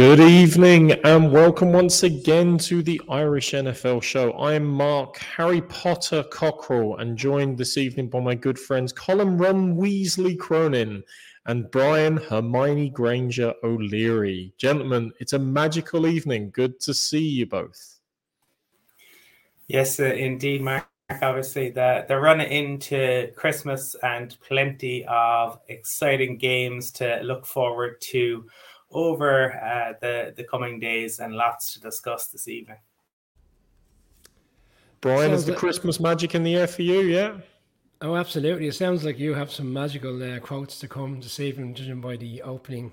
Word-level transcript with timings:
Good 0.00 0.20
evening 0.20 0.92
and 1.04 1.30
welcome 1.30 1.74
once 1.74 2.04
again 2.04 2.56
to 2.56 2.82
the 2.82 2.98
Irish 3.10 3.52
NFL 3.52 4.02
show. 4.02 4.32
I 4.32 4.54
am 4.54 4.64
Mark 4.64 5.18
Harry 5.18 5.60
Potter 5.60 6.24
Cockrell 6.32 6.96
and 6.96 7.18
joined 7.18 7.58
this 7.58 7.76
evening 7.76 8.08
by 8.08 8.20
my 8.20 8.34
good 8.34 8.58
friends 8.58 8.94
Colin 8.94 9.36
Ron 9.36 9.76
Weasley 9.76 10.38
Cronin 10.38 11.02
and 11.44 11.70
Brian 11.70 12.16
Hermione 12.16 12.88
Granger 12.88 13.52
O'Leary. 13.62 14.54
Gentlemen, 14.56 15.12
it's 15.20 15.34
a 15.34 15.38
magical 15.38 16.06
evening. 16.06 16.48
Good 16.50 16.80
to 16.80 16.94
see 16.94 17.28
you 17.28 17.44
both. 17.44 18.00
Yes, 19.68 20.00
indeed, 20.00 20.62
Mark. 20.62 20.88
Obviously, 21.20 21.68
the, 21.68 22.06
they're 22.08 22.22
running 22.22 22.50
into 22.50 23.32
Christmas 23.36 23.94
and 24.02 24.34
plenty 24.40 25.04
of 25.04 25.58
exciting 25.68 26.38
games 26.38 26.90
to 26.92 27.20
look 27.22 27.44
forward 27.44 28.00
to 28.00 28.46
over 28.90 29.52
uh, 29.52 29.94
the, 30.00 30.34
the 30.36 30.44
coming 30.44 30.80
days 30.80 31.20
and 31.20 31.34
lots 31.34 31.72
to 31.74 31.80
discuss 31.80 32.28
this 32.28 32.48
evening. 32.48 32.78
Brian, 35.00 35.30
sounds 35.30 35.40
is 35.40 35.46
the 35.46 35.52
like, 35.52 35.60
Christmas 35.60 36.00
magic 36.00 36.34
in 36.34 36.42
the 36.42 36.56
air 36.56 36.66
for 36.66 36.82
you? 36.82 37.00
Yeah. 37.00 37.36
Oh, 38.02 38.16
absolutely. 38.16 38.66
It 38.66 38.74
sounds 38.74 39.04
like 39.04 39.18
you 39.18 39.34
have 39.34 39.50
some 39.50 39.72
magical 39.72 40.22
uh, 40.22 40.38
quotes 40.40 40.78
to 40.80 40.88
come 40.88 41.20
this 41.20 41.38
evening, 41.38 41.74
judging 41.74 42.00
by 42.00 42.16
the 42.16 42.42
opening, 42.42 42.92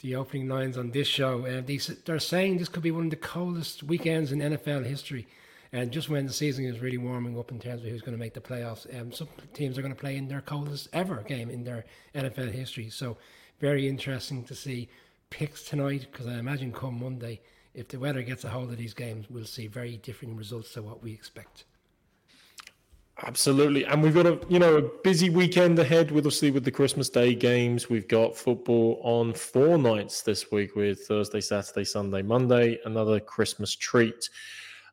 the 0.00 0.14
opening 0.14 0.48
lines 0.48 0.78
on 0.78 0.90
this 0.90 1.08
show. 1.08 1.44
Uh, 1.46 1.60
they, 1.60 1.78
they're 2.04 2.18
saying 2.18 2.58
this 2.58 2.68
could 2.68 2.82
be 2.82 2.90
one 2.90 3.04
of 3.04 3.10
the 3.10 3.16
coldest 3.16 3.82
weekends 3.82 4.32
in 4.32 4.38
NFL 4.38 4.86
history, 4.86 5.26
and 5.72 5.90
just 5.90 6.08
when 6.08 6.26
the 6.26 6.32
season 6.32 6.64
is 6.64 6.80
really 6.80 6.98
warming 6.98 7.38
up 7.38 7.50
in 7.50 7.58
terms 7.58 7.82
of 7.82 7.88
who's 7.88 8.02
going 8.02 8.16
to 8.16 8.22
make 8.22 8.34
the 8.34 8.40
playoffs. 8.40 8.86
Um, 9.00 9.12
some 9.12 9.28
teams 9.52 9.78
are 9.78 9.82
going 9.82 9.94
to 9.94 10.00
play 10.00 10.16
in 10.16 10.28
their 10.28 10.42
coldest 10.42 10.88
ever 10.92 11.24
game 11.26 11.50
in 11.50 11.64
their 11.64 11.84
NFL 12.14 12.52
history. 12.52 12.88
So, 12.88 13.16
very 13.58 13.88
interesting 13.88 14.44
to 14.44 14.54
see 14.54 14.88
picks 15.30 15.62
tonight 15.62 16.06
because 16.10 16.26
I 16.26 16.38
imagine 16.38 16.72
come 16.72 17.00
Monday, 17.00 17.40
if 17.74 17.88
the 17.88 17.98
weather 17.98 18.22
gets 18.22 18.44
a 18.44 18.48
hold 18.48 18.70
of 18.70 18.78
these 18.78 18.94
games, 18.94 19.26
we'll 19.28 19.44
see 19.44 19.66
very 19.66 19.98
different 19.98 20.36
results 20.36 20.72
to 20.74 20.82
what 20.82 21.02
we 21.02 21.12
expect. 21.12 21.64
Absolutely, 23.24 23.84
and 23.86 24.02
we've 24.02 24.14
got 24.14 24.26
a 24.26 24.38
you 24.50 24.58
know 24.58 24.76
a 24.76 24.82
busy 25.02 25.30
weekend 25.30 25.78
ahead 25.78 26.10
with 26.10 26.26
obviously 26.26 26.50
with 26.50 26.64
the 26.64 26.70
Christmas 26.70 27.08
Day 27.08 27.34
games. 27.34 27.88
We've 27.88 28.06
got 28.06 28.36
football 28.36 29.00
on 29.02 29.32
four 29.32 29.78
nights 29.78 30.20
this 30.20 30.50
week 30.52 30.76
with 30.76 31.00
Thursday, 31.06 31.40
Saturday, 31.40 31.84
Sunday, 31.84 32.20
Monday. 32.20 32.78
Another 32.84 33.18
Christmas 33.18 33.74
treat. 33.74 34.28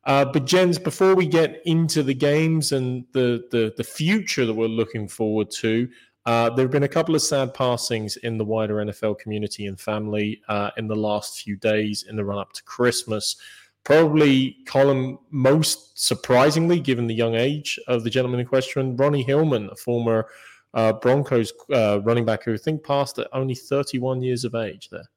Uh, 0.06 0.23
but 0.23 0.45
Jens, 0.45 0.80
before 0.80 1.16
we 1.16 1.26
get 1.26 1.61
into 1.66 2.02
the 2.02 2.14
games 2.14 2.72
and 2.72 3.06
the, 3.11 3.45
the 3.52 3.73
the 3.76 3.84
future 3.84 4.45
that 4.45 4.54
we're 4.54 4.67
looking 4.67 5.06
forward 5.06 5.52
to, 5.52 5.89
uh, 6.25 6.49
there 6.52 6.63
have 6.63 6.71
been 6.71 6.83
a 6.83 6.88
couple 6.88 7.16
of 7.16 7.21
sad 7.21 7.53
passings 7.53 8.16
in 8.17 8.38
the 8.38 8.45
wider 8.45 8.75
NFL 8.75 9.19
community 9.19 9.67
and 9.67 9.79
family 9.79 10.41
uh, 10.47 10.71
in 10.77 10.88
the 10.88 10.95
last 10.95 11.41
few 11.41 11.57
days 11.57 12.05
in 12.09 12.15
the 12.15 12.23
run 12.23 12.39
up 12.39 12.53
to 12.53 12.63
Christmas. 12.63 13.35
Probably, 13.83 14.57
Colin, 14.65 15.17
most 15.31 15.99
surprisingly, 15.99 16.80
given 16.80 17.07
the 17.07 17.13
young 17.13 17.35
age 17.35 17.77
of 17.87 18.05
the 18.05 18.09
gentleman 18.09 18.39
in 18.39 18.45
question, 18.45 18.95
Ronnie 18.95 19.23
Hillman, 19.23 19.70
a 19.70 19.75
former 19.75 20.27
uh, 20.73 20.93
Broncos 20.93 21.52
uh, 21.73 21.99
running 22.03 22.23
back 22.23 22.43
who 22.43 22.53
I 22.53 22.58
think 22.58 22.86
passed 22.86 23.19
at 23.19 23.27
only 23.33 23.55
31 23.55 24.21
years 24.21 24.45
of 24.45 24.55
age 24.55 24.89
there. 24.89 25.09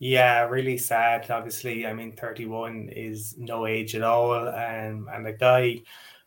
Yeah, 0.00 0.48
really 0.48 0.78
sad. 0.78 1.30
Obviously, 1.30 1.86
I 1.86 1.92
mean, 1.92 2.10
31 2.16 2.88
is 2.88 3.36
no 3.38 3.66
age 3.66 3.94
at 3.94 4.02
all. 4.02 4.48
Um, 4.48 5.08
and 5.12 5.24
a 5.28 5.32
guy 5.32 5.82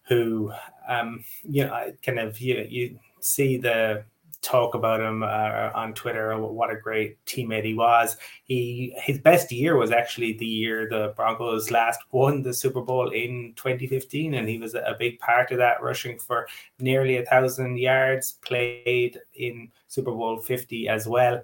who, 0.08 0.54
um, 0.88 1.26
you 1.44 1.66
know, 1.66 1.92
kind 2.02 2.20
of, 2.20 2.40
you, 2.40 2.66
you 2.70 3.00
see 3.26 3.58
the 3.58 4.06
talk 4.46 4.76
about 4.76 5.02
him 5.02 5.24
uh, 5.24 5.72
on 5.74 5.94
Twitter. 5.94 6.38
What 6.38 6.70
a 6.70 6.76
great 6.76 7.24
teammate 7.26 7.66
he 7.66 7.74
was. 7.74 8.16
He 8.44 8.94
his 8.98 9.18
best 9.18 9.52
year 9.52 9.76
was 9.76 9.92
actually 9.92 10.34
the 10.34 10.46
year 10.46 10.88
the 10.88 11.14
Broncos 11.16 11.72
last 11.72 12.00
won 12.12 12.44
the 12.44 12.54
Super 12.54 12.82
Bowl 12.82 13.10
in 13.10 13.54
2015, 13.56 14.36
and 14.36 14.48
he 14.48 14.60
was 14.60 14.76
a 14.76 14.96
big 15.00 15.20
part 15.20 15.52
of 15.52 15.58
that, 15.58 15.82
rushing 15.82 16.20
for 16.20 16.48
nearly 16.80 17.18
a 17.18 17.26
thousand 17.26 17.78
yards. 17.78 18.34
Played 18.46 19.20
in 19.34 19.72
Super 19.96 20.12
Bowl 20.12 20.40
50 20.40 20.90
as 20.90 21.08
well. 21.08 21.42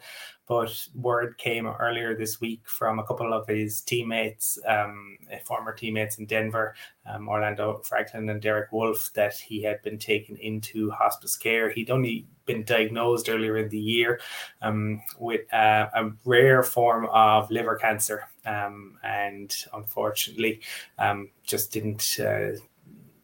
But 0.47 0.88
word 0.94 1.38
came 1.38 1.66
earlier 1.66 2.13
this 2.13 2.41
week 2.41 2.62
from 2.66 3.00
a 3.00 3.06
couple 3.06 3.34
of 3.34 3.47
his 3.47 3.79
teammates, 3.79 4.59
um, 4.67 5.17
former 5.45 5.72
teammates 5.73 6.17
in 6.17 6.25
Denver, 6.25 6.75
um, 7.06 7.29
Orlando 7.29 7.81
Franklin 7.85 8.28
and 8.28 8.41
Derek 8.41 8.69
Wolfe, 8.73 9.13
that 9.13 9.35
he 9.35 9.63
had 9.63 9.81
been 9.81 9.97
taken 9.97 10.35
into 10.35 10.91
hospice 10.91 11.38
care. 11.38 11.69
He'd 11.69 11.90
only 11.90 12.28
been 12.45 12.66
diagnosed 12.66 13.29
earlier 13.29 13.56
in 13.56 13.69
the 13.69 13.79
year 13.79 14.19
um, 14.61 15.01
with 15.17 15.41
uh, 15.53 15.88
a 15.94 16.11
rare 16.25 16.63
form 16.63 17.07
of 17.13 17.50
liver 17.50 17.78
cancer, 17.78 18.28
um, 18.45 18.97
and 19.03 19.56
unfortunately, 19.73 20.59
um, 21.00 21.29
just 21.44 21.72
didn't. 21.72 22.19
Uh, 22.19 22.59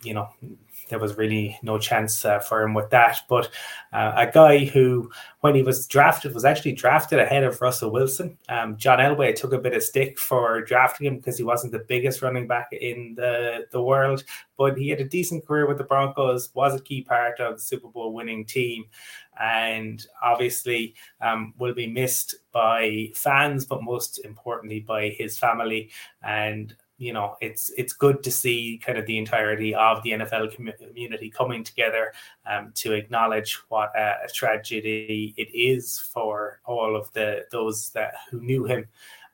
you 0.04 0.14
know, 0.14 0.30
there 0.90 1.00
was 1.00 1.18
really 1.18 1.58
no 1.62 1.78
chance 1.78 2.24
uh, 2.26 2.40
for 2.40 2.62
him 2.62 2.74
with 2.74 2.90
that. 2.92 3.20
But 3.30 3.50
uh, 3.94 4.14
a 4.16 4.32
guy 4.32 4.66
who, 4.66 5.12
when 5.42 5.56
he 5.56 5.64
was 5.64 5.88
drafted, 5.88 6.34
was 6.34 6.46
actually 6.46 6.74
drafted 6.74 7.20
ahead 7.20 7.44
of 7.44 7.62
Russell 7.62 7.92
Wilson. 7.92 8.38
Um, 8.50 8.78
John 8.78 9.00
Elway 9.00 9.36
took 9.36 9.54
a 9.54 9.58
bit 9.58 9.76
of 9.76 9.84
stick 9.84 10.18
for 10.18 10.62
drafting 10.62 11.08
him 11.08 11.18
because 11.18 11.38
he 11.38 11.44
wasn't 11.44 11.74
the 11.74 11.86
biggest 11.88 12.22
running 12.22 12.48
back 12.48 12.70
in 12.72 13.16
the, 13.16 13.68
the 13.72 13.82
world, 13.82 14.24
but 14.58 14.78
he 14.78 14.90
had 14.90 15.00
a 15.00 15.06
decent 15.08 15.46
career 15.46 15.68
with 15.68 15.78
the 15.78 15.84
Broncos, 15.84 16.54
was 16.54 16.76
a 16.76 16.84
key 16.84 17.02
part 17.02 17.40
of 17.40 17.56
the 17.56 17.62
Super 17.62 17.88
Bowl 17.88 18.14
winning 18.14 18.46
team. 18.46 18.86
And 19.40 20.04
obviously, 20.24 20.96
um, 21.22 21.54
will 21.60 21.76
be 21.76 21.86
missed 21.86 22.36
by 22.52 23.12
fans, 23.14 23.66
but 23.66 23.84
most 23.84 24.26
importantly 24.26 24.80
by 24.80 25.10
his 25.10 25.38
family. 25.38 25.92
And 26.24 26.76
you 26.98 27.14
know 27.14 27.36
it's 27.42 27.70
it's 27.78 27.94
good 27.94 28.24
to 28.24 28.32
see 28.32 28.80
kind 28.84 28.98
of 28.98 29.06
the 29.06 29.18
entirety 29.18 29.76
of 29.76 30.02
the 30.04 30.12
NFL 30.12 30.54
community 30.54 31.30
coming 31.30 31.64
together 31.64 32.14
um, 32.46 32.72
to 32.76 32.94
acknowledge 32.94 33.60
what 33.70 33.92
a, 33.96 34.16
a, 34.26 34.28
tragedy 34.34 35.34
it 35.38 35.50
is 35.54 36.00
for 36.00 36.60
all 36.66 36.96
of 36.96 37.12
the 37.14 37.46
those 37.52 37.92
that 37.92 38.14
who 38.32 38.42
knew 38.42 38.66
him. 38.66 38.88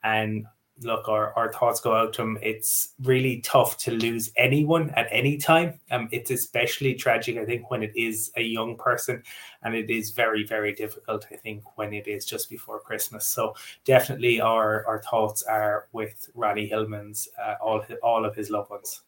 And 0.03 0.45
look, 0.85 1.07
our, 1.07 1.33
our 1.35 1.51
thoughts 1.51 1.79
go 1.79 1.95
out 1.95 2.13
to 2.13 2.21
him. 2.21 2.37
It's 2.41 2.93
really 3.03 3.41
tough 3.41 3.77
to 3.79 3.91
lose 3.91 4.31
anyone 4.35 4.89
at 4.91 5.07
any 5.11 5.37
time. 5.37 5.79
Um, 5.91 6.09
it's 6.11 6.31
especially 6.31 6.93
tragic, 6.95 7.37
I 7.37 7.45
think, 7.45 7.69
when 7.69 7.83
it 7.83 7.91
is 7.95 8.31
a 8.35 8.41
young 8.41 8.77
person, 8.77 9.23
and 9.63 9.75
it 9.75 9.89
is 9.89 10.11
very, 10.11 10.45
very 10.45 10.73
difficult, 10.73 11.25
I 11.31 11.35
think, 11.35 11.63
when 11.77 11.93
it 11.93 12.07
is 12.07 12.25
just 12.25 12.49
before 12.49 12.79
Christmas. 12.79 13.25
So 13.27 13.55
definitely, 13.85 14.41
our 14.41 14.85
our 14.85 15.01
thoughts 15.01 15.43
are 15.43 15.87
with 15.91 16.29
Ronnie 16.33 16.67
Hillman's 16.67 17.27
uh, 17.43 17.55
all 17.61 17.83
all 18.01 18.25
of 18.25 18.35
his 18.35 18.49
loved 18.49 18.69
ones. 18.69 19.01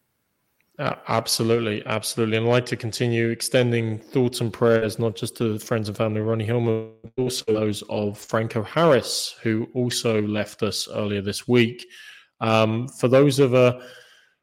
Uh, 0.78 0.96
absolutely, 1.08 1.86
absolutely. 1.86 2.36
And 2.36 2.46
I'd 2.46 2.50
like 2.50 2.66
to 2.68 2.76
continue 2.76 3.30
extending 3.30 3.98
thoughts 3.98 4.42
and 4.42 4.52
prayers, 4.52 5.00
not 5.00 5.16
just 5.16 5.38
to 5.38 5.58
friends 5.58 5.88
and 5.88 5.98
family 5.98 6.20
of 6.20 6.28
Ronnie 6.28 6.44
Hillman, 6.46 6.92
but 7.02 7.14
also 7.18 7.46
those 7.48 7.82
of 7.84 8.18
Franco 8.18 8.62
Harris, 8.62 9.36
who 9.42 9.70
also 9.74 10.22
left 10.22 10.64
us 10.64 10.90
earlier 10.94 11.22
this 11.22 11.48
week. 11.48 11.86
Um, 12.42 12.90
for 12.90 13.08
those 13.08 13.40
of 13.40 13.54
a 13.54 13.82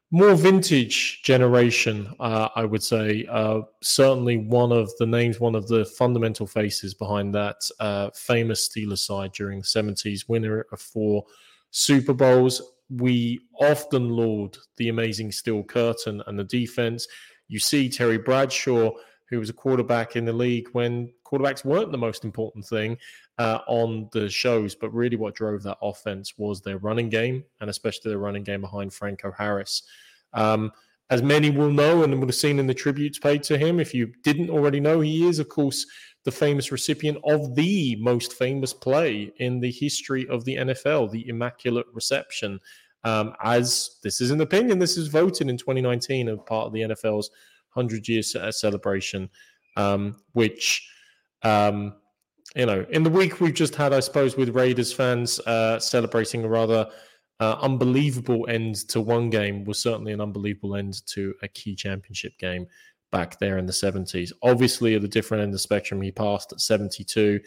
more 0.09 0.33
vintage 0.33 1.21
generation, 1.23 2.11
uh, 2.19 2.49
I 2.55 2.65
would 2.65 2.81
say, 2.81 3.27
uh, 3.29 3.61
certainly 3.83 4.37
one 4.37 4.71
of 4.71 4.91
the 4.97 5.05
names, 5.05 5.39
one 5.39 5.53
of 5.53 5.67
the 5.67 5.85
fundamental 5.85 6.47
faces 6.47 6.95
behind 6.95 7.35
that 7.35 7.57
uh, 7.79 8.09
famous 8.15 8.67
Steelers 8.67 8.99
side 8.99 9.33
during 9.33 9.59
the 9.59 9.65
70s, 9.65 10.27
winner 10.27 10.65
of 10.71 10.81
four 10.81 11.25
Super 11.69 12.13
Bowls 12.13 12.72
we 12.97 13.39
often 13.59 14.09
laud 14.09 14.57
the 14.77 14.89
amazing 14.89 15.31
steel 15.31 15.63
curtain 15.63 16.21
and 16.27 16.37
the 16.37 16.43
defense. 16.43 17.07
You 17.47 17.59
see 17.59 17.89
Terry 17.89 18.17
Bradshaw, 18.17 18.91
who 19.29 19.39
was 19.39 19.49
a 19.49 19.53
quarterback 19.53 20.15
in 20.15 20.25
the 20.25 20.33
league 20.33 20.67
when 20.73 21.11
quarterbacks 21.25 21.65
weren't 21.65 21.91
the 21.91 21.97
most 21.97 22.23
important 22.23 22.65
thing 22.65 22.97
uh, 23.39 23.59
on 23.67 24.09
the 24.11 24.29
shows, 24.29 24.75
but 24.75 24.93
really 24.93 25.17
what 25.17 25.35
drove 25.35 25.63
that 25.63 25.77
offense 25.81 26.33
was 26.37 26.61
their 26.61 26.77
running 26.77 27.09
game, 27.09 27.43
and 27.61 27.69
especially 27.69 28.09
their 28.11 28.19
running 28.19 28.43
game 28.43 28.61
behind 28.61 28.93
Franco 28.93 29.31
Harris. 29.31 29.83
Um, 30.33 30.71
as 31.09 31.21
many 31.21 31.49
will 31.49 31.71
know 31.71 32.03
and 32.03 32.17
would 32.19 32.29
have 32.29 32.35
seen 32.35 32.59
in 32.59 32.67
the 32.67 32.73
tributes 32.73 33.19
paid 33.19 33.43
to 33.43 33.57
him, 33.57 33.79
if 33.79 33.93
you 33.93 34.11
didn't 34.23 34.49
already 34.49 34.79
know, 34.79 35.01
he 35.01 35.27
is, 35.27 35.39
of 35.39 35.49
course, 35.49 35.85
the 36.23 36.31
famous 36.31 36.71
recipient 36.71 37.17
of 37.25 37.53
the 37.55 37.97
most 37.97 38.33
famous 38.33 38.73
play 38.73 39.31
in 39.37 39.59
the 39.59 39.71
history 39.71 40.27
of 40.29 40.45
the 40.45 40.55
NFL, 40.55 41.11
the 41.11 41.27
Immaculate 41.27 41.85
Reception. 41.93 42.59
Um, 43.03 43.33
as 43.43 43.97
this 44.03 44.21
is 44.21 44.31
an 44.31 44.41
opinion, 44.41 44.79
this 44.79 44.97
is 44.97 45.07
voted 45.07 45.49
in 45.49 45.57
2019 45.57 46.29
as 46.29 46.37
part 46.45 46.67
of 46.67 46.73
the 46.73 46.81
NFL's 46.81 47.29
100 47.73 48.07
year 48.07 48.21
celebration, 48.21 49.29
um, 49.75 50.15
which, 50.33 50.87
um, 51.41 51.95
you 52.55 52.65
know, 52.65 52.85
in 52.89 53.03
the 53.03 53.09
week 53.09 53.41
we've 53.41 53.53
just 53.53 53.75
had, 53.75 53.93
I 53.93 53.99
suppose, 53.99 54.37
with 54.37 54.55
Raiders 54.55 54.93
fans 54.93 55.39
uh, 55.41 55.79
celebrating 55.79 56.43
a 56.43 56.47
rather 56.47 56.89
uh, 57.39 57.57
unbelievable 57.61 58.45
end 58.47 58.75
to 58.89 59.01
one 59.01 59.29
game 59.29 59.65
was 59.65 59.79
certainly 59.79 60.13
an 60.13 60.21
unbelievable 60.21 60.75
end 60.75 61.05
to 61.07 61.33
a 61.41 61.47
key 61.47 61.75
championship 61.75 62.37
game. 62.37 62.67
back 63.11 63.37
there 63.37 63.59
in 63.59 63.65
the 63.67 63.71
70s. 63.71 64.31
Obviously, 64.41 64.95
at 64.95 65.01
the 65.03 65.07
different 65.07 65.43
end 65.43 65.49
of 65.49 65.53
the 65.53 65.59
spectrum, 65.59 66.01
he 66.01 66.11
passed 66.11 66.51
at 66.51 66.59
72, 66.59 67.39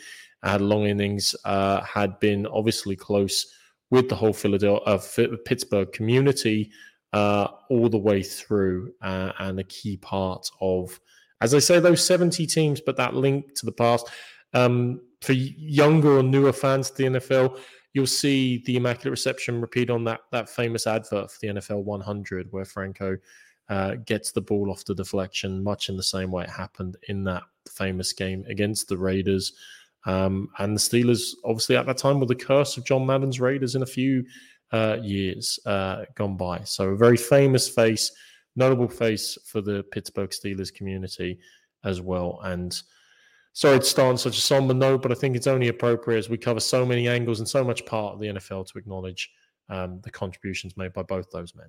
had 0.44 0.60
long 0.60 0.86
innings, 0.86 1.34
uh, 1.44 1.80
had 1.82 2.18
been 2.20 2.46
obviously 2.46 2.94
close 2.94 3.52
with 3.90 4.08
the 4.08 4.16
whole 4.16 4.32
Philadelphia, 4.32 5.28
uh, 5.32 5.36
Pittsburgh 5.44 5.92
community 5.92 6.70
uh, 7.12 7.48
all 7.70 7.88
the 7.88 7.98
way 7.98 8.22
through, 8.22 8.92
uh, 9.02 9.32
and 9.38 9.60
a 9.60 9.64
key 9.64 9.96
part 9.96 10.48
of, 10.60 11.00
as 11.40 11.54
I 11.54 11.60
say, 11.60 11.78
those 11.78 12.04
70 12.04 12.46
teams, 12.46 12.80
but 12.80 12.96
that 12.96 13.14
link 13.14 13.54
to 13.54 13.66
the 13.66 13.72
past. 13.72 14.08
Um, 14.52 15.00
for 15.22 15.32
younger 15.32 16.18
or 16.18 16.22
newer 16.22 16.52
fans 16.52 16.90
to 16.90 16.96
the 16.96 17.18
NFL, 17.18 17.58
you'll 17.94 18.06
see 18.06 18.62
the 18.66 18.76
Immaculate 18.76 19.10
Reception 19.10 19.60
repeat 19.60 19.88
on 19.88 20.04
that 20.04 20.20
that 20.30 20.48
famous 20.48 20.86
advert 20.86 21.30
for 21.30 21.38
the 21.40 21.48
NFL 21.48 21.82
100, 21.84 22.52
where 22.52 22.64
Franco 22.64 23.16
uh, 23.68 23.94
gets 24.04 24.32
the 24.32 24.40
ball 24.40 24.70
off 24.70 24.84
the 24.84 24.94
deflection, 24.94 25.62
much 25.62 25.88
in 25.88 25.96
the 25.96 26.02
same 26.02 26.30
way 26.30 26.44
it 26.44 26.50
happened 26.50 26.96
in 27.08 27.24
that 27.24 27.42
famous 27.68 28.12
game 28.12 28.44
against 28.48 28.88
the 28.88 28.96
Raiders. 28.96 29.54
Um, 30.06 30.48
and 30.58 30.76
the 30.76 30.80
Steelers, 30.80 31.34
obviously, 31.44 31.76
at 31.76 31.86
that 31.86 31.98
time, 31.98 32.20
were 32.20 32.26
the 32.26 32.34
curse 32.34 32.76
of 32.76 32.84
John 32.84 33.04
Madden's 33.04 33.40
Raiders 33.40 33.74
in 33.74 33.82
a 33.82 33.86
few 33.86 34.24
uh, 34.72 34.98
years 35.02 35.58
uh, 35.66 36.04
gone 36.14 36.36
by. 36.36 36.62
So, 36.64 36.90
a 36.90 36.96
very 36.96 37.16
famous 37.16 37.68
face, 37.68 38.12
notable 38.54 38.88
face 38.88 39.36
for 39.44 39.60
the 39.60 39.84
Pittsburgh 39.90 40.30
Steelers 40.30 40.72
community 40.72 41.38
as 41.84 42.00
well. 42.00 42.40
And 42.44 42.80
sorry 43.52 43.80
to 43.80 43.84
start 43.84 44.10
on 44.10 44.18
such 44.18 44.38
a 44.38 44.40
somber 44.40 44.74
note, 44.74 45.02
but 45.02 45.10
I 45.10 45.16
think 45.16 45.34
it's 45.34 45.46
only 45.48 45.68
appropriate 45.68 46.18
as 46.18 46.28
we 46.28 46.38
cover 46.38 46.60
so 46.60 46.86
many 46.86 47.08
angles 47.08 47.40
and 47.40 47.48
so 47.48 47.64
much 47.64 47.84
part 47.84 48.14
of 48.14 48.20
the 48.20 48.28
NFL 48.28 48.70
to 48.72 48.78
acknowledge 48.78 49.30
um, 49.68 50.00
the 50.02 50.10
contributions 50.10 50.76
made 50.76 50.92
by 50.92 51.02
both 51.02 51.30
those 51.32 51.54
men. 51.54 51.68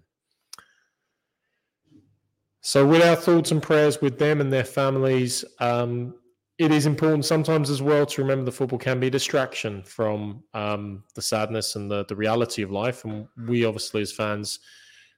So, 2.62 2.86
with 2.86 3.02
our 3.02 3.16
thoughts 3.16 3.52
and 3.52 3.64
prayers 3.64 4.02
with 4.02 4.20
them 4.20 4.42
and 4.42 4.52
their 4.52 4.66
families, 4.66 5.46
um, 5.60 6.16
it 6.58 6.72
is 6.72 6.88
important 6.88 7.24
sometimes 7.24 7.70
as 7.70 7.82
well 7.82 8.06
to 8.06 8.22
remember 8.22 8.44
the 8.44 8.52
football 8.52 8.80
can 8.80 9.00
be 9.00 9.08
a 9.08 9.12
distraction 9.12 9.84
from 9.84 10.44
um, 10.56 11.04
the 11.14 11.22
sadness 11.22 11.76
and 11.76 11.90
the, 11.90 12.04
the 12.06 12.16
reality 12.16 12.64
of 12.64 12.72
life. 12.72 13.06
And 13.06 13.28
we 13.48 13.64
obviously, 13.64 14.02
as 14.02 14.12
fans, 14.12 14.60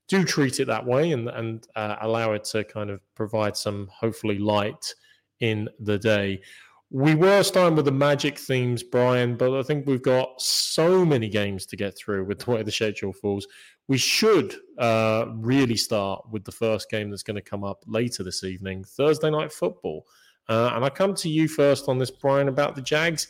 do 0.09 0.25
treat 0.25 0.59
it 0.59 0.65
that 0.65 0.85
way 0.85 1.11
and, 1.11 1.29
and 1.29 1.65
uh, 1.75 1.95
allow 2.01 2.33
it 2.33 2.43
to 2.43 2.65
kind 2.65 2.89
of 2.89 2.99
provide 3.15 3.55
some 3.55 3.87
hopefully 3.91 4.37
light 4.37 4.93
in 5.39 5.69
the 5.79 5.97
day. 5.97 6.41
We 6.91 7.15
were 7.15 7.43
starting 7.43 7.75
with 7.75 7.85
the 7.85 7.91
magic 7.91 8.37
themes, 8.37 8.83
Brian, 8.83 9.37
but 9.37 9.57
I 9.57 9.61
think 9.61 9.85
we've 9.85 10.01
got 10.01 10.41
so 10.41 11.05
many 11.05 11.29
games 11.29 11.67
to 11.67 11.77
get 11.77 11.95
through 11.95 12.25
with 12.25 12.39
the 12.39 12.51
way 12.51 12.63
the 12.63 12.71
schedule 12.71 13.13
falls. 13.13 13.47
We 13.87 13.97
should 13.97 14.55
uh, 14.77 15.27
really 15.35 15.77
start 15.77 16.25
with 16.31 16.43
the 16.43 16.51
first 16.51 16.89
game 16.89 17.11
that's 17.11 17.23
going 17.23 17.35
to 17.35 17.43
come 17.43 17.63
up 17.63 17.83
later 17.85 18.23
this 18.23 18.43
evening, 18.43 18.83
Thursday 18.83 19.29
night 19.29 19.53
football. 19.53 20.05
Uh, 20.49 20.71
and 20.73 20.83
I 20.83 20.89
come 20.89 21.13
to 21.15 21.29
you 21.29 21.47
first 21.47 21.87
on 21.87 21.97
this, 21.97 22.11
Brian, 22.11 22.47
about 22.47 22.75
the 22.75 22.81
Jags 22.81 23.27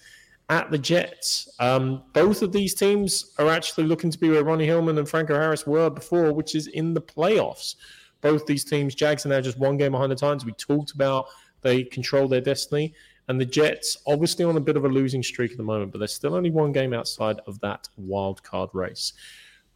at 0.49 0.71
the 0.71 0.77
Jets. 0.77 1.49
Um, 1.59 2.01
both 2.13 2.41
of 2.41 2.51
these 2.51 2.73
teams 2.73 3.33
are 3.37 3.49
actually 3.49 3.83
looking 3.83 4.09
to 4.09 4.17
be 4.17 4.29
where 4.29 4.43
Ronnie 4.43 4.65
Hillman 4.65 4.97
and 4.97 5.07
Franco 5.07 5.35
Harris 5.35 5.67
were 5.67 5.89
before, 5.89 6.33
which 6.33 6.55
is 6.55 6.67
in 6.67 6.93
the 6.93 7.01
playoffs. 7.01 7.75
Both 8.21 8.45
these 8.45 8.63
teams, 8.63 8.95
Jags 8.95 9.25
are 9.25 9.29
now 9.29 9.41
just 9.41 9.59
one 9.59 9.77
game 9.77 9.91
behind 9.91 10.11
the 10.11 10.15
Titans. 10.15 10.45
We 10.45 10.53
talked 10.53 10.91
about 10.91 11.27
they 11.61 11.83
control 11.83 12.27
their 12.27 12.41
destiny. 12.41 12.93
And 13.27 13.39
the 13.39 13.45
Jets, 13.45 13.97
obviously 14.07 14.43
on 14.43 14.57
a 14.57 14.61
bit 14.61 14.75
of 14.75 14.85
a 14.85 14.89
losing 14.89 15.21
streak 15.21 15.51
at 15.51 15.57
the 15.57 15.63
moment, 15.63 15.91
but 15.91 15.99
they're 15.99 16.07
still 16.07 16.33
only 16.33 16.49
one 16.49 16.71
game 16.71 16.93
outside 16.93 17.39
of 17.45 17.59
that 17.59 17.87
wild 17.97 18.41
card 18.41 18.69
race. 18.73 19.13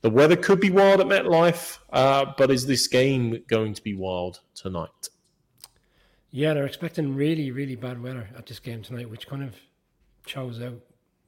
The 0.01 0.09
weather 0.09 0.35
could 0.35 0.59
be 0.59 0.71
wild 0.71 1.01
at 1.01 1.07
MetLife, 1.07 1.77
uh, 1.91 2.33
but 2.37 2.49
is 2.49 2.65
this 2.65 2.87
game 2.87 3.43
going 3.47 3.73
to 3.75 3.81
be 3.83 3.93
wild 3.93 4.39
tonight? 4.55 5.09
Yeah, 6.35 6.55
they're 6.55 6.65
expecting 6.65 7.15
really, 7.15 7.51
really 7.51 7.75
bad 7.75 8.01
weather 8.01 8.27
at 8.35 8.47
this 8.47 8.57
game 8.57 8.81
tonight, 8.81 9.07
which 9.07 9.27
kind 9.27 9.43
of 9.43 9.53
shows 10.25 10.59
out 10.59 10.79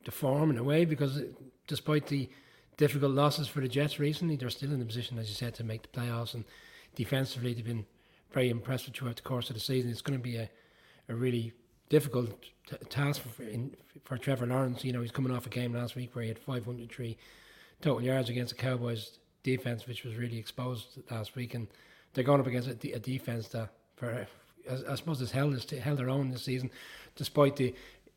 the 0.03 0.09
form 0.09 0.49
in 0.49 0.57
a 0.57 0.63
way 0.63 0.83
because 0.83 1.21
despite 1.67 2.07
the 2.07 2.27
difficult 2.77 3.11
losses 3.11 3.47
for 3.47 3.59
the 3.59 3.67
Jets 3.67 3.99
recently, 3.99 4.35
they're 4.35 4.49
still 4.49 4.73
in 4.73 4.79
the 4.79 4.85
position, 4.85 5.19
as 5.19 5.29
you 5.29 5.35
said, 5.35 5.53
to 5.53 5.63
make 5.63 5.83
the 5.83 5.99
playoffs. 5.99 6.33
And 6.33 6.43
defensively, 6.95 7.53
they've 7.53 7.63
been 7.63 7.85
very 8.31 8.49
impressive 8.49 8.95
throughout 8.95 9.17
the 9.17 9.21
course 9.21 9.51
of 9.51 9.53
the 9.53 9.59
season. 9.59 9.91
It's 9.91 10.01
going 10.01 10.17
to 10.17 10.23
be 10.23 10.37
a, 10.37 10.49
a 11.07 11.13
really 11.13 11.53
difficult 11.89 12.41
t- 12.67 12.75
task 12.89 13.21
for, 13.21 13.43
in, 13.43 13.75
for 14.05 14.17
Trevor 14.17 14.47
Lawrence. 14.47 14.83
You 14.83 14.93
know, 14.93 15.01
he's 15.01 15.11
coming 15.11 15.31
off 15.31 15.45
a 15.45 15.49
game 15.49 15.75
last 15.75 15.95
week 15.95 16.15
where 16.15 16.23
he 16.23 16.29
had 16.29 16.39
503 16.39 17.15
total 17.79 18.01
yards 18.01 18.29
against 18.31 18.55
the 18.55 18.59
Cowboys 18.59 19.19
defense, 19.43 19.85
which 19.85 20.03
was 20.03 20.15
really 20.15 20.39
exposed 20.39 20.97
last 21.11 21.35
week. 21.35 21.53
And 21.53 21.67
they're 22.15 22.23
going 22.23 22.41
up 22.41 22.47
against 22.47 22.69
a, 22.69 22.91
a 22.93 22.99
defense 22.99 23.49
that, 23.49 23.69
for 23.97 24.25
I 24.89 24.95
suppose, 24.95 25.19
has 25.19 25.31
held, 25.31 25.59
held 25.71 25.99
their 25.99 26.09
own 26.09 26.31
this 26.31 26.43
season, 26.43 26.71
despite 27.15 27.55
the 27.55 27.75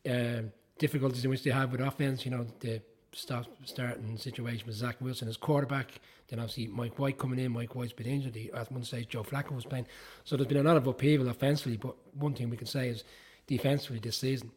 uh, 0.09 0.43
difficulties 0.77 1.23
in 1.23 1.29
which 1.29 1.43
they 1.43 1.51
have 1.51 1.71
with 1.71 1.81
offense. 1.81 2.25
You 2.25 2.31
know, 2.31 2.45
the 2.59 2.81
stop 3.13 3.45
starting 3.65 4.17
situation 4.17 4.65
with 4.67 4.75
Zach 4.75 4.97
Wilson 5.01 5.27
as 5.27 5.37
quarterback. 5.37 5.99
Then 6.27 6.39
obviously 6.39 6.67
Mike 6.67 6.99
White 6.99 7.17
coming 7.17 7.39
in. 7.39 7.51
Mike 7.51 7.75
White's 7.75 7.93
been 7.93 8.07
injured. 8.07 8.35
He, 8.35 8.51
at 8.51 8.71
one 8.71 8.83
stage, 8.83 9.09
Joe 9.09 9.23
Flacco 9.23 9.51
was 9.51 9.65
playing. 9.65 9.87
So 10.23 10.37
there's 10.37 10.47
been 10.47 10.57
a 10.57 10.63
lot 10.63 10.77
of 10.77 10.87
upheaval 10.87 11.29
offensively. 11.29 11.77
But 11.77 11.95
one 12.13 12.33
thing 12.33 12.49
we 12.49 12.57
can 12.57 12.67
say 12.67 12.89
is 12.89 13.03
defensively 13.47 13.99
this 13.99 14.17
season, 14.17 14.51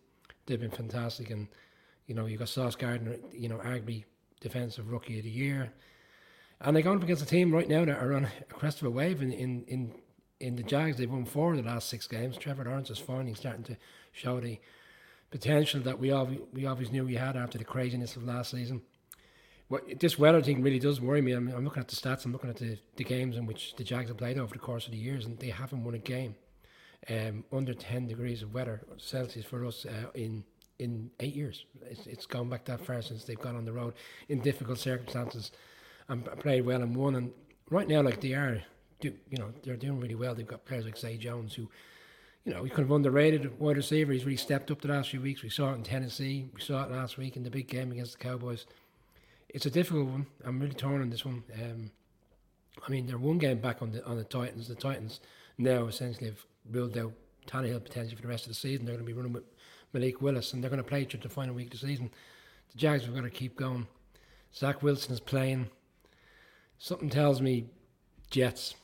they've 0.47 0.61
been 0.61 0.71
fantastic. 0.71 1.31
And 1.31 1.49
you 2.07 2.15
know, 2.15 2.27
you 2.27 2.37
got 2.37 2.49
Sauce 2.49 2.77
Gardner, 2.77 3.17
you 3.33 3.49
know, 3.49 3.57
arguably 3.59 4.05
defensive 4.41 4.91
rookie 4.91 5.19
of 5.19 5.25
the 5.25 5.31
year. 5.31 5.73
And 6.61 6.77
they're 6.77 6.83
going 6.83 6.99
up 6.99 7.05
against 7.05 7.23
a 7.23 7.27
team 7.27 7.53
right 7.53 7.69
now 7.69 7.85
that 7.85 7.99
are 7.99 8.13
on 8.13 8.25
a 8.27 8.45
crest 8.53 8.81
of 8.83 8.87
a 8.87 8.91
wave 8.91 9.23
in 9.23 9.33
in 9.33 9.65
in, 9.65 9.95
in 10.43 10.57
the 10.57 10.63
Jags. 10.63 10.97
They've 10.97 11.11
won 11.11 11.25
four 11.25 11.53
of 11.53 11.57
the 11.57 11.63
last 11.63 11.89
six 11.89 12.07
games. 12.07 12.37
Trevor 12.37 12.65
Lawrence 12.65 12.91
is 12.91 12.99
finally 12.99 13.35
starting 13.35 13.63
to 13.65 13.77
show 14.13 14.41
the 14.41 14.59
potential 15.31 15.81
that 15.81 15.99
we 15.99 16.11
all 16.11 16.29
we 16.53 16.67
always 16.67 16.91
knew 16.91 17.05
we 17.05 17.15
had 17.15 17.37
after 17.37 17.57
the 17.57 17.65
craziness 17.65 18.17
of 18.17 18.25
last 18.25 18.51
season. 18.51 18.83
What 19.69 20.01
this 20.01 20.19
weather 20.19 20.43
thing 20.43 20.63
really 20.63 20.79
does 20.79 21.01
worry 21.01 21.23
me. 21.23 21.33
I'm, 21.33 21.49
I'm 21.49 21.65
looking 21.65 21.81
at 21.81 21.89
the 21.89 21.97
stats. 21.97 22.25
I'm 22.25 22.33
looking 22.33 22.51
at 22.51 22.57
the, 22.57 22.77
the 22.97 23.05
games 23.05 23.37
in 23.37 23.47
which 23.47 23.75
the 23.77 23.85
Jags 23.85 24.09
have 24.09 24.19
played 24.19 24.37
over 24.37 24.53
the 24.53 24.59
course 24.59 24.85
of 24.85 24.93
the 24.93 24.99
years, 24.99 25.25
and 25.25 25.39
they 25.39 25.49
haven't 25.49 25.85
won 25.85 25.95
a 25.95 25.99
game 25.99 26.35
um, 27.09 27.45
under 27.53 27.73
10 27.73 28.07
degrees 28.07 28.43
of 28.43 28.53
weather 28.53 28.83
Celsius 28.99 29.47
for 29.47 29.65
us 29.65 29.87
uh, 29.87 30.11
in 30.15 30.45
in 30.79 31.11
eight 31.21 31.35
years. 31.35 31.65
It's, 31.89 32.07
it's 32.07 32.27
gone 32.27 32.49
back 32.49 32.65
that 32.65 32.85
far 32.85 33.01
since 33.03 33.25
they've 33.25 33.39
gone 33.39 33.57
on 33.57 33.65
the 33.65 33.73
road 33.73 33.95
in 34.29 34.41
difficult 34.41 34.79
circumstances 34.79 35.53
and 36.09 36.25
played 36.41 36.67
well 36.67 36.83
and 36.83 36.97
won. 36.97 37.15
And 37.15 37.33
right 37.71 37.87
now, 37.87 38.03
like 38.03 38.21
they 38.21 38.33
are, 38.33 38.63
do, 39.03 39.13
you 39.31 39.39
know, 39.39 39.53
they're 39.63 39.77
doing 39.77 40.01
really 40.01 40.15
well. 40.15 40.35
They've 40.35 40.47
got 40.47 40.65
players 40.65 40.85
like 40.85 40.97
Zay 40.97 41.17
Jones 41.17 41.55
who 41.55 41.69
you 42.45 42.53
know, 42.53 42.65
he's 42.65 42.73
kind 42.73 42.83
of 42.83 42.91
underrated 42.91 43.59
wide 43.61 43.77
receiver. 43.77 44.13
He's 44.13 44.25
really 44.25 44.37
stepped 44.37 44.71
up 44.71 44.81
the 44.81 44.89
last 44.89 45.11
few 45.11 45.21
weeks. 45.21 45.43
We 45.43 45.49
saw 45.49 45.73
it 45.73 45.77
in 45.77 45.83
Tennessee. 45.85 46.49
We 46.53 46.61
saw 46.61 46.83
it 46.85 46.91
last 46.91 47.17
week 47.17 47.37
in 47.37 47.45
the 47.45 47.51
big 47.51 47.69
game 47.69 47.93
against 47.93 48.19
the 48.19 48.25
Cowboys. 48.25 48.67
It's 49.49 49.67
a 49.67 49.71
difficult 49.71 50.09
one. 50.09 50.27
I'm 50.45 50.59
really 50.59 50.75
torn 50.75 51.03
on 51.03 51.11
this 51.11 51.25
one. 51.25 51.45
Um, 51.55 51.91
I 52.85 52.91
mean, 52.91 53.07
they're 53.07 53.19
one 53.19 53.39
game 53.39 53.61
back 53.61 53.81
on 53.81 53.93
the 53.93 54.05
on 54.05 54.17
the 54.17 54.25
Titans. 54.25 54.67
The 54.67 54.75
Titans 54.75 55.21
now 55.59 55.87
essentially 55.87 56.31
have 56.31 56.45
ruled 56.71 56.99
out 56.99 57.13
Tannehill 57.47 57.85
potentially 57.85 58.17
for 58.17 58.23
the 58.23 58.29
rest 58.29 58.45
of 58.45 58.49
the 58.49 58.55
season. 58.55 58.87
They're 58.87 58.95
going 58.95 59.07
to 59.07 59.13
be 59.13 59.17
running 59.17 59.35
with 59.35 59.45
Malik 59.93 60.21
Willis, 60.21 60.53
and 60.53 60.63
they're 60.63 60.71
going 60.71 60.83
to 60.83 60.89
play 60.89 61.05
through 61.05 61.21
the 61.21 61.29
final 61.29 61.55
week 61.55 61.73
of 61.73 61.81
the 61.81 61.87
season. 61.87 62.11
The 62.73 62.79
Jags 62.79 63.05
have 63.05 63.15
got 63.15 63.23
to 63.23 63.31
keep 63.31 63.57
going. 63.57 63.87
Zach 64.55 64.83
Wilson 64.83 65.13
is 65.13 65.21
playing. 65.21 65.69
Something 66.79 67.11
tells 67.11 67.41
me 67.41 67.67
Jets 68.31 68.75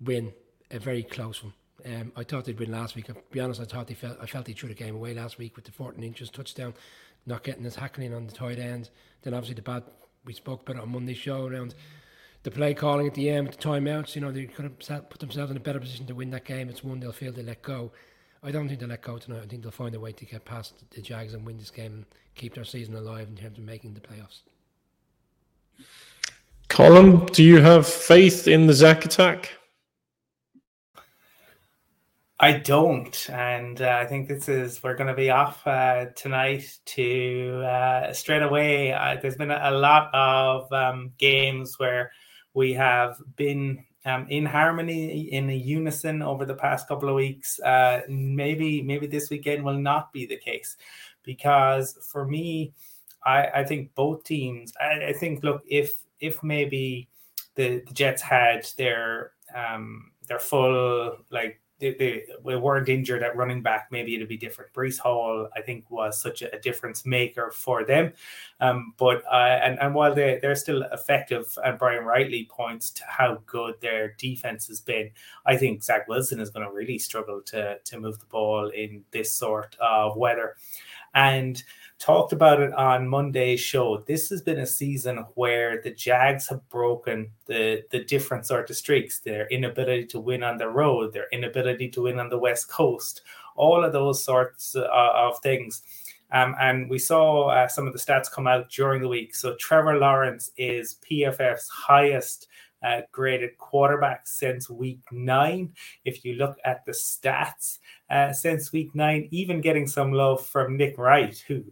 win 0.00 0.32
a 0.70 0.78
very 0.78 1.02
close 1.02 1.42
one. 1.42 1.52
Um, 1.84 2.12
I 2.16 2.24
thought 2.24 2.44
they'd 2.44 2.58
win 2.58 2.72
last 2.72 2.96
week. 2.96 3.06
To 3.06 3.16
be 3.30 3.40
honest, 3.40 3.60
I 3.60 3.64
thought 3.64 3.86
they 3.86 3.94
felt 3.94 4.18
I 4.20 4.26
felt 4.26 4.46
they 4.46 4.52
threw 4.52 4.68
the 4.68 4.74
game 4.74 4.94
away 4.96 5.14
last 5.14 5.38
week 5.38 5.56
with 5.56 5.64
the 5.64 5.72
14 5.72 6.02
inches 6.02 6.30
touchdown, 6.30 6.74
not 7.26 7.44
getting 7.44 7.64
his 7.64 7.76
hackling 7.76 8.14
on 8.14 8.26
the 8.26 8.32
tight 8.32 8.58
end. 8.58 8.90
Then 9.22 9.34
obviously 9.34 9.54
the 9.54 9.62
bad 9.62 9.84
we 10.24 10.32
spoke 10.32 10.62
about 10.62 10.76
it 10.76 10.82
on 10.82 10.90
Monday's 10.90 11.18
show 11.18 11.46
around 11.46 11.74
the 12.42 12.50
play 12.50 12.74
calling 12.74 13.06
at 13.06 13.14
the 13.14 13.30
end, 13.30 13.48
the 13.48 13.56
timeouts. 13.56 14.14
You 14.14 14.22
know 14.22 14.32
they 14.32 14.46
could 14.46 14.64
have 14.88 15.08
put 15.08 15.20
themselves 15.20 15.50
in 15.50 15.56
a 15.56 15.60
better 15.60 15.78
position 15.78 16.06
to 16.06 16.14
win 16.14 16.30
that 16.30 16.44
game. 16.44 16.68
It's 16.68 16.82
one 16.82 16.98
they'll 16.98 17.12
feel 17.12 17.32
they 17.32 17.42
let 17.42 17.62
go. 17.62 17.92
I 18.42 18.50
don't 18.50 18.68
think 18.68 18.80
they'll 18.80 18.88
let 18.88 19.02
go 19.02 19.18
tonight. 19.18 19.42
I 19.42 19.46
think 19.46 19.62
they'll 19.62 19.72
find 19.72 19.94
a 19.94 20.00
way 20.00 20.12
to 20.12 20.24
get 20.24 20.44
past 20.44 20.84
the 20.90 21.00
Jags 21.00 21.34
and 21.34 21.44
win 21.44 21.58
this 21.58 21.70
game 21.70 21.92
and 21.92 22.06
keep 22.34 22.54
their 22.54 22.64
season 22.64 22.94
alive 22.94 23.28
in 23.28 23.36
terms 23.36 23.58
of 23.58 23.64
making 23.64 23.94
the 23.94 24.00
playoffs. 24.00 24.42
Colin, 26.68 27.24
do 27.26 27.42
you 27.42 27.60
have 27.60 27.86
faith 27.86 28.46
in 28.46 28.66
the 28.66 28.72
Zach 28.72 29.04
attack? 29.04 29.50
I 32.38 32.52
don't, 32.52 33.30
and 33.30 33.80
uh, 33.80 33.98
I 33.98 34.04
think 34.04 34.28
this 34.28 34.46
is 34.46 34.82
we're 34.82 34.94
going 34.94 35.06
to 35.06 35.14
be 35.14 35.30
off 35.30 35.66
uh, 35.66 36.06
tonight 36.14 36.78
to 36.84 37.62
uh, 37.64 38.12
straight 38.12 38.42
away. 38.42 38.92
Uh, 38.92 39.16
there's 39.22 39.36
been 39.36 39.50
a, 39.50 39.70
lot 39.70 40.10
of 40.12 40.70
um, 40.70 41.12
games 41.16 41.78
where 41.78 42.12
we 42.52 42.74
have 42.74 43.16
been 43.36 43.82
um, 44.04 44.26
in 44.28 44.44
harmony, 44.44 45.32
in 45.32 45.48
unison 45.48 46.20
over 46.20 46.44
the 46.44 46.54
past 46.54 46.88
couple 46.88 47.08
of 47.08 47.14
weeks. 47.14 47.58
Uh, 47.60 48.02
maybe, 48.06 48.82
maybe 48.82 49.06
this 49.06 49.30
weekend 49.30 49.64
will 49.64 49.78
not 49.78 50.12
be 50.12 50.26
the 50.26 50.36
case, 50.36 50.76
because 51.22 51.96
for 52.12 52.26
me, 52.26 52.74
I, 53.24 53.46
I 53.46 53.64
think 53.64 53.94
both 53.94 54.24
teams. 54.24 54.74
I, 54.78 55.06
I, 55.06 55.12
think 55.14 55.42
look 55.42 55.62
if 55.66 56.04
if 56.20 56.42
maybe 56.42 57.08
the, 57.54 57.82
the 57.86 57.94
Jets 57.94 58.20
had 58.20 58.66
their 58.76 59.32
um, 59.54 60.10
their 60.28 60.38
full 60.38 61.16
like 61.30 61.62
they, 61.78 62.24
they, 62.42 62.56
weren't 62.56 62.88
injured 62.88 63.22
at 63.22 63.36
running 63.36 63.62
back, 63.62 63.88
maybe 63.90 64.14
it'd 64.14 64.28
be 64.28 64.36
different. 64.36 64.72
Breece 64.72 64.98
Hall, 64.98 65.48
I 65.54 65.60
think, 65.60 65.90
was 65.90 66.20
such 66.20 66.40
a, 66.40 66.54
a 66.54 66.58
difference 66.58 67.04
maker 67.04 67.50
for 67.50 67.84
them. 67.84 68.12
Um, 68.60 68.94
but 68.96 69.22
uh, 69.30 69.58
and 69.62 69.78
and 69.80 69.94
while 69.94 70.14
they 70.14 70.38
they're 70.40 70.54
still 70.54 70.84
effective, 70.92 71.46
and 71.62 71.78
Brian 71.78 72.04
Rightly 72.04 72.48
points 72.50 72.90
to 72.92 73.02
how 73.06 73.42
good 73.46 73.74
their 73.80 74.14
defense 74.18 74.68
has 74.68 74.80
been, 74.80 75.10
I 75.44 75.56
think 75.56 75.82
Zach 75.82 76.08
Wilson 76.08 76.40
is 76.40 76.50
going 76.50 76.66
to 76.66 76.72
really 76.72 76.98
struggle 76.98 77.42
to 77.46 77.78
to 77.78 78.00
move 78.00 78.18
the 78.18 78.26
ball 78.26 78.68
in 78.68 79.04
this 79.10 79.32
sort 79.34 79.76
of 79.78 80.16
weather, 80.16 80.56
and 81.14 81.62
talked 81.98 82.32
about 82.32 82.60
it 82.60 82.72
on 82.74 83.08
Monday's 83.08 83.60
show. 83.60 84.04
This 84.06 84.28
has 84.30 84.42
been 84.42 84.58
a 84.58 84.66
season 84.66 85.24
where 85.34 85.80
the 85.80 85.90
Jags 85.90 86.46
have 86.48 86.68
broken 86.68 87.30
the, 87.46 87.84
the 87.90 88.04
different 88.04 88.46
sort 88.46 88.68
of 88.68 88.76
streaks, 88.76 89.20
their 89.20 89.46
inability 89.48 90.06
to 90.06 90.20
win 90.20 90.42
on 90.42 90.58
the 90.58 90.68
road, 90.68 91.12
their 91.12 91.28
inability 91.32 91.88
to 91.90 92.02
win 92.02 92.18
on 92.18 92.28
the 92.28 92.38
West 92.38 92.68
Coast, 92.68 93.22
all 93.54 93.84
of 93.84 93.92
those 93.92 94.22
sorts 94.22 94.76
uh, 94.76 94.86
of 95.14 95.38
things. 95.40 95.82
Um, 96.32 96.54
and 96.60 96.90
we 96.90 96.98
saw 96.98 97.48
uh, 97.48 97.68
some 97.68 97.86
of 97.86 97.92
the 97.92 97.98
stats 97.98 98.30
come 98.30 98.46
out 98.46 98.68
during 98.68 99.00
the 99.00 99.08
week. 99.08 99.34
So 99.34 99.54
Trevor 99.56 99.98
Lawrence 99.98 100.50
is 100.56 100.96
PFF's 101.08 101.68
highest 101.68 102.48
uh, 102.86 103.02
graded 103.10 103.58
quarterback 103.58 104.26
since 104.26 104.70
week 104.70 105.00
nine. 105.10 105.72
If 106.04 106.24
you 106.24 106.34
look 106.34 106.56
at 106.64 106.84
the 106.84 106.92
stats 106.92 107.78
uh, 108.10 108.32
since 108.32 108.72
week 108.72 108.94
nine, 108.94 109.28
even 109.30 109.60
getting 109.60 109.86
some 109.86 110.12
love 110.12 110.46
from 110.46 110.76
Nick 110.76 110.96
Wright, 110.96 111.36
who 111.48 111.64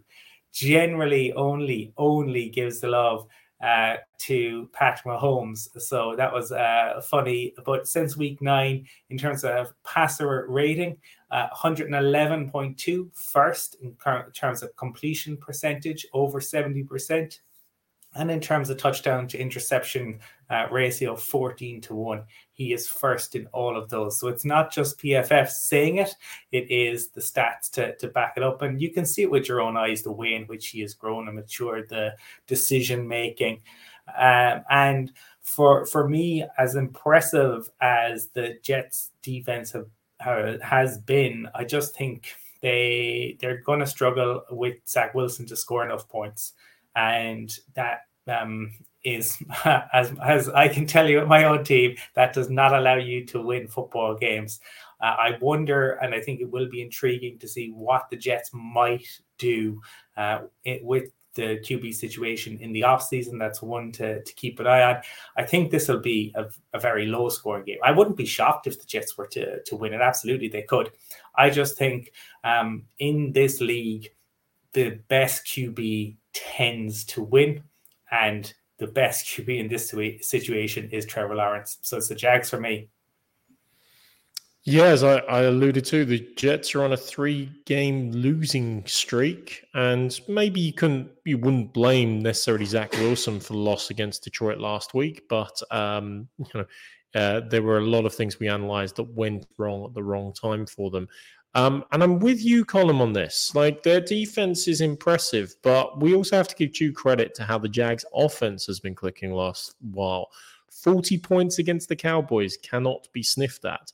generally 0.51 1.33
only 1.33 1.93
only 1.97 2.49
gives 2.49 2.79
the 2.79 2.87
love 2.89 3.27
uh, 3.63 3.95
to 4.19 4.69
Pat 4.73 5.01
Mahomes. 5.05 5.69
So 5.81 6.15
that 6.17 6.33
was 6.33 6.51
uh, 6.51 7.01
funny. 7.03 7.53
But 7.65 7.87
since 7.87 8.17
week 8.17 8.41
nine, 8.41 8.85
in 9.09 9.17
terms 9.17 9.43
of 9.43 9.73
passer 9.83 10.45
rating, 10.49 10.97
uh, 11.31 11.47
111.2, 11.49 13.09
first 13.13 13.77
in 13.81 13.95
terms 14.33 14.61
of 14.63 14.75
completion 14.75 15.37
percentage, 15.37 16.05
over 16.13 16.39
70%. 16.39 17.39
And 18.15 18.31
in 18.31 18.39
terms 18.39 18.69
of 18.69 18.77
touchdown 18.77 19.27
to 19.27 19.37
interception 19.37 20.19
uh, 20.49 20.67
ratio, 20.71 21.15
14 21.15 21.81
to 21.81 21.95
1, 21.95 22.23
he 22.53 22.71
is 22.71 22.87
first 22.87 23.35
in 23.35 23.45
all 23.47 23.77
of 23.77 23.89
those. 23.89 24.19
So 24.19 24.29
it's 24.29 24.45
not 24.45 24.71
just 24.71 24.97
PFF 24.99 25.49
saying 25.49 25.97
it, 25.97 26.15
it 26.51 26.71
is 26.71 27.09
the 27.09 27.19
stats 27.19 27.69
to, 27.71 27.95
to 27.97 28.07
back 28.07 28.35
it 28.37 28.43
up. 28.43 28.61
And 28.61 28.81
you 28.81 28.91
can 28.91 29.05
see 29.05 29.23
it 29.23 29.31
with 29.31 29.49
your 29.49 29.59
own 29.59 29.75
eyes 29.75 30.01
the 30.01 30.11
way 30.11 30.33
in 30.33 30.43
which 30.43 30.67
he 30.67 30.79
has 30.81 30.93
grown 30.93 31.27
and 31.27 31.35
matured, 31.35 31.89
the 31.89 32.15
decision 32.47 33.05
making. 33.05 33.61
Um, 34.17 34.63
and 34.69 35.11
for 35.41 35.85
for 35.85 36.07
me, 36.07 36.45
as 36.57 36.75
impressive 36.75 37.69
as 37.81 38.27
the 38.29 38.57
Jets 38.61 39.11
defense 39.21 39.71
have, 39.73 40.61
has 40.61 40.99
been, 40.99 41.47
I 41.53 41.65
just 41.65 41.95
think 41.95 42.35
they 42.61 43.37
they're 43.39 43.61
going 43.61 43.79
to 43.79 43.87
struggle 43.87 44.43
with 44.51 44.75
Zach 44.87 45.13
Wilson 45.13 45.45
to 45.47 45.55
score 45.55 45.83
enough 45.83 46.07
points 46.07 46.53
and 46.95 47.57
that 47.75 48.01
um, 48.27 48.71
is 49.03 49.37
as 49.93 50.11
as 50.21 50.49
I 50.49 50.67
can 50.67 50.85
tell 50.85 51.09
you 51.09 51.25
my 51.25 51.43
own 51.43 51.63
team 51.63 51.95
that 52.15 52.33
does 52.33 52.49
not 52.49 52.73
allow 52.73 52.95
you 52.95 53.25
to 53.27 53.41
win 53.41 53.67
football 53.67 54.15
games. 54.15 54.59
Uh, 55.01 55.15
I 55.19 55.37
wonder, 55.41 55.91
and 56.01 56.15
I 56.15 56.21
think 56.21 56.39
it 56.39 56.49
will 56.49 56.69
be 56.69 56.81
intriguing 56.81 57.37
to 57.39 57.47
see 57.47 57.69
what 57.69 58.09
the 58.09 58.15
Jets 58.15 58.49
might 58.53 59.05
do 59.37 59.81
uh, 60.15 60.43
it, 60.63 60.83
with 60.83 61.11
the 61.35 61.59
QB 61.63 61.93
situation 61.93 62.57
in 62.59 62.71
the 62.71 62.81
offseason. 62.81 63.37
That's 63.37 63.61
one 63.61 63.91
to, 63.93 64.23
to 64.23 64.33
keep 64.35 64.59
an 64.59 64.67
eye 64.67 64.83
on. 64.83 65.01
I 65.37 65.43
think 65.43 65.69
this 65.69 65.89
will 65.89 65.99
be 65.99 66.33
a, 66.35 66.45
a, 66.73 66.79
very 66.79 67.05
low 67.05 67.27
scoring 67.27 67.65
game. 67.65 67.77
I 67.83 67.91
wouldn't 67.91 68.15
be 68.15 68.25
shocked 68.25 68.67
if 68.67 68.79
the 68.79 68.85
Jets 68.85 69.17
were 69.17 69.27
to, 69.27 69.61
to 69.63 69.75
win 69.75 69.93
it. 69.93 70.01
Absolutely, 70.01 70.47
they 70.47 70.63
could. 70.63 70.91
I 71.35 71.49
just 71.49 71.77
think 71.77 72.13
um, 72.45 72.85
in 72.97 73.33
this 73.33 73.59
league, 73.59 74.09
the 74.71 74.91
best 75.09 75.45
QB 75.45 76.15
tends 76.35 77.03
to 77.05 77.23
win. 77.23 77.63
And 78.11 78.53
the 78.77 78.87
best 78.87 79.25
QB 79.27 79.59
in 79.59 79.67
this 79.67 79.89
situation 80.21 80.89
is 80.91 81.05
Trevor 81.05 81.35
Lawrence. 81.35 81.79
So 81.81 81.97
it's 81.97 82.09
the 82.09 82.15
Jags 82.15 82.49
for 82.49 82.59
me. 82.59 82.89
Yeah, 84.67 84.85
as 84.85 85.03
I, 85.03 85.17
I 85.17 85.41
alluded 85.41 85.85
to, 85.85 86.05
the 86.05 86.27
Jets 86.35 86.73
are 86.73 86.83
on 86.83 86.93
a 86.93 86.97
three-game 86.97 88.11
losing 88.11 88.83
streak, 88.87 89.63
and 89.75 90.19
maybe 90.27 90.59
you 90.59 90.73
couldn't, 90.73 91.11
you 91.23 91.37
wouldn't 91.37 91.71
blame 91.71 92.19
necessarily 92.19 92.65
Zach 92.65 92.91
Wilson 92.93 93.39
for 93.39 93.53
the 93.53 93.59
loss 93.59 93.91
against 93.91 94.23
Detroit 94.23 94.57
last 94.57 94.95
week, 94.95 95.21
but 95.29 95.61
um, 95.69 96.27
you 96.39 96.47
know, 96.55 96.65
uh, 97.13 97.41
there 97.47 97.61
were 97.61 97.77
a 97.77 97.85
lot 97.85 98.07
of 98.07 98.15
things 98.15 98.39
we 98.39 98.47
analysed 98.47 98.95
that 98.95 99.03
went 99.03 99.45
wrong 99.59 99.85
at 99.85 99.93
the 99.93 100.01
wrong 100.01 100.33
time 100.33 100.65
for 100.65 100.89
them. 100.89 101.07
Um, 101.55 101.85
and 101.93 102.03
I'm 102.03 102.19
with 102.19 102.43
you, 102.43 102.65
Colin, 102.65 102.99
on 102.99 103.13
this. 103.13 103.55
Like 103.55 103.81
their 103.81 104.01
defense 104.01 104.67
is 104.67 104.81
impressive, 104.81 105.55
but 105.63 106.01
we 106.01 106.13
also 106.13 106.35
have 106.35 106.49
to 106.49 106.55
give 106.55 106.73
due 106.73 106.91
credit 106.91 107.33
to 107.35 107.43
how 107.43 107.57
the 107.57 107.69
Jags' 107.69 108.05
offense 108.13 108.65
has 108.65 108.81
been 108.81 108.93
clicking 108.93 109.31
last 109.31 109.75
while. 109.79 110.29
40 110.69 111.17
points 111.19 111.57
against 111.57 111.87
the 111.87 111.95
Cowboys 111.95 112.57
cannot 112.57 113.07
be 113.13 113.23
sniffed 113.23 113.63
at. 113.63 113.93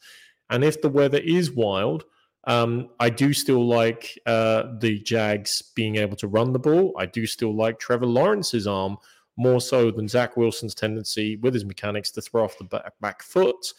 And 0.50 0.64
if 0.64 0.82
the 0.82 0.90
weather 0.90 1.20
is 1.20 1.52
wild, 1.52 2.06
um, 2.46 2.90
I 3.00 3.12
do 3.12 3.32
still 3.32 3.68
like 3.68 4.18
uh, 4.26 4.64
the 4.80 5.00
Jags 5.00 5.62
being 5.62 5.98
able 5.98 6.18
to 6.18 6.28
run 6.28 6.54
the 6.54 6.60
ball. 6.60 6.96
I 6.98 7.06
do 7.06 7.28
still 7.28 7.56
like 7.56 7.80
Trevor 7.80 8.08
Lawrence's 8.08 8.66
arm 8.66 8.98
more 9.38 9.62
so 9.62 9.92
than 9.92 10.08
Zach 10.08 10.36
Wilson's 10.36 10.74
tendency 10.74 11.38
with 11.38 11.54
his 11.54 11.64
mechanics 11.64 12.10
to 12.12 12.22
throw 12.22 12.44
off 12.44 12.58
the 12.58 12.64
back, 12.64 12.94
back 13.00 13.22
foot. 13.22 13.74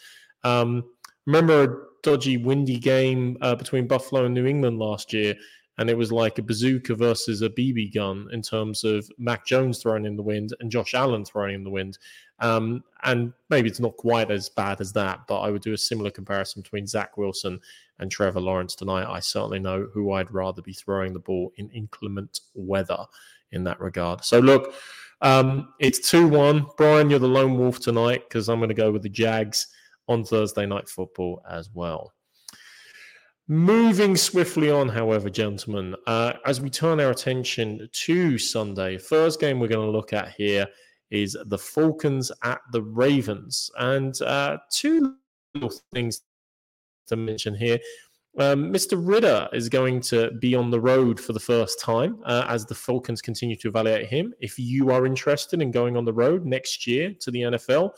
Um, 0.45 0.85
remember 1.25 1.89
dodgy, 2.03 2.37
windy 2.37 2.77
game 2.77 3.37
uh, 3.41 3.55
between 3.55 3.87
Buffalo 3.87 4.25
and 4.25 4.33
New 4.33 4.45
England 4.45 4.77
last 4.77 5.13
year, 5.13 5.35
and 5.77 5.89
it 5.89 5.97
was 5.97 6.11
like 6.11 6.37
a 6.37 6.43
bazooka 6.43 6.93
versus 6.93 7.41
a 7.41 7.49
BB 7.49 7.93
gun 7.93 8.27
in 8.31 8.41
terms 8.41 8.83
of 8.83 9.09
Mac 9.17 9.45
Jones 9.45 9.81
throwing 9.81 10.05
in 10.05 10.15
the 10.15 10.21
wind 10.21 10.53
and 10.59 10.69
Josh 10.69 10.93
Allen 10.93 11.25
throwing 11.25 11.55
in 11.55 11.63
the 11.63 11.69
wind. 11.69 11.97
Um, 12.39 12.83
and 13.03 13.33
maybe 13.49 13.69
it's 13.69 13.79
not 13.79 13.97
quite 13.97 14.29
as 14.29 14.49
bad 14.49 14.81
as 14.81 14.93
that, 14.93 15.21
but 15.27 15.39
I 15.39 15.49
would 15.49 15.63
do 15.63 15.73
a 15.73 15.77
similar 15.77 16.11
comparison 16.11 16.61
between 16.61 16.85
Zach 16.85 17.17
Wilson 17.17 17.59
and 17.99 18.11
Trevor 18.11 18.41
Lawrence 18.41 18.75
tonight. 18.75 19.07
I 19.09 19.19
certainly 19.19 19.59
know 19.59 19.87
who 19.93 20.11
I'd 20.11 20.31
rather 20.31 20.61
be 20.61 20.73
throwing 20.73 21.13
the 21.13 21.19
ball 21.19 21.53
in 21.55 21.69
inclement 21.69 22.41
weather 22.53 23.05
in 23.51 23.63
that 23.63 23.79
regard. 23.79 24.23
So, 24.25 24.39
look, 24.39 24.73
um, 25.21 25.73
it's 25.79 26.09
2 26.09 26.27
1. 26.27 26.67
Brian, 26.77 27.09
you're 27.09 27.19
the 27.19 27.27
lone 27.27 27.57
wolf 27.57 27.79
tonight 27.79 28.23
because 28.27 28.49
I'm 28.49 28.59
going 28.59 28.69
to 28.69 28.75
go 28.75 28.91
with 28.91 29.03
the 29.03 29.09
Jags 29.09 29.67
on 30.07 30.23
Thursday 30.23 30.65
night 30.65 30.89
football 30.89 31.41
as 31.49 31.69
well. 31.73 32.13
Moving 33.49 34.15
swiftly 34.15 34.71
on, 34.71 34.87
however, 34.87 35.29
gentlemen, 35.29 35.95
uh, 36.07 36.33
as 36.45 36.61
we 36.61 36.69
turn 36.69 37.01
our 37.01 37.11
attention 37.11 37.89
to 37.91 38.37
Sunday, 38.37 38.97
first 38.97 39.41
game 39.41 39.59
we're 39.59 39.67
going 39.67 39.85
to 39.85 39.91
look 39.91 40.13
at 40.13 40.31
here 40.31 40.65
is 41.11 41.37
the 41.45 41.57
Falcons 41.57 42.31
at 42.43 42.61
the 42.71 42.81
Ravens. 42.81 43.69
And 43.77 44.19
uh, 44.21 44.57
two 44.71 45.15
little 45.53 45.73
things 45.93 46.21
to 47.07 47.15
mention 47.15 47.53
here. 47.53 47.79
Um, 48.39 48.73
Mr. 48.73 48.93
Ridder 48.97 49.47
is 49.53 49.69
going 49.69 50.01
to 50.01 50.31
be 50.39 50.55
on 50.55 50.71
the 50.71 50.79
road 50.79 51.19
for 51.19 51.33
the 51.33 51.39
first 51.39 51.79
time 51.79 52.17
uh, 52.25 52.45
as 52.47 52.65
the 52.65 52.73
Falcons 52.73 53.21
continue 53.21 53.55
to 53.57 53.67
evaluate 53.67 54.07
him. 54.07 54.33
If 54.39 54.57
you 54.57 54.89
are 54.89 55.05
interested 55.05 55.61
in 55.61 55.69
going 55.69 55.95
on 55.95 56.05
the 56.05 56.13
road 56.13 56.45
next 56.45 56.87
year 56.87 57.13
to 57.19 57.29
the 57.29 57.41
NFL, 57.41 57.91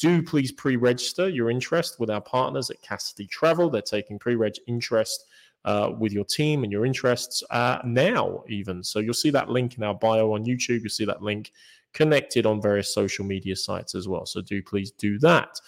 do 0.00 0.22
please 0.22 0.50
pre-register 0.50 1.28
your 1.28 1.50
interest 1.50 2.00
with 2.00 2.10
our 2.10 2.22
partners 2.22 2.70
at 2.70 2.80
Cassidy 2.80 3.26
Travel. 3.26 3.68
They're 3.68 3.82
taking 3.82 4.18
pre-reg 4.18 4.54
interest 4.66 5.26
uh, 5.66 5.92
with 5.98 6.12
your 6.12 6.24
team 6.24 6.64
and 6.64 6.72
your 6.72 6.86
interests 6.86 7.44
uh, 7.50 7.78
now, 7.84 8.42
even. 8.48 8.82
So 8.82 8.98
you'll 8.98 9.14
see 9.14 9.30
that 9.30 9.50
link 9.50 9.76
in 9.76 9.84
our 9.84 9.94
bio 9.94 10.32
on 10.32 10.44
YouTube. 10.44 10.80
You'll 10.80 10.88
see 10.88 11.04
that 11.04 11.22
link 11.22 11.52
connected 11.92 12.46
on 12.46 12.62
various 12.62 12.94
social 12.94 13.26
media 13.26 13.54
sites 13.54 13.94
as 13.94 14.08
well. 14.08 14.24
So 14.24 14.40
do 14.40 14.62
please 14.62 14.90
do 14.92 15.18
that. 15.18 15.60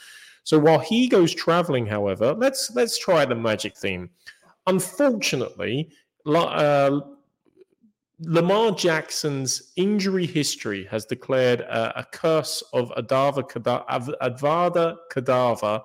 So 0.44 0.58
while 0.58 0.78
he 0.78 1.08
goes 1.08 1.34
traveling, 1.34 1.86
however, 1.86 2.32
let's 2.32 2.72
let's 2.74 2.98
try 2.98 3.24
the 3.24 3.34
magic 3.34 3.76
theme. 3.76 4.10
Unfortunately, 4.66 5.90
uh, 6.26 7.00
Lamar 8.24 8.70
Jackson's 8.72 9.72
injury 9.76 10.26
history 10.26 10.86
has 10.90 11.04
declared 11.04 11.62
uh, 11.62 11.92
a 11.96 12.04
curse 12.04 12.62
of 12.72 12.90
Adava 12.90 13.42
Avada 14.22 14.96
Kedavra, 15.12 15.82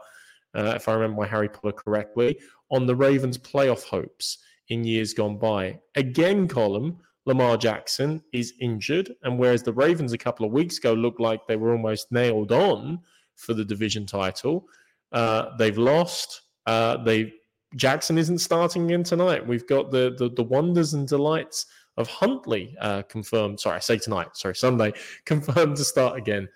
uh, 0.56 0.74
if 0.75 0.88
I 0.88 0.94
remember 0.94 1.22
my 1.22 1.27
Harry 1.27 1.50
Potter 1.50 1.72
correctly, 1.72 2.39
on 2.70 2.86
the 2.86 2.96
Ravens' 2.96 3.38
playoff 3.38 3.84
hopes 3.84 4.38
in 4.70 4.84
years 4.84 5.13
gone 5.13 5.38
by. 5.38 5.79
Again, 5.96 6.48
Colm, 6.48 6.98
Lamar 7.25 7.58
Jackson 7.58 8.22
is 8.34 8.53
injured, 8.62 9.13
and 9.24 9.39
whereas 9.39 9.63
the 9.63 9.74
Ravens 9.74 10.13
a 10.13 10.17
couple 10.17 10.46
of 10.46 10.51
weeks 10.51 10.77
ago 10.77 10.94
looked 10.94 11.20
like 11.20 11.48
they 11.48 11.56
were 11.56 11.72
almost 11.72 12.12
nailed 12.12 12.51
on 12.51 13.00
for 13.36 13.53
the 13.53 13.65
division 13.65 14.06
title, 14.06 14.67
uh, 15.12 15.56
they've 15.58 15.77
lost. 15.77 16.41
Uh, 16.65 16.98
they 16.98 17.34
Jackson 17.75 18.17
isn't 18.17 18.39
starting 18.39 18.86
again 18.86 19.03
tonight. 19.03 19.46
We've 19.46 19.67
got 19.67 19.91
the, 19.91 20.15
the 20.17 20.29
the 20.29 20.44
wonders 20.44 20.94
and 20.94 21.08
delights 21.08 21.65
of 21.98 22.08
Huntley 22.08 22.75
uh, 22.80 23.01
confirmed. 23.04 23.60
Sorry, 23.60 23.77
I 23.77 23.80
say 23.80 23.98
tonight. 23.98 24.30
Sorry, 24.36 24.56
Sunday 24.56 24.94
confirmed 25.25 25.77
to 25.77 25.84
start 25.84 26.18
again. 26.18 26.48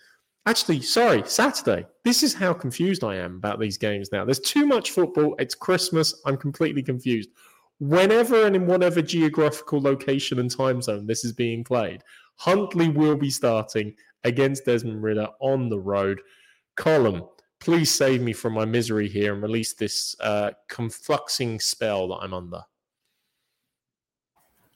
Actually, 0.45 0.81
sorry, 0.81 1.21
Saturday. 1.25 1.86
This 2.03 2.24
is 2.24 2.33
how 2.33 2.53
confused 2.53 3.03
I 3.03 3.17
am 3.17 3.36
about 3.36 3.60
these 3.60 3.77
games 3.77 4.12
now. 4.12 4.25
There's 4.25 4.39
too 4.39 4.65
much 4.65 4.91
football. 4.91 5.36
It's 5.38 5.53
Christmas. 5.53 6.19
I'm 6.25 6.38
completely 6.38 6.81
confused. 6.81 7.29
Whenever 7.79 8.45
and 8.45 8.55
in 8.55 8.67
whatever 8.67 9.01
geographical 9.01 9.81
location 9.81 10.39
and 10.39 10.50
time 10.50 10.81
zone 10.81 11.07
this 11.07 11.25
is 11.25 11.33
being 11.33 11.63
played, 11.63 12.03
Huntley 12.38 12.89
will 12.89 13.15
be 13.15 13.29
starting 13.29 13.93
against 14.24 14.65
Desmond 14.65 15.01
Ridder 15.01 15.27
on 15.39 15.69
the 15.69 15.79
road. 15.79 16.21
Colm, 16.77 17.27
please 17.60 17.93
save 17.93 18.21
me 18.21 18.33
from 18.33 18.53
my 18.53 18.65
misery 18.65 19.07
here 19.07 19.33
and 19.33 19.43
release 19.43 19.74
this 19.74 20.15
uh, 20.19 20.51
confluxing 20.71 21.62
spell 21.62 22.07
that 22.10 22.19
I'm 22.21 22.33
under. 22.33 22.62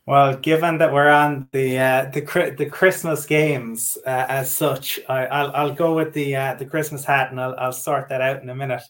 Well, 0.07 0.37
given 0.37 0.77
that 0.77 0.93
we're 0.93 1.09
on 1.09 1.49
the 1.51 1.79
uh, 1.79 2.05
the 2.13 2.53
the 2.55 2.67
Christmas 2.67 3.25
games 3.25 3.97
uh, 4.05 4.25
as 4.29 4.51
such, 4.51 4.99
I, 5.09 5.21
will 5.21 5.55
I'll 5.55 5.73
go 5.73 5.95
with 5.95 6.13
the 6.13 6.35
uh, 6.35 6.53
the 6.53 6.65
Christmas 6.65 7.03
hat, 7.03 7.31
and 7.31 7.41
I'll 7.41 7.55
I'll 7.57 7.73
sort 7.73 8.09
that 8.09 8.21
out 8.21 8.43
in 8.43 8.49
a 8.49 8.55
minute. 8.55 8.83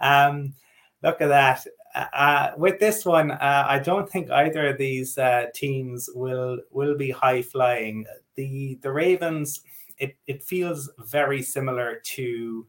Um, 0.00 0.54
look 1.02 1.20
at 1.20 1.28
that. 1.28 1.66
Uh, 1.92 2.04
uh, 2.12 2.52
with 2.56 2.78
this 2.78 3.04
one, 3.04 3.32
uh, 3.32 3.64
I 3.68 3.80
don't 3.80 4.08
think 4.08 4.30
either 4.30 4.68
of 4.68 4.78
these 4.78 5.18
teams 5.54 6.08
will 6.14 6.60
will 6.70 6.96
be 6.96 7.10
high 7.10 7.42
flying. 7.42 8.06
The 8.36 8.78
the 8.80 8.92
Ravens, 8.92 9.62
it 9.98 10.16
it 10.28 10.44
feels 10.44 10.88
very 11.00 11.42
similar 11.42 12.00
to 12.14 12.64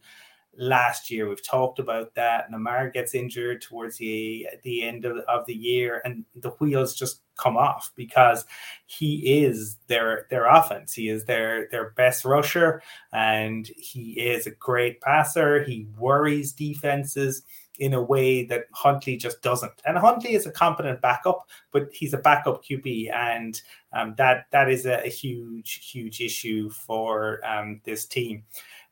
last 0.57 1.09
year. 1.09 1.27
We've 1.27 1.45
talked 1.45 1.79
about 1.79 2.13
that. 2.15 2.51
Lamar 2.51 2.89
gets 2.89 3.15
injured 3.15 3.61
towards 3.61 3.97
the 3.97 4.47
the 4.63 4.83
end 4.83 5.05
of, 5.05 5.17
of 5.27 5.45
the 5.45 5.55
year, 5.55 6.01
and 6.05 6.25
the 6.35 6.49
wheels 6.51 6.95
just 6.95 7.21
come 7.37 7.57
off 7.57 7.91
because 7.95 8.45
he 8.85 9.43
is 9.43 9.77
their 9.87 10.27
their 10.29 10.45
offense. 10.45 10.93
He 10.93 11.09
is 11.09 11.25
their 11.25 11.67
their 11.71 11.91
best 11.91 12.25
rusher, 12.25 12.81
and 13.13 13.67
he 13.77 14.13
is 14.13 14.47
a 14.47 14.51
great 14.51 15.01
passer. 15.01 15.63
He 15.63 15.87
worries 15.97 16.51
defenses 16.51 17.43
in 17.79 17.95
a 17.95 18.01
way 18.01 18.45
that 18.45 18.65
Huntley 18.73 19.17
just 19.17 19.41
doesn't. 19.41 19.73
And 19.85 19.97
Huntley 19.97 20.35
is 20.35 20.45
a 20.45 20.51
competent 20.51 21.01
backup, 21.01 21.47
but 21.71 21.89
he's 21.91 22.13
a 22.13 22.17
backup 22.17 22.63
QB, 22.63 23.11
and 23.11 23.59
um, 23.91 24.13
that 24.17 24.45
that 24.51 24.69
is 24.69 24.85
a, 24.85 25.03
a, 25.03 25.09
huge 25.09 25.89
huge 25.91 26.21
issue 26.21 26.69
for 26.69 27.39
um, 27.43 27.81
this 27.83 28.05
team. 28.05 28.43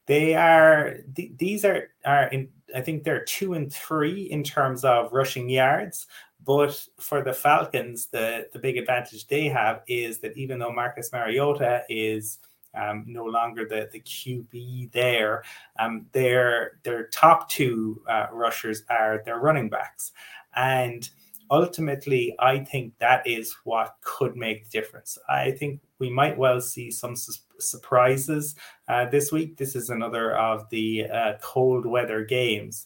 They 0.09 0.33
are 0.33 0.97
th- 1.15 1.33
these 1.37 1.63
are 1.63 1.91
are 2.03 2.29
in 2.29 2.49
I 2.75 2.81
think 2.81 3.03
they're 3.03 3.23
two 3.23 3.53
and 3.53 3.71
three 3.71 4.23
in 4.23 4.43
terms 4.43 4.83
of 4.83 5.13
rushing 5.13 5.47
yards. 5.49 6.07
But 6.43 6.83
for 6.99 7.21
the 7.21 7.33
Falcons, 7.33 8.07
the, 8.07 8.47
the 8.51 8.57
big 8.57 8.77
advantage 8.77 9.27
they 9.27 9.47
have 9.49 9.83
is 9.87 10.17
that 10.21 10.35
even 10.35 10.57
though 10.57 10.71
Marcus 10.71 11.11
Mariota 11.11 11.83
is 11.89 12.39
um, 12.73 13.03
no 13.05 13.23
longer 13.25 13.67
the, 13.69 13.87
the 13.91 13.99
QB 13.99 14.91
there, 14.93 15.43
um, 15.77 16.07
their 16.11 16.79
their 16.83 17.07
top 17.09 17.47
two 17.47 18.01
uh, 18.09 18.27
rushers 18.31 18.81
are 18.89 19.21
their 19.25 19.37
running 19.37 19.69
backs. 19.69 20.11
And 20.55 21.07
ultimately, 21.51 22.35
I 22.39 22.59
think 22.59 22.97
that 22.97 23.27
is 23.27 23.55
what 23.63 23.95
could 24.01 24.35
make 24.35 24.63
the 24.63 24.81
difference. 24.81 25.19
I 25.29 25.51
think 25.51 25.81
we 25.99 26.09
might 26.09 26.35
well 26.35 26.61
see 26.61 26.89
some 26.89 27.15
su- 27.15 27.33
surprises 27.61 28.55
uh, 28.87 29.05
this 29.05 29.31
week. 29.31 29.57
This 29.57 29.75
is 29.75 29.89
another 29.89 30.37
of 30.37 30.69
the 30.69 31.05
uh, 31.05 31.33
cold 31.41 31.85
weather 31.85 32.23
games, 32.23 32.85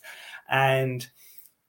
and 0.50 1.08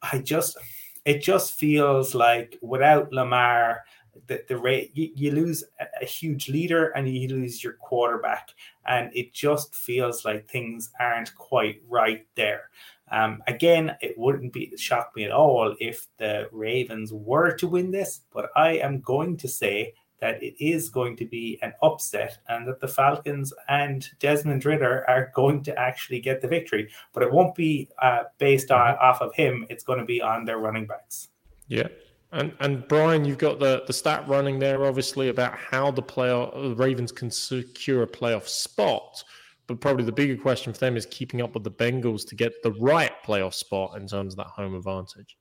I 0.02 0.18
just 0.18 0.56
it 1.04 1.22
just 1.22 1.54
feels 1.54 2.14
like 2.14 2.58
without 2.62 3.12
Lamar, 3.12 3.84
the, 4.26 4.42
the 4.48 4.56
rate 4.56 4.90
you, 4.94 5.10
you 5.14 5.32
lose 5.32 5.64
a, 5.80 5.86
a 6.02 6.04
huge 6.04 6.48
leader 6.48 6.88
and 6.90 7.08
you 7.08 7.28
lose 7.28 7.62
your 7.62 7.74
quarterback, 7.74 8.50
and 8.86 9.10
it 9.14 9.32
just 9.32 9.74
feels 9.74 10.24
like 10.24 10.48
things 10.48 10.90
aren't 11.00 11.34
quite 11.34 11.82
right 11.88 12.26
there. 12.34 12.70
Um, 13.10 13.42
again, 13.46 13.96
it 14.00 14.16
wouldn't 14.16 14.52
be 14.52 14.72
shock 14.76 15.12
me 15.14 15.24
at 15.24 15.30
all 15.30 15.76
if 15.78 16.06
the 16.16 16.48
Ravens 16.52 17.12
were 17.12 17.54
to 17.56 17.68
win 17.68 17.90
this, 17.90 18.22
but 18.32 18.50
I 18.56 18.78
am 18.78 19.00
going 19.00 19.36
to 19.38 19.48
say 19.48 19.94
that 20.24 20.42
it 20.42 20.54
is 20.58 20.88
going 20.88 21.14
to 21.14 21.26
be 21.26 21.58
an 21.60 21.74
upset 21.82 22.38
and 22.48 22.66
that 22.66 22.80
the 22.80 22.88
Falcons 22.88 23.52
and 23.68 24.08
Desmond 24.20 24.64
Ridder 24.64 25.04
are 25.06 25.30
going 25.34 25.62
to 25.64 25.78
actually 25.78 26.18
get 26.18 26.40
the 26.40 26.48
victory. 26.48 26.88
But 27.12 27.24
it 27.24 27.30
won't 27.30 27.54
be 27.54 27.90
uh, 28.00 28.22
based 28.38 28.70
on, 28.70 28.94
mm-hmm. 28.94 29.04
off 29.04 29.20
of 29.20 29.34
him, 29.34 29.66
it's 29.68 29.84
going 29.84 29.98
to 29.98 30.04
be 30.06 30.22
on 30.22 30.46
their 30.46 30.56
running 30.56 30.86
backs. 30.86 31.28
Yeah. 31.68 31.88
And 32.32 32.54
and 32.60 32.88
Brian, 32.88 33.26
you've 33.26 33.36
got 33.36 33.58
the, 33.58 33.84
the 33.86 33.92
stat 33.92 34.26
running 34.26 34.58
there, 34.58 34.86
obviously, 34.86 35.28
about 35.28 35.56
how 35.58 35.90
the 35.90 36.02
player 36.02 36.48
the 36.54 36.74
Ravens 36.74 37.12
can 37.12 37.30
secure 37.30 38.02
a 38.02 38.06
playoff 38.06 38.48
spot. 38.48 39.22
But 39.66 39.80
probably 39.80 40.04
the 40.04 40.12
bigger 40.12 40.40
question 40.40 40.72
for 40.72 40.78
them 40.78 40.96
is 40.96 41.04
keeping 41.06 41.42
up 41.42 41.52
with 41.52 41.64
the 41.64 41.70
Bengals 41.70 42.26
to 42.28 42.34
get 42.34 42.62
the 42.62 42.72
right 42.72 43.12
playoff 43.26 43.52
spot 43.52 43.98
in 43.98 44.08
terms 44.08 44.32
of 44.32 44.38
that 44.38 44.46
home 44.46 44.74
advantage. 44.74 45.36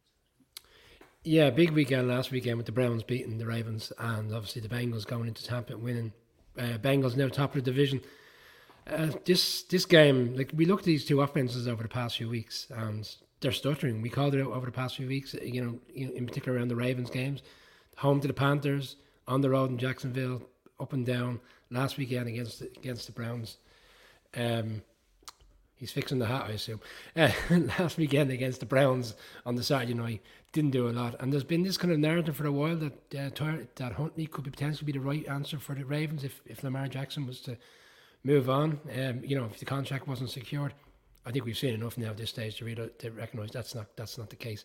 Yeah, 1.26 1.52
big 1.52 1.72
weekend 1.72 2.10
last 2.10 2.32
weekend 2.32 2.58
with 2.58 2.66
the 2.66 2.74
Browns 2.74 3.02
beating 3.02 3.38
the 3.38 3.46
Ravens, 3.46 3.94
and 3.98 4.34
obviously 4.34 4.62
the 4.62 4.68
Bengals 4.68 5.08
going 5.08 5.30
into 5.30 5.42
Tampa 5.42 5.72
and 5.72 5.82
winning. 5.82 6.12
Uh, 6.60 6.78
Bengals 6.78 7.16
now 7.16 7.30
top 7.30 7.56
of 7.56 7.64
the 7.64 7.72
division. 7.72 8.02
Uh, 8.86 9.08
this 9.24 9.64
this 9.64 9.86
game, 9.86 10.36
like 10.36 10.52
we 10.54 10.66
looked 10.66 10.82
at 10.82 10.88
these 10.88 11.06
two 11.06 11.22
offenses 11.22 11.66
over 11.66 11.82
the 11.82 11.88
past 11.88 12.18
few 12.18 12.28
weeks, 12.28 12.68
and 12.76 13.10
they're 13.40 13.54
stuttering. 13.54 14.02
We 14.02 14.10
called 14.10 14.36
it 14.36 14.42
out 14.42 14.52
over 14.52 14.66
the 14.66 14.74
past 14.74 14.98
few 14.98 15.08
weeks. 15.08 15.34
You 15.34 15.64
know, 15.64 15.80
in 15.96 16.26
particular 16.26 16.58
around 16.58 16.68
the 16.68 16.76
Ravens 16.76 17.10
games, 17.10 17.42
home 17.96 18.20
to 18.20 18.28
the 18.28 18.34
Panthers, 18.34 18.98
on 19.26 19.40
the 19.40 19.50
road 19.50 19.70
in 19.70 19.78
Jacksonville, 19.78 20.42
up 20.78 20.92
and 20.92 21.06
down. 21.06 21.40
Last 21.72 21.98
weekend 21.98 22.28
against 22.28 22.62
against 22.62 23.06
the 23.06 23.14
Browns. 23.14 23.60
Um, 24.36 24.82
he's 25.84 25.92
fixing 25.92 26.18
the 26.18 26.26
hat, 26.26 26.46
I 26.48 26.54
assume. 26.54 26.80
Uh, 27.18 27.30
last 27.78 27.98
weekend 27.98 28.32
against 28.32 28.62
the 28.62 28.66
Browns 28.66 29.16
on 29.46 29.56
the 29.56 29.64
Saturday 29.64 29.94
night, 29.94 30.22
didn't 30.54 30.72
do 30.72 30.88
a 30.88 30.92
lot. 30.92 31.16
And 31.20 31.32
there's 31.32 31.44
been 31.44 31.64
this 31.64 31.78
kind 31.78 31.92
of 31.92 32.00
narrative 32.00 32.38
for 32.38 32.48
a 32.48 32.52
while 32.52 32.78
that 32.78 33.16
uh, 33.16 33.58
that 33.76 33.94
Huntley 33.94 34.28
could 34.28 34.46
be 34.46 34.52
potentially 34.52 34.86
be 34.86 34.98
the 34.98 35.04
right 35.04 35.28
answer 35.28 35.60
for 35.60 35.76
the 35.76 35.84
Ravens 35.84 36.24
if, 36.24 36.42
if 36.46 36.64
Lamar 36.64 36.88
Jackson 36.88 37.28
was 37.28 37.42
to 37.42 37.58
move 38.24 38.50
on. 38.50 38.80
Um, 38.98 39.22
you 39.26 39.38
know, 39.38 39.46
if 39.46 39.60
the 39.60 39.66
contract 39.66 40.08
wasn't 40.08 40.30
secured, 40.30 40.74
I 41.26 41.32
think 41.32 41.44
we've 41.44 41.58
seen 41.58 41.74
enough 41.74 41.98
now 41.98 42.12
at 42.12 42.18
this 42.18 42.30
stage 42.30 42.58
to, 42.58 42.66
really, 42.66 42.90
to 43.00 43.12
recognise 43.12 43.52
that's 43.52 43.76
not 43.76 43.88
that's 43.98 44.18
not 44.18 44.30
the 44.30 44.38
case. 44.38 44.64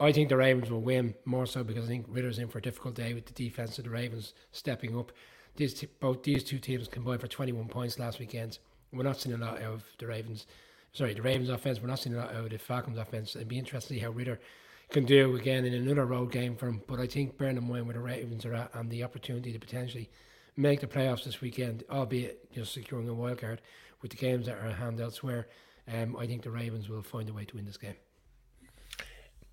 I 0.00 0.10
think 0.10 0.28
the 0.28 0.36
Ravens 0.36 0.70
will 0.70 0.80
win 0.80 1.14
more 1.24 1.46
so 1.46 1.62
because 1.62 1.84
I 1.84 1.88
think 1.88 2.06
Ridder's 2.08 2.40
in 2.40 2.48
for 2.48 2.58
a 2.58 2.62
difficult 2.62 2.96
day 2.96 3.14
with 3.14 3.26
the 3.26 3.32
defense 3.32 3.78
of 3.78 3.84
the 3.84 3.90
Ravens 3.90 4.34
stepping 4.50 4.98
up. 4.98 5.12
These 5.54 5.74
t- 5.74 5.88
both 6.00 6.24
these 6.24 6.42
two 6.42 6.58
teams 6.58 6.88
combined 6.88 7.20
for 7.20 7.28
21 7.28 7.68
points 7.68 7.98
last 7.98 8.18
weekend. 8.18 8.58
We're 8.92 9.02
not 9.02 9.20
seeing 9.20 9.34
a 9.34 9.38
lot 9.38 9.58
of 9.62 9.84
the 9.98 10.06
Ravens. 10.06 10.46
Sorry, 10.92 11.14
the 11.14 11.22
Ravens 11.22 11.48
offense. 11.48 11.80
We're 11.80 11.88
not 11.88 11.98
seeing 11.98 12.14
a 12.14 12.18
lot 12.18 12.34
of 12.34 12.50
the 12.50 12.58
Falcons 12.58 12.98
offense. 12.98 13.34
It'd 13.34 13.48
be 13.48 13.58
interesting 13.58 13.96
to 13.96 14.00
see 14.00 14.04
how 14.04 14.10
Ridder 14.10 14.38
can 14.90 15.06
do 15.06 15.34
again 15.36 15.64
in 15.64 15.72
another 15.72 16.04
road 16.04 16.30
game 16.30 16.56
for 16.56 16.68
him. 16.68 16.82
But 16.86 17.00
I 17.00 17.06
think 17.06 17.38
bearing 17.38 17.56
in 17.56 17.66
mind 17.66 17.86
where 17.86 17.94
the 17.94 18.00
Ravens 18.00 18.44
are 18.44 18.54
at 18.54 18.74
and 18.74 18.90
the 18.90 19.02
opportunity 19.02 19.52
to 19.52 19.58
potentially 19.58 20.10
make 20.56 20.80
the 20.80 20.86
playoffs 20.86 21.24
this 21.24 21.40
weekend, 21.40 21.84
albeit 21.90 22.52
just 22.52 22.74
securing 22.74 23.08
a 23.08 23.14
wild 23.14 23.38
card 23.38 23.62
with 24.02 24.10
the 24.10 24.18
games 24.18 24.46
that 24.46 24.58
are 24.58 24.66
at 24.66 24.74
hand 24.74 25.00
elsewhere, 25.00 25.48
um, 25.92 26.16
I 26.16 26.26
think 26.26 26.42
the 26.42 26.50
Ravens 26.50 26.88
will 26.88 27.02
find 27.02 27.28
a 27.28 27.32
way 27.32 27.46
to 27.46 27.56
win 27.56 27.64
this 27.64 27.78
game. 27.78 27.96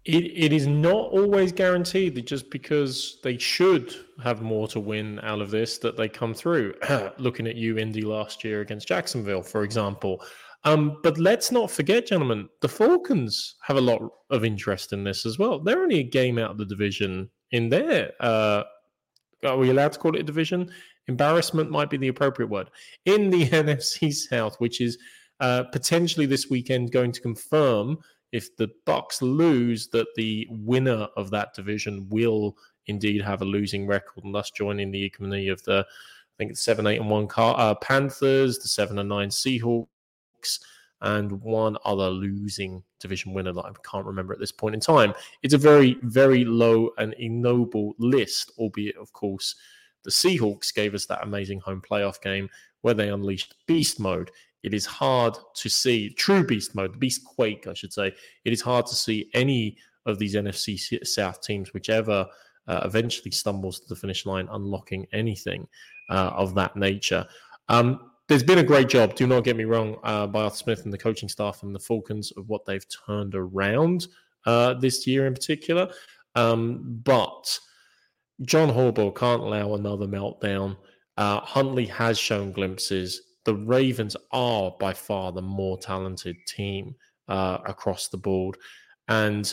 It, 0.10 0.46
it 0.46 0.54
is 0.54 0.66
not 0.66 1.12
always 1.12 1.52
guaranteed 1.52 2.16
that 2.16 2.26
just 2.26 2.50
because 2.50 3.20
they 3.22 3.38
should 3.38 3.94
have 4.24 4.42
more 4.42 4.68
to 4.70 4.80
win 4.80 5.20
out 5.22 5.40
of 5.40 5.52
this 5.52 5.78
that 5.78 5.98
they 5.98 6.10
come 6.10 6.34
through. 6.34 6.74
Looking 7.20 7.46
at 7.46 7.56
you, 7.56 7.78
Indy, 7.78 8.02
last 8.02 8.44
year 8.44 8.62
against 8.62 8.88
Jacksonville, 8.88 9.44
for 9.44 9.62
example. 9.62 10.26
Um, 10.64 10.98
but 11.04 11.20
let's 11.20 11.52
not 11.52 11.70
forget, 11.70 12.08
gentlemen, 12.08 12.50
the 12.62 12.68
Falcons 12.68 13.58
have 13.62 13.78
a 13.78 13.82
lot 13.82 14.02
of 14.32 14.44
interest 14.44 14.94
in 14.94 15.04
this 15.04 15.28
as 15.28 15.38
well. 15.38 15.60
They're 15.60 15.84
only 15.84 16.00
a 16.00 16.04
game 16.04 16.40
out 16.40 16.50
of 16.50 16.58
the 16.58 16.66
division 16.66 17.30
in 17.52 17.70
there. 17.70 18.14
Uh, 18.20 18.64
are 19.46 19.58
we 19.58 19.70
allowed 19.70 19.92
to 19.92 20.00
call 20.00 20.16
it 20.16 20.22
a 20.22 20.24
division? 20.24 20.72
Embarrassment 21.08 21.70
might 21.70 21.92
be 21.92 21.98
the 21.98 22.08
appropriate 22.08 22.50
word. 22.50 22.72
In 23.06 23.30
the 23.30 23.48
NFC 23.50 24.12
South, 24.12 24.56
which 24.58 24.82
is 24.82 24.98
uh, 25.40 25.66
potentially 25.72 26.26
this 26.26 26.50
weekend 26.50 26.92
going 26.92 27.12
to 27.12 27.22
confirm 27.22 28.00
if 28.32 28.56
the 28.58 28.70
Bucs 28.86 29.22
lose 29.22 29.88
that 29.90 30.08
the 30.16 30.48
winner 30.50 31.08
of 31.18 31.32
that 31.32 31.54
division 31.54 32.08
will 32.10 32.56
indeed 32.88 33.22
have 33.22 33.42
a 33.42 33.46
losing 33.46 33.88
record 33.88 34.24
and 34.24 34.34
thus 34.34 34.52
joining 34.52 34.92
the 34.92 35.04
economy 35.04 35.48
of 35.48 35.64
the 35.64 35.86
I 35.88 36.34
think 36.38 36.52
it's 36.52 36.62
seven, 36.62 36.88
eight, 36.88 37.02
and 37.02 37.10
one 37.10 37.28
car, 37.28 37.54
uh, 37.58 37.76
Panthers, 37.76 38.60
the 38.60 38.70
seven 38.70 38.98
and 39.00 39.10
nine 39.10 39.28
Seahawks, 39.28 40.60
and 41.02 41.32
one 41.42 41.78
other 41.84 42.10
losing 42.10 42.82
division 43.00 43.34
winner 43.34 43.52
that 43.52 43.66
I 43.66 43.72
can't 43.90 44.06
remember 44.06 44.34
at 44.34 44.40
this 44.40 44.52
point 44.52 44.76
in 44.76 44.82
time. 44.82 45.14
It's 45.44 45.54
a 45.54 45.58
very, 45.58 45.98
very 46.04 46.46
low 46.46 46.92
and 46.98 47.14
ignoble 47.18 47.94
list, 48.00 48.52
albeit, 48.58 48.96
of 48.96 49.12
course, 49.12 49.56
the 50.04 50.12
Seahawks 50.12 50.74
gave 50.74 50.94
us 50.94 51.06
that 51.08 51.24
amazing 51.24 51.60
home 51.60 51.82
playoff 51.82 52.22
game 52.22 52.50
where 52.82 52.94
they 52.94 53.10
unleashed 53.10 53.56
beast 53.68 54.00
mode. 54.00 54.32
It 54.64 54.74
is 54.74 54.86
hard 54.86 55.38
to 55.56 55.70
see 55.70 56.10
true 56.10 56.46
beast 56.46 56.76
mode, 56.76 57.00
beast 57.00 57.24
quake, 57.26 57.68
I 57.68 57.74
should 57.74 57.94
say. 57.94 58.14
It 58.46 58.54
is 58.54 58.62
hard 58.62 58.86
to 58.88 58.96
see 58.96 59.30
any 59.34 59.78
of 60.06 60.20
these 60.20 60.36
NFC 60.36 61.06
South 61.06 61.42
teams, 61.42 61.74
whichever 61.74 62.28
uh, 62.68 62.82
eventually 62.84 63.32
stumbles 63.32 63.80
to 63.80 63.88
the 63.88 63.96
finish 63.96 64.26
line, 64.26 64.48
unlocking 64.52 65.06
anything 65.14 65.68
uh, 66.10 66.32
of 66.34 66.56
that 66.56 66.76
nature. 66.76 67.26
Um, 67.70 68.12
there's 68.28 68.44
been 68.44 68.60
a 68.60 68.64
great 68.64 68.90
job, 68.90 69.16
do 69.16 69.26
not 69.26 69.44
get 69.44 69.56
me 69.56 69.66
wrong, 69.66 69.98
uh, 70.04 70.28
by 70.28 70.44
Arthur 70.44 70.56
Smith 70.56 70.84
and 70.84 70.94
the 70.94 70.98
coaching 70.98 71.30
staff 71.30 71.64
and 71.64 71.74
the 71.74 71.80
Falcons 71.80 72.32
of 72.38 72.48
what 72.48 72.64
they've 72.66 72.86
turned 73.06 73.34
around 73.34 74.08
uh, 74.46 74.76
this 74.76 75.08
year 75.08 75.26
in 75.26 75.34
particular. 75.34 75.92
Um, 76.36 77.02
but 77.04 77.60
John 78.44 78.70
Harbaugh 78.70 79.16
can't 79.16 79.42
allow 79.42 79.74
another 79.74 80.06
meltdown. 80.06 80.78
Uh, 81.18 81.40
Huntley 81.42 81.86
has 81.88 82.18
shown 82.20 82.52
glimpses. 82.52 83.22
The 83.50 83.56
Ravens 83.56 84.16
are 84.32 84.76
by 84.80 84.94
far 84.94 85.32
the 85.32 85.42
more 85.42 85.76
talented 85.80 86.38
team 86.46 86.94
uh, 87.28 87.58
across 87.66 88.08
the 88.08 88.18
board. 88.18 88.58
And, 89.08 89.52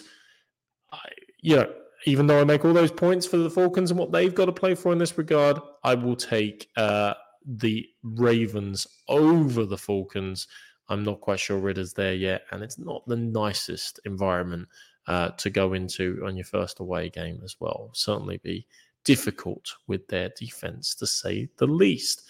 I, 0.92 0.98
you 1.40 1.56
know, 1.56 1.72
even 2.04 2.26
though 2.26 2.38
I 2.38 2.44
make 2.44 2.66
all 2.66 2.74
those 2.74 2.92
points 2.92 3.24
for 3.26 3.38
the 3.38 3.48
Falcons 3.48 3.90
and 3.90 3.98
what 3.98 4.12
they've 4.12 4.34
got 4.34 4.44
to 4.44 4.52
play 4.52 4.74
for 4.74 4.92
in 4.92 4.98
this 4.98 5.16
regard, 5.16 5.58
I 5.82 5.94
will 5.94 6.14
take 6.14 6.68
uh, 6.76 7.14
the 7.46 7.86
Ravens 8.02 8.86
over 9.08 9.64
the 9.64 9.78
Falcons. 9.78 10.46
I'm 10.90 11.02
not 11.02 11.22
quite 11.22 11.40
sure 11.40 11.56
Ridder's 11.56 11.94
there 11.94 12.12
yet, 12.12 12.42
and 12.50 12.62
it's 12.62 12.78
not 12.78 13.06
the 13.06 13.16
nicest 13.16 13.98
environment 14.04 14.68
uh, 15.06 15.30
to 15.30 15.48
go 15.48 15.72
into 15.72 16.22
on 16.26 16.36
your 16.36 16.44
first 16.44 16.80
away 16.80 17.08
game 17.08 17.40
as 17.42 17.56
well. 17.60 17.92
Certainly 17.94 18.40
be 18.44 18.66
difficult 19.04 19.72
with 19.86 20.06
their 20.08 20.28
defense, 20.38 20.94
to 20.96 21.06
say 21.06 21.48
the 21.56 21.66
least. 21.66 22.24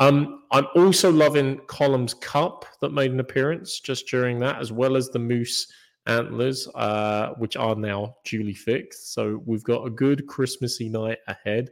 Um, 0.00 0.44
I'm 0.50 0.66
also 0.74 1.12
loving 1.12 1.58
Colm's 1.66 2.14
Cup 2.14 2.64
that 2.80 2.92
made 2.92 3.12
an 3.12 3.20
appearance 3.20 3.80
just 3.80 4.08
during 4.08 4.38
that, 4.40 4.58
as 4.58 4.72
well 4.72 4.96
as 4.96 5.10
the 5.10 5.18
Moose 5.18 5.70
antlers, 6.06 6.66
uh, 6.74 7.34
which 7.36 7.56
are 7.56 7.76
now 7.76 8.16
duly 8.24 8.54
fixed. 8.54 9.12
So 9.12 9.42
we've 9.44 9.62
got 9.62 9.86
a 9.86 9.90
good 9.90 10.26
Christmassy 10.26 10.88
night 10.88 11.18
ahead. 11.28 11.70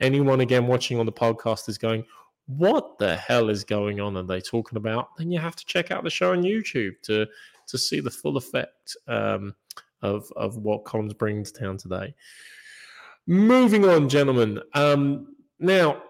Anyone 0.00 0.40
again 0.40 0.66
watching 0.66 0.98
on 0.98 1.06
the 1.06 1.12
podcast 1.12 1.68
is 1.68 1.78
going, 1.78 2.04
what 2.46 2.98
the 2.98 3.14
hell 3.14 3.48
is 3.48 3.62
going 3.62 4.00
on? 4.00 4.16
Are 4.16 4.22
they 4.24 4.40
talking 4.40 4.76
about? 4.76 5.16
Then 5.16 5.30
you 5.30 5.38
have 5.38 5.54
to 5.56 5.64
check 5.64 5.90
out 5.90 6.02
the 6.02 6.10
show 6.10 6.32
on 6.32 6.42
YouTube 6.42 7.00
to 7.02 7.26
to 7.68 7.76
see 7.76 8.00
the 8.00 8.10
full 8.10 8.38
effect 8.38 8.96
um, 9.06 9.54
of 10.02 10.32
of 10.34 10.56
what 10.56 10.84
Collins 10.84 11.14
brings 11.14 11.52
down 11.52 11.76
today. 11.76 12.14
Moving 13.26 13.84
on, 13.84 14.08
gentlemen. 14.08 14.60
Um, 14.72 15.36
now, 15.60 16.02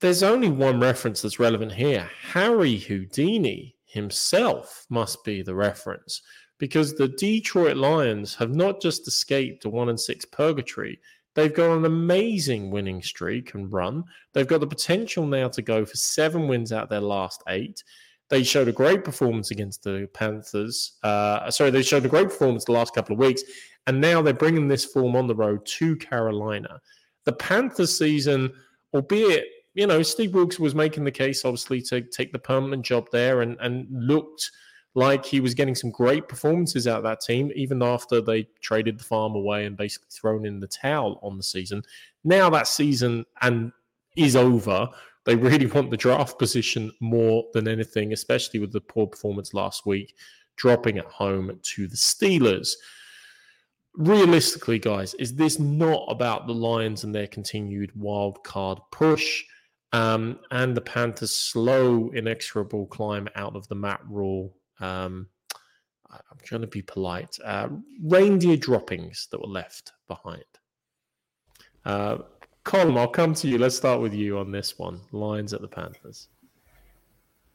there's 0.00 0.22
only 0.22 0.48
one 0.48 0.80
reference 0.80 1.22
that's 1.22 1.38
relevant 1.38 1.72
here. 1.72 2.08
Harry 2.22 2.76
Houdini 2.76 3.76
himself 3.84 4.86
must 4.90 5.22
be 5.24 5.42
the 5.42 5.54
reference 5.54 6.22
because 6.58 6.94
the 6.94 7.08
Detroit 7.08 7.76
Lions 7.76 8.34
have 8.34 8.54
not 8.54 8.80
just 8.80 9.06
escaped 9.06 9.64
a 9.64 9.68
one 9.68 9.88
and 9.88 10.00
six 10.00 10.24
purgatory, 10.24 11.00
they've 11.34 11.54
got 11.54 11.76
an 11.76 11.84
amazing 11.84 12.70
winning 12.70 13.02
streak 13.02 13.54
and 13.54 13.72
run. 13.72 14.04
They've 14.32 14.46
got 14.46 14.60
the 14.60 14.66
potential 14.66 15.26
now 15.26 15.48
to 15.48 15.62
go 15.62 15.84
for 15.84 15.96
seven 15.96 16.48
wins 16.48 16.72
out 16.72 16.88
their 16.88 17.00
last 17.00 17.42
eight. 17.48 17.82
They 18.30 18.42
showed 18.42 18.68
a 18.68 18.72
great 18.72 19.04
performance 19.04 19.50
against 19.50 19.82
the 19.84 20.08
Panthers. 20.14 20.94
Uh, 21.02 21.50
sorry, 21.50 21.70
they 21.70 21.82
showed 21.82 22.06
a 22.06 22.08
great 22.08 22.28
performance 22.28 22.64
the 22.64 22.72
last 22.72 22.94
couple 22.94 23.12
of 23.12 23.18
weeks, 23.18 23.42
and 23.86 24.00
now 24.00 24.22
they're 24.22 24.32
bringing 24.32 24.66
this 24.66 24.84
form 24.84 25.14
on 25.14 25.26
the 25.26 25.34
road 25.34 25.64
to 25.66 25.96
Carolina. 25.96 26.80
The 27.24 27.32
Panthers 27.32 27.98
season, 27.98 28.52
albeit 28.94 29.44
you 29.74 29.86
know, 29.86 30.02
Steve 30.02 30.34
Wilks 30.34 30.58
was 30.58 30.74
making 30.74 31.04
the 31.04 31.10
case, 31.10 31.44
obviously, 31.44 31.82
to 31.82 32.00
take 32.00 32.32
the 32.32 32.38
permanent 32.38 32.84
job 32.84 33.08
there 33.10 33.42
and, 33.42 33.56
and 33.60 33.86
looked 33.90 34.50
like 34.94 35.26
he 35.26 35.40
was 35.40 35.54
getting 35.54 35.74
some 35.74 35.90
great 35.90 36.28
performances 36.28 36.86
out 36.86 36.98
of 36.98 37.02
that 37.02 37.20
team, 37.20 37.50
even 37.56 37.82
after 37.82 38.20
they 38.20 38.44
traded 38.60 38.98
the 38.98 39.04
farm 39.04 39.34
away 39.34 39.66
and 39.66 39.76
basically 39.76 40.08
thrown 40.10 40.46
in 40.46 40.60
the 40.60 40.68
towel 40.68 41.18
on 41.22 41.36
the 41.36 41.42
season. 41.42 41.82
Now 42.22 42.48
that 42.50 42.68
season 42.68 43.26
and 43.42 43.72
is 44.16 44.36
over. 44.36 44.88
They 45.24 45.34
really 45.34 45.66
want 45.74 45.90
the 45.90 45.96
draft 45.96 46.38
position 46.38 46.92
more 47.00 47.44
than 47.52 47.66
anything, 47.66 48.12
especially 48.12 48.60
with 48.60 48.72
the 48.72 48.80
poor 48.80 49.08
performance 49.08 49.54
last 49.54 49.86
week, 49.86 50.14
dropping 50.56 50.98
at 50.98 51.06
home 51.06 51.58
to 51.60 51.88
the 51.88 51.96
Steelers. 51.96 52.74
Realistically, 53.96 54.78
guys, 54.78 55.14
is 55.14 55.34
this 55.34 55.58
not 55.58 56.04
about 56.08 56.46
the 56.46 56.54
Lions 56.54 57.02
and 57.02 57.12
their 57.12 57.26
continued 57.28 57.90
wild 57.96 58.42
card 58.44 58.78
push? 58.92 59.44
Um, 59.94 60.40
and 60.50 60.76
the 60.76 60.80
Panthers' 60.80 61.32
slow, 61.32 62.10
inexorable 62.14 62.86
climb 62.86 63.28
out 63.36 63.54
of 63.54 63.68
the 63.68 63.76
Matt 63.76 64.00
Rhule 64.08 64.54
um, 64.80 65.28
I'm 66.14 66.38
trying 66.42 66.60
to 66.60 66.66
be 66.66 66.82
polite, 66.82 67.36
uh, 67.44 67.68
reindeer 68.02 68.56
droppings 68.56 69.28
that 69.30 69.40
were 69.40 69.48
left 69.48 69.92
behind. 70.08 70.44
Uh, 71.84 72.18
Colm, 72.64 72.98
I'll 72.98 73.08
come 73.08 73.34
to 73.34 73.48
you. 73.48 73.58
Let's 73.58 73.76
start 73.76 74.00
with 74.00 74.14
you 74.14 74.38
on 74.38 74.50
this 74.50 74.78
one. 74.78 75.00
Lions 75.12 75.52
at 75.52 75.60
the 75.60 75.68
Panthers. 75.68 76.28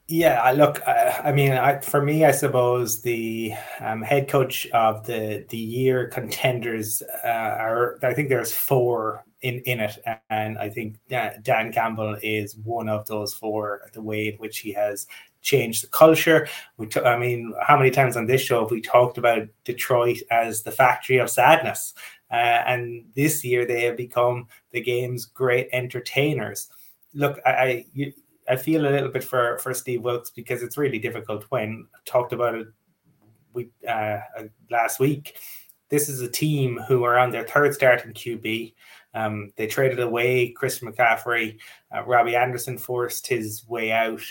Yeah, 0.07 0.41
I 0.41 0.53
look. 0.53 0.85
I, 0.87 1.21
I 1.25 1.31
mean, 1.31 1.51
I, 1.51 1.79
for 1.79 2.01
me, 2.01 2.25
I 2.25 2.31
suppose 2.31 3.01
the 3.01 3.53
um, 3.79 4.01
head 4.01 4.27
coach 4.27 4.67
of 4.67 5.05
the 5.05 5.45
the 5.49 5.57
year 5.57 6.07
contenders 6.07 7.03
uh, 7.23 7.27
are. 7.27 7.99
I 8.01 8.13
think 8.13 8.29
there's 8.29 8.51
four 8.51 9.23
in 9.41 9.59
in 9.65 9.79
it, 9.79 9.97
and 10.29 10.57
I 10.57 10.69
think 10.69 10.97
Dan 11.07 11.71
Campbell 11.71 12.17
is 12.21 12.57
one 12.57 12.89
of 12.89 13.05
those 13.07 13.33
four. 13.33 13.89
The 13.93 14.01
way 14.01 14.29
in 14.29 14.35
which 14.35 14.59
he 14.59 14.71
has 14.73 15.07
changed 15.41 15.83
the 15.83 15.87
culture. 15.87 16.47
We, 16.77 16.87
t- 16.87 16.99
I 16.99 17.17
mean, 17.17 17.53
how 17.61 17.77
many 17.77 17.91
times 17.91 18.17
on 18.17 18.25
this 18.25 18.41
show 18.41 18.61
have 18.61 18.71
we 18.71 18.81
talked 18.81 19.17
about 19.17 19.47
Detroit 19.63 20.17
as 20.31 20.63
the 20.63 20.71
factory 20.71 21.17
of 21.17 21.29
sadness? 21.29 21.93
Uh, 22.31 22.35
and 22.67 23.05
this 23.15 23.43
year 23.43 23.65
they 23.65 23.83
have 23.85 23.97
become 23.97 24.47
the 24.71 24.81
game's 24.81 25.25
great 25.25 25.69
entertainers. 25.71 26.69
Look, 27.13 27.39
I, 27.45 27.49
I, 27.49 27.85
you, 27.93 28.13
I 28.49 28.55
feel 28.55 28.85
a 28.85 28.89
little 28.89 29.09
bit 29.09 29.23
for 29.23 29.57
for 29.59 29.73
Steve 29.73 30.01
Wilks 30.01 30.29
because 30.29 30.61
it's 30.63 30.77
really 30.77 30.99
difficult 30.99 31.45
when 31.49 31.87
I 31.95 31.99
talked 32.05 32.33
about 32.33 32.55
it 32.55 32.67
we 33.53 33.69
uh, 33.87 34.19
last 34.69 34.99
week. 34.99 35.37
This 35.89 36.07
is 36.07 36.21
a 36.21 36.29
team 36.29 36.79
who 36.87 37.03
are 37.03 37.17
on 37.17 37.31
their 37.31 37.45
third 37.47 37.73
start 37.73 38.05
in 38.05 38.13
QB. 38.13 38.73
Um, 39.13 39.51
they 39.55 39.67
traded 39.67 39.99
away 39.99 40.49
Chris 40.49 40.79
McCaffrey. 40.79 41.57
Uh, 41.93 42.03
Robbie 42.03 42.35
Anderson 42.35 42.77
forced 42.77 43.25
his 43.27 43.67
way 43.67 43.91
out. 43.91 44.21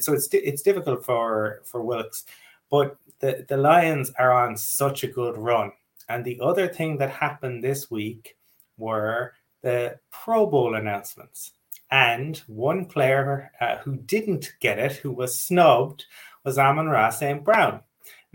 So 0.00 0.12
it's 0.12 0.28
it's 0.32 0.62
difficult 0.62 1.04
for 1.04 1.62
for 1.64 1.82
Wilks, 1.82 2.24
but 2.70 2.98
the 3.20 3.46
the 3.48 3.56
Lions 3.56 4.12
are 4.18 4.32
on 4.32 4.56
such 4.56 5.04
a 5.04 5.08
good 5.08 5.38
run. 5.38 5.72
And 6.08 6.24
the 6.24 6.38
other 6.40 6.68
thing 6.68 6.98
that 6.98 7.10
happened 7.10 7.64
this 7.64 7.90
week 7.90 8.36
were 8.76 9.32
the 9.62 9.98
Pro 10.10 10.46
Bowl 10.46 10.74
announcements. 10.74 11.52
And 11.90 12.36
one 12.46 12.84
player 12.84 13.50
uh, 13.60 13.78
who 13.78 13.96
didn't 13.96 14.54
get 14.60 14.78
it, 14.78 14.92
who 14.92 15.12
was 15.12 15.38
snubbed, 15.38 16.04
was 16.44 16.58
Amon-Ra 16.58 17.10
St. 17.10 17.44
Brown. 17.44 17.80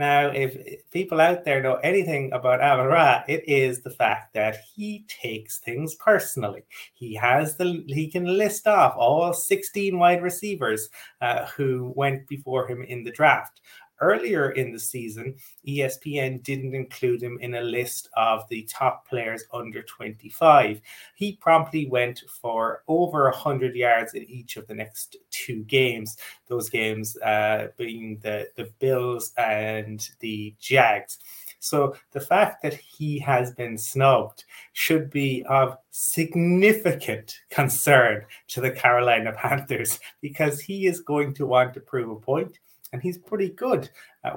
Now, 0.02 0.30
if 0.30 0.58
people 0.90 1.22
out 1.22 1.46
there 1.46 1.62
know 1.62 1.76
anything 1.76 2.34
about 2.34 2.60
Amon 2.60 2.88
Ra, 2.88 3.22
it 3.28 3.48
is 3.48 3.84
the 3.84 3.92
fact 3.92 4.34
that 4.34 4.58
he 4.74 5.06
takes 5.08 5.60
things 5.60 5.94
personally. 5.94 6.64
He 6.96 7.14
has 7.14 7.56
the 7.56 7.84
he 7.86 8.10
can 8.10 8.26
list 8.26 8.66
off 8.66 8.96
all 8.98 9.32
16 9.32 10.00
wide 10.00 10.24
receivers 10.24 10.90
uh, 11.22 11.46
who 11.56 11.94
went 11.96 12.28
before 12.28 12.68
him 12.68 12.82
in 12.82 13.04
the 13.04 13.12
draft. 13.12 13.62
Earlier 14.02 14.52
in 14.52 14.72
the 14.72 14.80
season, 14.80 15.36
ESPN 15.68 16.42
didn't 16.42 16.74
include 16.74 17.22
him 17.22 17.38
in 17.40 17.56
a 17.56 17.62
list 17.62 18.10
of 18.18 18.50
the 18.50 18.64
top 18.64 19.08
players 19.08 19.44
under 19.54 19.84
25. 19.84 20.82
He 21.16 21.34
promptly 21.38 21.88
went 21.88 22.24
for 22.42 22.84
over 22.88 23.26
100 23.26 23.76
yards 23.76 24.16
in 24.16 24.24
each 24.24 24.58
of 24.58 24.66
the 24.66 24.74
next 24.74 25.18
two 25.30 25.64
games, 25.66 26.18
those 26.48 26.68
games 26.68 27.16
uh, 27.20 27.68
being 27.78 28.20
the, 28.24 28.50
the 28.56 28.72
Bills 28.80 29.34
and 29.38 30.10
the 30.20 30.56
Jags. 30.60 31.20
So 31.60 31.96
the 32.12 32.20
fact 32.20 32.64
that 32.64 32.74
he 32.74 33.20
has 33.20 33.54
been 33.54 33.78
snubbed 33.78 34.46
should 34.74 35.12
be 35.12 35.46
of 35.48 35.78
significant 35.92 37.40
concern 37.52 38.26
to 38.48 38.62
the 38.62 38.72
Carolina 38.72 39.32
Panthers 39.32 40.00
because 40.22 40.60
he 40.60 40.88
is 40.88 41.02
going 41.02 41.36
to 41.36 41.46
want 41.46 41.76
to 41.76 41.80
prove 41.80 42.10
a 42.10 42.16
point 42.16 42.58
and 42.94 43.02
he's 43.02 43.18
pretty 43.18 43.50
good 43.50 43.90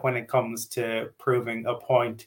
when 0.03 0.17
it 0.17 0.29
comes 0.29 0.67
to 0.67 1.11
proving 1.19 1.67
a 1.67 1.75
point. 1.75 2.27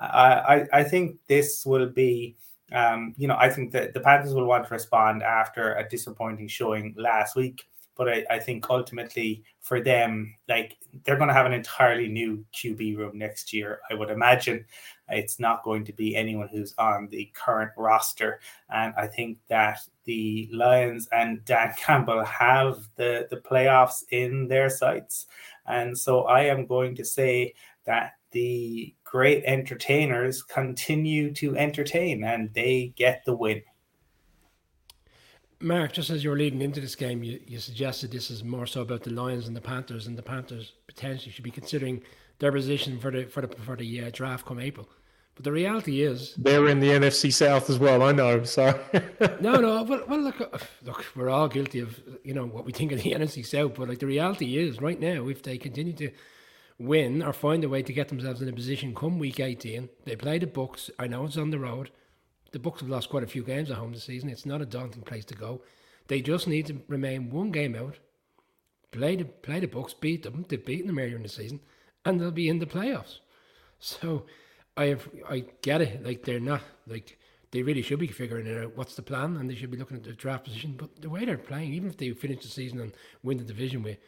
I, 0.00 0.64
I 0.72 0.84
think 0.84 1.16
this 1.26 1.66
will 1.66 1.88
be, 1.88 2.36
um, 2.72 3.14
you 3.16 3.26
know, 3.26 3.36
I 3.36 3.50
think 3.50 3.72
that 3.72 3.94
the 3.94 4.00
Panthers 4.00 4.34
will 4.34 4.46
want 4.46 4.66
to 4.68 4.74
respond 4.74 5.22
after 5.22 5.74
a 5.74 5.88
disappointing 5.88 6.46
showing 6.48 6.94
last 6.96 7.34
week. 7.34 7.68
But 7.98 8.08
I, 8.08 8.24
I 8.30 8.38
think 8.38 8.70
ultimately 8.70 9.44
for 9.60 9.82
them, 9.82 10.34
like 10.48 10.78
they're 11.04 11.16
going 11.16 11.28
to 11.28 11.34
have 11.34 11.44
an 11.44 11.52
entirely 11.52 12.08
new 12.08 12.44
QB 12.54 12.96
room 12.96 13.18
next 13.18 13.52
year. 13.52 13.80
I 13.90 13.94
would 13.94 14.08
imagine 14.08 14.64
it's 15.10 15.38
not 15.38 15.64
going 15.64 15.84
to 15.84 15.92
be 15.92 16.16
anyone 16.16 16.48
who's 16.48 16.74
on 16.78 17.08
the 17.08 17.30
current 17.34 17.72
roster. 17.76 18.40
And 18.70 18.94
I 18.96 19.08
think 19.08 19.38
that 19.48 19.80
the 20.04 20.48
Lions 20.52 21.08
and 21.12 21.44
Dan 21.44 21.74
Campbell 21.78 22.24
have 22.24 22.88
the, 22.96 23.26
the 23.28 23.36
playoffs 23.38 24.04
in 24.10 24.48
their 24.48 24.70
sights. 24.70 25.26
And 25.66 25.98
so 25.98 26.22
I 26.22 26.44
am 26.44 26.66
going 26.66 26.94
to 26.96 27.04
say 27.04 27.54
that 27.84 28.12
the 28.30 28.94
great 29.04 29.44
entertainers 29.44 30.42
continue 30.42 31.32
to 31.34 31.56
entertain 31.56 32.24
and 32.24 32.52
they 32.54 32.92
get 32.96 33.22
the 33.24 33.34
win. 33.34 33.62
Mark, 35.60 35.92
just 35.92 36.10
as 36.10 36.22
you 36.22 36.30
were 36.30 36.36
leading 36.36 36.62
into 36.62 36.80
this 36.80 36.94
game, 36.94 37.24
you, 37.24 37.40
you 37.46 37.58
suggested 37.58 38.12
this 38.12 38.30
is 38.30 38.44
more 38.44 38.66
so 38.66 38.82
about 38.82 39.02
the 39.02 39.10
Lions 39.10 39.48
and 39.48 39.56
the 39.56 39.60
Panthers, 39.60 40.06
and 40.06 40.16
the 40.16 40.22
Panthers 40.22 40.72
potentially 40.86 41.32
should 41.32 41.44
be 41.44 41.50
considering 41.50 42.02
their 42.38 42.52
position 42.52 42.98
for 43.00 43.10
the 43.10 43.24
for 43.24 43.40
the 43.40 43.48
for 43.48 43.76
the 43.76 44.04
uh, 44.04 44.10
draft 44.12 44.46
come 44.46 44.60
April. 44.60 44.88
But 45.34 45.44
the 45.44 45.52
reality 45.52 46.02
is 46.02 46.34
they're 46.36 46.68
in 46.68 46.80
the 46.80 46.88
NFC 46.88 47.32
South 47.32 47.70
as 47.70 47.78
well. 47.78 48.02
I 48.02 48.12
know. 48.12 48.44
So 48.44 48.78
no, 49.40 49.60
no. 49.60 49.82
Well, 49.82 50.04
well, 50.08 50.20
look, 50.20 50.40
uh, 50.40 50.58
look, 50.84 51.04
we're 51.16 51.28
all 51.28 51.48
guilty 51.48 51.80
of 51.80 52.00
you 52.22 52.34
know 52.34 52.46
what 52.46 52.64
we 52.64 52.72
think 52.72 52.92
of 52.92 53.02
the 53.02 53.12
NFC 53.14 53.44
South. 53.44 53.74
But 53.74 53.88
like 53.88 53.98
the 53.98 54.06
reality 54.06 54.58
is, 54.58 54.80
right 54.80 54.98
now, 55.00 55.28
if 55.28 55.42
they 55.42 55.58
continue 55.58 55.92
to 55.94 56.10
win 56.78 57.22
or 57.22 57.32
find 57.32 57.64
a 57.64 57.68
way 57.68 57.82
to 57.82 57.92
get 57.92 58.08
themselves 58.08 58.40
in 58.40 58.48
a 58.48 58.52
position 58.52 58.94
come 58.94 59.18
week 59.18 59.40
eighteen, 59.40 59.88
they 60.04 60.14
play 60.14 60.38
the 60.38 60.46
Bucs. 60.46 60.88
I 60.98 61.08
know 61.08 61.24
it's 61.24 61.36
on 61.36 61.50
the 61.50 61.58
road. 61.58 61.90
The 62.52 62.58
Bucs 62.58 62.80
have 62.80 62.88
lost 62.88 63.10
quite 63.10 63.24
a 63.24 63.28
few 63.28 63.42
games 63.42 63.70
at 63.70 63.76
home 63.76 63.92
this 63.92 64.04
season. 64.04 64.30
It's 64.30 64.46
not 64.46 64.62
a 64.62 64.66
daunting 64.66 65.02
place 65.02 65.24
to 65.26 65.34
go. 65.34 65.62
They 66.06 66.22
just 66.22 66.48
need 66.48 66.66
to 66.66 66.80
remain 66.88 67.30
one 67.30 67.50
game 67.50 67.74
out. 67.74 67.98
Play 68.90 69.16
the 69.16 69.24
play 69.24 69.60
the 69.60 69.66
Bucs, 69.66 69.98
beat 70.00 70.22
them. 70.22 70.46
They've 70.48 70.64
beaten 70.64 70.86
them 70.86 70.98
earlier 70.98 71.16
in 71.16 71.22
the 71.22 71.28
season, 71.28 71.60
and 72.04 72.18
they'll 72.18 72.30
be 72.30 72.48
in 72.48 72.58
the 72.58 72.66
playoffs. 72.66 73.18
So 73.78 74.24
I 74.76 74.86
have, 74.86 75.08
I 75.28 75.44
get 75.60 75.82
it. 75.82 76.02
Like 76.02 76.24
they're 76.24 76.40
not 76.40 76.62
like 76.86 77.18
they 77.50 77.62
really 77.62 77.82
should 77.82 77.98
be 77.98 78.06
figuring 78.06 78.48
out 78.58 78.76
what's 78.76 78.94
the 78.94 79.02
plan, 79.02 79.36
and 79.36 79.50
they 79.50 79.54
should 79.54 79.70
be 79.70 79.76
looking 79.76 79.98
at 79.98 80.04
the 80.04 80.12
draft 80.12 80.44
position. 80.44 80.74
But 80.78 81.02
the 81.02 81.10
way 81.10 81.26
they're 81.26 81.36
playing, 81.36 81.74
even 81.74 81.90
if 81.90 81.98
they 81.98 82.10
finish 82.12 82.42
the 82.42 82.48
season 82.48 82.80
and 82.80 82.92
win 83.22 83.36
the 83.36 83.44
division 83.44 83.82
with 83.82 83.98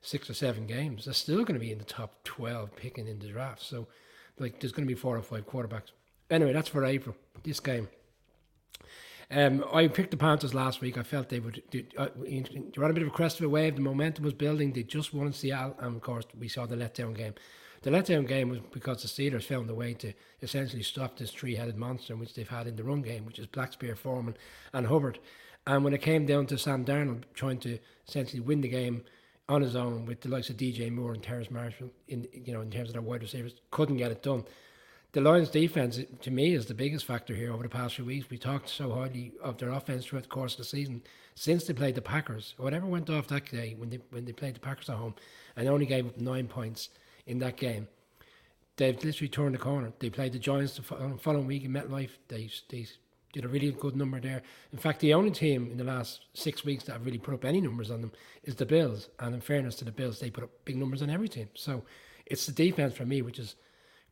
six 0.00 0.30
or 0.30 0.34
seven 0.34 0.66
games, 0.66 1.04
they're 1.04 1.12
still 1.12 1.44
going 1.44 1.60
to 1.60 1.66
be 1.66 1.72
in 1.72 1.78
the 1.78 1.84
top 1.84 2.24
twelve 2.24 2.74
picking 2.76 3.08
in 3.08 3.18
the 3.18 3.28
draft. 3.28 3.62
So, 3.62 3.88
like, 4.38 4.60
there's 4.60 4.72
going 4.72 4.86
to 4.88 4.94
be 4.94 4.98
four 4.98 5.18
or 5.18 5.22
five 5.22 5.46
quarterbacks. 5.46 5.92
Anyway, 6.30 6.52
that's 6.52 6.68
for 6.68 6.84
April. 6.84 7.16
This 7.42 7.60
game. 7.60 7.88
Um, 9.32 9.64
I 9.72 9.86
picked 9.86 10.10
the 10.10 10.16
Panthers 10.16 10.54
last 10.54 10.80
week. 10.80 10.98
I 10.98 11.02
felt 11.02 11.28
they 11.28 11.40
would. 11.40 11.62
They, 11.70 11.86
uh, 11.96 12.08
they 12.16 12.38
a 12.38 12.92
bit 12.92 13.02
of 13.02 13.08
a 13.08 13.10
crest 13.10 13.38
of 13.38 13.46
a 13.46 13.48
wave. 13.48 13.76
The 13.76 13.80
momentum 13.80 14.24
was 14.24 14.34
building. 14.34 14.72
They 14.72 14.82
just 14.82 15.14
won 15.14 15.32
Seattle, 15.32 15.76
and 15.78 15.96
of 15.96 16.02
course, 16.02 16.24
we 16.38 16.48
saw 16.48 16.66
the 16.66 16.76
letdown 16.76 17.14
game. 17.14 17.34
The 17.82 17.90
letdown 17.90 18.26
game 18.26 18.50
was 18.50 18.58
because 18.72 19.02
the 19.02 19.08
Steelers 19.08 19.44
found 19.44 19.70
a 19.70 19.74
way 19.74 19.94
to 19.94 20.12
essentially 20.42 20.82
stop 20.82 21.16
this 21.16 21.30
three-headed 21.30 21.78
monster 21.78 22.14
which 22.14 22.34
they've 22.34 22.48
had 22.48 22.66
in 22.66 22.76
the 22.76 22.84
run 22.84 23.00
game, 23.00 23.24
which 23.24 23.38
is 23.38 23.46
Blackshear, 23.46 23.96
Foreman, 23.96 24.36
and 24.74 24.86
Hubbard. 24.86 25.18
And 25.66 25.84
when 25.84 25.94
it 25.94 26.02
came 26.02 26.26
down 26.26 26.46
to 26.46 26.58
Sam 26.58 26.84
Darnold 26.84 27.22
trying 27.32 27.58
to 27.60 27.78
essentially 28.06 28.40
win 28.40 28.60
the 28.60 28.68
game 28.68 29.04
on 29.48 29.62
his 29.62 29.76
own 29.76 30.04
with 30.04 30.20
the 30.20 30.28
likes 30.28 30.50
of 30.50 30.56
DJ 30.56 30.90
Moore 30.90 31.12
and 31.12 31.22
Terrace 31.22 31.50
Marshall 31.50 31.90
in 32.08 32.26
you 32.32 32.52
know 32.52 32.60
in 32.60 32.70
terms 32.70 32.90
of 32.90 32.94
their 32.94 33.02
wide 33.02 33.22
receivers, 33.22 33.54
couldn't 33.70 33.96
get 33.96 34.10
it 34.10 34.22
done. 34.22 34.44
The 35.12 35.20
Lions' 35.20 35.50
defense, 35.50 35.98
to 36.20 36.30
me, 36.30 36.54
is 36.54 36.66
the 36.66 36.74
biggest 36.74 37.04
factor 37.04 37.34
here 37.34 37.52
over 37.52 37.64
the 37.64 37.68
past 37.68 37.96
few 37.96 38.04
weeks. 38.04 38.30
We 38.30 38.38
talked 38.38 38.68
so 38.68 38.92
highly 38.92 39.32
of 39.42 39.58
their 39.58 39.70
offense 39.70 40.04
throughout 40.04 40.22
the 40.22 40.28
course 40.28 40.52
of 40.52 40.58
the 40.58 40.64
season 40.64 41.02
since 41.34 41.64
they 41.64 41.74
played 41.74 41.96
the 41.96 42.00
Packers. 42.00 42.54
Whatever 42.58 42.86
went 42.86 43.10
off 43.10 43.26
that 43.26 43.50
day 43.50 43.74
when 43.76 43.90
they 43.90 43.98
when 44.10 44.24
they 44.24 44.32
played 44.32 44.54
the 44.54 44.60
Packers 44.60 44.88
at 44.88 44.94
home, 44.94 45.16
and 45.56 45.68
only 45.68 45.86
gave 45.86 46.06
up 46.06 46.20
nine 46.20 46.46
points 46.46 46.90
in 47.26 47.40
that 47.40 47.56
game. 47.56 47.88
They've 48.76 49.02
literally 49.02 49.28
turned 49.28 49.54
the 49.56 49.58
corner. 49.58 49.92
They 49.98 50.10
played 50.10 50.32
the 50.32 50.38
Giants 50.38 50.76
the 50.76 50.82
following 50.82 51.46
week 51.46 51.64
in 51.64 51.72
MetLife. 51.72 52.10
They, 52.28 52.48
they 52.68 52.86
did 53.32 53.44
a 53.44 53.48
really 53.48 53.72
good 53.72 53.96
number 53.96 54.20
there. 54.20 54.42
In 54.72 54.78
fact, 54.78 55.00
the 55.00 55.12
only 55.12 55.32
team 55.32 55.68
in 55.72 55.76
the 55.76 55.84
last 55.84 56.20
six 56.34 56.64
weeks 56.64 56.84
that 56.84 56.92
have 56.92 57.04
really 57.04 57.18
put 57.18 57.34
up 57.34 57.44
any 57.44 57.60
numbers 57.60 57.90
on 57.90 58.00
them 58.00 58.12
is 58.44 58.54
the 58.54 58.64
Bills. 58.64 59.08
And 59.18 59.34
in 59.34 59.40
fairness 59.40 59.74
to 59.76 59.84
the 59.84 59.92
Bills, 59.92 60.20
they 60.20 60.30
put 60.30 60.44
up 60.44 60.50
big 60.64 60.76
numbers 60.76 61.02
on 61.02 61.10
every 61.10 61.28
team. 61.28 61.48
So 61.54 61.82
it's 62.26 62.46
the 62.46 62.52
defense 62.52 62.94
for 62.94 63.04
me 63.04 63.22
which 63.22 63.38
has 63.38 63.56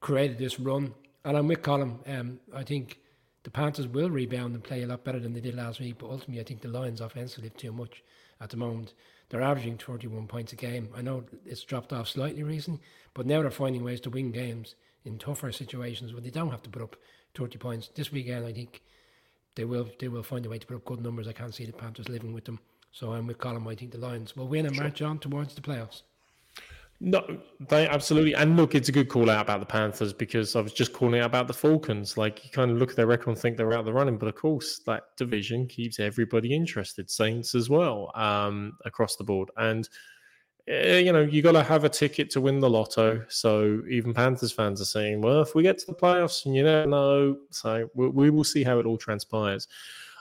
created 0.01 0.39
this 0.39 0.61
run. 0.61 0.95
And 1.25 1.37
I'm 1.37 1.49
with 1.49 1.63
Colin. 1.63 1.99
Um, 2.07 2.41
I 2.55 2.63
think 2.63 3.01
the 3.43 3.51
Panthers 3.51 3.87
will 3.87 4.11
rebound 4.11 4.55
and 4.55 4.65
play 4.65 4.83
a 4.83 4.87
lot 4.87 5.05
better 5.05 5.19
than 5.19 5.33
they 5.33 5.41
did 5.41 5.55
last 5.55 5.81
week. 5.81 5.97
But 5.99 6.11
ultimately, 6.11 6.41
I 6.41 6.45
think 6.45 6.61
the 6.61 6.69
Lions 6.69 7.01
offensively 7.01 7.49
have 7.49 7.57
too 7.57 7.73
much 7.73 8.03
at 8.41 8.51
the 8.51 8.57
moment. 8.57 8.95
They're 9.29 9.43
averaging 9.43 9.79
31 9.79 10.27
points 10.27 10.53
a 10.53 10.57
game. 10.57 10.89
I 10.97 11.03
know 11.03 11.25
it's 11.45 11.63
dropped 11.63 11.93
off 11.93 12.09
slightly 12.09 12.43
recently, 12.43 12.81
but 13.15 13.27
now 13.27 13.43
they're 13.43 13.51
finding 13.51 13.85
ways 13.85 14.01
to 14.03 14.11
win 14.11 14.33
games 14.33 14.75
in 15.05 15.19
tougher 15.19 15.53
situations 15.53 16.13
where 16.13 16.23
they 16.23 16.31
don't 16.31 16.51
have 16.51 16.63
to 16.63 16.71
put 16.71 16.83
up 16.83 16.97
30 17.35 17.59
points. 17.59 17.91
This 17.95 18.11
weekend, 18.11 18.47
I 18.47 18.53
think 18.53 18.83
they 19.55 19.65
will 19.65 19.89
they 19.99 20.09
will 20.09 20.23
find 20.23 20.47
a 20.47 20.49
way 20.49 20.59
to 20.59 20.67
put 20.67 20.77
up 20.77 20.85
good 20.85 21.03
numbers. 21.03 21.29
I 21.29 21.33
can't 21.33 21.55
see 21.55 21.67
the 21.67 21.73
Panthers 21.73 22.09
living 22.09 22.33
with 22.33 22.45
them. 22.45 22.61
So 22.91 23.13
I'm 23.13 23.27
with 23.27 23.39
Colin. 23.39 23.67
I 23.67 23.75
think 23.75 23.93
the 23.93 23.99
Lions 23.99 24.35
will 24.35 24.49
win 24.49 24.67
and 24.67 24.75
sure. 24.75 24.85
march 24.85 25.03
on 25.03 25.19
towards 25.19 25.55
the 25.55 25.61
playoffs. 25.61 26.03
No, 27.01 27.39
they 27.61 27.87
absolutely. 27.87 28.35
And 28.35 28.57
look, 28.57 28.75
it's 28.75 28.89
a 28.89 28.93
good 28.93 29.09
call 29.09 29.31
out 29.31 29.43
about 29.43 29.61
the 29.61 29.67
Panthers 29.67 30.13
because 30.13 30.57
I 30.57 30.61
was 30.61 30.73
just 30.73 30.93
calling 30.93 31.21
out 31.21 31.27
about 31.27 31.47
the 31.47 31.55
Falcons. 31.55 32.17
Like 32.17 32.45
you 32.45 32.51
kind 32.51 32.73
of 32.73 32.79
look 32.79 32.91
at 32.91 32.97
their 32.97 33.07
record 33.07 33.29
and 33.29 33.39
think 33.39 33.57
they're 33.57 33.73
out 33.73 33.81
of 33.81 33.87
the 33.87 33.93
running, 33.93 34.19
but 34.19 34.29
of 34.29 34.35
course 34.35 34.81
that 34.87 35.17
division 35.17 35.69
keeps 35.69 36.01
everybody 36.01 36.53
interested. 36.53 37.09
Saints 37.09 37.55
as 37.55 37.71
well, 37.71 38.11
um, 38.17 38.77
across 38.85 39.15
the 39.15 39.23
board. 39.23 39.49
And 39.57 39.89
uh, 40.69 40.97
you 40.97 41.13
know 41.13 41.23
you 41.23 41.41
got 41.41 41.53
to 41.53 41.63
have 41.63 41.85
a 41.85 41.89
ticket 41.89 42.31
to 42.31 42.41
win 42.41 42.59
the 42.59 42.69
lotto. 42.69 43.25
So 43.29 43.81
even 43.89 44.13
Panthers 44.13 44.51
fans 44.51 44.81
are 44.81 44.85
saying, 44.85 45.21
well, 45.21 45.41
if 45.41 45.55
we 45.55 45.63
get 45.63 45.79
to 45.79 45.87
the 45.87 45.95
playoffs, 45.95 46.47
and 46.47 46.57
you 46.57 46.65
never 46.65 46.89
know, 46.89 47.37
so 47.51 47.89
we, 47.95 48.09
we 48.09 48.31
will 48.31 48.45
see 48.45 48.65
how 48.65 48.81
it 48.81 48.87
all 48.87 48.99
transpires. 48.99 49.69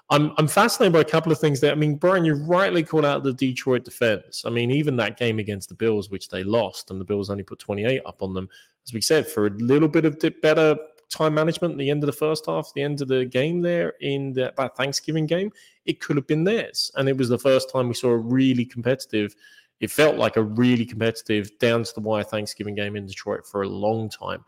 I'm 0.09 0.31
I'm 0.37 0.47
fascinated 0.47 0.93
by 0.93 1.01
a 1.01 1.05
couple 1.05 1.31
of 1.31 1.39
things 1.39 1.59
there. 1.59 1.71
I 1.71 1.75
mean, 1.75 1.95
Brian, 1.95 2.23
you 2.23 2.35
rightly 2.35 2.83
called 2.83 3.05
out 3.05 3.23
the 3.23 3.33
Detroit 3.33 3.83
defense. 3.83 4.43
I 4.45 4.49
mean, 4.49 4.71
even 4.71 4.95
that 4.97 5.17
game 5.17 5.39
against 5.39 5.69
the 5.69 5.75
Bills, 5.75 6.09
which 6.09 6.29
they 6.29 6.43
lost, 6.43 6.91
and 6.91 6.99
the 6.99 7.05
Bills 7.05 7.29
only 7.29 7.43
put 7.43 7.59
28 7.59 8.01
up 8.05 8.23
on 8.23 8.33
them, 8.33 8.47
as 8.85 8.93
we 8.93 9.01
said, 9.01 9.27
for 9.27 9.47
a 9.47 9.51
little 9.51 9.89
bit 9.89 10.05
of 10.05 10.17
better 10.41 10.77
time 11.09 11.33
management 11.33 11.73
at 11.73 11.77
the 11.77 11.89
end 11.89 12.03
of 12.03 12.07
the 12.07 12.13
first 12.13 12.45
half, 12.45 12.71
the 12.73 12.81
end 12.81 13.01
of 13.01 13.07
the 13.07 13.25
game 13.25 13.61
there 13.61 13.93
in 14.01 14.33
the, 14.33 14.53
that 14.57 14.75
Thanksgiving 14.75 15.25
game, 15.25 15.51
it 15.85 15.99
could 15.99 16.15
have 16.15 16.27
been 16.27 16.43
theirs. 16.43 16.91
And 16.95 17.07
it 17.07 17.17
was 17.17 17.29
the 17.29 17.39
first 17.39 17.69
time 17.69 17.87
we 17.87 17.93
saw 17.93 18.09
a 18.09 18.17
really 18.17 18.65
competitive, 18.65 19.35
it 19.79 19.91
felt 19.91 20.17
like 20.17 20.37
a 20.37 20.43
really 20.43 20.85
competitive 20.85 21.57
down 21.59 21.83
to 21.83 21.93
the 21.93 22.01
wire 22.01 22.23
Thanksgiving 22.23 22.75
game 22.75 22.95
in 22.95 23.05
Detroit 23.05 23.45
for 23.45 23.61
a 23.61 23.69
long 23.69 24.09
time. 24.09 24.43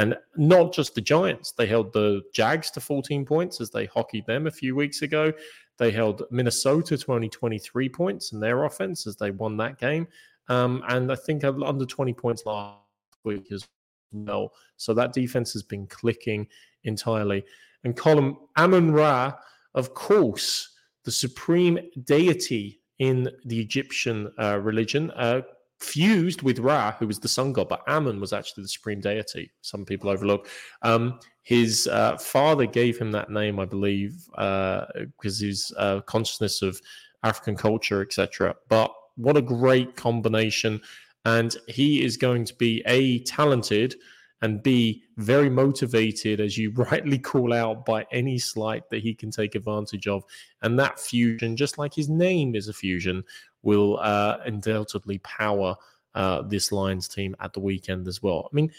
And 0.00 0.16
not 0.34 0.72
just 0.72 0.94
the 0.94 1.02
Giants, 1.02 1.52
they 1.52 1.66
held 1.66 1.92
the 1.92 2.22
Jags 2.32 2.70
to 2.70 2.80
14 2.80 3.26
points 3.26 3.60
as 3.60 3.68
they 3.68 3.84
hockeyed 3.84 4.24
them 4.24 4.46
a 4.46 4.50
few 4.50 4.74
weeks 4.74 5.02
ago. 5.02 5.30
They 5.76 5.90
held 5.90 6.22
Minnesota 6.30 6.96
to 6.96 7.12
only 7.12 7.28
23 7.28 7.90
points 7.90 8.32
in 8.32 8.40
their 8.40 8.64
offense 8.64 9.06
as 9.06 9.16
they 9.16 9.30
won 9.30 9.58
that 9.58 9.78
game. 9.78 10.08
Um, 10.48 10.82
and 10.88 11.12
I 11.12 11.16
think 11.16 11.44
under 11.44 11.84
20 11.84 12.14
points 12.14 12.46
last 12.46 12.78
week 13.24 13.52
as 13.52 13.68
well. 14.10 14.54
So 14.78 14.94
that 14.94 15.12
defense 15.12 15.52
has 15.52 15.62
been 15.62 15.86
clicking 15.86 16.48
entirely. 16.84 17.44
And 17.84 17.94
Colin 17.94 18.38
Amun 18.56 18.92
Ra, 18.92 19.34
of 19.74 19.92
course, 19.92 20.76
the 21.04 21.12
supreme 21.12 21.78
deity 22.04 22.80
in 23.00 23.28
the 23.44 23.60
Egyptian 23.60 24.32
uh, 24.38 24.58
religion, 24.60 25.10
uh, 25.10 25.42
fused 25.80 26.42
with 26.42 26.58
Ra, 26.58 26.92
who 26.92 27.06
was 27.06 27.18
the 27.18 27.28
sun 27.28 27.52
god, 27.52 27.68
but 27.68 27.82
Amun 27.88 28.20
was 28.20 28.32
actually 28.32 28.62
the 28.62 28.68
supreme 28.68 29.00
deity. 29.00 29.50
Some 29.62 29.84
people 29.84 30.10
overlook. 30.10 30.48
Um, 30.82 31.18
his 31.42 31.88
uh, 31.88 32.16
father 32.18 32.66
gave 32.66 32.98
him 32.98 33.10
that 33.12 33.30
name, 33.30 33.58
I 33.58 33.64
believe, 33.64 34.26
because 34.32 35.42
uh, 35.42 35.46
his 35.46 35.72
uh, 35.76 36.00
consciousness 36.02 36.62
of 36.62 36.80
African 37.24 37.56
culture, 37.56 38.02
etc. 38.02 38.54
But 38.68 38.92
what 39.16 39.36
a 39.36 39.42
great 39.42 39.96
combination! 39.96 40.80
And 41.24 41.56
he 41.68 42.04
is 42.04 42.16
going 42.16 42.44
to 42.46 42.54
be 42.54 42.82
a 42.86 43.20
talented 43.24 43.94
and 44.42 44.62
be 44.62 45.02
very 45.18 45.50
motivated, 45.50 46.40
as 46.40 46.56
you 46.56 46.70
rightly 46.76 47.18
call 47.18 47.52
out, 47.52 47.84
by 47.84 48.06
any 48.10 48.38
slight 48.38 48.88
that 48.90 49.02
he 49.02 49.14
can 49.14 49.30
take 49.30 49.54
advantage 49.54 50.06
of. 50.06 50.24
And 50.62 50.78
that 50.78 50.98
fusion, 50.98 51.56
just 51.56 51.78
like 51.78 51.94
his 51.94 52.08
name 52.08 52.54
is 52.54 52.68
a 52.68 52.72
fusion, 52.72 53.22
will 53.62 53.98
uh, 53.98 54.38
undoubtedly 54.44 55.18
power 55.18 55.76
uh, 56.14 56.42
this 56.42 56.72
Lions 56.72 57.08
team 57.08 57.36
at 57.40 57.52
the 57.52 57.60
weekend 57.60 58.08
as 58.08 58.22
well. 58.22 58.48
I 58.50 58.54
mean, 58.54 58.70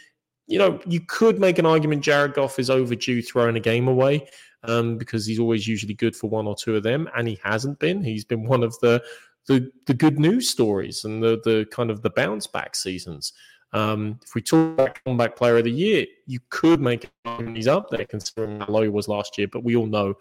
you 0.48 0.58
know, 0.58 0.80
you 0.86 1.00
could 1.02 1.40
make 1.40 1.60
an 1.60 1.66
argument 1.66 2.04
Jared 2.04 2.34
Goff 2.34 2.60
is 2.60 2.70
overdue 2.70 3.22
throwing 3.22 3.56
a 3.56 3.62
game 3.62 3.88
away 3.88 4.28
um, 4.64 4.98
because 4.98 5.26
he's 5.26 5.40
always 5.40 5.68
usually 5.68 5.94
good 5.94 6.16
for 6.16 6.30
one 6.30 6.48
or 6.48 6.56
two 6.56 6.76
of 6.76 6.84
them, 6.84 7.10
and 7.16 7.28
he 7.28 7.40
hasn't 7.44 7.80
been. 7.80 8.04
He's 8.04 8.26
been 8.26 8.44
one 8.44 8.64
of 8.64 8.78
the 8.80 9.04
the, 9.48 9.72
the 9.88 9.94
good 9.94 10.20
news 10.20 10.50
stories 10.50 11.04
and 11.04 11.24
the 11.24 11.42
the 11.44 11.66
kind 11.72 11.90
of 11.90 12.02
the 12.02 12.10
bounce 12.12 12.48
back 12.48 12.76
seasons. 12.76 13.34
Um, 13.74 14.20
if 14.24 14.36
we 14.36 14.42
talk 14.42 14.74
about 14.74 15.00
comeback 15.06 15.36
player 15.36 15.58
of 15.58 15.64
the 15.64 15.72
year, 15.72 16.06
you 16.28 16.40
could 16.50 16.82
make 16.82 17.10
he's 17.54 17.68
up 17.68 17.90
there 17.90 18.06
considering 18.06 18.60
how 18.60 18.68
low 18.68 18.82
he 18.82 18.90
was 18.90 19.08
last 19.08 19.38
year, 19.38 19.48
but 19.48 19.64
we 19.64 19.76
all 19.76 19.88
know 19.88 20.16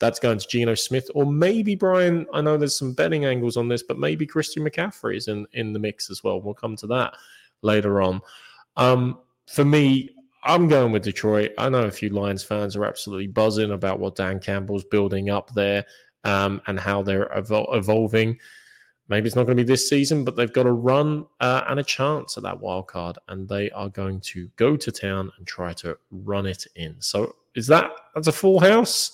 that's 0.00 0.18
going 0.18 0.38
to 0.38 0.48
Geno 0.48 0.74
Smith, 0.74 1.10
or 1.14 1.24
maybe 1.24 1.74
Brian. 1.74 2.26
I 2.32 2.40
know 2.40 2.56
there's 2.56 2.78
some 2.78 2.92
betting 2.92 3.24
angles 3.24 3.56
on 3.56 3.68
this, 3.68 3.82
but 3.82 3.98
maybe 3.98 4.26
Christian 4.26 4.64
McCaffrey 4.64 5.16
is 5.16 5.28
in 5.28 5.46
in 5.52 5.72
the 5.72 5.78
mix 5.78 6.10
as 6.10 6.22
well. 6.24 6.40
We'll 6.40 6.54
come 6.54 6.76
to 6.76 6.86
that 6.88 7.14
later 7.62 8.02
on. 8.02 8.20
Um, 8.76 9.18
for 9.46 9.64
me, 9.64 10.10
I'm 10.42 10.68
going 10.68 10.92
with 10.92 11.04
Detroit. 11.04 11.52
I 11.58 11.68
know 11.68 11.84
a 11.84 11.90
few 11.90 12.10
Lions 12.10 12.42
fans 12.42 12.76
are 12.76 12.84
absolutely 12.84 13.28
buzzing 13.28 13.70
about 13.72 13.98
what 13.98 14.16
Dan 14.16 14.40
Campbell's 14.40 14.84
building 14.84 15.30
up 15.30 15.52
there 15.54 15.86
um, 16.24 16.60
and 16.66 16.78
how 16.78 17.02
they're 17.02 17.30
evol- 17.36 17.74
evolving. 17.74 18.38
Maybe 19.08 19.26
it's 19.26 19.36
not 19.36 19.44
going 19.44 19.56
to 19.56 19.64
be 19.64 19.66
this 19.66 19.88
season, 19.88 20.24
but 20.24 20.34
they've 20.34 20.52
got 20.52 20.66
a 20.66 20.72
run 20.72 21.26
uh, 21.40 21.64
and 21.68 21.78
a 21.78 21.84
chance 21.84 22.36
at 22.36 22.42
that 22.42 22.60
wild 22.60 22.88
card, 22.88 23.18
and 23.28 23.46
they 23.48 23.70
are 23.70 23.90
going 23.90 24.20
to 24.20 24.48
go 24.56 24.76
to 24.76 24.90
town 24.90 25.30
and 25.36 25.46
try 25.46 25.74
to 25.74 25.96
run 26.10 26.46
it 26.46 26.66
in. 26.74 26.96
So, 27.00 27.36
is 27.54 27.66
that 27.66 27.90
that's 28.14 28.28
a 28.28 28.32
full 28.32 28.60
house? 28.60 29.12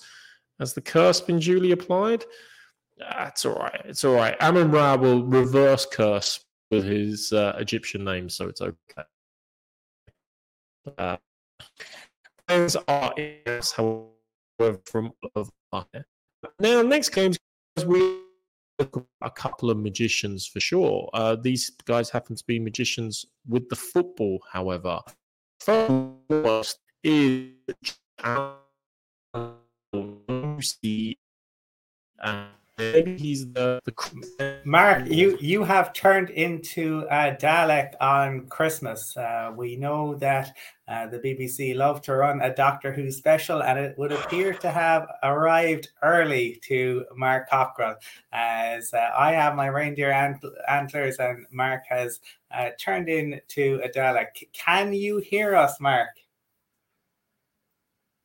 Has 0.61 0.75
the 0.75 0.81
curse 0.81 1.19
been 1.19 1.39
duly 1.39 1.71
applied? 1.71 2.23
That's 2.99 3.47
all 3.47 3.55
right. 3.55 3.81
It's 3.83 4.03
all 4.03 4.13
right. 4.13 4.39
Amon 4.39 4.69
Ra 4.69 4.95
will 4.95 5.23
reverse 5.23 5.87
curse 5.91 6.39
with 6.69 6.85
his 6.85 7.33
uh, 7.33 7.55
Egyptian 7.57 8.03
name, 8.03 8.29
so 8.29 8.47
it's 8.47 8.61
okay. 8.61 9.03
Uh, 10.99 11.17
are 12.87 13.13
however, 13.75 14.79
from 14.85 15.13
now 16.59 16.81
next 16.83 17.09
games 17.09 17.39
we 17.87 18.19
a 19.21 19.31
couple 19.31 19.71
of 19.71 19.77
magicians 19.77 20.45
for 20.45 20.59
sure. 20.59 21.09
Uh, 21.15 21.35
these 21.35 21.71
guys 21.85 22.11
happen 22.11 22.35
to 22.35 22.43
be 22.45 22.59
magicians 22.59 23.25
with 23.47 23.67
the 23.69 23.75
football, 23.75 24.39
however. 24.51 24.99
First 25.59 26.77
is 27.03 27.49
And 32.23 32.47
maybe 32.77 33.17
he's 33.17 33.51
the, 33.51 33.79
the 33.85 34.61
Mark. 34.65 35.07
You 35.07 35.37
you 35.41 35.63
have 35.63 35.93
turned 35.93 36.29
into 36.29 37.05
a 37.09 37.35
Dalek 37.35 37.93
on 38.01 38.47
Christmas. 38.47 39.15
Uh, 39.15 39.51
we 39.55 39.75
know 39.75 40.15
that 40.15 40.55
uh, 40.87 41.07
the 41.07 41.19
BBC 41.19 41.75
love 41.75 42.01
to 42.03 42.15
run 42.15 42.41
a 42.41 42.53
Doctor 42.53 42.91
Who 42.91 43.11
special, 43.11 43.63
and 43.63 43.79
it 43.79 43.97
would 43.97 44.11
appear 44.11 44.53
to 44.55 44.71
have 44.71 45.07
arrived 45.23 45.89
early 46.01 46.59
to 46.63 47.05
Mark 47.15 47.49
Cockrell, 47.49 47.95
as 48.31 48.93
uh, 48.93 49.09
I 49.17 49.31
have 49.31 49.55
my 49.55 49.67
reindeer 49.67 50.11
ant- 50.11 50.43
antlers, 50.67 51.17
and 51.17 51.45
Mark 51.51 51.83
has 51.89 52.19
uh, 52.53 52.69
turned 52.79 53.09
into 53.09 53.79
a 53.83 53.89
Dalek. 53.89 54.51
Can 54.53 54.93
you 54.93 55.17
hear 55.19 55.55
us, 55.55 55.79
Mark? 55.79 56.09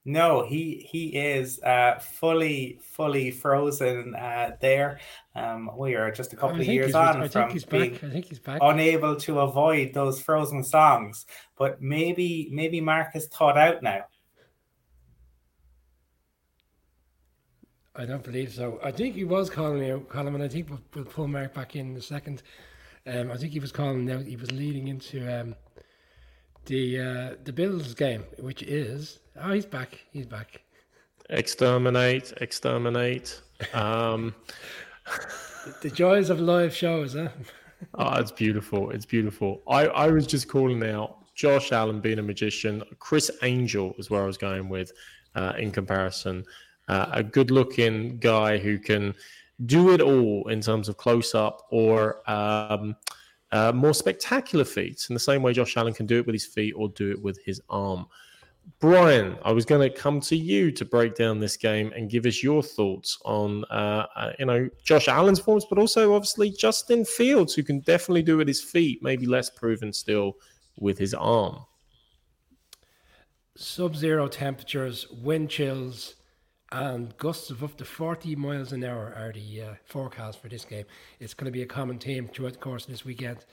No, 0.08 0.46
he 0.46 0.86
he 0.88 1.08
is 1.08 1.60
uh, 1.62 1.98
fully 1.98 2.78
fully 2.80 3.32
frozen 3.32 4.14
uh, 4.14 4.52
there. 4.60 5.00
Um, 5.34 5.68
we 5.76 5.96
are 5.96 6.12
just 6.12 6.32
a 6.32 6.36
couple 6.36 6.60
of 6.60 6.64
years 6.64 6.94
on 6.94 7.28
from 7.28 7.58
being 7.68 7.98
unable 8.44 9.16
to 9.16 9.40
avoid 9.40 9.94
those 9.94 10.22
frozen 10.22 10.62
songs. 10.62 11.26
But 11.58 11.82
maybe 11.82 12.48
maybe 12.52 12.80
Mark 12.80 13.14
has 13.14 13.26
thought 13.26 13.58
out 13.58 13.82
now. 13.82 14.04
I 17.96 18.04
don't 18.04 18.22
believe 18.22 18.52
so. 18.52 18.78
I 18.84 18.92
think 18.92 19.16
he 19.16 19.24
was 19.24 19.50
calling 19.50 19.90
out 19.90 20.08
Colm, 20.08 20.36
and 20.36 20.42
I 20.42 20.46
think 20.46 20.70
we'll, 20.70 20.82
we'll, 20.94 21.04
pull 21.04 21.26
Mark 21.26 21.52
back 21.52 21.74
in, 21.74 21.90
in 21.90 21.96
a 21.96 22.00
second. 22.00 22.44
Um, 23.08 23.32
I 23.32 23.36
think 23.38 23.52
he 23.52 23.58
was 23.58 23.72
calling 23.72 24.08
out. 24.08 24.22
He 24.22 24.36
was 24.36 24.52
leading 24.52 24.86
into 24.86 25.26
um, 25.40 25.56
the 26.66 27.00
uh, 27.00 27.34
the 27.44 27.52
Bills 27.52 27.94
game, 27.94 28.24
which 28.38 28.62
is 28.62 29.20
oh 29.40 29.52
he's 29.52 29.66
back, 29.66 29.98
he's 30.12 30.26
back. 30.26 30.60
Exterminate, 31.30 32.32
exterminate. 32.40 33.40
Um, 33.72 34.34
the 35.82 35.90
joys 35.90 36.30
of 36.30 36.40
live 36.40 36.74
shows, 36.74 37.14
huh? 37.14 37.28
oh, 37.94 38.14
it's 38.14 38.32
beautiful. 38.32 38.90
It's 38.90 39.06
beautiful. 39.06 39.62
I, 39.68 39.86
I 39.86 40.08
was 40.08 40.26
just 40.26 40.48
calling 40.48 40.84
out 40.84 41.34
Josh 41.34 41.72
Allen 41.72 42.00
being 42.00 42.18
a 42.18 42.22
magician. 42.22 42.82
Criss 42.98 43.30
Angel 43.42 43.94
is 43.98 44.10
where 44.10 44.22
I 44.22 44.26
was 44.26 44.38
going 44.38 44.68
with 44.68 44.92
uh, 45.34 45.54
in 45.58 45.70
comparison. 45.70 46.44
Uh, 46.88 47.06
a 47.12 47.22
good 47.22 47.50
looking 47.50 48.18
guy 48.18 48.58
who 48.58 48.78
can 48.78 49.14
do 49.64 49.92
it 49.92 50.00
all 50.00 50.48
in 50.48 50.60
terms 50.60 50.88
of 50.88 50.96
close 50.96 51.34
up 51.34 51.66
or 51.70 52.28
um, 52.30 52.94
uh, 53.52 53.72
more 53.72 53.94
spectacular 53.94 54.64
feats 54.64 55.08
in 55.08 55.14
the 55.14 55.20
same 55.20 55.42
way 55.42 55.52
Josh 55.52 55.76
Allen 55.76 55.94
can 55.94 56.06
do 56.06 56.18
it 56.18 56.26
with 56.26 56.34
his 56.34 56.46
feet 56.46 56.74
or 56.76 56.88
do 56.90 57.10
it 57.10 57.22
with 57.22 57.38
his 57.44 57.60
arm. 57.68 58.06
Brian, 58.80 59.38
I 59.44 59.52
was 59.52 59.64
going 59.64 59.88
to 59.88 59.96
come 59.96 60.20
to 60.22 60.36
you 60.36 60.72
to 60.72 60.84
break 60.84 61.14
down 61.14 61.38
this 61.38 61.56
game 61.56 61.92
and 61.94 62.10
give 62.10 62.26
us 62.26 62.42
your 62.42 62.62
thoughts 62.62 63.16
on, 63.24 63.64
uh, 63.70 64.06
uh, 64.16 64.32
you 64.38 64.46
know, 64.46 64.68
Josh 64.82 65.06
Allen's 65.06 65.38
forms, 65.38 65.64
but 65.68 65.78
also 65.78 66.14
obviously 66.14 66.50
Justin 66.50 67.04
Fields, 67.04 67.54
who 67.54 67.62
can 67.62 67.80
definitely 67.80 68.22
do 68.22 68.34
it 68.34 68.38
with 68.38 68.48
his 68.48 68.60
feet, 68.62 69.02
maybe 69.02 69.26
less 69.26 69.48
proven 69.48 69.92
still 69.92 70.34
with 70.78 70.98
his 70.98 71.14
arm. 71.14 71.58
Sub-zero 73.56 74.28
temperatures, 74.28 75.06
wind 75.10 75.48
chills, 75.48 76.16
and 76.72 77.16
gusts 77.16 77.50
of 77.50 77.62
up 77.62 77.76
to 77.76 77.84
40 77.84 78.34
miles 78.36 78.72
an 78.72 78.84
hour 78.84 79.14
are 79.16 79.32
the 79.32 79.62
uh, 79.62 79.74
forecast 79.84 80.40
for 80.40 80.48
this 80.48 80.64
game. 80.64 80.84
It's 81.20 81.34
going 81.34 81.46
to 81.46 81.52
be 81.52 81.62
a 81.62 81.66
common 81.66 81.98
theme 81.98 82.28
throughout 82.28 82.54
the 82.54 82.58
course 82.58 82.84
of 82.84 82.90
this 82.90 83.04
weekend. 83.04 83.44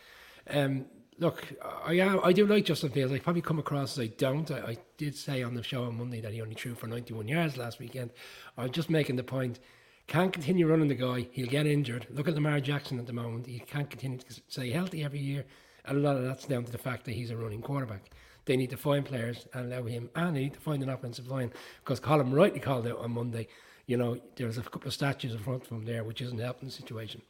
Um, 0.49 0.85
look, 1.19 1.53
I 1.85 1.99
I 2.23 2.33
do 2.33 2.45
like 2.45 2.65
Justin 2.65 2.89
Fields. 2.89 3.13
I 3.13 3.19
probably 3.19 3.41
come 3.41 3.59
across 3.59 3.97
as 3.97 4.03
I 4.03 4.07
don't. 4.07 4.49
I, 4.49 4.59
I, 4.59 4.77
did 4.97 5.15
say 5.15 5.43
on 5.43 5.53
the 5.53 5.63
show 5.63 5.83
on 5.83 5.97
Monday 5.97 6.21
that 6.21 6.33
he 6.33 6.41
only 6.41 6.55
threw 6.55 6.75
for 6.75 6.87
91 6.87 7.27
yards 7.27 7.57
last 7.57 7.79
weekend. 7.79 8.11
I'm 8.57 8.71
just 8.71 8.89
making 8.89 9.15
the 9.15 9.23
point. 9.23 9.59
Can't 10.07 10.33
continue 10.33 10.67
running 10.67 10.89
the 10.89 10.95
guy. 10.95 11.27
He'll 11.31 11.47
get 11.47 11.65
injured. 11.65 12.07
Look 12.09 12.27
at 12.27 12.33
Lamar 12.33 12.59
Jackson 12.59 12.99
at 12.99 13.07
the 13.07 13.13
moment. 13.13 13.47
He 13.47 13.59
can't 13.59 13.89
continue 13.89 14.17
to 14.17 14.41
stay 14.47 14.69
healthy 14.69 15.03
every 15.03 15.19
year. 15.19 15.45
And 15.85 15.97
a 15.97 16.01
lot 16.01 16.17
of 16.17 16.23
that's 16.23 16.45
down 16.45 16.65
to 16.65 16.71
the 16.71 16.77
fact 16.77 17.05
that 17.05 17.13
he's 17.13 17.31
a 17.31 17.37
running 17.37 17.61
quarterback. 17.61 18.09
They 18.45 18.57
need 18.57 18.71
to 18.71 18.77
find 18.77 19.05
players 19.05 19.47
and 19.53 19.71
allow 19.71 19.85
him, 19.85 20.09
and 20.15 20.35
they 20.35 20.41
need 20.41 20.53
to 20.53 20.59
find 20.59 20.83
an 20.83 20.89
offensive 20.89 21.27
line 21.27 21.51
because 21.83 21.99
Colm 21.99 22.33
rightly 22.33 22.59
called 22.59 22.87
out 22.87 22.99
on 22.99 23.11
Monday. 23.11 23.47
You 23.85 23.97
know, 23.97 24.17
there's 24.35 24.57
a 24.57 24.61
couple 24.63 24.87
of 24.87 24.93
statues 24.93 25.33
in 25.33 25.39
front 25.39 25.63
of 25.63 25.69
him 25.69 25.85
there, 25.85 26.03
which 26.03 26.21
isn't 26.21 26.39
helping 26.39 26.67
the 26.67 26.73
situation. 26.73 27.21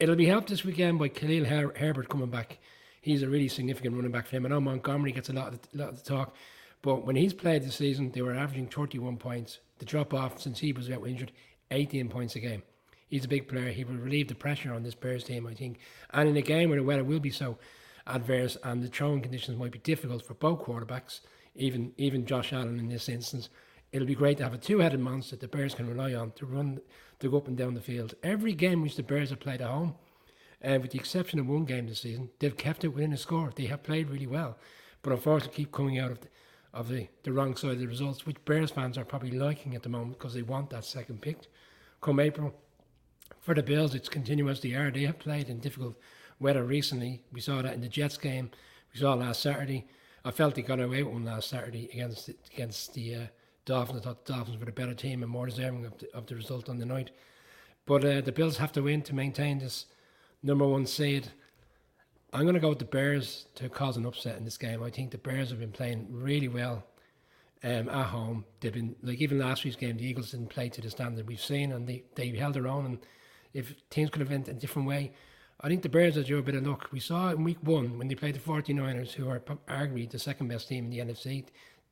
It'll 0.00 0.16
be 0.16 0.26
helped 0.26 0.48
this 0.48 0.64
weekend 0.64 0.98
by 0.98 1.08
Khalil 1.08 1.44
Her- 1.44 1.74
Herbert 1.76 2.08
coming 2.08 2.30
back. 2.30 2.58
He's 3.00 3.22
a 3.22 3.28
really 3.28 3.48
significant 3.48 3.94
running 3.94 4.10
back 4.12 4.26
for 4.26 4.36
him. 4.36 4.46
I 4.46 4.48
know 4.48 4.60
Montgomery 4.60 5.12
gets 5.12 5.28
a 5.28 5.32
lot 5.32 5.52
of 5.52 5.60
the, 5.62 5.78
lot 5.78 5.90
of 5.90 6.02
the 6.02 6.08
talk, 6.08 6.34
but 6.82 7.06
when 7.06 7.16
he's 7.16 7.34
played 7.34 7.62
this 7.62 7.76
season, 7.76 8.10
they 8.10 8.22
were 8.22 8.34
averaging 8.34 8.68
31 8.68 9.16
points. 9.16 9.58
The 9.78 9.84
drop 9.84 10.14
off 10.14 10.40
since 10.40 10.58
he 10.60 10.72
was 10.72 10.90
out 10.90 11.06
injured, 11.06 11.32
18 11.70 12.08
points 12.08 12.36
a 12.36 12.40
game. 12.40 12.62
He's 13.08 13.24
a 13.24 13.28
big 13.28 13.46
player. 13.46 13.70
He 13.70 13.84
will 13.84 13.96
relieve 13.96 14.28
the 14.28 14.34
pressure 14.34 14.72
on 14.72 14.82
this 14.82 14.94
Bears 14.94 15.24
team, 15.24 15.46
I 15.46 15.54
think. 15.54 15.78
And 16.10 16.28
in 16.28 16.36
a 16.36 16.42
game 16.42 16.70
where 16.70 16.78
the 16.78 16.84
weather 16.84 17.04
will 17.04 17.20
be 17.20 17.30
so 17.30 17.58
adverse 18.06 18.56
and 18.64 18.82
the 18.82 18.88
throwing 18.88 19.22
conditions 19.22 19.58
might 19.58 19.72
be 19.72 19.78
difficult 19.78 20.24
for 20.24 20.34
both 20.34 20.64
quarterbacks, 20.64 21.20
even 21.54 21.92
even 21.96 22.26
Josh 22.26 22.52
Allen 22.52 22.78
in 22.78 22.88
this 22.88 23.08
instance. 23.08 23.48
It'll 23.92 24.06
be 24.06 24.14
great 24.14 24.38
to 24.38 24.44
have 24.44 24.54
a 24.54 24.58
two-headed 24.58 25.00
monster 25.00 25.36
the 25.36 25.48
Bears 25.48 25.74
can 25.74 25.86
rely 25.86 26.14
on 26.14 26.32
to 26.32 26.46
run, 26.46 26.80
to 27.20 27.30
go 27.30 27.36
up 27.36 27.46
and 27.46 27.56
down 27.56 27.74
the 27.74 27.80
field. 27.80 28.14
Every 28.22 28.54
game 28.54 28.80
which 28.80 28.96
the 28.96 29.02
Bears 29.02 29.30
have 29.30 29.40
played 29.40 29.60
at 29.60 29.68
home, 29.68 29.96
uh, 30.64 30.78
with 30.80 30.92
the 30.92 30.98
exception 30.98 31.38
of 31.38 31.46
one 31.46 31.66
game 31.66 31.86
this 31.86 32.00
season, 32.00 32.30
they've 32.38 32.56
kept 32.56 32.84
it 32.84 32.88
within 32.88 33.12
a 33.12 33.18
score. 33.18 33.52
They 33.54 33.66
have 33.66 33.82
played 33.82 34.08
really 34.08 34.26
well, 34.26 34.56
but 35.02 35.12
unfortunately 35.12 35.64
keep 35.64 35.72
coming 35.72 35.98
out 35.98 36.10
of 36.10 36.20
the, 36.20 36.28
of 36.72 36.88
the, 36.88 37.08
the 37.22 37.32
wrong 37.32 37.54
side 37.54 37.72
of 37.72 37.80
the 37.80 37.86
results, 37.86 38.24
which 38.24 38.42
Bears 38.46 38.70
fans 38.70 38.96
are 38.96 39.04
probably 39.04 39.32
liking 39.32 39.74
at 39.74 39.82
the 39.82 39.90
moment 39.90 40.18
because 40.18 40.32
they 40.32 40.42
want 40.42 40.70
that 40.70 40.86
second 40.86 41.20
pick. 41.20 41.40
Come 42.00 42.18
April, 42.18 42.54
for 43.40 43.54
the 43.54 43.62
Bills, 43.62 43.94
it's 43.94 44.08
continuous. 44.08 44.60
They 44.60 44.72
are. 44.72 44.90
They 44.90 45.02
have 45.02 45.18
played 45.18 45.48
in 45.48 45.58
difficult 45.58 45.96
weather 46.42 46.64
recently. 46.64 47.22
We 47.32 47.40
saw 47.40 47.62
that 47.62 47.74
in 47.74 47.80
the 47.80 47.88
Jets 47.88 48.18
game. 48.18 48.50
We 48.92 49.00
saw 49.00 49.14
last 49.14 49.42
Saturday. 49.42 49.86
I 50.24 50.30
felt 50.30 50.54
they 50.54 50.62
got 50.62 50.80
away 50.80 51.02
with 51.02 51.14
one 51.14 51.24
last 51.24 51.48
Saturday 51.48 51.88
against 51.92 52.30
against 52.52 52.94
the 52.94 53.14
uh, 53.14 53.26
Dolphins. 53.64 54.00
I 54.00 54.04
thought 54.04 54.24
the 54.24 54.34
Dolphins 54.34 54.58
were 54.58 54.68
a 54.68 54.72
better 54.72 54.94
team 54.94 55.22
and 55.22 55.32
more 55.32 55.46
deserving 55.46 55.86
of 55.86 55.98
the, 55.98 56.14
of 56.14 56.26
the 56.26 56.34
result 56.34 56.68
on 56.68 56.78
the 56.78 56.86
night. 56.86 57.10
But 57.86 58.04
uh, 58.04 58.20
the 58.20 58.32
Bills 58.32 58.58
have 58.58 58.72
to 58.72 58.82
win 58.82 59.02
to 59.02 59.14
maintain 59.14 59.58
this 59.58 59.86
number 60.42 60.66
one 60.66 60.86
seed. 60.86 61.28
I'm 62.32 62.42
going 62.42 62.54
to 62.54 62.60
go 62.60 62.70
with 62.70 62.78
the 62.78 62.84
Bears 62.84 63.46
to 63.56 63.68
cause 63.68 63.96
an 63.96 64.06
upset 64.06 64.38
in 64.38 64.44
this 64.44 64.56
game. 64.56 64.82
I 64.82 64.90
think 64.90 65.10
the 65.10 65.18
Bears 65.18 65.50
have 65.50 65.58
been 65.58 65.72
playing 65.72 66.06
really 66.10 66.48
well 66.48 66.84
um, 67.64 67.88
at 67.88 68.06
home. 68.06 68.44
They've 68.60 68.72
been 68.72 68.96
like 69.02 69.20
even 69.20 69.38
last 69.38 69.64
week's 69.64 69.76
game, 69.76 69.96
the 69.96 70.06
Eagles 70.06 70.30
didn't 70.30 70.48
play 70.48 70.68
to 70.70 70.80
the 70.80 70.90
standard 70.90 71.26
we've 71.28 71.40
seen, 71.40 71.72
and 71.72 71.86
they, 71.86 72.04
they 72.14 72.28
held 72.30 72.54
their 72.54 72.68
own. 72.68 72.86
And 72.86 72.98
if 73.52 73.74
teams 73.90 74.10
could 74.10 74.20
have 74.20 74.30
went 74.30 74.48
a 74.48 74.54
different 74.54 74.88
way, 74.88 75.12
I 75.64 75.68
think 75.68 75.82
the 75.82 75.88
Bears 75.88 76.16
are 76.16 76.24
due 76.24 76.38
a 76.38 76.42
bit 76.42 76.56
of 76.56 76.66
luck. 76.66 76.88
We 76.90 76.98
saw 76.98 77.30
in 77.30 77.44
week 77.44 77.58
one 77.62 77.96
when 77.96 78.08
they 78.08 78.16
played 78.16 78.34
the 78.34 78.40
49ers, 78.40 79.12
who 79.12 79.28
are 79.28 79.38
arguably 79.38 80.10
the 80.10 80.18
second 80.18 80.48
best 80.48 80.66
team 80.68 80.86
in 80.86 80.90
the 80.90 80.98
NFC. 80.98 81.44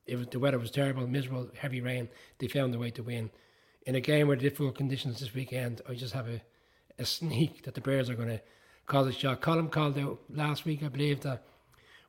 It 0.07 0.17
was, 0.17 0.27
the 0.27 0.41
weather 0.41 0.59
was 0.59 0.73
terrible, 0.73 1.07
miserable, 1.07 1.49
heavy 1.57 1.81
rain. 1.81 2.09
They 2.39 2.49
found 2.49 2.75
a 2.75 2.81
way 2.81 2.91
to 2.91 3.03
win. 3.05 3.31
In 3.87 3.95
a 3.95 4.01
game 4.01 4.27
where 4.27 4.37
the 4.37 4.43
difficult 4.43 4.75
conditions 4.75 5.21
this 5.21 5.35
weekend, 5.35 5.83
I 5.89 5.95
just 5.95 6.15
have 6.15 6.27
a, 6.27 6.41
a 6.99 7.05
sneak 7.05 7.63
that 7.63 7.75
the 7.75 7.81
Bears 7.81 8.11
are 8.11 8.17
going 8.17 8.29
to 8.29 8.41
cause 8.87 9.07
a 9.07 9.13
shot. 9.13 9.41
Colm 9.41 9.71
called 9.71 9.97
out 9.99 10.19
last 10.29 10.65
week, 10.65 10.83
I 10.83 10.89
believe, 10.89 11.21
that 11.21 11.45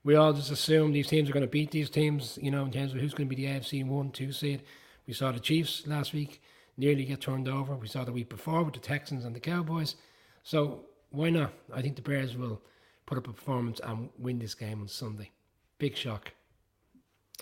we 0.03 0.15
all 0.15 0.33
just 0.33 0.49
assume 0.49 0.93
these 0.93 1.07
teams 1.07 1.29
are 1.29 1.33
going 1.33 1.45
to 1.45 1.47
beat 1.47 1.69
these 1.69 1.91
teams, 1.91 2.39
you 2.41 2.49
know, 2.49 2.65
in 2.65 2.71
terms 2.71 2.91
of 2.93 2.99
who's 2.99 3.13
going 3.13 3.29
to 3.29 3.35
be 3.35 3.45
the 3.45 3.51
AFC 3.51 3.85
1 3.85 4.11
2 4.11 4.31
seed. 4.31 4.63
We 5.05 5.13
saw 5.13 5.31
the 5.31 5.39
Chiefs 5.39 5.85
last 5.85 6.11
week 6.11 6.41
nearly 6.75 7.05
get 7.05 7.21
turned 7.21 7.47
over. 7.47 7.75
We 7.75 7.87
saw 7.87 8.03
the 8.03 8.11
week 8.11 8.29
before 8.29 8.63
with 8.63 8.73
the 8.73 8.79
Texans 8.79 9.25
and 9.25 9.35
the 9.35 9.39
Cowboys. 9.39 9.95
So 10.41 10.85
why 11.11 11.29
not? 11.29 11.53
I 11.73 11.81
think 11.81 11.95
the 11.95 12.01
Bears 12.01 12.35
will 12.35 12.61
put 13.05 13.17
up 13.17 13.27
a 13.27 13.33
performance 13.33 13.79
and 13.83 14.09
win 14.17 14.39
this 14.39 14.55
game 14.55 14.81
on 14.81 14.87
Sunday. 14.87 15.29
Big 15.77 15.95
shock. 15.95 16.31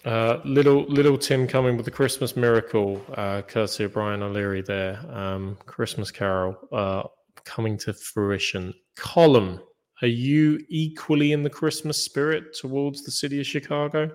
Uh, 0.05 0.39
little 0.45 0.83
little 0.85 1.17
Tim 1.17 1.45
coming 1.45 1.75
with 1.75 1.85
the 1.85 1.91
Christmas 1.91 2.35
miracle, 2.37 3.01
uh, 3.15 3.41
courtesy 3.41 3.83
of 3.83 3.93
Brian 3.93 4.23
O'Leary 4.23 4.61
there. 4.61 4.99
Um, 5.11 5.57
Christmas 5.65 6.09
Carol 6.09 6.57
uh, 6.71 7.03
coming 7.43 7.77
to 7.79 7.93
fruition. 7.93 8.73
Colm, 8.97 9.59
are 10.01 10.07
you 10.07 10.63
equally 10.69 11.33
in 11.33 11.43
the 11.43 11.49
Christmas 11.49 12.03
spirit 12.03 12.55
towards 12.55 13.03
the 13.03 13.11
city 13.11 13.39
of 13.39 13.45
Chicago? 13.45 14.09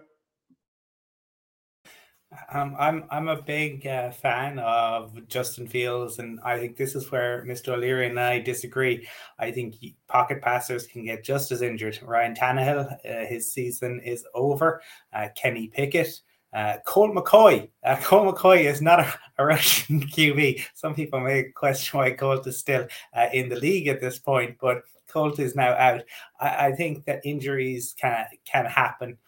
Um, 2.54 2.76
I'm 2.78 3.04
I'm 3.10 3.28
a 3.28 3.42
big 3.42 3.86
uh, 3.86 4.12
fan 4.12 4.60
of 4.60 5.26
Justin 5.28 5.66
Fields, 5.66 6.20
and 6.20 6.38
I 6.44 6.56
think 6.58 6.76
this 6.76 6.94
is 6.94 7.10
where 7.10 7.44
Mr. 7.44 7.74
O'Leary 7.74 8.06
and 8.06 8.18
I 8.18 8.38
disagree. 8.38 9.06
I 9.38 9.50
think 9.50 9.74
pocket 10.06 10.40
passers 10.40 10.86
can 10.86 11.04
get 11.04 11.24
just 11.24 11.50
as 11.50 11.62
injured. 11.62 11.98
Ryan 12.02 12.34
Tannehill, 12.34 12.92
uh, 12.92 13.26
his 13.26 13.52
season 13.52 14.00
is 14.04 14.24
over. 14.34 14.80
Uh, 15.12 15.28
Kenny 15.36 15.68
Pickett. 15.68 16.20
Uh, 16.52 16.76
Colt 16.86 17.12
McCoy. 17.12 17.68
Uh, 17.82 17.96
Colt 17.96 18.32
McCoy 18.32 18.70
is 18.70 18.80
not 18.80 19.00
a, 19.00 19.12
a, 19.38 19.44
Russian 19.44 20.00
QB. 20.06 20.64
Some 20.74 20.94
people 20.94 21.18
may 21.18 21.50
question 21.52 21.98
why 21.98 22.12
Colt 22.12 22.46
is 22.46 22.56
still 22.56 22.86
uh, 23.12 23.26
in 23.32 23.48
the 23.48 23.56
league 23.56 23.88
at 23.88 24.00
this 24.00 24.20
point, 24.20 24.56
but 24.60 24.82
Colt 25.08 25.40
is 25.40 25.56
now 25.56 25.72
out. 25.72 26.02
I, 26.38 26.66
I 26.66 26.72
think 26.72 27.04
that 27.06 27.26
injuries 27.26 27.94
can 27.98 28.26
can 28.44 28.66
happen. 28.66 29.18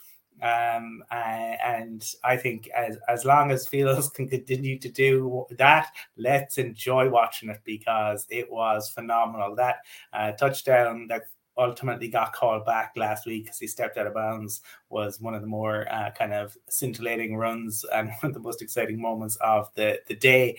Um, 0.42 1.02
and 1.10 2.04
I 2.22 2.36
think 2.36 2.68
as 2.68 2.98
as 3.08 3.24
long 3.24 3.50
as 3.50 3.66
Fields 3.66 4.10
can 4.10 4.28
continue 4.28 4.78
to 4.78 4.88
do 4.88 5.46
that, 5.52 5.88
let's 6.16 6.58
enjoy 6.58 7.08
watching 7.08 7.48
it 7.48 7.60
because 7.64 8.26
it 8.28 8.50
was 8.50 8.90
phenomenal. 8.90 9.54
That 9.56 9.76
uh, 10.12 10.32
touchdown 10.32 11.06
that 11.08 11.24
ultimately 11.58 12.08
got 12.08 12.34
called 12.34 12.66
back 12.66 12.92
last 12.96 13.24
week 13.26 13.44
because 13.44 13.58
he 13.58 13.66
stepped 13.66 13.96
out 13.96 14.06
of 14.06 14.12
bounds 14.12 14.60
was 14.90 15.20
one 15.22 15.34
of 15.34 15.40
the 15.40 15.46
more 15.46 15.90
uh, 15.90 16.10
kind 16.10 16.34
of 16.34 16.54
scintillating 16.68 17.34
runs 17.36 17.84
and 17.94 18.08
one 18.20 18.30
of 18.30 18.34
the 18.34 18.40
most 18.40 18.60
exciting 18.60 19.00
moments 19.00 19.36
of 19.36 19.72
the 19.74 19.98
the 20.06 20.16
day. 20.16 20.58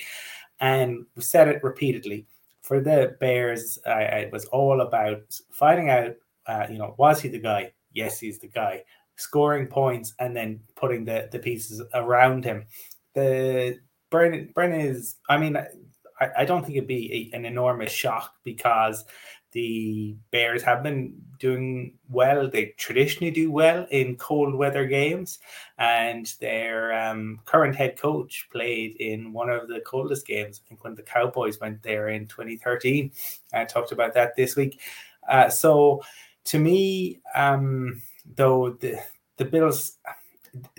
And 0.59 1.05
we 1.15 1.21
said 1.21 1.47
it 1.47 1.63
repeatedly 1.63 2.25
for 2.61 2.79
the 2.79 3.15
Bears. 3.19 3.77
Uh, 3.85 3.97
it 3.97 4.31
was 4.31 4.45
all 4.45 4.81
about 4.81 5.39
finding 5.51 5.91
out, 5.91 6.15
uh, 6.47 6.65
you 6.69 6.79
know, 6.79 6.95
was 6.97 7.21
he 7.21 7.29
the 7.29 7.39
guy? 7.39 7.73
Yes, 7.93 8.19
he's 8.19 8.39
the 8.39 8.47
guy 8.47 8.83
scoring 9.17 9.67
points 9.67 10.13
and 10.19 10.35
then 10.35 10.61
putting 10.75 11.05
the, 11.05 11.27
the 11.31 11.39
pieces 11.39 11.81
around 11.93 12.45
him. 12.45 12.65
The 13.13 13.79
Brennan, 14.09 14.51
Brennan 14.53 14.81
is, 14.81 15.15
I 15.27 15.37
mean, 15.37 15.57
I, 15.57 16.29
I 16.39 16.45
don't 16.45 16.63
think 16.63 16.77
it'd 16.77 16.87
be 16.87 17.31
a, 17.33 17.35
an 17.35 17.45
enormous 17.45 17.91
shock 17.91 18.33
because 18.43 19.05
the 19.51 20.15
Bears 20.31 20.61
have 20.63 20.83
been 20.83 21.15
doing 21.39 21.95
well. 22.09 22.49
They 22.49 22.75
traditionally 22.77 23.31
do 23.31 23.51
well 23.51 23.87
in 23.91 24.15
cold 24.17 24.53
weather 24.53 24.85
games, 24.85 25.39
and 25.77 26.31
their 26.41 26.93
um, 26.93 27.39
current 27.45 27.75
head 27.75 27.97
coach 27.97 28.47
played 28.51 28.97
in 28.97 29.33
one 29.33 29.49
of 29.49 29.67
the 29.67 29.79
coldest 29.79 30.27
games. 30.27 30.61
I 30.63 30.69
think 30.69 30.83
when 30.83 30.95
the 30.95 31.01
Cowboys 31.01 31.59
went 31.59 31.81
there 31.81 32.09
in 32.09 32.27
2013. 32.27 33.11
I 33.53 33.65
talked 33.65 33.91
about 33.91 34.13
that 34.15 34.35
this 34.35 34.55
week. 34.55 34.79
Uh, 35.27 35.49
so, 35.49 36.03
to 36.45 36.59
me, 36.59 37.19
um, 37.33 38.01
though 38.35 38.71
the 38.79 38.99
the 39.37 39.45
Bills, 39.45 39.97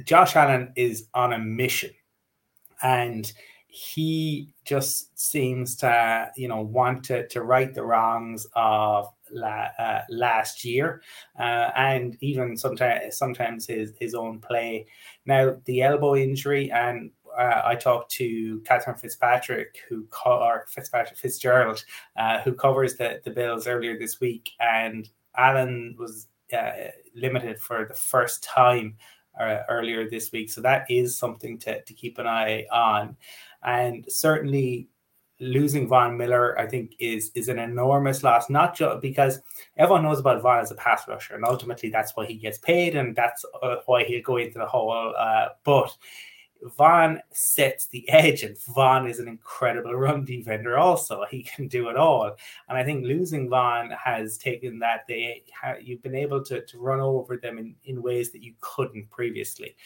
Josh 0.04 0.36
Allen 0.36 0.72
is 0.76 1.08
on 1.14 1.32
a 1.32 1.38
mission, 1.38 1.90
and 2.82 3.30
he 3.68 4.52
just 4.64 5.18
seems 5.18 5.76
to 5.76 6.30
you 6.36 6.48
know 6.48 6.62
want 6.62 7.04
to, 7.04 7.26
to 7.28 7.42
right 7.42 7.72
the 7.74 7.82
wrongs 7.82 8.46
of 8.54 9.08
la, 9.30 9.66
uh, 9.78 10.02
last 10.08 10.64
year 10.64 11.02
uh, 11.38 11.70
and 11.76 12.16
even 12.20 12.56
sometimes 12.56 13.16
sometimes 13.16 13.66
his 13.66 13.92
his 14.00 14.14
own 14.14 14.40
play. 14.40 14.86
Now 15.26 15.56
the 15.66 15.82
elbow 15.82 16.16
injury 16.16 16.70
and 16.72 17.10
uh, 17.38 17.62
I 17.64 17.74
talked 17.76 18.10
to 18.12 18.60
Catherine 18.62 18.96
Fitzpatrick, 18.96 19.80
who 19.88 20.06
co- 20.10 20.40
or 20.42 20.66
Fitzpatrick 20.68 21.18
Fitzgerald, 21.18 21.84
uh, 22.16 22.40
who 22.40 22.52
covers 22.52 22.96
the 22.96 23.20
the 23.24 23.30
Bills 23.30 23.66
earlier 23.66 23.98
this 23.98 24.18
week, 24.18 24.50
and 24.60 25.08
Allen 25.36 25.94
was 25.98 26.26
uh, 26.52 26.90
limited 27.14 27.58
for 27.58 27.86
the 27.86 27.94
first 27.94 28.42
time 28.42 28.96
uh, 29.40 29.58
earlier 29.68 30.08
this 30.08 30.32
week. 30.32 30.50
So 30.50 30.60
that 30.62 30.86
is 30.90 31.16
something 31.16 31.58
to, 31.60 31.82
to 31.82 31.94
keep 31.94 32.18
an 32.18 32.26
eye 32.26 32.66
on. 32.72 33.16
And 33.62 34.04
certainly 34.08 34.88
losing 35.40 35.86
Von 35.88 36.16
Miller, 36.16 36.58
I 36.58 36.66
think, 36.66 36.94
is 36.98 37.30
is 37.34 37.48
an 37.48 37.58
enormous 37.58 38.22
loss, 38.22 38.50
not 38.50 38.76
just 38.76 39.00
because 39.00 39.40
everyone 39.76 40.02
knows 40.02 40.18
about 40.18 40.42
Von 40.42 40.60
as 40.60 40.70
a 40.70 40.74
pass 40.74 41.06
rusher, 41.06 41.34
and 41.34 41.44
ultimately 41.44 41.90
that's 41.90 42.16
why 42.16 42.26
he 42.26 42.34
gets 42.34 42.58
paid, 42.58 42.96
and 42.96 43.14
that's 43.14 43.44
uh, 43.62 43.76
why 43.86 44.04
he'll 44.04 44.22
go 44.22 44.36
into 44.36 44.58
the 44.58 44.66
hole. 44.66 45.14
Uh, 45.16 45.48
but 45.64 45.96
Von 46.76 47.20
sets 47.30 47.86
the 47.86 48.08
edge, 48.08 48.42
and 48.42 48.58
Von 48.74 49.06
is 49.08 49.18
an 49.18 49.28
incredible 49.28 49.94
run 49.94 50.24
defender. 50.24 50.78
Also, 50.78 51.24
he 51.30 51.42
can 51.42 51.68
do 51.68 51.88
it 51.88 51.96
all. 51.96 52.36
And 52.68 52.78
I 52.78 52.84
think 52.84 53.04
losing 53.04 53.48
Von 53.48 53.90
has 53.90 54.38
taken 54.38 54.78
that 54.80 55.06
they 55.08 55.44
you've 55.80 56.02
been 56.02 56.14
able 56.14 56.42
to, 56.44 56.64
to 56.64 56.78
run 56.78 57.00
over 57.00 57.36
them 57.36 57.58
in, 57.58 57.74
in 57.84 58.02
ways 58.02 58.32
that 58.32 58.42
you 58.42 58.54
couldn't 58.60 59.10
previously. 59.10 59.76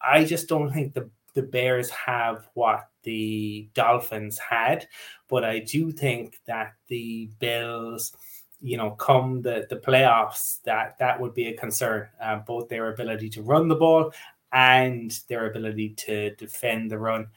I 0.00 0.24
just 0.24 0.48
don't 0.48 0.72
think 0.72 0.94
the 0.94 1.08
the 1.34 1.42
Bears 1.42 1.90
have 1.90 2.48
what 2.54 2.88
the 3.02 3.68
Dolphins 3.74 4.38
had, 4.38 4.88
but 5.28 5.44
I 5.44 5.58
do 5.58 5.92
think 5.92 6.40
that 6.46 6.72
the 6.88 7.30
Bills 7.38 8.16
you 8.60 8.76
know, 8.76 8.90
come 8.92 9.42
the 9.42 9.66
the 9.68 9.76
playoffs, 9.76 10.62
that 10.62 10.98
that 10.98 11.20
would 11.20 11.34
be 11.34 11.48
a 11.48 11.56
concern. 11.56 12.08
Uh, 12.20 12.36
both 12.38 12.68
their 12.68 12.92
ability 12.92 13.28
to 13.30 13.42
run 13.42 13.68
the 13.68 13.74
ball 13.74 14.12
and 14.56 15.20
their 15.28 15.50
ability 15.50 15.90
to 15.90 16.34
defend 16.36 16.90
the 16.90 16.98
run. 16.98 17.28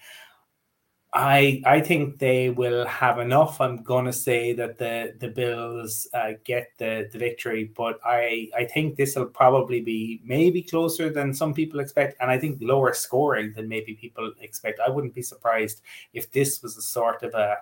I 1.14 1.62
I 1.66 1.82
think 1.82 2.20
they 2.20 2.50
will 2.50 2.86
have 2.86 3.20
enough. 3.20 3.60
I'm 3.60 3.84
gonna 3.84 4.14
say 4.14 4.54
that 4.54 4.78
the 4.78 5.16
the 5.20 5.28
Bills 5.28 6.08
uh, 6.14 6.34
get 6.46 6.68
the 6.78 7.10
the 7.12 7.18
victory, 7.18 7.72
but 7.76 8.00
I 8.06 8.50
I 8.56 8.64
think 8.64 8.96
this 8.96 9.16
will 9.18 9.26
probably 9.26 9.82
be 9.82 10.22
maybe 10.24 10.62
closer 10.62 11.10
than 11.10 11.34
some 11.34 11.54
people 11.54 11.82
expect, 11.82 12.16
and 12.22 12.32
I 12.32 12.38
think 12.38 12.60
lower 12.62 12.94
scoring 12.94 13.52
than 13.54 13.68
maybe 13.68 13.96
people 13.96 14.32
expect. 14.40 14.80
I 14.80 14.90
wouldn't 14.90 15.16
be 15.16 15.24
surprised 15.24 15.82
if 16.14 16.32
this 16.32 16.64
was 16.64 16.78
a 16.78 16.82
sort 16.82 17.24
of 17.24 17.34
a 17.34 17.58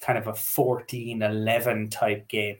kind 0.00 0.18
of 0.18 0.28
a 0.28 0.32
14-11 0.32 1.90
type 1.90 2.26
game. 2.28 2.56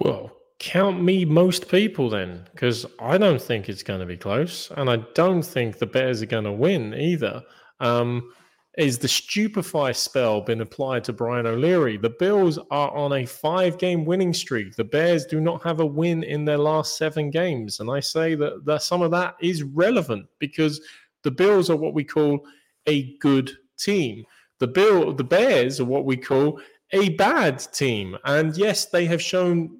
Well, 0.00 0.39
count 0.60 1.02
me 1.02 1.24
most 1.24 1.68
people 1.68 2.08
then, 2.10 2.46
because 2.52 2.86
I 3.00 3.18
don't 3.18 3.42
think 3.42 3.68
it's 3.68 3.82
going 3.82 4.00
to 4.00 4.06
be 4.06 4.16
close, 4.16 4.70
and 4.76 4.88
I 4.88 4.96
don't 5.14 5.42
think 5.42 5.78
the 5.78 5.86
Bears 5.86 6.22
are 6.22 6.26
going 6.26 6.44
to 6.44 6.52
win 6.52 6.94
either. 6.94 7.42
Um, 7.80 8.30
is 8.78 8.98
the 8.98 9.08
stupefy 9.08 9.92
spell 9.92 10.42
been 10.42 10.60
applied 10.60 11.02
to 11.04 11.12
Brian 11.12 11.46
O'Leary? 11.46 11.96
The 11.96 12.14
Bills 12.18 12.58
are 12.70 12.94
on 12.94 13.14
a 13.14 13.26
five 13.26 13.78
game 13.78 14.04
winning 14.04 14.32
streak. 14.32 14.76
The 14.76 14.84
Bears 14.84 15.26
do 15.26 15.40
not 15.40 15.62
have 15.64 15.80
a 15.80 15.86
win 15.86 16.22
in 16.22 16.44
their 16.44 16.58
last 16.58 16.96
seven 16.96 17.30
games. 17.30 17.80
And 17.80 17.90
I 17.90 17.98
say 17.98 18.36
that, 18.36 18.64
that 18.66 18.82
some 18.82 19.02
of 19.02 19.10
that 19.10 19.34
is 19.40 19.64
relevant 19.64 20.26
because 20.38 20.80
the 21.24 21.32
Bills 21.32 21.68
are 21.68 21.76
what 21.76 21.94
we 21.94 22.04
call 22.04 22.46
a 22.86 23.16
good 23.18 23.50
team. 23.76 24.24
The 24.60 24.68
Bill 24.68 25.12
the 25.12 25.24
Bears 25.24 25.80
are 25.80 25.84
what 25.84 26.04
we 26.04 26.16
call 26.16 26.60
a 26.92 27.10
bad 27.10 27.58
team. 27.58 28.16
And 28.24 28.56
yes, 28.56 28.86
they 28.86 29.04
have 29.06 29.22
shown 29.22 29.79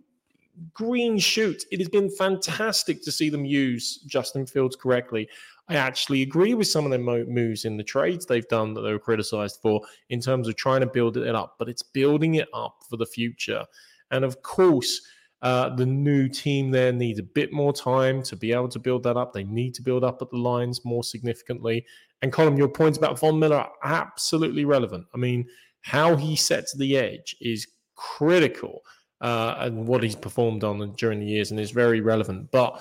green 0.74 1.18
shoots. 1.18 1.64
It 1.70 1.78
has 1.78 1.88
been 1.88 2.10
fantastic 2.10 3.02
to 3.04 3.12
see 3.12 3.30
them 3.30 3.44
use 3.44 3.98
Justin 4.06 4.46
Fields 4.46 4.76
correctly. 4.76 5.28
I 5.68 5.76
actually 5.76 6.22
agree 6.22 6.54
with 6.54 6.66
some 6.66 6.84
of 6.84 6.90
their 6.90 6.98
moves 6.98 7.64
in 7.64 7.76
the 7.76 7.84
trades 7.84 8.26
they've 8.26 8.48
done 8.48 8.74
that 8.74 8.80
they 8.80 8.92
were 8.92 8.98
criticized 8.98 9.60
for 9.62 9.80
in 10.08 10.20
terms 10.20 10.48
of 10.48 10.56
trying 10.56 10.80
to 10.80 10.86
build 10.86 11.16
it 11.16 11.34
up, 11.34 11.54
but 11.58 11.68
it's 11.68 11.82
building 11.82 12.34
it 12.34 12.48
up 12.52 12.82
for 12.88 12.96
the 12.96 13.06
future. 13.06 13.64
And 14.10 14.24
of 14.24 14.42
course, 14.42 15.00
uh, 15.42 15.74
the 15.74 15.86
new 15.86 16.28
team 16.28 16.70
there 16.70 16.92
needs 16.92 17.18
a 17.18 17.22
bit 17.22 17.52
more 17.52 17.72
time 17.72 18.22
to 18.24 18.36
be 18.36 18.52
able 18.52 18.68
to 18.68 18.78
build 18.78 19.04
that 19.04 19.16
up. 19.16 19.32
They 19.32 19.44
need 19.44 19.74
to 19.74 19.82
build 19.82 20.04
up 20.04 20.20
at 20.20 20.30
the 20.30 20.36
lines 20.36 20.84
more 20.84 21.04
significantly. 21.04 21.86
And 22.20 22.32
Colm, 22.32 22.58
your 22.58 22.68
points 22.68 22.98
about 22.98 23.18
Von 23.18 23.38
Miller 23.38 23.56
are 23.56 23.72
absolutely 23.82 24.64
relevant. 24.64 25.06
I 25.14 25.18
mean, 25.18 25.46
how 25.82 26.16
he 26.16 26.36
sets 26.36 26.74
the 26.74 26.96
edge 26.96 27.36
is 27.40 27.66
critical 27.94 28.82
uh, 29.20 29.56
and 29.58 29.86
what 29.86 30.02
he's 30.02 30.16
performed 30.16 30.64
on 30.64 30.92
during 30.92 31.20
the 31.20 31.26
years 31.26 31.50
and 31.50 31.60
is 31.60 31.70
very 31.70 32.00
relevant. 32.00 32.50
But 32.50 32.80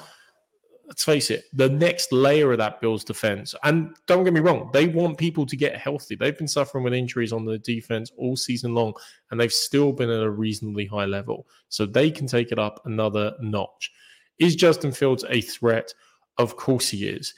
let's 0.88 1.04
face 1.04 1.30
it, 1.30 1.46
the 1.54 1.70
next 1.70 2.12
layer 2.12 2.52
of 2.52 2.58
that 2.58 2.82
Bills 2.82 3.04
defense, 3.04 3.54
and 3.64 3.96
don't 4.08 4.24
get 4.24 4.34
me 4.34 4.40
wrong, 4.40 4.70
they 4.74 4.88
want 4.88 5.18
people 5.18 5.46
to 5.46 5.56
get 5.56 5.78
healthy. 5.78 6.16
They've 6.16 6.38
been 6.38 6.48
suffering 6.48 6.84
with 6.84 6.94
injuries 6.94 7.34
on 7.34 7.46
the 7.46 7.60
defense 7.60 8.12
all 8.18 8.36
season 8.36 8.74
long, 8.74 8.94
and 9.30 9.40
they've 9.40 9.52
still 9.52 9.92
been 9.92 10.10
at 10.10 10.24
a 10.24 10.30
reasonably 10.30 10.86
high 10.86 11.06
level. 11.06 11.48
So 11.68 11.86
they 11.86 12.10
can 12.10 12.26
take 12.26 12.52
it 12.52 12.60
up 12.60 12.82
another 12.86 13.36
notch. 13.40 13.92
Is 14.40 14.56
Justin 14.56 14.92
Fields 14.92 15.26
a 15.30 15.42
threat? 15.42 15.94
Of 16.38 16.56
course 16.56 16.90
he 16.90 17.08
is. 17.08 17.34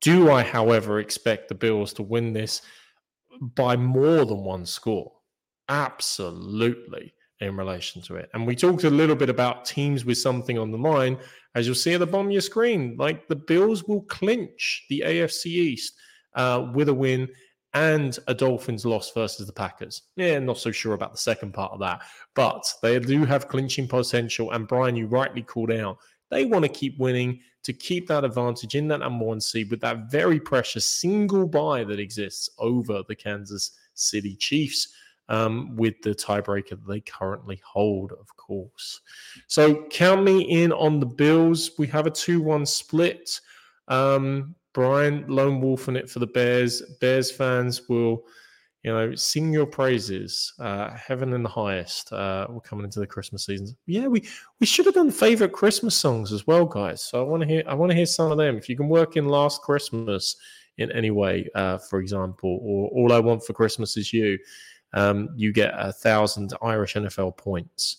Do 0.00 0.30
I, 0.30 0.42
however, 0.42 1.00
expect 1.00 1.48
the 1.48 1.54
Bills 1.54 1.92
to 1.94 2.02
win 2.02 2.32
this 2.32 2.60
by 3.40 3.76
more 3.76 4.26
than 4.26 4.44
one 4.44 4.66
score? 4.66 5.12
Absolutely 5.68 7.14
in 7.42 7.56
relation 7.56 8.02
to 8.02 8.16
it. 8.16 8.30
And 8.34 8.46
we 8.46 8.56
talked 8.56 8.84
a 8.84 8.90
little 8.90 9.16
bit 9.16 9.28
about 9.28 9.64
teams 9.64 10.04
with 10.04 10.18
something 10.18 10.58
on 10.58 10.70
the 10.70 10.78
line. 10.78 11.18
As 11.54 11.66
you'll 11.66 11.74
see 11.74 11.92
at 11.94 12.00
the 12.00 12.06
bottom 12.06 12.26
of 12.26 12.32
your 12.32 12.40
screen, 12.40 12.96
like 12.98 13.28
the 13.28 13.36
Bills 13.36 13.84
will 13.84 14.02
clinch 14.02 14.84
the 14.88 15.02
AFC 15.04 15.46
East 15.46 15.94
uh, 16.34 16.70
with 16.74 16.88
a 16.88 16.94
win 16.94 17.28
and 17.74 18.18
a 18.26 18.34
Dolphins 18.34 18.84
loss 18.84 19.12
versus 19.12 19.46
the 19.46 19.52
Packers. 19.52 20.02
Yeah, 20.16 20.38
not 20.38 20.58
so 20.58 20.70
sure 20.70 20.94
about 20.94 21.12
the 21.12 21.18
second 21.18 21.52
part 21.52 21.72
of 21.72 21.80
that, 21.80 22.02
but 22.34 22.64
they 22.82 22.98
do 22.98 23.24
have 23.24 23.48
clinching 23.48 23.88
potential. 23.88 24.50
And 24.52 24.68
Brian, 24.68 24.96
you 24.96 25.06
rightly 25.06 25.42
called 25.42 25.72
out 25.72 25.98
They 26.30 26.44
want 26.44 26.64
to 26.64 26.68
keep 26.68 26.98
winning 26.98 27.40
to 27.64 27.72
keep 27.72 28.08
that 28.08 28.24
advantage 28.24 28.74
in 28.74 28.88
that 28.88 29.00
number 29.00 29.24
one 29.24 29.40
seed 29.40 29.70
with 29.70 29.80
that 29.80 30.10
very 30.10 30.40
precious 30.40 30.86
single 30.86 31.46
buy 31.46 31.84
that 31.84 32.00
exists 32.00 32.50
over 32.58 33.02
the 33.06 33.14
Kansas 33.14 33.70
City 33.94 34.36
Chiefs. 34.36 34.92
Um, 35.28 35.76
with 35.76 36.02
the 36.02 36.10
tiebreaker 36.10 36.70
that 36.70 36.86
they 36.86 37.00
currently 37.00 37.58
hold, 37.64 38.12
of 38.12 38.36
course. 38.36 39.00
So 39.46 39.84
count 39.84 40.24
me 40.24 40.42
in 40.42 40.72
on 40.72 41.00
the 41.00 41.06
Bills. 41.06 41.70
We 41.78 41.86
have 41.86 42.06
a 42.06 42.10
2 42.10 42.42
1 42.42 42.66
split. 42.66 43.40
Um, 43.88 44.54
Brian, 44.74 45.24
lone 45.28 45.60
wolf 45.60 45.88
in 45.88 45.96
it 45.96 46.10
for 46.10 46.18
the 46.18 46.26
Bears. 46.26 46.82
Bears 47.00 47.30
fans 47.30 47.88
will 47.88 48.24
you 48.82 48.92
know, 48.92 49.14
sing 49.14 49.52
your 49.52 49.66
praises, 49.66 50.54
uh, 50.58 50.90
heaven 50.90 51.32
in 51.32 51.44
the 51.44 51.48
highest. 51.48 52.12
Uh, 52.12 52.46
we're 52.50 52.60
coming 52.60 52.84
into 52.84 52.98
the 52.98 53.06
Christmas 53.06 53.46
season. 53.46 53.76
Yeah, 53.86 54.08
we 54.08 54.26
we 54.58 54.66
should 54.66 54.86
have 54.86 54.96
done 54.96 55.10
favorite 55.10 55.52
Christmas 55.52 55.96
songs 55.96 56.32
as 56.32 56.46
well, 56.48 56.64
guys. 56.64 57.02
So 57.02 57.20
I 57.20 57.28
want 57.28 57.42
to 57.42 57.48
hear 57.48 57.62
I 57.68 57.74
want 57.74 57.90
to 57.90 57.96
hear 57.96 58.06
some 58.06 58.32
of 58.32 58.38
them. 58.38 58.56
If 58.56 58.68
you 58.68 58.76
can 58.76 58.88
work 58.88 59.16
in 59.16 59.26
Last 59.26 59.62
Christmas 59.62 60.36
in 60.78 60.90
any 60.90 61.12
way, 61.12 61.48
uh, 61.54 61.78
for 61.78 62.00
example, 62.00 62.58
or 62.60 62.88
All 62.88 63.12
I 63.12 63.20
Want 63.20 63.44
for 63.44 63.52
Christmas 63.52 63.96
is 63.96 64.12
You, 64.12 64.36
um, 64.92 65.30
you 65.36 65.52
get 65.52 65.72
a 65.76 65.92
thousand 65.92 66.52
Irish 66.62 66.94
NFL 66.94 67.36
points. 67.36 67.98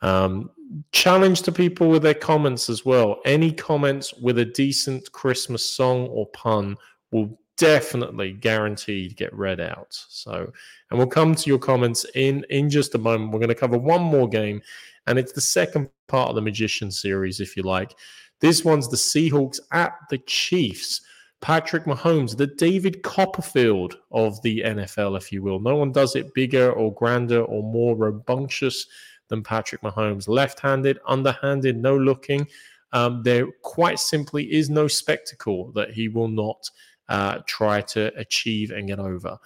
Um, 0.00 0.50
challenge 0.90 1.42
to 1.42 1.52
people 1.52 1.88
with 1.88 2.02
their 2.02 2.14
comments 2.14 2.68
as 2.68 2.84
well. 2.84 3.20
Any 3.24 3.52
comments 3.52 4.12
with 4.14 4.38
a 4.38 4.44
decent 4.44 5.10
Christmas 5.12 5.64
song 5.64 6.08
or 6.08 6.26
pun 6.28 6.76
will 7.12 7.38
definitely 7.56 8.32
guaranteed 8.32 9.16
get 9.16 9.32
read 9.32 9.60
out. 9.60 9.86
So, 9.90 10.50
and 10.90 10.98
we'll 10.98 11.06
come 11.06 11.34
to 11.34 11.48
your 11.48 11.58
comments 11.58 12.04
in 12.14 12.44
in 12.50 12.68
just 12.68 12.94
a 12.94 12.98
moment. 12.98 13.32
We're 13.32 13.38
going 13.38 13.48
to 13.50 13.54
cover 13.54 13.78
one 13.78 14.02
more 14.02 14.28
game, 14.28 14.60
and 15.06 15.18
it's 15.18 15.32
the 15.32 15.40
second 15.40 15.88
part 16.08 16.28
of 16.28 16.34
the 16.34 16.42
Magician 16.42 16.90
series, 16.90 17.40
if 17.40 17.56
you 17.56 17.62
like. 17.62 17.94
This 18.40 18.64
one's 18.64 18.88
the 18.88 18.96
Seahawks 18.96 19.60
at 19.70 19.92
the 20.10 20.18
Chiefs. 20.18 21.02
Patrick 21.42 21.84
Mahomes, 21.84 22.36
the 22.36 22.46
David 22.46 23.02
Copperfield 23.02 23.98
of 24.12 24.40
the 24.42 24.60
NFL, 24.60 25.18
if 25.18 25.32
you 25.32 25.42
will. 25.42 25.58
No 25.58 25.74
one 25.74 25.90
does 25.90 26.14
it 26.14 26.32
bigger 26.34 26.72
or 26.72 26.94
grander 26.94 27.42
or 27.42 27.64
more 27.64 27.96
rambunctious 27.96 28.86
than 29.26 29.42
Patrick 29.42 29.82
Mahomes. 29.82 30.28
Left 30.28 30.60
handed, 30.60 31.00
underhanded, 31.06 31.76
no 31.76 31.96
looking. 31.98 32.46
Um, 32.92 33.22
there 33.24 33.46
quite 33.62 33.98
simply 33.98 34.52
is 34.52 34.70
no 34.70 34.86
spectacle 34.86 35.72
that 35.72 35.90
he 35.90 36.08
will 36.08 36.28
not 36.28 36.70
uh, 37.08 37.40
try 37.46 37.80
to 37.80 38.16
achieve 38.16 38.70
and 38.70 38.86
get 38.86 39.00
over. 39.00 39.36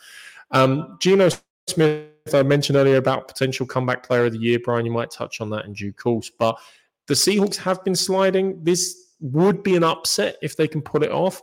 Um, 0.50 0.98
Geno 1.00 1.30
Smith, 1.66 2.08
I 2.34 2.42
mentioned 2.42 2.76
earlier 2.76 2.96
about 2.96 3.26
potential 3.26 3.64
comeback 3.64 4.06
player 4.06 4.26
of 4.26 4.32
the 4.32 4.38
year. 4.38 4.58
Brian, 4.62 4.84
you 4.84 4.92
might 4.92 5.10
touch 5.10 5.40
on 5.40 5.48
that 5.50 5.64
in 5.64 5.72
due 5.72 5.94
course. 5.94 6.30
But 6.38 6.58
the 7.06 7.14
Seahawks 7.14 7.56
have 7.56 7.82
been 7.84 7.96
sliding. 7.96 8.62
This 8.62 9.12
would 9.20 9.62
be 9.62 9.76
an 9.76 9.84
upset 9.84 10.36
if 10.42 10.56
they 10.56 10.68
can 10.68 10.82
pull 10.82 11.02
it 11.02 11.10
off. 11.10 11.40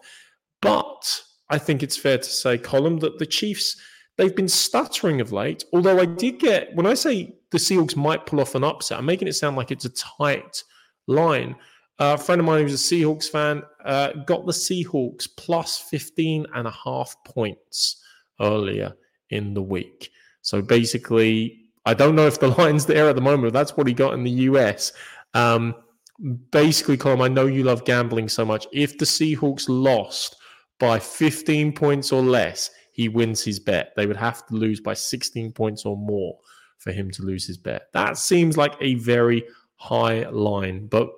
But 0.64 1.22
I 1.50 1.58
think 1.58 1.84
it's 1.84 1.98
fair 1.98 2.18
to 2.18 2.24
say, 2.24 2.58
Colm, 2.58 3.00
that 3.02 3.20
the 3.20 3.26
Chiefs, 3.26 3.78
they've 4.18 4.36
been 4.36 4.48
stuttering 4.48 5.22
of 5.22 5.32
late. 5.32 5.64
Although 5.74 6.00
I 6.00 6.06
did 6.06 6.40
get, 6.40 6.74
when 6.76 6.86
I 6.86 6.94
say 6.94 7.36
the 7.52 7.58
Seahawks 7.58 7.96
might 7.96 8.26
pull 8.26 8.40
off 8.40 8.56
an 8.56 8.64
upset, 8.64 8.98
I'm 8.98 9.06
making 9.06 9.28
it 9.28 9.34
sound 9.34 9.58
like 9.58 9.72
it's 9.72 9.86
a 9.86 9.90
tight 9.90 10.64
line. 11.08 11.56
Uh, 12.00 12.18
a 12.20 12.24
friend 12.24 12.40
of 12.40 12.46
mine 12.46 12.62
who's 12.62 12.74
a 12.74 12.96
Seahawks 12.96 13.30
fan 13.30 13.62
uh, 13.86 14.14
got 14.26 14.46
the 14.46 14.52
Seahawks 14.52 15.28
plus 15.38 15.78
15 15.78 16.48
and 16.56 16.68
a 16.68 16.72
half 16.72 17.16
points 17.26 18.02
earlier 18.42 18.94
in 19.30 19.54
the 19.54 19.62
week. 19.62 20.10
So 20.42 20.62
basically, 20.62 21.60
I 21.86 21.94
don't 21.94 22.16
know 22.16 22.26
if 22.26 22.40
the 22.40 22.48
line's 22.60 22.86
there 22.86 23.10
at 23.10 23.16
the 23.16 23.22
moment, 23.22 23.54
that's 23.54 23.78
what 23.78 23.88
he 23.88 23.94
got 23.94 24.14
in 24.14 24.24
the 24.24 24.32
US. 24.32 24.92
Um, 25.34 25.76
basically, 26.52 26.98
Colm, 26.98 27.24
I 27.24 27.28
know 27.28 27.46
you 27.46 27.64
love 27.64 27.86
gambling 27.86 28.30
so 28.30 28.46
much. 28.46 28.66
If 28.72 28.98
the 28.98 29.06
Seahawks 29.06 29.66
lost 29.68 30.38
by 30.80 31.00
15 31.00 31.74
points 31.74 32.12
or 32.12 32.22
less, 32.22 32.72
he 32.92 33.10
wins 33.10 33.44
his 33.44 33.60
bet. 33.60 33.94
They 33.96 34.06
would 34.06 34.18
have 34.18 34.46
to 34.48 34.54
lose 34.54 34.80
by 34.80 34.94
16 34.94 35.52
points 35.52 35.86
or 35.86 35.98
more 35.98 36.38
for 36.78 36.92
him 36.92 37.10
to 37.12 37.24
lose 37.24 37.48
his 37.48 37.58
bet. 37.58 37.88
That 37.94 38.18
seems 38.18 38.58
like 38.58 38.76
a 38.82 38.96
very 38.96 39.44
high 39.76 40.28
line, 40.30 40.88
but 40.88 41.10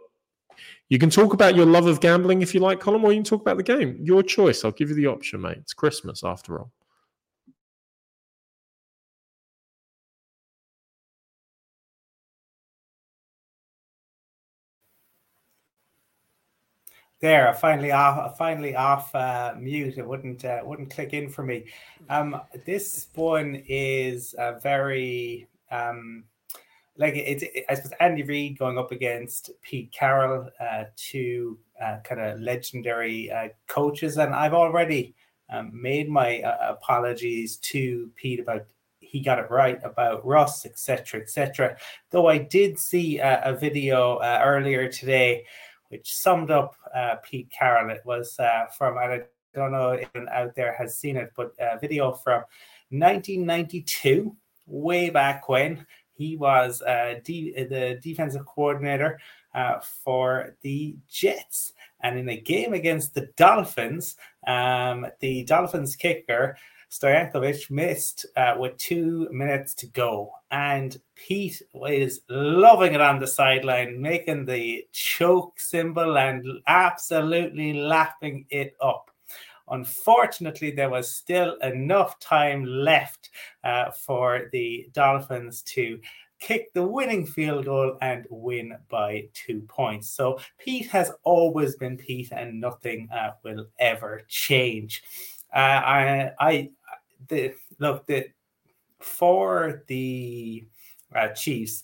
you 0.90 1.00
can 1.00 1.10
talk 1.10 1.34
about 1.34 1.56
your 1.56 1.66
love 1.66 1.88
of 1.88 2.00
gambling 2.00 2.42
if 2.42 2.54
you 2.54 2.60
like, 2.60 2.80
Colm, 2.80 3.04
or 3.04 3.12
you 3.12 3.18
can 3.18 3.24
talk 3.24 3.42
about 3.42 3.58
the 3.58 3.64
game. 3.64 3.98
Your 4.00 4.22
choice. 4.22 4.64
I'll 4.64 4.72
give 4.72 4.90
you 4.90 4.96
the 4.96 5.08
option, 5.08 5.42
mate. 5.42 5.58
It's 5.58 5.74
Christmas 5.74 6.24
after 6.24 6.60
all. 6.60 6.72
There, 17.22 17.54
finally 17.54 17.92
off, 17.92 18.38
finally 18.38 18.76
off 18.76 19.16
uh, 19.16 19.54
mute. 19.58 19.98
It 19.98 20.06
wouldn't 20.06 20.44
uh, 20.44 20.60
wouldn't 20.64 20.94
click 20.94 21.14
in 21.14 21.30
for 21.30 21.44
me. 21.44 21.66
Um, 22.10 22.42
this 22.66 23.08
one 23.16 23.64
is 23.68 24.36
a 24.38 24.60
very 24.60 25.48
um, 25.72 26.26
like 26.98 27.16
it's 27.16 27.44
it, 27.44 27.66
I 27.70 27.76
suppose 27.76 27.94
Andy 28.02 28.24
Reid 28.24 28.60
going 28.60 28.78
up 28.78 28.92
against 28.92 29.52
Pete 29.62 29.94
Carroll, 29.94 30.50
uh, 30.60 30.84
two 30.98 31.58
uh, 31.82 31.98
kind 32.04 32.20
of 32.20 32.42
legendary 32.42 33.32
uh, 33.32 33.50
coaches, 33.68 34.18
and 34.18 34.36
I've 34.36 34.54
already 34.54 35.16
um, 35.50 35.72
made 35.74 36.10
my 36.10 36.42
uh, 36.42 36.74
apologies 36.74 37.56
to 37.58 38.12
Pete 38.16 38.42
about 38.42 38.66
he 39.00 39.22
got 39.22 39.40
it 39.40 39.50
right 39.50 39.80
about 39.84 40.26
Russ, 40.26 40.66
etc., 40.66 41.22
etc. 41.22 41.78
Though 42.10 42.28
I 42.28 42.40
did 42.40 42.78
see 42.78 43.20
a 43.20 43.56
video 43.58 44.20
earlier 44.22 44.92
today 44.92 45.46
which 45.90 46.16
summed 46.16 46.52
up 46.52 46.76
uh, 46.96 47.16
Pete 47.24 47.50
Carroll. 47.50 47.92
It 47.92 48.02
was 48.06 48.36
from 48.78 48.98
I 48.98 49.22
don't 49.54 49.72
know 49.72 49.92
if 49.92 50.10
anyone 50.14 50.34
out 50.34 50.56
there 50.56 50.74
has 50.74 50.98
seen 50.98 51.18
it, 51.18 51.32
but 51.36 51.54
a 51.60 51.80
video 51.80 52.12
from 52.12 52.44
1992, 52.90 54.36
way 54.68 55.10
back 55.10 55.48
when 55.50 55.86
he 56.14 56.38
was 56.38 56.82
uh, 56.82 57.16
the 57.26 58.00
defensive 58.02 58.46
coordinator 58.46 59.20
uh, 59.54 59.80
for 59.80 60.56
the 60.62 60.96
Jets. 61.10 61.74
And 62.02 62.18
in 62.18 62.30
a 62.30 62.40
game 62.40 62.74
against 62.74 63.14
the 63.14 63.30
Dolphins, 63.36 64.16
um, 64.48 65.08
the 65.20 65.44
Dolphins 65.44 65.96
kicker, 65.96 66.58
Stoyanovich, 67.00 67.70
missed 67.70 68.26
uh, 68.36 68.56
with 68.58 68.78
two 68.78 69.28
minutes 69.32 69.74
to 69.76 69.88
go. 69.88 70.32
And 70.52 70.98
Pete 71.16 71.62
is 71.88 72.22
loving 72.30 72.94
it 72.94 73.02
on 73.02 73.20
the 73.20 73.28
sideline, 73.28 74.02
making 74.02 74.46
the 74.46 74.86
choke 74.92 75.60
symbol 75.60 76.18
and 76.18 76.46
absolutely 76.68 77.74
laughing 77.74 78.46
it 78.50 78.76
up. 78.82 79.12
Unfortunately, 79.68 80.72
there 80.72 80.90
was 80.90 81.14
still 81.14 81.56
enough 81.64 82.20
time 82.20 82.64
left 82.64 83.30
uh, 83.64 83.92
for 83.92 84.50
the 84.52 84.88
Dolphins 84.94 85.64
to 85.64 86.00
kick 86.40 86.72
the 86.74 86.84
winning 86.84 87.26
field 87.26 87.66
goal 87.66 87.98
and 88.02 88.26
win 88.30 88.78
by 88.90 89.28
two 89.34 89.62
points. 89.62 90.12
So 90.12 90.40
Pete 90.60 90.88
has 90.88 91.12
always 91.24 91.76
been 91.76 91.98
Pete, 91.98 92.32
and 92.32 92.62
nothing 92.62 93.10
uh, 93.12 93.32
will 93.44 93.66
ever 93.80 94.22
change. 94.28 95.04
Uh, 95.54 95.58
I, 95.58 96.32
I, 96.40 96.70
the 97.28 97.54
look 97.80 98.06
the 98.06 98.28
for 99.00 99.84
the 99.88 100.66
uh, 101.16 101.30
Chiefs, 101.30 101.84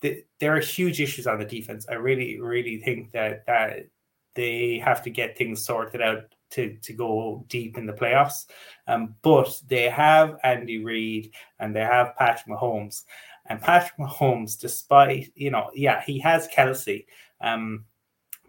the, 0.00 0.24
there 0.40 0.56
are 0.56 0.60
huge 0.60 1.00
issues 1.00 1.26
on 1.26 1.38
the 1.38 1.44
defense. 1.44 1.86
I 1.88 1.94
really, 1.94 2.40
really 2.40 2.78
think 2.78 3.12
that 3.12 3.46
that 3.46 3.86
they 4.34 4.78
have 4.84 5.02
to 5.02 5.10
get 5.10 5.36
things 5.36 5.64
sorted 5.64 6.02
out 6.02 6.24
to 6.50 6.76
to 6.82 6.92
go 6.92 7.44
deep 7.48 7.78
in 7.78 7.86
the 7.86 7.92
playoffs. 7.92 8.46
Um, 8.86 9.14
but 9.22 9.60
they 9.68 9.88
have 9.88 10.38
Andy 10.44 10.84
Reid 10.84 11.32
and 11.58 11.74
they 11.74 11.80
have 11.80 12.16
Patrick 12.16 12.56
Mahomes. 12.56 13.02
And 13.48 13.60
Patrick 13.60 13.98
Mahomes, 13.98 14.58
despite 14.58 15.32
you 15.34 15.50
know, 15.50 15.70
yeah, 15.74 16.02
he 16.02 16.18
has 16.20 16.48
Kelce, 16.48 17.06
um, 17.40 17.84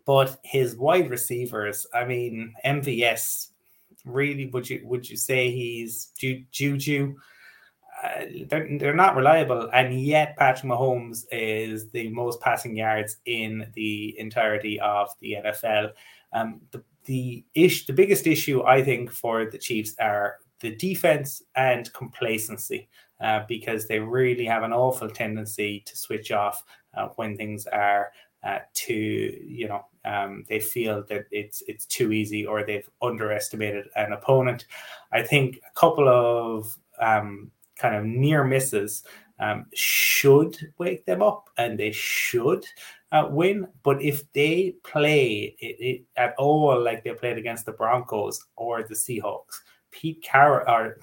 but 0.05 0.39
his 0.43 0.75
wide 0.75 1.09
receivers, 1.09 1.85
I 1.93 2.05
mean, 2.05 2.53
MVS, 2.65 3.49
really, 4.07 4.47
would 4.47 4.69
you 4.69 4.81
would 4.85 5.09
you 5.09 5.17
say 5.17 5.51
he's 5.51 6.11
Ju- 6.17 6.45
Juju? 6.51 7.15
Uh, 8.03 8.25
they're, 8.47 8.67
they're 8.77 8.93
not 8.93 9.15
reliable, 9.15 9.69
and 9.73 9.99
yet 9.99 10.37
Patrick 10.37 10.71
Mahomes 10.71 11.25
is 11.31 11.89
the 11.89 12.09
most 12.09 12.39
passing 12.41 12.75
yards 12.75 13.17
in 13.25 13.71
the 13.73 14.17
entirety 14.19 14.79
of 14.79 15.09
the 15.19 15.37
NFL. 15.43 15.91
Um, 16.31 16.61
the 16.71 16.83
the 17.05 17.43
ish, 17.55 17.85
the 17.85 17.93
biggest 17.93 18.27
issue 18.27 18.63
I 18.63 18.83
think 18.83 19.11
for 19.11 19.49
the 19.49 19.57
Chiefs 19.57 19.95
are 19.99 20.35
the 20.59 20.75
defense 20.75 21.41
and 21.55 21.91
complacency, 21.93 22.89
uh, 23.21 23.41
because 23.47 23.87
they 23.87 23.99
really 23.99 24.45
have 24.45 24.63
an 24.63 24.73
awful 24.73 25.09
tendency 25.09 25.81
to 25.85 25.97
switch 25.97 26.31
off 26.31 26.63
uh, 26.95 27.07
when 27.15 27.35
things 27.35 27.65
are 27.67 28.11
uh, 28.43 28.59
too, 28.73 29.39
you 29.45 29.67
know, 29.67 29.85
um, 30.07 30.45
they 30.47 30.59
feel 30.59 31.03
that 31.09 31.25
it's 31.31 31.61
it's 31.67 31.85
too 31.85 32.13
easy 32.13 32.45
or 32.45 32.63
they've 32.63 32.89
underestimated 33.01 33.87
an 33.95 34.13
opponent. 34.13 34.65
I 35.11 35.21
think 35.21 35.57
a 35.57 35.79
couple 35.79 36.07
of 36.07 36.77
um, 36.99 37.51
kind 37.75 37.95
of 37.95 38.05
near 38.05 38.43
misses 38.43 39.03
um, 39.39 39.65
should 39.73 40.57
wake 40.77 41.05
them 41.05 41.21
up 41.21 41.49
and 41.57 41.77
they 41.77 41.91
should 41.91 42.65
uh, 43.11 43.27
win. 43.29 43.67
But 43.83 44.01
if 44.01 44.31
they 44.31 44.75
play 44.83 45.55
it, 45.59 45.75
it, 45.79 46.05
at 46.15 46.33
all 46.37 46.81
like 46.81 47.03
they 47.03 47.13
played 47.13 47.37
against 47.37 47.65
the 47.65 47.73
Broncos 47.73 48.45
or 48.55 48.83
the 48.83 48.95
Seahawks, 48.95 49.59
Pete 49.91 50.23
Carroll 50.23 50.69
or 50.73 50.97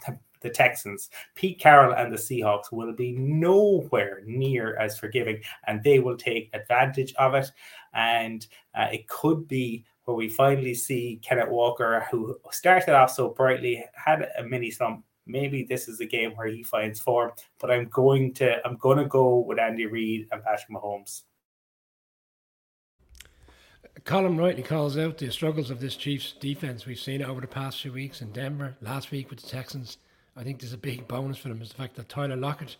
the 0.45 0.51
Texans, 0.51 1.11
Pete 1.35 1.59
Carroll 1.59 1.95
and 1.95 2.13
the 2.13 2.17
Seahawks 2.17 2.71
will 2.71 2.93
be 2.93 3.13
nowhere 3.13 4.23
near 4.25 4.77
as 4.77 4.97
forgiving, 4.97 5.41
and 5.67 5.83
they 5.83 5.99
will 5.99 6.17
take 6.17 6.51
advantage 6.53 7.13
of 7.15 7.35
it. 7.35 7.51
And 7.95 8.47
uh, 8.77 8.89
it 8.93 9.09
could 9.09 9.49
be 9.49 9.85
where 10.05 10.17
we 10.17 10.29
finally 10.29 10.75
see 10.75 11.19
Kenneth 11.23 11.49
Walker, 11.49 12.07
who 12.11 12.39
started 12.53 12.95
off 12.95 13.11
so 13.11 13.31
brightly, 13.31 13.85
had 13.95 14.29
a 14.39 14.45
mini 14.45 14.71
slump. 14.71 15.05
Maybe 15.27 15.65
this 15.65 15.89
is 15.89 16.01
a 16.01 16.07
game 16.07 16.33
where 16.33 16.47
he 16.47 16.63
finds 16.63 17.01
form, 17.01 17.33
but 17.59 17.71
I'm 17.71 17.89
going 17.89 18.35
to 18.35 18.65
I'm 18.67 18.77
going 18.77 18.99
to 18.99 19.07
go 19.07 19.39
with 19.39 19.59
Andy 19.59 19.87
Reid 19.87 20.29
and 20.31 20.45
Patrick 20.45 20.71
Mahomes. 20.71 21.23
Colm 24.05 24.39
rightly 24.39 24.63
calls 24.63 24.99
out 24.99 25.17
the 25.17 25.31
struggles 25.31 25.71
of 25.71 25.81
this 25.81 25.97
Chiefs 25.97 26.35
defense. 26.39 26.85
We've 26.85 26.99
seen 26.99 27.23
it 27.23 27.29
over 27.29 27.41
the 27.41 27.47
past 27.47 27.81
few 27.81 27.93
weeks 27.93 28.21
in 28.21 28.33
Denver, 28.33 28.77
last 28.83 29.11
week 29.11 29.31
with 29.31 29.41
the 29.41 29.49
Texans. 29.49 29.97
I 30.37 30.43
think 30.43 30.61
there's 30.61 30.73
a 30.73 30.79
big 30.79 31.07
bonus 31.07 31.39
for 31.39 31.49
them 31.49 31.63
is 31.63 31.69
the 31.71 31.77
fact 31.77 31.97
that 31.97 32.09
Tyler 32.09 32.37
Lockett 32.37 32.77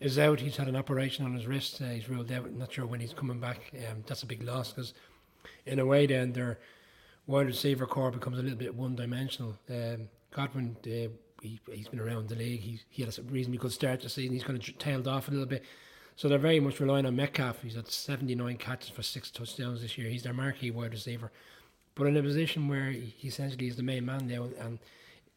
is 0.00 0.18
out. 0.18 0.40
He's 0.40 0.56
had 0.56 0.68
an 0.68 0.76
operation 0.76 1.24
on 1.24 1.34
his 1.34 1.46
wrist. 1.46 1.80
Uh, 1.80 1.86
he's 1.86 2.08
ruled 2.08 2.30
out. 2.30 2.50
Not 2.52 2.72
sure 2.72 2.86
when 2.86 3.00
he's 3.00 3.12
coming 3.12 3.40
back. 3.40 3.72
Um, 3.74 4.04
that's 4.06 4.22
a 4.22 4.26
big 4.26 4.42
loss 4.42 4.72
because, 4.72 4.94
in 5.66 5.78
a 5.78 5.86
way, 5.86 6.06
then 6.06 6.32
their 6.32 6.58
wide 7.26 7.46
receiver 7.46 7.86
corps 7.86 8.10
becomes 8.10 8.38
a 8.38 8.42
little 8.42 8.58
bit 8.58 8.74
one 8.74 8.94
dimensional. 8.94 9.58
Um, 9.70 10.08
Goodwin, 10.30 10.76
uh, 10.86 11.12
he, 11.42 11.60
has 11.76 11.88
been 11.88 12.00
around 12.00 12.28
the 12.28 12.36
league. 12.36 12.60
He, 12.60 12.80
he 12.90 13.02
had 13.02 13.18
a 13.18 13.22
reasonably 13.22 13.58
good 13.58 13.72
start 13.72 14.00
to 14.00 14.08
season. 14.08 14.32
He's 14.32 14.44
kind 14.44 14.58
of 14.58 14.78
tailed 14.78 15.08
off 15.08 15.28
a 15.28 15.30
little 15.30 15.46
bit. 15.46 15.64
So 16.16 16.28
they're 16.28 16.38
very 16.38 16.60
much 16.60 16.78
relying 16.78 17.06
on 17.06 17.16
Metcalf. 17.16 17.62
He's 17.62 17.74
had 17.74 17.88
79 17.88 18.56
catches 18.58 18.88
for 18.88 19.02
six 19.02 19.30
touchdowns 19.30 19.82
this 19.82 19.98
year. 19.98 20.08
He's 20.08 20.22
their 20.22 20.32
marquee 20.32 20.70
wide 20.70 20.92
receiver. 20.92 21.32
But 21.94 22.06
in 22.06 22.16
a 22.16 22.22
position 22.22 22.68
where 22.68 22.90
he 22.90 23.28
essentially 23.28 23.66
is 23.66 23.76
the 23.76 23.82
main 23.82 24.04
man 24.04 24.26
now, 24.26 24.48
and 24.60 24.78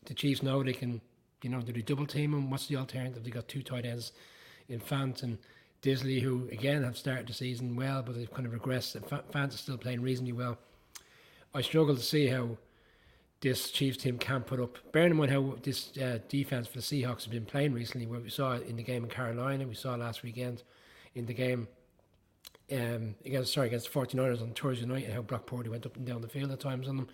the 0.05 0.14
Chiefs 0.14 0.43
know 0.43 0.64
they 0.64 0.74
can, 0.74 1.01
you 1.42 1.50
know, 1.50 1.62
do 1.62 1.72
they 1.72 1.82
double 1.82 2.06
team 2.06 2.34
him? 2.34 2.50
What's 2.50 2.68
the 2.68 2.78
alternative? 2.78 3.24
They 3.24 3.30
got 3.30 3.48
two 3.48 3.64
tight 3.64 3.86
ends 3.86 4.12
in 4.70 4.80
Fant 4.80 5.24
and 5.24 5.38
Dissly, 5.82 6.22
who 6.22 6.48
again 6.52 6.84
have 6.84 6.98
started 6.98 7.28
the 7.28 7.34
season 7.34 7.76
well, 7.76 8.02
but 8.02 8.16
they've 8.16 8.34
kind 8.34 8.48
of 8.48 8.54
regressed. 8.54 9.00
Fant 9.32 9.54
is 9.54 9.60
still 9.60 9.78
playing 9.78 10.02
reasonably 10.02 10.34
well. 10.34 10.58
I 11.54 11.62
struggle 11.62 11.96
to 11.96 12.02
see 12.02 12.28
how 12.28 12.58
this 13.42 13.70
Chiefs 13.70 13.98
team 13.98 14.18
can 14.18 14.42
put 14.42 14.60
up. 14.60 14.78
Bearing 14.92 15.12
in 15.12 15.18
mind 15.18 15.32
how 15.32 15.56
this 15.62 15.96
uh, 15.98 16.20
defense 16.28 16.68
for 16.68 16.80
the 16.80 16.82
Seahawks 16.82 17.24
has 17.24 17.28
been 17.28 17.46
playing 17.46 17.74
recently, 17.74 18.08
where 18.08 18.20
we 18.20 18.30
saw 18.30 18.54
it 18.54 18.68
in 18.68 18.76
the 18.76 18.84
game 18.84 19.04
in 19.04 19.10
Carolina, 19.10 19.68
we 19.68 19.76
saw 19.76 19.96
last 19.96 20.24
weekend 20.24 20.64
in 21.14 21.26
the 21.26 21.34
game 21.34 21.68
um, 22.72 23.16
against 23.26 23.54
sorry 23.54 23.68
against 23.68 23.92
the 23.92 24.00
49ers 24.00 24.42
on 24.42 24.52
Thursday 24.52 24.86
night, 24.86 25.06
and 25.06 25.14
how 25.14 25.22
Brock 25.22 25.46
Purdy 25.46 25.70
went 25.70 25.86
up 25.86 25.96
and 25.96 26.06
down 26.06 26.22
the 26.22 26.28
field 26.28 26.52
at 26.52 26.60
times 26.60 26.88
on 26.88 26.98
them. 26.98 27.08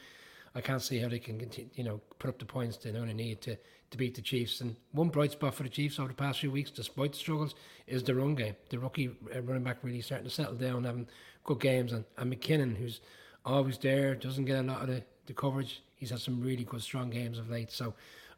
I 0.56 0.62
can't 0.62 0.82
see 0.82 1.00
how 1.00 1.10
they 1.10 1.20
can 1.20 1.40
continue, 1.40 1.70
you 1.76 1.84
know, 1.84 2.00
put 2.20 2.30
up 2.30 2.40
the 2.40 2.46
points 2.46 2.78
they 2.78 2.92
they 2.92 3.14
need 3.14 3.42
to, 3.42 3.58
to 3.92 3.98
beat 3.98 4.16
the 4.16 4.22
Chiefs. 4.22 4.62
And 4.62 4.76
one 4.92 5.10
bright 5.10 5.32
spot 5.32 5.56
for 5.56 5.64
the 5.64 5.70
Chiefs 5.70 6.00
over 6.00 6.10
the 6.10 6.14
past 6.14 6.40
few 6.40 6.52
weeks, 6.52 6.70
despite 6.70 7.14
the 7.14 7.18
struggles, 7.18 7.56
is 7.88 8.04
the 8.04 8.14
run 8.14 8.36
game. 8.36 8.56
The 8.70 8.80
rookie 8.80 9.10
uh, 9.36 9.42
running 9.42 9.64
back 9.64 9.78
really 9.82 10.02
starting 10.02 10.28
to 10.28 10.34
settle 10.34 10.56
down, 10.56 10.84
having 10.84 11.08
good 11.44 11.60
games, 11.60 11.92
and, 11.92 12.06
and 12.18 12.32
McKinnon, 12.32 12.78
who's 12.78 13.02
always 13.46 13.78
there, 13.80 14.16
doesn't 14.16 14.46
get 14.46 14.60
a 14.60 14.64
lot 14.64 14.82
of 14.82 14.88
the, 14.88 15.04
the 15.26 15.34
coverage 15.34 15.82
he's 15.96 16.10
had 16.10 16.20
some 16.20 16.42
really 16.42 16.66
good, 16.66 16.82
strong 16.82 17.10
games 17.10 17.40
of 17.40 17.50
late. 17.50 17.72
So 17.72 17.94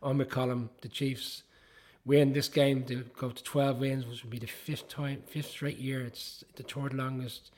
on 0.05 0.19
McCollum. 0.19 0.69
The 0.81 0.87
Chiefs 0.87 1.43
win 2.05 2.31
this 2.31 2.47
game 2.47 2.83
to 2.83 3.03
go 3.17 3.31
to 3.31 3.43
12 3.43 3.79
wins, 3.79 4.05
which 4.05 4.23
would 4.23 4.29
be 4.29 4.39
the 4.39 4.45
fifth 4.45 4.87
time, 4.87 5.23
fifth 5.25 5.49
straight 5.49 5.79
year. 5.79 6.05
It's 6.05 6.43
the 6.55 6.63
third 6.63 6.93
longest, 6.93 7.51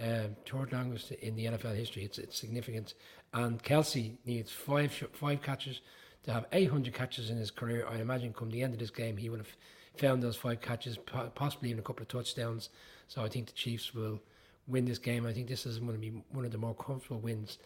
um, 0.00 0.36
third 0.46 0.72
longest 0.72 1.12
in 1.12 1.36
the 1.36 1.46
NFL 1.46 1.76
history. 1.76 2.04
It's 2.04 2.18
it's 2.18 2.38
significant. 2.38 2.94
And 3.32 3.62
Kelce 3.62 4.16
needs 4.24 4.50
five 4.50 4.92
five 5.12 5.42
catches 5.42 5.80
to 6.24 6.32
have 6.32 6.46
800 6.52 6.92
catches 6.92 7.30
in 7.30 7.38
his 7.38 7.50
career. 7.50 7.86
I 7.90 7.96
imagine 7.96 8.32
come 8.32 8.50
the 8.50 8.62
end 8.62 8.74
of 8.74 8.80
this 8.80 8.90
game, 8.90 9.16
he 9.16 9.30
will 9.30 9.38
have 9.38 9.56
found 9.96 10.22
those 10.22 10.36
five 10.36 10.60
catches, 10.60 10.98
possibly 11.34 11.70
even 11.70 11.80
a 11.80 11.82
couple 11.82 12.02
of 12.02 12.08
touchdowns. 12.08 12.68
So 13.08 13.22
I 13.22 13.28
think 13.28 13.46
the 13.46 13.52
Chiefs 13.52 13.94
will 13.94 14.20
win 14.66 14.84
this 14.84 14.98
game. 14.98 15.26
I 15.26 15.32
think 15.32 15.48
this 15.48 15.66
is 15.66 15.78
going 15.78 15.92
to 15.92 15.98
be 15.98 16.22
one 16.30 16.44
of 16.44 16.52
the 16.52 16.58
more 16.58 16.74
comfortable 16.74 17.20
wins 17.20 17.58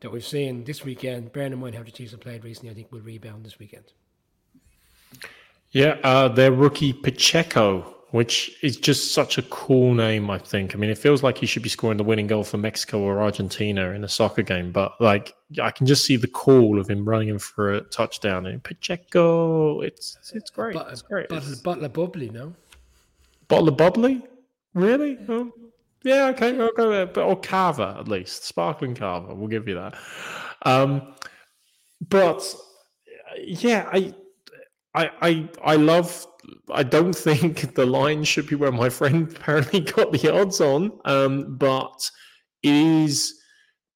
that 0.00 0.10
we've 0.10 0.24
seen 0.24 0.64
this 0.64 0.84
weekend, 0.84 1.32
bearing 1.32 1.52
in 1.52 1.58
mind 1.58 1.74
how 1.74 1.82
the 1.82 1.90
Chiefs 1.90 2.12
have 2.12 2.20
played 2.20 2.44
recently, 2.44 2.70
I 2.70 2.74
think 2.74 2.88
we'll 2.90 3.02
rebound 3.02 3.44
this 3.44 3.58
weekend. 3.58 3.84
Yeah, 5.72 5.98
uh, 6.02 6.28
their 6.28 6.52
rookie 6.52 6.92
Pacheco, 6.92 7.96
which 8.10 8.56
is 8.62 8.76
just 8.76 9.14
such 9.14 9.38
a 9.38 9.42
cool 9.42 9.94
name, 9.94 10.30
I 10.30 10.38
think. 10.38 10.74
I 10.74 10.78
mean, 10.78 10.90
it 10.90 10.98
feels 10.98 11.22
like 11.22 11.38
he 11.38 11.46
should 11.46 11.62
be 11.62 11.68
scoring 11.68 11.96
the 11.96 12.04
winning 12.04 12.26
goal 12.26 12.42
for 12.42 12.58
Mexico 12.58 13.00
or 13.00 13.20
Argentina 13.20 13.90
in 13.90 14.02
a 14.02 14.08
soccer 14.08 14.42
game, 14.42 14.72
but 14.72 15.00
like 15.00 15.34
I 15.62 15.70
can 15.70 15.86
just 15.86 16.04
see 16.04 16.16
the 16.16 16.26
call 16.26 16.78
of 16.78 16.88
him 16.88 17.08
running 17.08 17.28
in 17.28 17.38
for 17.38 17.72
a 17.74 17.80
touchdown 17.82 18.46
and 18.46 18.62
Pacheco. 18.62 19.80
It's 19.80 20.18
it's 20.34 20.50
great. 20.50 20.74
But, 20.74 20.88
it's 20.90 21.02
great. 21.02 21.28
Bottle 21.28 21.84
of 21.84 21.92
bubbly, 21.92 22.30
no? 22.30 22.54
Bottle 23.48 23.68
of 23.68 23.76
bubbly? 23.76 24.22
Really? 24.74 25.12
Yeah. 25.12 25.26
Oh. 25.28 25.52
Yeah, 26.02 26.28
okay, 26.28 26.58
I'll 26.58 26.72
go 26.72 26.90
there. 26.90 27.06
But 27.06 27.24
or 27.24 27.38
Cava, 27.38 27.96
at 27.98 28.08
least, 28.08 28.44
sparkling 28.44 28.94
Cava, 28.94 29.34
We'll 29.34 29.48
give 29.48 29.68
you 29.68 29.74
that. 29.74 29.94
Um, 30.62 31.14
but 32.08 32.42
yeah, 33.38 33.88
I, 33.92 34.14
I, 34.94 35.10
I, 35.20 35.48
I 35.62 35.76
love. 35.76 36.26
I 36.72 36.82
don't 36.82 37.14
think 37.14 37.74
the 37.74 37.86
line 37.86 38.24
should 38.24 38.48
be 38.48 38.56
where 38.56 38.72
my 38.72 38.88
friend 38.88 39.30
apparently 39.36 39.80
got 39.80 40.12
the 40.12 40.32
odds 40.32 40.60
on. 40.60 40.92
Um, 41.04 41.56
but 41.56 42.10
it 42.62 42.72
is 42.72 43.40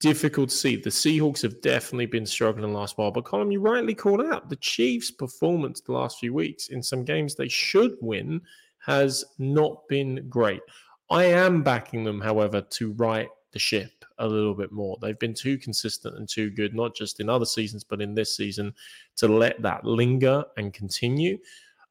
difficult 0.01 0.51
to 0.51 0.55
see. 0.55 0.77
The 0.77 0.91
Seahawks 0.91 1.43
have 1.43 1.61
definitely 1.63 2.07
been 2.07 2.27
struggling 2.27 2.73
the 2.73 2.79
last 2.79 2.99
while. 2.99 3.11
But 3.11 3.25
Colm, 3.25 3.53
you 3.53 3.61
rightly 3.61 3.95
called 3.95 4.23
out 4.23 4.49
the 4.49 4.57
Chiefs' 4.57 5.11
performance 5.11 5.81
the 5.81 5.93
last 5.93 6.19
few 6.19 6.35
weeks 6.35 6.69
in 6.69 6.83
some 6.83 7.05
games 7.05 7.35
they 7.35 7.49
should 7.49 7.97
win 8.01 8.41
has 8.85 9.25
not 9.39 9.89
been 9.89 10.27
great. 10.29 10.61
I 11.11 11.25
am 11.25 11.63
backing 11.63 12.05
them, 12.05 12.21
however, 12.21 12.61
to 12.61 12.93
right 12.93 13.29
the 13.55 13.59
ship 13.59 14.05
a 14.19 14.27
little 14.27 14.55
bit 14.55 14.71
more. 14.71 14.99
They've 15.01 15.19
been 15.19 15.33
too 15.33 15.57
consistent 15.57 16.19
and 16.19 16.29
too 16.29 16.51
good, 16.51 16.75
not 16.75 16.95
just 16.95 17.21
in 17.21 17.31
other 17.31 17.47
seasons, 17.47 17.85
but 17.85 18.03
in 18.03 18.15
this 18.15 18.37
season, 18.37 18.75
to 19.17 19.29
let 19.29 19.63
that 19.63 19.85
linger 19.85 20.45
and 20.59 20.75
continue. 20.75 21.39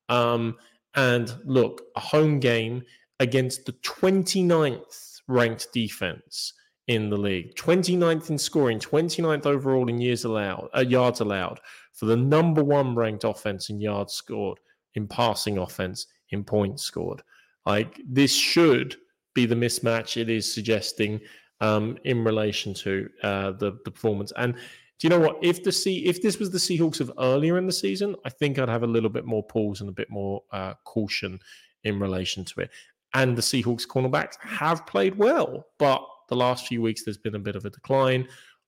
Um, 0.10 0.58
and 0.94 1.34
look, 1.44 1.82
a 1.96 2.00
home 2.00 2.40
game 2.40 2.84
against 3.20 3.66
the 3.66 3.74
29th 3.74 5.22
ranked 5.28 5.70
defense 5.74 6.54
in 6.88 7.10
the 7.10 7.18
league, 7.18 7.56
29th 7.56 8.30
in 8.30 8.38
scoring, 8.38 8.78
29th 8.78 9.46
overall 9.46 9.90
in 9.90 10.00
years 10.00 10.26
allowed, 10.26 10.70
uh, 10.76 10.82
yards 10.82 11.22
allowed, 11.22 11.60
for 11.94 12.06
the 12.06 12.18
number 12.18 12.64
one 12.64 12.94
ranked 12.94 13.24
offense 13.24 13.70
in 13.70 13.80
yards 13.80 14.14
scored, 14.14 14.60
in 14.96 15.08
passing 15.08 15.58
offense, 15.58 16.08
in 16.30 16.44
points 16.44 16.84
scored. 16.84 17.24
Like 17.66 18.02
this 18.06 18.36
should 18.36 18.98
be 19.34 19.46
the 19.46 19.56
mismatch 19.56 20.22
it 20.22 20.30
is 20.30 20.54
suggesting 20.54 21.20
um, 21.64 21.98
in 22.04 22.24
relation 22.26 22.74
to 22.74 23.10
uh, 23.24 23.52
the, 23.52 23.80
the 23.86 23.92
performance. 23.92 24.34
And 24.36 24.54
do 24.54 24.60
you 25.08 25.10
know 25.10 25.20
what? 25.20 25.38
If 25.42 25.64
the 25.64 25.72
sea, 25.72 26.06
if 26.06 26.22
this 26.22 26.38
was 26.38 26.52
the 26.52 26.58
Seahawks 26.58 27.00
of 27.00 27.12
earlier 27.18 27.58
in 27.58 27.66
the 27.66 27.74
season, 27.74 28.16
I 28.26 28.30
think 28.30 28.60
I'd 28.60 28.70
have 28.70 28.84
a 28.84 28.88
little 28.88 29.10
bit 29.10 29.26
more 29.26 29.44
pause 29.44 29.80
and 29.80 29.90
a 29.90 29.94
bit 29.94 30.10
more 30.10 30.44
uh, 30.52 30.74
caution 30.84 31.40
in 31.86 32.00
relation 32.00 32.44
to 32.46 32.62
it. 32.62 32.70
And 33.14 33.38
the 33.38 33.42
Seahawks 33.42 33.88
cornerbacks 33.88 34.36
have 34.42 34.86
played 34.86 35.16
well, 35.16 35.68
but 35.80 36.06
the 36.30 36.36
last 36.36 36.68
few 36.68 36.82
weeks 36.82 37.04
there's 37.04 37.18
been 37.18 37.36
a 37.36 37.40
bit 37.40 37.56
of 37.56 37.66
a 37.66 37.70
decline. 37.70 38.28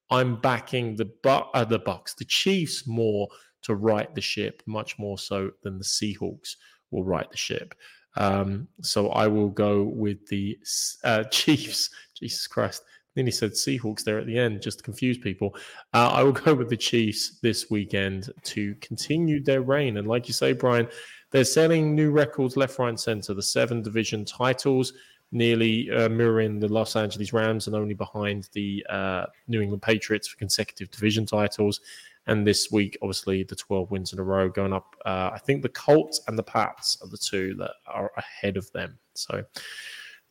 I'm 0.09 0.39
backing 0.39 0.95
the 0.95 1.11
but 1.23 1.49
uh, 1.53 1.65
the 1.65 1.79
Bucs, 1.79 2.15
the 2.15 2.25
Chiefs 2.25 2.87
more 2.87 3.27
to 3.63 3.75
right 3.75 4.13
the 4.15 4.21
ship, 4.21 4.61
much 4.65 4.97
more 4.97 5.17
so 5.17 5.51
than 5.63 5.79
the 5.79 5.83
Seahawks 5.83 6.55
will 6.91 7.03
right 7.03 7.29
the 7.29 7.37
ship. 7.37 7.75
Um, 8.15 8.67
so 8.81 9.09
I 9.09 9.27
will 9.27 9.49
go 9.49 9.83
with 9.83 10.25
the 10.27 10.57
uh, 11.03 11.23
Chiefs. 11.31 11.89
Jesus 12.15 12.47
Christ. 12.47 12.83
Then 13.15 13.25
he 13.25 13.31
said 13.31 13.51
Seahawks 13.51 14.03
there 14.03 14.19
at 14.19 14.25
the 14.25 14.37
end, 14.37 14.61
just 14.61 14.79
to 14.79 14.83
confuse 14.83 15.17
people. 15.17 15.55
Uh, 15.93 16.09
I 16.09 16.23
will 16.23 16.33
go 16.33 16.53
with 16.53 16.69
the 16.69 16.77
Chiefs 16.77 17.39
this 17.41 17.69
weekend 17.69 18.29
to 18.43 18.75
continue 18.75 19.41
their 19.41 19.61
reign. 19.61 19.97
And 19.97 20.07
like 20.07 20.27
you 20.27 20.33
say, 20.33 20.51
Brian, 20.53 20.87
they're 21.31 21.45
selling 21.45 21.95
new 21.95 22.11
records 22.11 22.57
left, 22.57 22.77
right, 22.77 22.89
and 22.89 22.99
center. 22.99 23.33
The 23.33 23.41
seven 23.41 23.81
division 23.81 24.25
titles, 24.25 24.93
nearly 25.31 25.89
uh, 25.91 26.09
mirroring 26.09 26.59
the 26.59 26.67
Los 26.67 26.95
Angeles 26.95 27.31
Rams 27.31 27.67
and 27.67 27.75
only 27.75 27.93
behind 27.93 28.49
the 28.53 28.85
uh, 28.89 29.25
New 29.47 29.61
England 29.61 29.81
Patriots 29.81 30.27
for 30.27 30.37
consecutive 30.37 30.91
division 30.91 31.25
titles. 31.25 31.79
And 32.27 32.45
this 32.45 32.71
week, 32.71 32.97
obviously, 33.01 33.43
the 33.43 33.55
12 33.55 33.91
wins 33.91 34.13
in 34.13 34.19
a 34.19 34.23
row 34.23 34.49
going 34.49 34.73
up. 34.73 34.95
Uh, 35.05 35.31
I 35.33 35.39
think 35.39 35.61
the 35.61 35.69
Colts 35.69 36.21
and 36.27 36.37
the 36.37 36.43
Pats 36.43 36.97
are 37.01 37.07
the 37.07 37.17
two 37.17 37.53
that 37.55 37.71
are 37.87 38.11
ahead 38.17 38.57
of 38.57 38.71
them. 38.71 38.97
So 39.13 39.43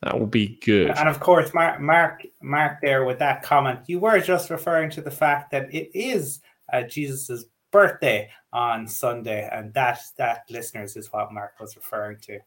that 0.01 0.19
will 0.19 0.27
be 0.27 0.59
good. 0.63 0.91
And 0.91 1.07
of 1.07 1.19
course, 1.19 1.53
Mark, 1.53 1.79
Mark, 1.79 2.25
Mark, 2.41 2.79
there 2.81 3.05
with 3.05 3.19
that 3.19 3.43
comment, 3.43 3.79
you 3.87 3.99
were 3.99 4.19
just 4.19 4.49
referring 4.49 4.89
to 4.91 5.01
the 5.01 5.11
fact 5.11 5.51
that 5.51 5.73
it 5.73 5.89
is 5.97 6.41
uh, 6.71 6.83
Jesus's 6.83 7.45
birthday 7.71 8.29
on 8.53 8.87
Sunday, 8.87 9.49
and 9.51 9.73
that 9.73 9.99
that 10.17 10.43
listeners 10.49 10.95
is 10.95 11.11
what 11.11 11.33
Mark 11.33 11.59
was 11.59 11.75
referring 11.75 12.17
to. 12.21 12.39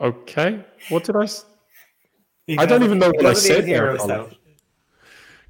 Okay. 0.00 0.64
What 0.90 1.04
did 1.04 1.16
I? 1.16 1.26
I 2.58 2.66
don't 2.66 2.82
even 2.82 2.98
know 2.98 3.10
what 3.10 3.26
I 3.26 3.32
said. 3.32 3.66
There, 3.66 3.96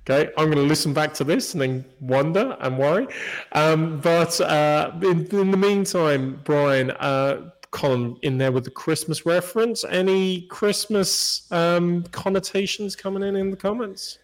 Okay, 0.07 0.31
I'm 0.37 0.47
going 0.47 0.59
to 0.59 0.63
listen 0.63 0.93
back 0.93 1.15
to 1.15 1.25
this 1.25 1.55
and 1.55 1.63
then 1.63 1.85
wonder 1.99 2.59
and 2.61 2.79
worry. 2.79 3.07
Um, 3.53 4.01
but 4.01 4.39
uh, 4.39 4.93
in, 5.01 5.27
in, 5.29 5.51
the 5.51 5.57
meantime, 5.57 6.41
Brian, 6.45 6.91
uh, 6.91 7.51
Colm 7.75 8.19
in 8.23 8.39
there 8.39 8.53
with 8.53 8.65
the 8.65 8.71
Christmas 8.71 9.27
reference. 9.27 9.83
Any 9.83 10.43
Christmas 10.43 11.51
um, 11.51 12.05
connotations 12.13 12.95
coming 12.95 13.23
in 13.23 13.35
in 13.35 13.51
the 13.51 13.57
comments? 13.57 14.19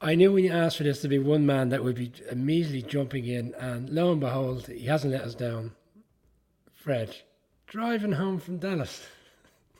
I 0.00 0.16
knew 0.16 0.32
when 0.32 0.44
you 0.44 0.52
asked 0.52 0.78
for 0.78 0.82
this 0.82 1.00
to 1.02 1.08
be 1.08 1.18
one 1.18 1.46
man 1.46 1.68
that 1.68 1.84
would 1.84 1.94
be 1.94 2.12
immediately 2.30 2.82
jumping 2.82 3.26
in, 3.26 3.54
and 3.54 3.88
lo 3.90 4.10
and 4.10 4.20
behold, 4.20 4.66
he 4.66 4.86
hasn't 4.86 5.12
let 5.12 5.22
us 5.22 5.34
down. 5.34 5.72
Fred, 6.72 7.14
driving 7.66 8.12
home 8.12 8.40
from 8.40 8.58
Dallas. 8.58 9.06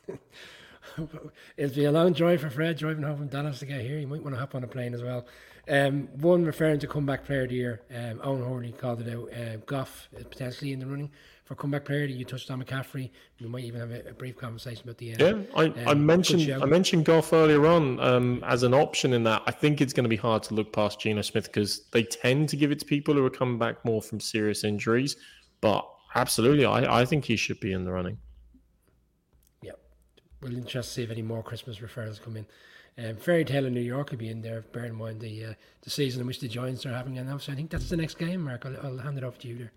It'll 1.57 1.75
be 1.75 1.85
a 1.85 1.91
long 1.91 2.13
drive 2.13 2.41
for 2.41 2.49
Fred 2.49 2.77
driving 2.77 3.03
home 3.03 3.17
from 3.17 3.27
Dallas 3.27 3.59
to 3.59 3.65
get 3.65 3.81
here. 3.81 3.97
You 3.97 4.07
might 4.07 4.23
want 4.23 4.35
to 4.35 4.39
hop 4.39 4.55
on 4.55 4.63
a 4.63 4.67
plane 4.67 4.93
as 4.93 5.03
well. 5.03 5.25
Um, 5.67 6.07
one 6.19 6.45
referring 6.45 6.79
to 6.79 6.87
comeback 6.87 7.25
player 7.25 7.43
of 7.43 7.49
the 7.49 7.55
year, 7.55 7.81
um, 7.95 8.21
Owen 8.23 8.43
Horley 8.43 8.71
called 8.71 9.01
it 9.01 9.13
out. 9.13 9.33
Uh, 9.33 9.57
Goff 9.65 10.09
is 10.13 10.23
potentially 10.23 10.73
in 10.73 10.79
the 10.79 10.85
running 10.85 11.09
for 11.43 11.55
comeback 11.55 11.85
player. 11.85 12.05
You 12.05 12.23
touched 12.23 12.51
on 12.51 12.63
McCaffrey. 12.63 13.09
We 13.39 13.47
might 13.47 13.63
even 13.63 13.79
have 13.79 13.91
a, 13.91 14.09
a 14.09 14.13
brief 14.13 14.37
conversation 14.37 14.83
about 14.83 14.97
the 14.97 15.11
end. 15.11 15.19
Yeah, 15.19 15.59
I, 15.59 15.65
um, 15.65 15.87
I 15.87 15.93
mentioned 15.95 16.51
I 16.51 16.65
mentioned 16.65 17.05
Goff 17.05 17.33
earlier 17.33 17.65
on 17.65 17.99
um, 17.99 18.43
as 18.45 18.61
an 18.61 18.75
option 18.75 19.13
in 19.13 19.23
that. 19.23 19.41
I 19.47 19.51
think 19.51 19.81
it's 19.81 19.93
going 19.93 20.03
to 20.03 20.09
be 20.09 20.15
hard 20.15 20.43
to 20.43 20.53
look 20.53 20.71
past 20.71 20.99
Geno 20.99 21.23
Smith 21.23 21.45
because 21.45 21.87
they 21.91 22.03
tend 22.03 22.49
to 22.49 22.57
give 22.57 22.71
it 22.71 22.79
to 22.79 22.85
people 22.85 23.15
who 23.15 23.25
are 23.25 23.31
coming 23.31 23.57
back 23.57 23.83
more 23.85 24.01
from 24.01 24.19
serious 24.19 24.63
injuries. 24.63 25.15
But 25.61 25.87
absolutely, 26.13 26.65
I, 26.65 27.01
I 27.01 27.05
think 27.05 27.25
he 27.25 27.37
should 27.37 27.59
be 27.59 27.73
in 27.73 27.85
the 27.85 27.91
running 27.91 28.19
we'll 30.45 30.63
just 30.63 30.93
see 30.93 31.03
if 31.03 31.11
any 31.11 31.21
more 31.21 31.43
Christmas 31.43 31.79
referrals 31.79 32.21
come 32.21 32.37
in. 32.37 32.45
Um, 32.97 33.17
Fairy 33.17 33.43
Tale 33.43 33.65
in 33.65 33.73
New 33.73 33.81
York 33.81 34.11
will 34.11 34.17
be 34.17 34.29
in 34.29 34.41
there, 34.41 34.61
bearing 34.71 34.91
in 34.91 34.97
mind 34.97 35.19
the 35.19 35.45
uh, 35.45 35.53
the 35.81 35.89
season 35.89 36.21
in 36.21 36.27
which 36.27 36.39
the 36.39 36.47
Giants 36.47 36.85
are 36.85 36.93
having 36.93 37.15
now. 37.15 37.37
So 37.37 37.51
I 37.51 37.55
think 37.55 37.69
that's 37.69 37.89
the 37.89 37.97
next 37.97 38.17
game, 38.17 38.41
Mark. 38.41 38.65
I'll, 38.65 38.77
I'll 38.81 38.97
hand 38.97 39.17
it 39.17 39.23
off 39.23 39.37
to 39.39 39.47
you 39.47 39.57
there. 39.57 39.71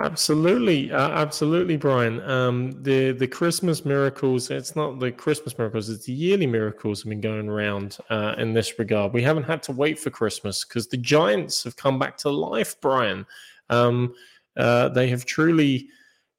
Absolutely, 0.00 0.92
uh, 0.92 1.10
absolutely, 1.10 1.76
Brian. 1.76 2.20
Um, 2.28 2.82
the 2.82 3.12
the 3.12 3.26
Christmas 3.26 3.84
miracles. 3.84 4.50
It's 4.50 4.74
not 4.74 4.98
the 4.98 5.12
Christmas 5.12 5.56
miracles. 5.58 5.88
It's 5.90 6.06
the 6.06 6.12
yearly 6.12 6.46
miracles 6.46 7.02
have 7.02 7.10
been 7.10 7.20
going 7.20 7.48
around 7.48 7.98
uh, 8.10 8.34
in 8.38 8.52
this 8.52 8.78
regard. 8.78 9.12
We 9.12 9.22
haven't 9.22 9.44
had 9.44 9.62
to 9.64 9.72
wait 9.72 9.98
for 9.98 10.10
Christmas 10.10 10.64
because 10.64 10.88
the 10.88 10.96
Giants 10.96 11.62
have 11.64 11.76
come 11.76 11.98
back 11.98 12.16
to 12.18 12.30
life, 12.30 12.80
Brian. 12.80 13.26
Um, 13.70 14.14
uh, 14.56 14.88
they 14.88 15.08
have 15.08 15.24
truly 15.24 15.88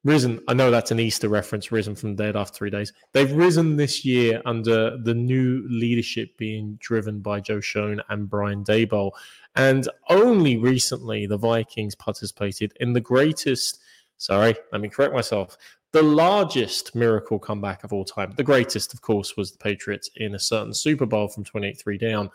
risen. 0.04 0.40
I 0.48 0.54
know 0.54 0.70
that's 0.70 0.90
an 0.90 1.00
Easter 1.00 1.28
reference, 1.28 1.70
risen 1.70 1.94
from 1.94 2.16
the 2.16 2.24
dead 2.24 2.36
after 2.36 2.56
three 2.56 2.70
days. 2.70 2.92
They've 3.12 3.32
risen 3.32 3.76
this 3.76 4.04
year 4.04 4.40
under 4.46 4.96
the 4.98 5.14
new 5.14 5.64
leadership 5.68 6.36
being 6.36 6.78
driven 6.80 7.20
by 7.20 7.40
Joe 7.40 7.60
Schoen 7.60 8.00
and 8.08 8.28
Brian 8.28 8.64
Daboll. 8.64 9.12
And 9.56 9.88
only 10.08 10.56
recently 10.56 11.26
the 11.26 11.36
Vikings 11.36 11.94
participated 11.94 12.72
in 12.80 12.92
the 12.92 13.00
greatest, 13.00 13.80
sorry, 14.16 14.54
let 14.72 14.80
me 14.80 14.88
correct 14.88 15.14
myself, 15.14 15.56
the 15.92 16.02
largest 16.02 16.94
miracle 16.94 17.38
comeback 17.38 17.82
of 17.82 17.92
all 17.92 18.04
time. 18.04 18.32
The 18.36 18.44
greatest, 18.44 18.94
of 18.94 19.02
course, 19.02 19.36
was 19.36 19.50
the 19.52 19.58
Patriots 19.58 20.08
in 20.16 20.34
a 20.34 20.38
certain 20.38 20.72
Super 20.72 21.06
Bowl 21.06 21.28
from 21.28 21.44
28 21.44 21.78
3 21.78 21.98
down. 21.98 22.30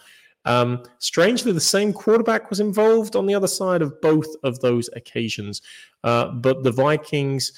Um, 0.46 0.84
strangely, 1.00 1.52
the 1.52 1.60
same 1.60 1.92
quarterback 1.92 2.50
was 2.50 2.60
involved 2.60 3.16
on 3.16 3.26
the 3.26 3.36
other 3.36 3.48
side 3.48 3.82
of 3.82 4.00
both 4.02 4.28
of 4.44 4.60
those 4.60 4.90
occasions. 4.96 5.62
Uh, 6.04 6.28
but 6.28 6.64
the 6.64 6.72
Vikings 6.72 7.52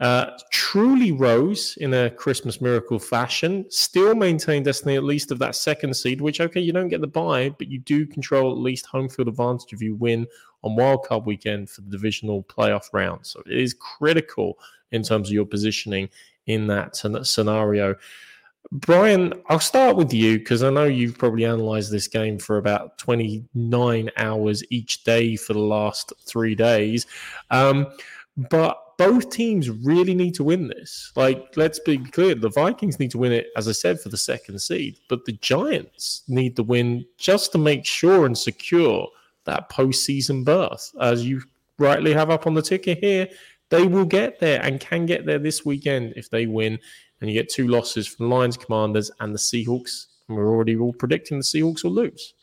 uh, 0.00 0.36
truly 0.50 1.12
rose 1.12 1.76
in 1.80 1.94
a 1.94 2.10
Christmas 2.10 2.60
miracle 2.60 2.98
fashion, 2.98 3.64
still 3.68 4.16
maintained 4.16 4.64
destiny 4.64 4.96
at 4.96 5.04
least 5.04 5.30
of 5.30 5.38
that 5.38 5.54
second 5.54 5.94
seed, 5.94 6.20
which, 6.20 6.40
okay, 6.40 6.60
you 6.60 6.72
don't 6.72 6.88
get 6.88 7.00
the 7.00 7.06
bye, 7.06 7.50
but 7.50 7.68
you 7.68 7.78
do 7.78 8.04
control 8.04 8.50
at 8.50 8.58
least 8.58 8.86
home 8.86 9.08
field 9.08 9.28
advantage 9.28 9.72
if 9.72 9.80
you 9.80 9.94
win 9.94 10.26
on 10.64 10.76
wildcard 10.76 11.24
weekend 11.24 11.70
for 11.70 11.82
the 11.82 11.90
divisional 11.90 12.42
playoff 12.44 12.88
round. 12.92 13.24
So 13.24 13.42
it 13.46 13.52
is 13.52 13.74
critical 13.74 14.58
in 14.90 15.02
terms 15.04 15.28
of 15.28 15.34
your 15.34 15.46
positioning 15.46 16.08
in 16.46 16.66
that 16.66 16.96
scenario. 16.96 17.94
Brian, 18.70 19.34
I'll 19.48 19.60
start 19.60 19.96
with 19.96 20.14
you 20.14 20.38
because 20.38 20.62
I 20.62 20.70
know 20.70 20.84
you've 20.84 21.18
probably 21.18 21.44
analyzed 21.44 21.90
this 21.90 22.08
game 22.08 22.38
for 22.38 22.58
about 22.58 22.96
29 22.98 24.10
hours 24.16 24.62
each 24.70 25.04
day 25.04 25.36
for 25.36 25.52
the 25.52 25.58
last 25.58 26.12
three 26.24 26.54
days. 26.54 27.06
Um, 27.50 27.88
but 28.36 28.78
both 28.96 29.30
teams 29.30 29.68
really 29.68 30.14
need 30.14 30.34
to 30.34 30.44
win 30.44 30.68
this. 30.68 31.12
Like, 31.16 31.56
let's 31.56 31.80
be 31.80 31.98
clear 31.98 32.34
the 32.34 32.48
Vikings 32.48 32.98
need 32.98 33.10
to 33.10 33.18
win 33.18 33.32
it, 33.32 33.48
as 33.56 33.68
I 33.68 33.72
said, 33.72 34.00
for 34.00 34.08
the 34.08 34.16
second 34.16 34.60
seed, 34.60 34.96
but 35.08 35.24
the 35.24 35.32
Giants 35.32 36.22
need 36.28 36.56
to 36.56 36.62
win 36.62 37.04
just 37.18 37.52
to 37.52 37.58
make 37.58 37.84
sure 37.84 38.26
and 38.26 38.38
secure 38.38 39.08
that 39.44 39.70
postseason 39.70 40.44
berth. 40.44 40.92
As 41.00 41.26
you 41.26 41.42
rightly 41.78 42.12
have 42.12 42.30
up 42.30 42.46
on 42.46 42.54
the 42.54 42.62
ticker 42.62 42.94
here, 42.94 43.28
they 43.70 43.86
will 43.86 44.04
get 44.04 44.38
there 44.38 44.62
and 44.62 44.80
can 44.80 45.06
get 45.06 45.24
there 45.26 45.38
this 45.38 45.64
weekend 45.64 46.12
if 46.14 46.28
they 46.30 46.46
win 46.46 46.78
and 47.22 47.30
you 47.30 47.40
get 47.40 47.48
two 47.48 47.68
losses 47.68 48.08
from 48.08 48.28
Lions, 48.28 48.56
Commanders, 48.56 49.08
and 49.20 49.32
the 49.32 49.38
Seahawks. 49.38 50.06
And 50.28 50.36
we're 50.36 50.50
already 50.50 50.76
all 50.76 50.92
predicting 50.92 51.38
the 51.38 51.44
Seahawks 51.44 51.84
will 51.84 51.92
lose. 51.92 52.34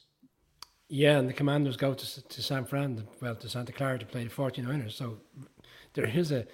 Yeah, 0.87 1.19
and 1.19 1.27
the 1.27 1.33
Commanders 1.33 1.75
go 1.75 1.93
to, 1.93 2.23
to 2.23 2.41
San 2.41 2.63
Fran, 2.63 3.05
well, 3.21 3.35
to 3.35 3.49
Santa 3.49 3.73
Clara 3.73 3.99
to 3.99 4.05
play 4.05 4.23
the 4.23 4.29
49ers. 4.29 4.93
So 4.93 5.17
there 5.93 6.05
is 6.05 6.31
a, 6.31 6.47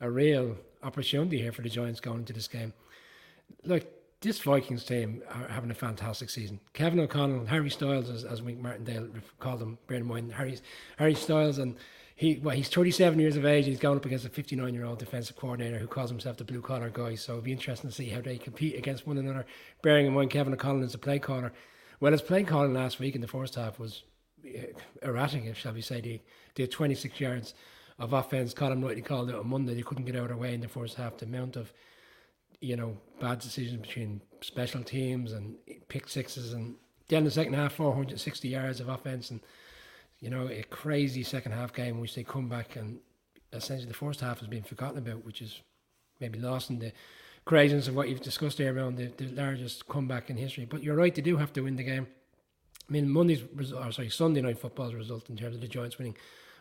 a 0.00 0.10
real 0.10 0.56
opportunity 0.82 1.40
here 1.40 1.52
for 1.52 1.62
the 1.62 1.68
Giants 1.68 2.00
going 2.00 2.18
into 2.18 2.32
this 2.32 2.48
game. 2.48 2.74
Look, 3.62 3.86
this 4.20 4.40
Vikings 4.40 4.82
team 4.82 5.22
are 5.30 5.46
having 5.46 5.70
a 5.70 5.74
fantastic 5.74 6.30
season. 6.30 6.58
Kevin 6.72 6.98
O'Connell, 6.98 7.46
Harry 7.46 7.70
Styles, 7.70 8.10
as, 8.10 8.24
as 8.24 8.42
Wink 8.42 8.58
Martindale 8.58 9.08
called 9.38 9.62
him, 9.62 9.78
bear 9.86 9.98
in 9.98 10.06
mind, 10.06 10.32
Harry, 10.32 10.58
Harry 10.96 11.14
Styles 11.14 11.58
and 11.58 11.76
he 12.18 12.40
well, 12.42 12.56
he's 12.56 12.68
37 12.68 13.16
years 13.20 13.36
of 13.36 13.46
age. 13.46 13.66
He's 13.66 13.78
going 13.78 13.96
up 13.96 14.04
against 14.04 14.24
a 14.24 14.28
59 14.28 14.74
year 14.74 14.84
old 14.84 14.98
defensive 14.98 15.36
coordinator 15.36 15.78
who 15.78 15.86
calls 15.86 16.10
himself 16.10 16.36
the 16.36 16.42
blue 16.42 16.60
collar 16.60 16.90
guy. 16.90 17.14
So 17.14 17.34
it'll 17.34 17.44
be 17.44 17.52
interesting 17.52 17.88
to 17.88 17.94
see 17.94 18.08
how 18.08 18.20
they 18.20 18.38
compete 18.38 18.74
against 18.74 19.06
one 19.06 19.18
another. 19.18 19.46
Bearing 19.82 20.04
in 20.04 20.12
mind 20.12 20.32
Kevin 20.32 20.52
O'Connell 20.52 20.82
is 20.82 20.94
a 20.94 20.98
play 20.98 21.20
caller. 21.20 21.52
Well, 22.00 22.10
his 22.10 22.20
play 22.20 22.42
calling 22.42 22.74
last 22.74 22.98
week 22.98 23.14
in 23.14 23.20
the 23.20 23.28
first 23.28 23.54
half 23.54 23.78
was 23.78 24.02
uh, 24.44 24.62
erratic, 25.00 25.54
shall 25.54 25.74
we 25.74 25.80
say. 25.80 26.00
They 26.00 26.22
did 26.56 26.72
26 26.72 27.20
yards 27.20 27.54
of 28.00 28.12
offense. 28.12 28.52
Colm 28.52 28.78
Knightley 28.78 29.02
called 29.02 29.28
it 29.28 29.36
on 29.36 29.48
Monday. 29.48 29.74
They 29.74 29.82
couldn't 29.82 30.04
get 30.04 30.16
out 30.16 30.22
of 30.22 30.28
their 30.28 30.36
way 30.38 30.54
in 30.54 30.60
the 30.60 30.66
first 30.66 30.96
half. 30.96 31.18
The 31.18 31.26
amount 31.26 31.54
of 31.54 31.72
you 32.60 32.74
know 32.74 32.96
bad 33.20 33.38
decisions 33.38 33.80
between 33.80 34.22
special 34.40 34.82
teams 34.82 35.30
and 35.30 35.54
pick 35.86 36.08
sixes 36.08 36.52
and 36.52 36.74
then 37.06 37.22
the 37.22 37.30
second 37.30 37.54
half 37.54 37.74
460 37.74 38.48
yards 38.48 38.80
of 38.80 38.88
offense 38.88 39.30
and 39.30 39.40
you 40.20 40.30
know, 40.30 40.48
a 40.48 40.62
crazy 40.64 41.22
second 41.22 41.52
half 41.52 41.72
game 41.72 42.00
which 42.00 42.14
they 42.14 42.24
come 42.24 42.48
back 42.48 42.76
and 42.76 42.98
essentially 43.52 43.88
the 43.88 43.94
first 43.94 44.20
half 44.20 44.40
has 44.40 44.48
been 44.48 44.62
forgotten 44.62 44.98
about, 44.98 45.24
which 45.24 45.40
is 45.40 45.60
maybe 46.20 46.38
lost 46.38 46.70
in 46.70 46.78
the 46.78 46.92
craziness 47.44 47.88
of 47.88 47.94
what 47.94 48.08
you've 48.08 48.20
discussed 48.20 48.58
there 48.58 48.76
around 48.76 48.96
the, 48.96 49.06
the 49.16 49.28
largest 49.28 49.88
comeback 49.88 50.28
in 50.28 50.36
history. 50.36 50.64
But 50.64 50.82
you're 50.82 50.96
right, 50.96 51.14
they 51.14 51.22
do 51.22 51.36
have 51.36 51.52
to 51.54 51.62
win 51.62 51.76
the 51.76 51.82
game. 51.82 52.06
I 52.88 52.92
mean, 52.92 53.08
Monday's 53.08 53.42
or 53.74 53.92
sorry, 53.92 54.10
Sunday 54.10 54.40
night 54.40 54.58
football's 54.58 54.94
result 54.94 55.28
in 55.30 55.36
terms 55.36 55.54
of 55.54 55.60
the 55.60 55.68
Giants 55.68 55.98
winning 55.98 56.16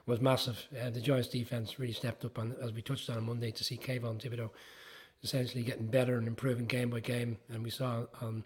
was 0.06 0.22
massive. 0.22 0.68
Uh, 0.80 0.90
the 0.90 1.02
Giants 1.02 1.30
defense 1.30 1.80
really 1.80 1.94
stepped 1.94 2.24
up 2.26 2.38
on, 2.38 2.56
as 2.62 2.72
we 2.72 2.82
touched 2.82 3.10
on 3.10 3.18
on 3.18 3.26
Monday, 3.26 3.52
to 3.52 3.64
see 3.64 3.78
Kayvon 3.78 4.22
Thibodeaux 4.22 4.52
essentially 5.24 5.64
getting 5.64 5.88
better 5.88 6.18
and 6.18 6.28
improving 6.28 6.66
game 6.66 6.90
by 6.90 7.00
game. 7.00 7.38
And 7.50 7.64
we 7.64 7.70
saw 7.70 8.06
on 8.22 8.44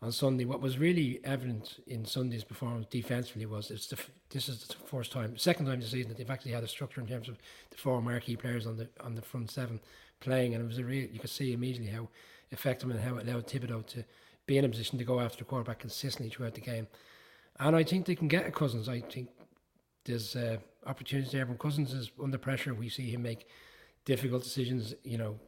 on 0.00 0.12
Sunday. 0.12 0.44
What 0.44 0.60
was 0.60 0.78
really 0.78 1.20
evident 1.24 1.80
in 1.86 2.04
Sunday's 2.04 2.44
performance 2.44 2.86
defensively 2.90 3.46
was 3.46 3.70
it's 3.70 3.88
the, 3.88 3.98
this 4.30 4.48
is 4.48 4.64
the 4.64 4.74
first 4.74 5.12
time, 5.12 5.36
second 5.36 5.66
time 5.66 5.80
this 5.80 5.90
season 5.90 6.08
that 6.08 6.18
they've 6.18 6.30
actually 6.30 6.52
had 6.52 6.64
a 6.64 6.68
structure 6.68 7.00
in 7.00 7.06
terms 7.06 7.28
of 7.28 7.38
the 7.70 7.76
four 7.76 8.00
marquee 8.00 8.36
players 8.36 8.66
on 8.66 8.76
the 8.76 8.88
on 9.00 9.14
the 9.14 9.22
front 9.22 9.50
seven 9.50 9.80
playing, 10.20 10.54
and 10.54 10.62
it 10.62 10.66
was 10.66 10.78
a 10.78 10.84
real. 10.84 11.08
You 11.10 11.18
could 11.18 11.30
see 11.30 11.52
immediately 11.52 11.92
how 11.92 12.08
effective 12.50 12.90
and 12.90 13.00
how 13.00 13.16
it 13.16 13.28
allowed 13.28 13.46
Thibodeaux 13.46 13.86
to 13.86 14.04
be 14.46 14.58
in 14.58 14.64
a 14.64 14.68
position 14.68 14.98
to 14.98 15.04
go 15.04 15.20
after 15.20 15.38
the 15.38 15.44
quarterback 15.44 15.80
consistently 15.80 16.30
throughout 16.30 16.54
the 16.54 16.60
game. 16.60 16.86
And 17.60 17.76
I 17.76 17.82
think 17.82 18.06
they 18.06 18.14
can 18.14 18.28
get 18.28 18.46
a 18.46 18.50
Cousins. 18.50 18.88
I 18.88 19.00
think 19.00 19.28
there's 20.04 20.36
uh, 20.36 20.58
opportunities 20.86 21.32
there. 21.32 21.44
When 21.44 21.58
Cousins 21.58 21.92
is 21.92 22.10
under 22.22 22.38
pressure, 22.38 22.72
we 22.72 22.88
see 22.88 23.10
him 23.10 23.22
make 23.22 23.46
difficult 24.04 24.44
decisions. 24.44 24.94
You 25.04 25.18
know, 25.18 25.38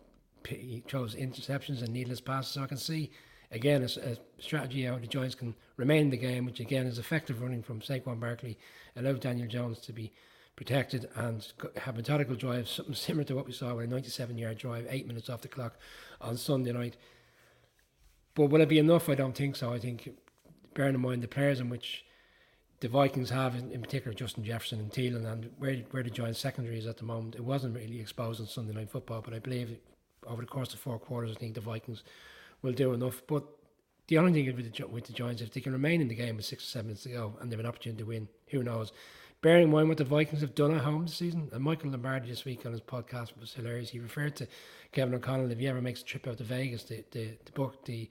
he 0.47 0.83
chose 0.87 1.15
interceptions 1.15 1.83
and 1.83 1.91
needless 1.91 2.21
passes. 2.21 2.53
So 2.53 2.63
I 2.63 2.67
can 2.67 2.77
see 2.77 3.11
again, 3.51 3.83
a, 3.83 4.11
a 4.11 4.17
strategy 4.39 4.85
how 4.85 4.99
the 4.99 5.07
Giants 5.07 5.35
can 5.35 5.55
remain 5.77 6.03
in 6.03 6.11
the 6.11 6.17
game, 6.17 6.45
which 6.45 6.61
again 6.61 6.87
is 6.87 6.99
effective 6.99 7.43
running 7.43 7.63
from 7.63 7.81
Saquon 7.81 8.21
Barkley, 8.21 8.59
allow 8.97 9.13
Daniel 9.15 9.49
Jones 9.49 9.79
to 9.81 9.93
be 9.93 10.13
protected 10.57 11.09
and 11.15 11.53
have 11.77 11.95
a 11.95 11.99
methodical 11.99 12.37
drives, 12.37 12.71
something 12.71 12.95
similar 13.07 13.25
to 13.25 13.35
what 13.35 13.47
we 13.47 13.53
saw 13.53 13.75
with 13.75 13.87
a 13.87 13.89
97 13.89 14.37
yard 14.37 14.59
drive, 14.59 14.87
eight 14.91 15.07
minutes 15.07 15.31
off 15.31 15.43
the 15.43 15.49
clock 15.49 15.79
on 16.21 16.37
Sunday 16.37 16.73
night. 16.73 16.97
But 18.35 18.47
will 18.47 18.61
it 18.61 18.69
be 18.69 18.79
enough? 18.79 19.09
I 19.09 19.15
don't 19.15 19.37
think 19.37 19.57
so. 19.57 19.73
I 19.73 19.79
think, 19.79 20.11
bearing 20.75 20.95
in 20.95 21.01
mind 21.01 21.23
the 21.23 21.29
players 21.29 21.61
in 21.61 21.69
which 21.69 22.05
the 22.81 22.89
Vikings 22.89 23.31
have, 23.31 23.55
in, 23.55 23.71
in 23.73 23.81
particular 23.81 24.15
Justin 24.15 24.45
Jefferson 24.45 24.81
and 24.81 24.91
Thielen, 24.91 25.31
and 25.31 25.51
where, 25.59 25.77
where 25.91 26.03
the 26.03 26.11
Giants 26.11 26.39
secondary 26.39 26.79
is 26.79 26.87
at 26.87 26.97
the 26.97 27.05
moment, 27.05 27.35
it 27.35 27.45
wasn't 27.45 27.77
really 27.77 28.01
exposed 28.01 28.41
on 28.41 28.47
Sunday 28.47 28.73
night 28.73 28.91
football, 28.91 29.21
but 29.21 29.35
I 29.35 29.39
believe 29.39 29.79
over 30.27 30.43
the 30.43 30.47
course 30.47 30.73
of 30.75 30.81
four 30.81 30.99
quarters, 30.99 31.35
I 31.35 31.39
think 31.39 31.55
the 31.55 31.61
Vikings 31.61 32.03
will 32.63 32.73
do 32.73 32.93
enough. 32.93 33.23
But 33.27 33.45
the 34.09 34.19
only 34.19 34.33
thing 34.33 34.57
with 34.57 34.73
the, 34.73 34.87
with 34.87 35.07
the 35.07 35.13
Giants, 35.13 35.43
if 35.43 35.53
they 35.53 35.61
can 35.61 35.73
remain 35.73 36.01
in 36.01 36.09
the 36.09 36.15
game 36.15 36.37
with 36.37 36.45
six 36.45 36.65
or 36.65 36.67
seven 36.67 36.89
minutes 36.89 37.05
to 37.05 37.11
go 37.11 37.37
and 37.41 37.51
they 37.51 37.55
have 37.55 37.61
an 37.61 37.67
opportunity 37.67 38.03
to 38.03 38.09
win, 38.09 38.29
who 38.49 38.63
knows? 38.63 38.93
Bearing 39.43 39.65
in 39.65 39.71
mind 39.71 39.89
what 39.89 39.97
the 39.97 40.05
Vikings 40.05 40.43
have 40.43 40.55
done 40.55 40.75
at 40.75 40.83
home 40.83 41.07
this 41.07 41.15
season, 41.15 41.49
and 41.53 41.65
Michael 41.65 41.91
Lombardi 41.91 42.29
this 42.29 42.45
week 42.45 42.67
on 42.67 42.73
his 42.73 42.83
podcast 42.83 43.39
was 43.41 43.55
hilarious. 43.55 43.89
He 43.89 43.99
referred 43.99 44.37
to 44.37 44.47
Kevin 44.93 45.15
O'Connell 45.15 45.51
if 45.51 45.59
he 45.59 45.67
ever 45.67 45.81
makes 45.81 46.03
a 46.03 46.05
trip 46.05 46.27
out 46.27 46.37
to 46.39 46.45
Vegas, 46.45 46.85
the 46.85 47.05
the, 47.11 47.31
the 47.47 47.53
book 47.53 47.85
the 47.87 48.11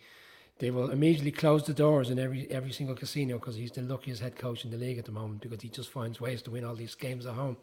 they 0.60 0.72
will 0.72 0.90
immediately 0.90 1.32
close 1.32 1.66
the 1.66 1.74
doors 1.74 2.10
in 2.10 2.18
every 2.18 2.50
every 2.50 2.72
single 2.72 2.96
casino 2.96 3.38
because 3.38 3.56
he's 3.56 3.72
the 3.72 3.82
luckiest 3.82 4.22
head 4.22 4.36
coach 4.36 4.66
in 4.66 4.72
the 4.72 4.78
league 4.78 4.98
at 4.98 5.06
the 5.06 5.12
moment 5.12 5.42
because 5.42 5.62
he 5.62 5.70
just 5.70 5.90
finds 5.90 6.20
ways 6.20 6.42
to 6.42 6.52
win 6.52 6.66
all 6.66 6.76
these 6.76 6.96
games 6.96 7.26
at 7.26 7.36
home. 7.36 7.58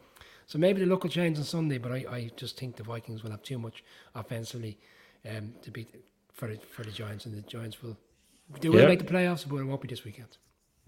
So 0.47 0.57
maybe 0.57 0.79
the 0.79 0.85
luck 0.85 1.03
will 1.03 1.09
change 1.09 1.37
on 1.37 1.43
Sunday, 1.43 1.77
but 1.77 1.91
I, 1.91 2.05
I 2.09 2.31
just 2.37 2.57
think 2.57 2.77
the 2.77 2.83
Vikings 2.83 3.21
will 3.21 3.31
have 3.31 3.43
too 3.43 3.59
much 3.59 3.83
offensively 4.15 4.77
um, 5.29 5.53
to 5.61 5.71
beat 5.71 5.93
for 6.37 6.47
the, 6.47 6.57
for 6.71 6.83
the 6.83 6.91
Giants, 6.91 7.25
and 7.25 7.35
the 7.35 7.41
Giants 7.41 7.83
will 7.83 7.97
they 8.61 8.69
will 8.69 8.87
make 8.87 8.99
the 8.99 9.13
playoffs, 9.13 9.45
but 9.47 9.57
it 9.57 9.65
won't 9.65 9.81
be 9.81 9.89
this 9.89 10.05
weekend. 10.05 10.37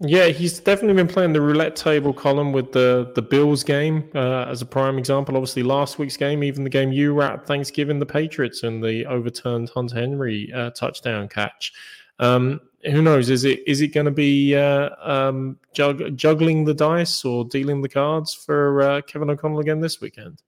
Yeah, 0.02 0.28
he's 0.28 0.58
definitely 0.58 0.94
been 0.94 1.12
playing 1.12 1.34
the 1.34 1.42
roulette 1.42 1.76
table 1.76 2.14
Colm 2.14 2.54
with 2.54 2.72
the 2.72 3.12
the 3.14 3.20
Bills 3.20 3.62
game 3.62 4.10
uh, 4.14 4.44
as 4.44 4.62
a 4.62 4.66
prime 4.66 4.96
example. 4.96 5.36
Obviously, 5.36 5.62
last 5.62 5.98
week's 5.98 6.16
game, 6.16 6.42
even 6.42 6.64
the 6.64 6.70
game 6.70 6.90
you 6.90 7.14
were 7.14 7.24
at 7.24 7.46
Thanksgiving, 7.46 7.98
the 7.98 8.06
Patriots 8.06 8.62
and 8.62 8.82
the 8.82 9.04
overturned 9.04 9.68
Hunter 9.74 9.96
Henry 9.96 10.50
uh, 10.54 10.70
touchdown 10.70 11.28
catch. 11.28 11.74
Um, 12.18 12.62
who 12.84 13.02
knows? 13.02 13.28
Is 13.28 13.44
it 13.44 13.60
is 13.66 13.82
it 13.82 13.88
going 13.88 14.06
to 14.06 14.10
be 14.10 14.56
uh, 14.56 14.88
um, 15.02 15.58
jug- 15.74 16.16
juggling 16.16 16.64
the 16.64 16.72
dice 16.72 17.22
or 17.22 17.44
dealing 17.44 17.82
the 17.82 17.88
cards 17.88 18.32
for 18.32 18.80
uh, 18.80 19.00
Kevin 19.02 19.28
O'Connell 19.28 19.60
again 19.60 19.80
this 19.80 20.00
weekend? 20.00 20.40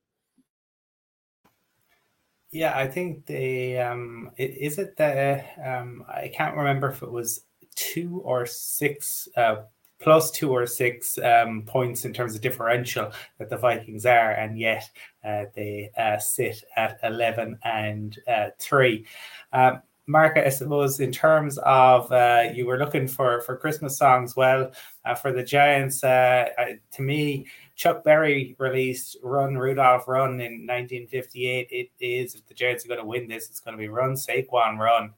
Yeah, 2.53 2.77
I 2.77 2.87
think 2.87 3.25
the 3.27 3.79
um, 3.79 4.31
is 4.37 4.79
it 4.79 4.97
the 4.97 5.43
um, 5.65 6.05
I 6.07 6.31
can't 6.35 6.57
remember 6.57 6.91
if 6.91 7.03
it 7.03 7.11
was 7.11 7.45
two 7.75 8.21
or 8.25 8.45
six 8.45 9.27
uh, 9.37 9.63
plus 10.01 10.31
two 10.31 10.51
or 10.53 10.67
six 10.67 11.17
um, 11.19 11.63
points 11.67 12.05
in 12.05 12.13
terms 12.13 12.35
of 12.35 12.43
differential 12.43 13.11
that 13.39 13.49
the 13.49 13.57
Vikings 13.57 14.05
are, 14.05 14.33
and 14.33 14.59
yet 14.59 14.91
uh, 15.25 15.45
they 15.55 15.91
uh, 15.97 16.19
sit 16.19 16.63
at 16.77 16.99
11 17.03 17.59
and 17.65 18.19
uh, 18.29 18.49
3. 18.59 19.07
Um, 19.55 19.81
Mark, 20.09 20.37
I 20.37 20.49
suppose 20.49 20.99
in 21.01 21.13
terms 21.13 21.59
of 21.59 22.11
uh, 22.13 22.49
you 22.53 22.67
were 22.67 22.77
looking 22.77 23.07
for 23.07 23.41
for 23.43 23.57
Christmas 23.57 23.97
songs, 23.97 24.37
well, 24.37 24.73
uh, 25.05 25.15
for 25.15 25.33
the 25.33 25.45
Giants, 25.45 26.03
uh, 26.05 26.49
to 26.93 27.03
me, 27.03 27.47
Chuck 27.83 28.05
Berry 28.05 28.55
released 28.61 29.17
"Run 29.25 29.59
Rudolph 29.59 30.07
Run" 30.07 30.41
in 30.41 30.69
1958. 30.69 31.67
It 31.69 31.91
is 31.99 32.37
if 32.37 32.47
the 32.47 32.55
Giants 32.55 32.85
are 32.85 32.89
going 32.89 33.01
to 33.01 33.05
win 33.05 33.27
this, 33.27 33.51
it's 33.51 33.59
going 33.59 33.77
to 33.77 33.81
be 33.81 33.89
"Run 33.89 34.13
Saquon 34.13 34.79
Run." 34.79 35.13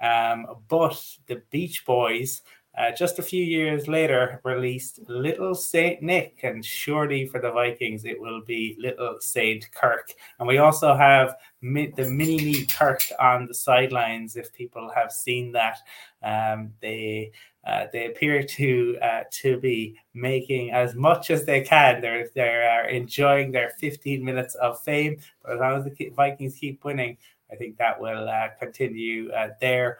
Um, 0.00 0.46
but 0.68 1.04
the 1.26 1.42
Beach 1.50 1.84
Boys, 1.84 2.42
uh, 2.78 2.92
just 2.92 3.18
a 3.18 3.22
few 3.22 3.42
years 3.42 3.88
later, 3.88 4.40
released 4.44 5.00
Little 5.08 5.56
Saint 5.56 6.02
Nick, 6.02 6.38
and 6.44 6.64
surely 6.64 7.26
for 7.26 7.40
the 7.40 7.50
Vikings, 7.50 8.04
it 8.04 8.20
will 8.20 8.42
be 8.42 8.76
Little 8.78 9.16
Saint 9.18 9.68
Kirk. 9.72 10.12
And 10.38 10.46
we 10.46 10.58
also 10.58 10.94
have 10.94 11.34
mi- 11.62 11.92
the 11.96 12.08
mini 12.08 12.36
me 12.36 12.64
Kirk 12.66 13.02
on 13.18 13.48
the 13.48 13.54
sidelines. 13.54 14.36
If 14.36 14.52
people 14.52 14.88
have 14.94 15.10
seen 15.10 15.50
that, 15.50 15.78
um, 16.22 16.74
they 16.80 17.32
uh, 17.66 17.86
they 17.92 18.06
appear 18.06 18.42
to 18.42 18.98
uh, 19.00 19.22
to 19.30 19.58
be 19.58 19.96
making 20.12 20.70
as 20.72 20.94
much 20.94 21.30
as 21.30 21.44
they 21.44 21.62
can. 21.62 22.00
They're 22.00 22.28
they 22.34 22.42
are 22.42 22.88
enjoying 22.88 23.52
their 23.52 23.70
15 23.78 24.24
minutes 24.24 24.54
of 24.56 24.80
fame. 24.82 25.18
But 25.42 25.54
as 25.54 25.60
long 25.60 25.78
as 25.78 25.84
the 25.84 26.08
Vikings 26.10 26.56
keep 26.56 26.84
winning, 26.84 27.16
I 27.50 27.56
think 27.56 27.76
that 27.78 28.00
will 28.00 28.28
uh, 28.28 28.48
continue 28.58 29.30
uh, 29.32 29.50
there. 29.60 29.98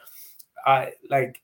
Like 1.10 1.42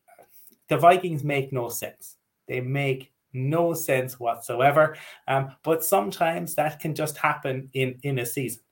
the 0.69 0.77
Vikings 0.77 1.25
make 1.25 1.53
no 1.53 1.69
sense. 1.69 2.17
They 2.47 2.61
make 2.61 3.13
no 3.33 3.75
sense 3.75 4.19
whatsoever. 4.19 4.97
Um, 5.29 5.53
but 5.63 5.85
sometimes 5.85 6.55
that 6.55 6.81
can 6.81 6.95
just 6.95 7.17
happen 7.17 7.71
in 7.73 7.99
in 8.03 8.19
a 8.19 8.27
season. 8.27 8.63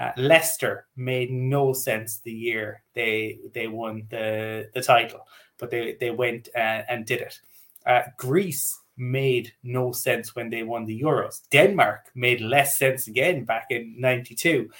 Uh, 0.00 0.12
Leicester 0.16 0.86
made 0.96 1.30
no 1.30 1.74
sense 1.74 2.20
the 2.20 2.32
year 2.32 2.82
they 2.94 3.38
they 3.52 3.68
won 3.68 4.06
the 4.10 4.70
the 4.74 4.82
title, 4.82 5.26
but 5.58 5.70
they 5.70 5.96
they 6.00 6.10
went 6.10 6.48
uh, 6.56 6.82
and 6.88 7.04
did 7.04 7.20
it. 7.20 7.38
Uh, 7.84 8.02
Greece 8.16 8.80
made 8.96 9.52
no 9.62 9.92
sense 9.92 10.34
when 10.34 10.48
they 10.48 10.62
won 10.62 10.86
the 10.86 11.00
Euros. 11.02 11.42
Denmark 11.50 12.10
made 12.14 12.40
less 12.40 12.78
sense 12.78 13.08
again 13.08 13.44
back 13.44 13.66
in 13.68 13.94
'92, 13.98 14.70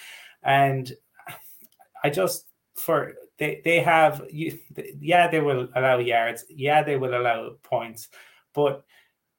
and 0.42 0.90
I 2.02 2.08
just 2.08 2.46
for 2.74 3.14
they 3.38 3.60
they 3.64 3.80
have 3.80 4.22
you 4.30 4.58
yeah 5.00 5.28
they 5.28 5.40
will 5.40 5.68
allow 5.74 5.98
yards 5.98 6.44
yeah 6.48 6.82
they 6.82 6.96
will 6.96 7.14
allow 7.14 7.50
points 7.62 8.08
but 8.54 8.84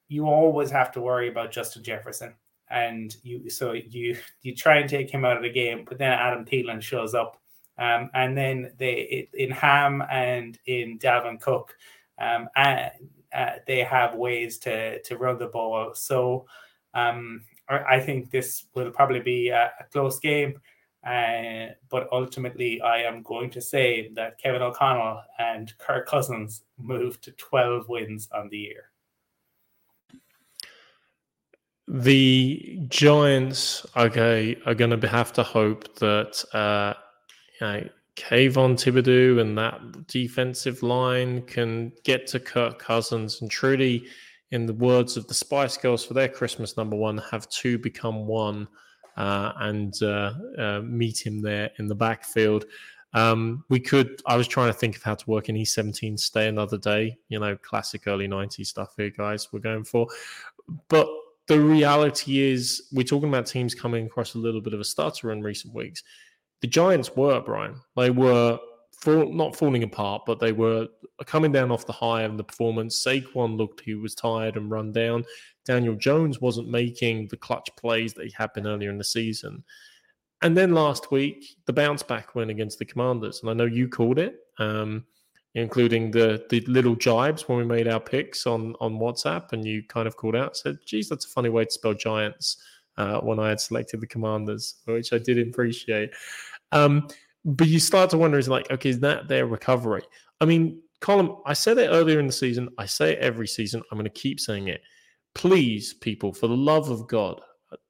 you 0.08 0.26
always 0.26 0.70
have 0.70 0.92
to 0.92 1.00
worry 1.00 1.28
about 1.28 1.50
Justin 1.50 1.82
Jefferson 1.82 2.34
and 2.72 3.16
you 3.22 3.48
so 3.50 3.72
you 3.72 4.16
you 4.42 4.54
try 4.54 4.78
and 4.78 4.88
take 4.88 5.10
him 5.10 5.24
out 5.24 5.36
of 5.36 5.42
the 5.42 5.50
game 5.50 5.84
but 5.88 5.98
then 5.98 6.12
Adam 6.12 6.44
Thielen 6.44 6.80
shows 6.80 7.14
up 7.14 7.40
um, 7.78 8.10
and 8.14 8.36
then 8.36 8.72
they 8.78 9.28
in 9.34 9.50
Ham 9.50 10.02
and 10.10 10.58
in 10.66 10.98
Dalvin 10.98 11.40
Cook 11.40 11.76
um, 12.18 12.48
and 12.56 12.90
uh, 13.32 13.52
they 13.66 13.80
have 13.80 14.14
ways 14.14 14.58
to 14.58 15.00
to 15.02 15.16
run 15.16 15.38
the 15.38 15.46
ball 15.46 15.94
so 15.94 16.46
um, 16.94 17.42
I 17.68 18.00
think 18.00 18.30
this 18.30 18.64
will 18.74 18.90
probably 18.90 19.20
be 19.20 19.48
a, 19.48 19.72
a 19.80 19.84
close 19.90 20.18
game 20.18 20.60
uh, 21.04 21.74
but 21.90 22.08
ultimately, 22.12 22.80
I 22.80 22.98
am 22.98 23.22
going 23.22 23.50
to 23.50 23.60
say 23.60 24.10
that 24.14 24.38
Kevin 24.38 24.62
O'Connell 24.62 25.22
and 25.38 25.76
Kirk 25.78 26.06
Cousins 26.06 26.62
moved 26.78 27.24
to 27.24 27.32
12 27.32 27.88
wins 27.88 28.28
on 28.32 28.48
the 28.50 28.58
year. 28.58 28.91
The 31.92 32.80
Giants, 32.88 33.84
okay, 33.94 34.56
are 34.64 34.74
going 34.74 34.98
to 34.98 35.08
have 35.08 35.30
to 35.34 35.42
hope 35.42 35.94
that 35.98 36.42
uh, 36.54 36.94
you 37.60 37.66
know, 37.66 37.88
Kayvon 38.16 38.76
Thibodeaux 38.76 39.38
and 39.42 39.58
that 39.58 40.06
defensive 40.06 40.82
line 40.82 41.42
can 41.42 41.92
get 42.02 42.26
to 42.28 42.40
Kirk 42.40 42.78
Cousins 42.78 43.42
and 43.42 43.50
truly, 43.50 44.06
in 44.52 44.64
the 44.64 44.72
words 44.72 45.18
of 45.18 45.26
the 45.28 45.34
Spice 45.34 45.76
Girls 45.76 46.02
for 46.02 46.14
their 46.14 46.28
Christmas 46.28 46.78
number 46.78 46.96
one, 46.96 47.18
have 47.30 47.46
two 47.50 47.76
become 47.76 48.26
one 48.26 48.68
uh, 49.18 49.52
and 49.58 50.02
uh, 50.02 50.32
uh, 50.58 50.80
meet 50.80 51.26
him 51.26 51.42
there 51.42 51.72
in 51.78 51.88
the 51.88 51.94
backfield. 51.94 52.64
Um, 53.12 53.66
we 53.68 53.80
could. 53.80 54.22
I 54.24 54.36
was 54.36 54.48
trying 54.48 54.68
to 54.68 54.78
think 54.78 54.96
of 54.96 55.02
how 55.02 55.14
to 55.14 55.30
work 55.30 55.50
in 55.50 55.56
E17. 55.56 56.18
Stay 56.18 56.48
another 56.48 56.78
day. 56.78 57.18
You 57.28 57.38
know, 57.38 57.54
classic 57.56 58.06
early 58.06 58.26
'90s 58.28 58.68
stuff 58.68 58.94
here, 58.96 59.10
guys. 59.10 59.52
We're 59.52 59.60
going 59.60 59.84
for, 59.84 60.06
but 60.88 61.06
the 61.48 61.60
reality 61.60 62.40
is, 62.40 62.88
we're 62.92 63.02
talking 63.02 63.28
about 63.28 63.46
teams 63.46 63.74
coming 63.74 64.06
across 64.06 64.34
a 64.34 64.38
little 64.38 64.60
bit 64.60 64.74
of 64.74 64.80
a 64.80 64.84
stutter 64.84 65.32
in 65.32 65.42
recent 65.42 65.74
weeks. 65.74 66.02
The 66.60 66.68
Giants 66.68 67.16
were 67.16 67.40
Brian. 67.40 67.74
They 67.96 68.10
were 68.10 68.58
fall, 69.02 69.32
not 69.32 69.56
falling 69.56 69.82
apart, 69.82 70.22
but 70.26 70.38
they 70.38 70.52
were 70.52 70.86
coming 71.26 71.52
down 71.52 71.72
off 71.72 71.86
the 71.86 71.92
high 71.92 72.22
of 72.22 72.36
the 72.36 72.44
performance. 72.44 73.04
Saquon 73.04 73.56
looked 73.56 73.80
he 73.80 73.94
was 73.94 74.14
tired 74.14 74.56
and 74.56 74.70
run 74.70 74.92
down. 74.92 75.24
Daniel 75.64 75.96
Jones 75.96 76.40
wasn't 76.40 76.68
making 76.68 77.28
the 77.28 77.36
clutch 77.36 77.68
plays 77.76 78.14
that 78.14 78.26
he 78.26 78.34
had 78.36 78.52
been 78.52 78.66
earlier 78.66 78.90
in 78.90 78.98
the 78.98 79.04
season. 79.04 79.64
And 80.42 80.56
then 80.56 80.74
last 80.74 81.10
week, 81.12 81.56
the 81.66 81.72
bounce 81.72 82.02
back 82.02 82.34
win 82.34 82.50
against 82.50 82.78
the 82.78 82.84
Commanders. 82.84 83.40
And 83.40 83.50
I 83.50 83.54
know 83.54 83.64
you 83.64 83.88
called 83.88 84.18
it, 84.18 84.36
um, 84.58 85.04
including 85.54 86.10
the 86.10 86.44
the 86.50 86.60
little 86.62 86.94
jibes 86.94 87.48
when 87.48 87.58
we 87.58 87.64
made 87.64 87.88
our 87.88 88.00
picks 88.00 88.46
on, 88.46 88.74
on 88.80 88.98
WhatsApp. 88.98 89.52
And 89.52 89.64
you 89.64 89.82
kind 89.82 90.06
of 90.06 90.16
called 90.16 90.36
out, 90.36 90.56
said, 90.56 90.78
geez, 90.86 91.08
that's 91.08 91.26
a 91.26 91.28
funny 91.28 91.48
way 91.48 91.64
to 91.64 91.70
spell 91.70 91.94
Giants 91.94 92.56
uh, 92.96 93.20
when 93.20 93.38
I 93.38 93.50
had 93.50 93.60
selected 93.60 94.00
the 94.00 94.06
Commanders, 94.06 94.76
which 94.84 95.12
I 95.12 95.18
did 95.18 95.38
appreciate. 95.38 96.10
Um, 96.72 97.08
but 97.44 97.68
you 97.68 97.80
start 97.80 98.10
to 98.10 98.18
wonder, 98.18 98.38
is 98.38 98.48
like, 98.48 98.70
okay, 98.70 98.90
is 98.90 99.00
that 99.00 99.28
their 99.28 99.46
recovery? 99.46 100.02
I 100.40 100.44
mean, 100.44 100.80
Colm, 101.00 101.40
I 101.44 101.52
said 101.52 101.78
it 101.78 101.88
earlier 101.88 102.20
in 102.20 102.26
the 102.26 102.32
season. 102.32 102.68
I 102.78 102.86
say 102.86 103.12
it 103.12 103.18
every 103.18 103.48
season. 103.48 103.82
I'm 103.90 103.98
going 103.98 104.04
to 104.04 104.10
keep 104.10 104.38
saying 104.38 104.68
it. 104.68 104.80
Please, 105.34 105.94
people, 105.94 106.32
for 106.32 106.46
the 106.46 106.56
love 106.56 106.90
of 106.90 107.08
God, 107.08 107.40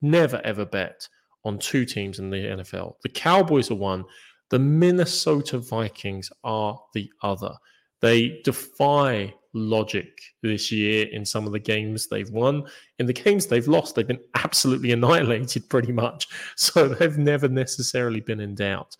never 0.01 0.41
ever 0.45 0.65
bet 0.65 1.07
on 1.45 1.59
two 1.59 1.85
teams 1.85 2.19
in 2.19 2.31
the 2.31 2.37
NFL. 2.37 2.95
The 3.03 3.09
Cowboys 3.09 3.71
are 3.71 3.77
one, 3.77 4.05
the 4.53 4.59
Minnesota 4.59 5.59
Vikings 5.59 6.31
are 6.45 6.79
the 6.93 7.11
other. 7.23 7.55
They 8.03 8.43
defy 8.45 9.33
logic 9.55 10.21
this 10.43 10.71
year 10.71 11.07
in 11.11 11.25
some 11.25 11.47
of 11.47 11.53
the 11.53 11.59
games 11.59 12.07
they've 12.07 12.31
won. 12.31 12.65
In 12.99 13.07
the 13.07 13.15
games 13.15 13.47
they've 13.47 13.67
lost, 13.67 13.95
they've 13.95 14.07
been 14.07 14.21
absolutely 14.35 14.93
annihilated 14.93 15.71
pretty 15.71 15.91
much. 15.91 16.29
So 16.57 16.87
they've 16.87 17.17
never 17.17 17.49
necessarily 17.49 18.21
been 18.21 18.41
in 18.41 18.55
doubt. 18.55 18.95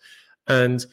And 0.47 0.83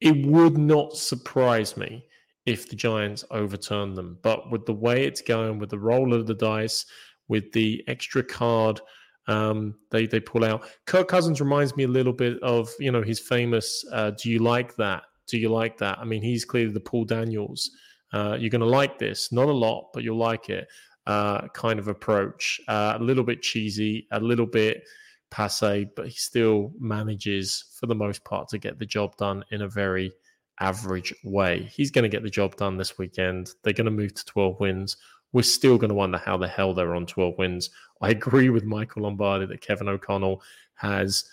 it 0.00 0.26
would 0.26 0.56
not 0.56 0.96
surprise 0.96 1.76
me 1.76 2.06
if 2.46 2.70
the 2.70 2.76
Giants 2.76 3.26
overturn 3.30 3.92
them. 3.92 4.16
But 4.22 4.50
with 4.50 4.64
the 4.64 4.72
way 4.72 5.04
it's 5.04 5.20
going, 5.20 5.58
with 5.58 5.68
the 5.68 5.78
roll 5.78 6.14
of 6.14 6.26
the 6.26 6.34
dice, 6.34 6.86
with 7.28 7.52
the 7.52 7.84
extra 7.88 8.22
card 8.24 8.80
Um, 9.28 9.76
they 9.90 10.06
they 10.06 10.20
pull 10.20 10.44
out. 10.44 10.64
Kirk 10.86 11.08
Cousins 11.08 11.40
reminds 11.40 11.76
me 11.76 11.84
a 11.84 11.88
little 11.88 12.12
bit 12.12 12.42
of 12.42 12.70
you 12.78 12.90
know 12.90 13.02
his 13.02 13.20
famous 13.20 13.84
uh, 13.92 14.10
"Do 14.10 14.30
you 14.30 14.40
like 14.40 14.74
that? 14.76 15.04
Do 15.28 15.38
you 15.38 15.48
like 15.48 15.78
that?" 15.78 15.98
I 15.98 16.04
mean, 16.04 16.22
he's 16.22 16.44
clearly 16.44 16.72
the 16.72 16.80
Paul 16.80 17.04
Daniels. 17.04 17.70
Uh, 18.12 18.36
you're 18.38 18.50
going 18.50 18.60
to 18.60 18.66
like 18.66 18.98
this, 18.98 19.32
not 19.32 19.48
a 19.48 19.52
lot, 19.52 19.88
but 19.94 20.02
you'll 20.02 20.18
like 20.18 20.50
it. 20.50 20.68
Uh, 21.06 21.48
kind 21.48 21.78
of 21.78 21.88
approach, 21.88 22.60
uh, 22.68 22.96
a 22.96 23.02
little 23.02 23.24
bit 23.24 23.42
cheesy, 23.42 24.06
a 24.12 24.20
little 24.20 24.46
bit 24.46 24.84
passe, 25.32 25.90
but 25.96 26.06
he 26.06 26.12
still 26.12 26.72
manages 26.78 27.64
for 27.80 27.86
the 27.86 27.94
most 27.94 28.22
part 28.22 28.48
to 28.48 28.58
get 28.58 28.78
the 28.78 28.86
job 28.86 29.16
done 29.16 29.42
in 29.50 29.62
a 29.62 29.68
very 29.68 30.12
average 30.60 31.12
way. 31.24 31.68
He's 31.72 31.90
going 31.90 32.04
to 32.04 32.08
get 32.08 32.22
the 32.22 32.30
job 32.30 32.54
done 32.56 32.76
this 32.76 32.98
weekend. 32.98 33.50
They're 33.64 33.72
going 33.72 33.86
to 33.86 33.90
move 33.90 34.14
to 34.14 34.24
12 34.26 34.60
wins. 34.60 34.96
We're 35.32 35.42
still 35.42 35.78
going 35.78 35.88
to 35.88 35.94
wonder 35.94 36.18
how 36.18 36.36
the 36.36 36.48
hell 36.48 36.74
they're 36.74 36.94
on 36.94 37.06
12 37.06 37.38
wins. 37.38 37.70
I 38.00 38.10
agree 38.10 38.50
with 38.50 38.64
Michael 38.64 39.02
Lombardi 39.02 39.46
that 39.46 39.60
Kevin 39.60 39.88
O'Connell 39.88 40.42
has 40.74 41.24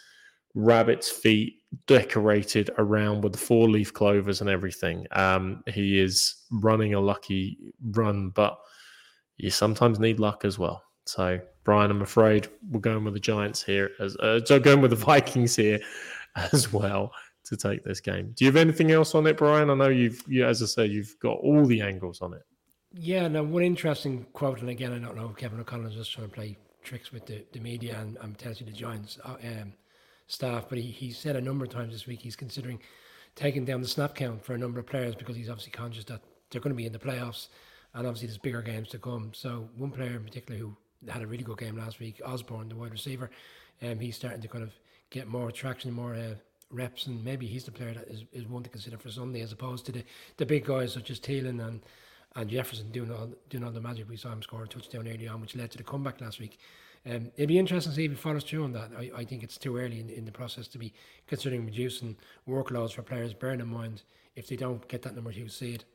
rabbit's 0.55 1.09
feet 1.09 1.57
decorated 1.85 2.71
around 2.77 3.23
with 3.23 3.35
four 3.35 3.69
leaf 3.69 3.93
clovers 3.93 4.41
and 4.41 4.49
everything. 4.49 5.05
Um, 5.11 5.63
he 5.67 5.99
is 5.99 6.35
running 6.51 6.93
a 6.93 6.99
lucky 6.99 7.57
run, 7.91 8.29
but 8.29 8.57
you 9.37 9.49
sometimes 9.49 9.99
need 9.99 10.19
luck 10.19 10.45
as 10.45 10.57
well. 10.57 10.83
So, 11.05 11.39
Brian, 11.63 11.91
I'm 11.91 12.01
afraid 12.01 12.47
we're 12.69 12.79
going 12.79 13.03
with 13.03 13.13
the 13.13 13.19
Giants 13.19 13.63
here, 13.63 13.91
as 13.99 14.15
uh, 14.17 14.43
so 14.45 14.59
going 14.59 14.81
with 14.81 14.91
the 14.91 14.97
Vikings 15.07 15.55
here 15.55 15.79
as 16.35 16.71
well 16.71 17.11
to 17.45 17.57
take 17.57 17.83
this 17.83 17.99
game. 17.99 18.33
Do 18.35 18.45
you 18.45 18.51
have 18.51 18.57
anything 18.57 18.91
else 18.91 19.15
on 19.15 19.25
it, 19.27 19.37
Brian? 19.37 19.69
I 19.69 19.75
know 19.75 19.89
you've, 19.89 20.21
you, 20.27 20.45
as 20.45 20.61
I 20.61 20.65
said, 20.65 20.91
you've 20.91 21.15
got 21.19 21.37
all 21.39 21.65
the 21.65 21.81
angles 21.81 22.21
on 22.21 22.33
it. 22.33 22.43
Yeah, 22.93 23.27
no, 23.27 23.43
one 23.43 23.63
interesting 23.63 24.25
quote, 24.33 24.61
and 24.61 24.69
again, 24.69 24.91
I 24.91 24.99
don't 24.99 25.15
know 25.15 25.29
if 25.29 25.37
Kevin 25.37 25.59
O'Connell 25.59 25.87
is 25.87 25.95
just 25.95 26.11
trying 26.11 26.27
to 26.27 26.33
play 26.33 26.57
tricks 26.83 27.11
with 27.11 27.27
the, 27.27 27.45
the 27.51 27.59
media 27.59 27.97
and 27.99 28.37
telling 28.37 28.57
you 28.59 28.65
the 28.65 28.71
Giants 28.71 29.19
uh, 29.23 29.35
um, 29.43 29.73
staff, 30.27 30.65
but 30.69 30.79
he, 30.79 30.85
he 30.85 31.11
said 31.11 31.35
a 31.35 31.41
number 31.41 31.65
of 31.65 31.71
times 31.71 31.93
this 31.93 32.07
week 32.07 32.21
he's 32.21 32.35
considering 32.35 32.79
taking 33.35 33.63
down 33.63 33.81
the 33.81 33.87
snap 33.87 34.15
count 34.15 34.43
for 34.43 34.53
a 34.53 34.57
number 34.57 34.79
of 34.79 34.87
players 34.87 35.13
because 35.13 35.35
he's 35.35 35.49
obviously 35.49 35.71
conscious 35.71 36.03
that 36.05 36.21
they're 36.49 36.61
going 36.61 36.73
to 36.73 36.77
be 36.77 36.85
in 36.85 36.93
the 36.93 36.99
playoffs 36.99 37.49
and 37.93 38.07
obviously 38.07 38.27
there's 38.27 38.39
bigger 38.39 38.61
games 38.61 38.89
to 38.89 38.97
come. 38.97 39.31
So 39.33 39.69
one 39.77 39.91
player 39.91 40.15
in 40.15 40.23
particular 40.23 40.59
who 40.59 40.75
had 41.07 41.21
a 41.21 41.27
really 41.27 41.43
good 41.43 41.59
game 41.59 41.77
last 41.77 41.99
week, 41.99 42.19
Osborn, 42.25 42.69
the 42.69 42.75
wide 42.75 42.91
receiver, 42.91 43.29
um, 43.81 43.99
he's 43.99 44.15
starting 44.15 44.41
to 44.41 44.47
kind 44.47 44.63
of 44.63 44.73
get 45.09 45.27
more 45.27 45.51
traction, 45.51 45.91
more 45.91 46.15
uh, 46.15 46.35
reps, 46.71 47.07
and 47.07 47.23
maybe 47.23 47.45
he's 47.45 47.65
the 47.65 47.71
player 47.71 47.93
that 47.93 48.07
is, 48.07 48.23
is 48.31 48.47
one 48.47 48.63
to 48.63 48.69
consider 48.69 48.97
for 48.97 49.09
Sunday 49.11 49.41
as 49.41 49.51
opposed 49.51 49.85
to 49.85 49.91
the, 49.91 50.03
the 50.37 50.45
big 50.45 50.65
guys 50.65 50.93
such 50.93 51.11
as 51.11 51.19
Thielen 51.19 51.65
and 51.65 51.81
and 52.35 52.49
Jefferson 52.49 52.91
doing 52.91 53.11
all 53.11 53.29
doing 53.49 53.63
all 53.63 53.71
the 53.71 53.81
magic. 53.81 54.09
We 54.09 54.17
saw 54.17 54.31
him 54.31 54.41
score 54.41 54.63
a 54.63 54.67
touchdown 54.67 55.07
early 55.07 55.27
on, 55.27 55.41
which 55.41 55.55
led 55.55 55.71
to 55.71 55.77
the 55.77 55.83
comeback 55.83 56.21
last 56.21 56.39
week. 56.39 56.59
Um, 57.05 57.31
it'd 57.37 57.47
be 57.47 57.57
interesting 57.57 57.91
to 57.91 57.95
see 57.95 58.05
if 58.05 58.11
he 58.11 58.17
follows 58.17 58.43
through 58.43 58.65
on 58.65 58.73
that. 58.73 58.91
I, 58.97 59.11
I 59.15 59.23
think 59.25 59.41
it's 59.43 59.57
too 59.57 59.77
early 59.77 59.99
in, 59.99 60.09
in 60.09 60.25
the 60.25 60.31
process 60.31 60.67
to 60.69 60.77
be 60.77 60.93
considering 61.27 61.65
reducing 61.65 62.17
workloads 62.47 62.93
for 62.93 63.03
players. 63.03 63.33
Bearing 63.33 63.61
in 63.61 63.67
mind, 63.67 64.03
if 64.35 64.47
they 64.47 64.57
don't 64.57 64.85
get 64.87 65.01
that 65.03 65.15
number 65.15 65.31
two 65.31 65.47
seed, 65.47 65.85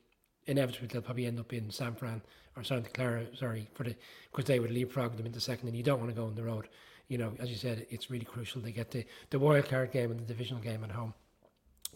inevitably 0.47 0.89
they'll 0.89 1.03
probably 1.03 1.27
end 1.27 1.39
up 1.39 1.53
in 1.53 1.71
San 1.71 1.95
Fran 1.95 2.23
or 2.57 2.65
Santa 2.65 2.89
Clara, 2.91 3.27
sorry, 3.37 3.69
for 3.75 3.85
the 3.85 3.95
because 4.31 4.47
they 4.47 4.61
would 4.61 4.71
leapfrog 4.71 5.17
them 5.17 5.27
into 5.27 5.41
second, 5.41 5.69
and 5.69 5.77
you 5.77 5.83
don't 5.83 5.99
want 5.99 6.11
to 6.11 6.17
go 6.17 6.27
on 6.27 6.35
the 6.35 6.43
road 6.43 6.69
you 7.09 7.19
know, 7.19 7.33
as 7.39 7.51
you 7.51 7.57
said, 7.57 7.87
it's 7.91 8.11
really 8.11 8.25
crucial 8.25 8.61
they 8.61 8.73
get 8.73 8.91
the, 8.91 9.05
the 9.31 9.39
wild 9.39 9.69
card 9.69 9.93
game 9.93 10.11
and 10.11 10.21
the 10.21 10.25
divisional 10.25 10.63
game 10.63 10.85
at 10.85 10.91
home. 10.91 11.15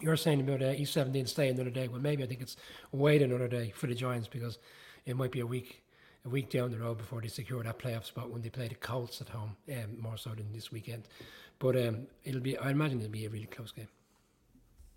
You're 0.01 0.15
saying 0.15 0.45
to 0.45 0.53
about 0.53 0.67
uh, 0.67 0.71
East 0.71 0.93
17 0.93 1.25
stay 1.27 1.49
another 1.49 1.69
day. 1.69 1.87
Well, 1.87 2.01
maybe 2.01 2.23
I 2.23 2.27
think 2.27 2.41
it's 2.41 2.55
wait 2.91 3.21
another 3.21 3.47
day 3.47 3.71
for 3.75 3.87
the 3.87 3.95
Giants 3.95 4.27
because 4.27 4.59
it 5.05 5.15
might 5.17 5.31
be 5.31 5.41
a 5.41 5.45
week 5.45 5.83
a 6.25 6.29
week 6.29 6.49
down 6.49 6.71
the 6.71 6.77
road 6.77 6.97
before 6.97 7.21
they 7.21 7.27
secure 7.27 7.63
that 7.63 7.79
playoff 7.79 8.05
spot 8.05 8.29
when 8.29 8.41
they 8.41 8.49
play 8.49 8.67
the 8.67 8.75
Colts 8.75 9.21
at 9.21 9.29
home, 9.29 9.55
um, 9.71 10.01
more 10.01 10.17
so 10.17 10.31
than 10.31 10.51
this 10.51 10.71
weekend. 10.71 11.07
But 11.59 11.77
um, 11.77 12.07
it'll 12.23 12.41
be, 12.41 12.57
I 12.57 12.71
imagine 12.71 12.99
it'll 12.99 13.11
be 13.11 13.25
a 13.25 13.29
really 13.29 13.45
close 13.45 13.71
game. 13.71 13.87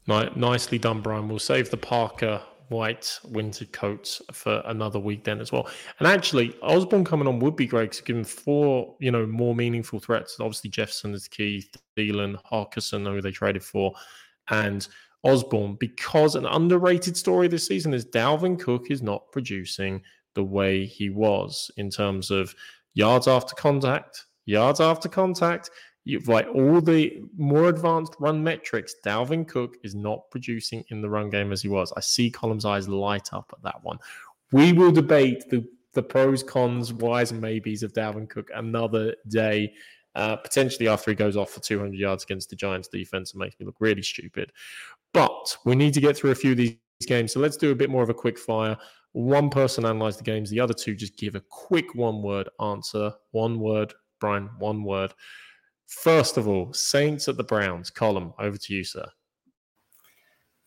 Nicely 0.07 0.79
done, 0.79 1.01
Brian. 1.01 1.29
We'll 1.29 1.39
save 1.39 1.71
the 1.71 1.77
Parker 1.77 2.43
white 2.69 3.19
winter 3.29 3.67
coats 3.67 4.21
for 4.33 4.63
another 4.65 4.99
week 4.99 5.25
then 5.25 5.41
as 5.41 5.53
well. 5.53 5.69
And 5.99 6.09
actually, 6.09 6.57
Osborn 6.63 7.05
coming 7.05 7.29
on 7.29 7.39
would 7.39 7.55
be 7.55 7.67
great 7.67 7.93
to 7.93 8.03
give 8.03 8.17
him 8.17 8.25
four, 8.25 8.97
you 8.99 9.11
know, 9.11 9.27
more 9.27 9.55
meaningful 9.55 10.01
threats. 10.01 10.39
Obviously, 10.41 10.71
Jefferson 10.71 11.15
is 11.15 11.29
key, 11.29 11.69
Thielen, 11.97 12.37
Hockenson, 12.51 13.07
who 13.07 13.21
they 13.21 13.31
traded 13.31 13.63
for, 13.63 13.93
and 14.51 14.87
Osborn 15.25 15.77
because 15.79 16.35
an 16.35 16.47
underrated 16.47 17.17
story 17.17 17.49
this 17.49 17.67
season 17.67 17.95
is 17.95 18.05
Dalvin 18.05 18.59
Cook 18.59 18.91
is 18.91 19.03
not 19.03 19.31
producing 19.33 20.03
the 20.35 20.45
way 20.45 20.85
he 20.85 21.11
was 21.11 21.71
in 21.77 21.91
terms 21.91 22.31
of 22.31 22.55
yards 22.95 23.29
after 23.29 23.55
contact, 23.55 24.27
yards 24.47 24.81
after 24.81 25.09
contact, 25.09 25.71
You've 26.05 26.27
like 26.27 26.49
all 26.53 26.81
the 26.81 27.23
more 27.37 27.69
advanced 27.69 28.17
run 28.19 28.43
metrics. 28.43 28.95
Dalvin 29.05 29.47
Cook 29.47 29.77
is 29.85 29.95
not 29.95 30.29
producing 30.31 30.85
in 30.89 31.01
the 31.01 31.09
run 31.09 31.31
game 31.31 31.53
as 31.53 31.63
he 31.63 31.69
was. 31.69 31.93
I 31.97 32.01
see 32.01 32.31
Colm's 32.31 32.65
eyes 32.65 32.89
light 32.89 33.33
up 33.33 33.53
at 33.53 33.63
that 33.63 33.83
one. 33.83 33.99
We 34.51 34.73
will 34.73 34.93
debate 34.93 35.49
the 35.49 35.65
the 35.95 36.03
pros, 36.03 36.43
cons, 36.43 36.93
whys, 36.93 37.33
and 37.33 37.41
maybes 37.41 37.83
of 37.83 37.93
Dalvin 37.93 38.29
Cook 38.29 38.49
another 38.55 39.15
day. 39.29 39.75
Uh, 40.15 40.37
potentially 40.37 40.89
after 40.89 41.11
he 41.11 41.15
goes 41.15 41.37
off 41.37 41.51
for 41.51 41.61
200 41.61 41.99
yards 41.99 42.23
against 42.25 42.51
the 42.51 42.57
Giants 42.57 42.89
defense 42.89 43.33
and 43.33 43.41
makes 43.41 43.59
me 43.59 43.65
look 43.65 43.77
really 43.81 44.03
stupid. 44.03 44.53
But 45.15 45.57
we 45.65 45.75
need 45.75 45.95
to 45.95 46.01
get 46.01 46.17
through 46.17 46.33
a 46.33 46.35
few 46.35 46.53
of 46.53 46.59
these 46.59 46.77
games. 47.07 47.33
So 47.33 47.41
let's 47.41 47.57
do 47.57 47.71
a 47.71 47.75
bit 47.75 47.91
more 47.91 48.03
of 48.03 48.11
a 48.11 48.15
quick 48.15 48.39
fire. 48.39 48.77
One 49.13 49.51
person 49.51 49.85
analyze 49.85 50.17
the 50.17 50.23
games, 50.23 50.51
the 50.51 50.61
other 50.61 50.75
two 50.75 50.95
just 50.95 51.17
give 51.17 51.35
a 51.35 51.41
quick 51.41 51.95
one 51.95 52.23
word 52.23 52.49
answer. 52.61 53.13
One 53.31 53.59
word, 53.59 53.95
Brian, 54.21 54.51
one 54.59 54.85
word. 54.85 55.15
First 55.87 56.39
of 56.39 56.49
all, 56.49 56.73
Saints 56.73 57.29
at 57.29 57.37
the 57.37 57.45
Browns. 57.45 57.91
Colm, 57.91 58.33
over 58.39 58.57
to 58.57 58.75
you, 58.75 58.85
sir. 58.85 59.07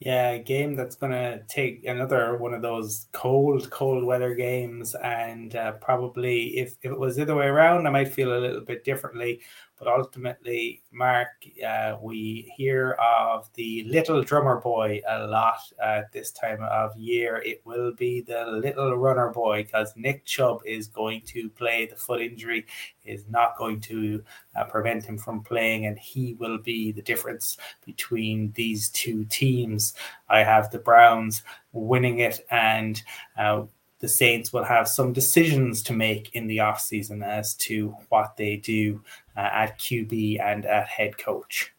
Yeah, 0.05 0.33
a 0.33 0.39
game 0.39 0.75
that's 0.75 0.95
going 0.95 1.13
to 1.13 1.41
take 1.47 1.83
another 1.85 2.37
one 2.37 2.53
of 2.53 2.61
those 2.61 3.07
cold, 3.11 3.71
cold 3.71 4.03
weather 4.03 4.35
games. 4.35 4.93
And 4.93 5.55
uh, 5.55 5.71
probably 5.73 6.59
if, 6.59 6.75
if 6.83 6.91
it 6.91 6.99
was 6.99 7.15
the 7.15 7.23
other 7.23 7.35
way 7.35 7.47
around, 7.47 7.87
I 7.87 7.89
might 7.89 8.13
feel 8.13 8.37
a 8.37 8.37
little 8.37 8.61
bit 8.61 8.83
differently. 8.83 9.41
But 9.77 9.89
ultimately, 9.89 10.81
Mark, 10.91 11.27
uh, 11.67 11.97
we 12.01 12.51
hear 12.55 12.91
of 12.93 13.49
the 13.55 13.83
little 13.83 14.23
drummer 14.23 14.61
boy 14.61 15.01
a 15.07 15.27
lot 15.27 15.59
at 15.83 16.13
this 16.13 16.31
time 16.31 16.63
of 16.63 16.95
year. 16.97 17.41
It 17.45 17.61
will 17.65 17.93
be 17.93 18.21
the 18.21 18.45
little 18.45 18.95
runner 18.95 19.31
boy 19.31 19.63
because 19.63 19.93
Nick 19.97 20.23
Chubb 20.23 20.61
is 20.65 20.87
going 20.87 21.21
to 21.27 21.49
play. 21.49 21.87
The 21.87 21.97
foot 21.97 22.21
injury 22.21 22.65
is 23.03 23.25
not 23.29 23.57
going 23.57 23.81
to 23.81 24.23
uh, 24.55 24.63
prevent 24.63 25.03
him 25.03 25.17
from 25.17 25.43
playing, 25.43 25.85
and 25.85 25.99
he 25.99 26.35
will 26.35 26.57
be 26.57 26.93
the 26.93 27.01
difference 27.01 27.57
between 27.85 28.53
these 28.53 28.89
two 28.89 29.25
teams. 29.25 29.93
I 30.29 30.39
have 30.39 30.71
the 30.71 30.79
Browns 30.79 31.43
winning 31.73 32.19
it, 32.19 32.45
and 32.49 33.01
uh, 33.37 33.63
the 33.99 34.09
Saints 34.09 34.53
will 34.53 34.63
have 34.63 34.87
some 34.87 35.13
decisions 35.13 35.81
to 35.83 35.93
make 35.93 36.33
in 36.35 36.47
the 36.47 36.57
offseason 36.57 37.25
as 37.25 37.55
to 37.55 37.95
what 38.09 38.37
they 38.37 38.55
do 38.57 39.01
uh, 39.35 39.49
at 39.51 39.79
QB 39.79 40.39
and 40.41 40.65
at 40.65 40.87
head 40.87 41.17
coach. 41.17 41.73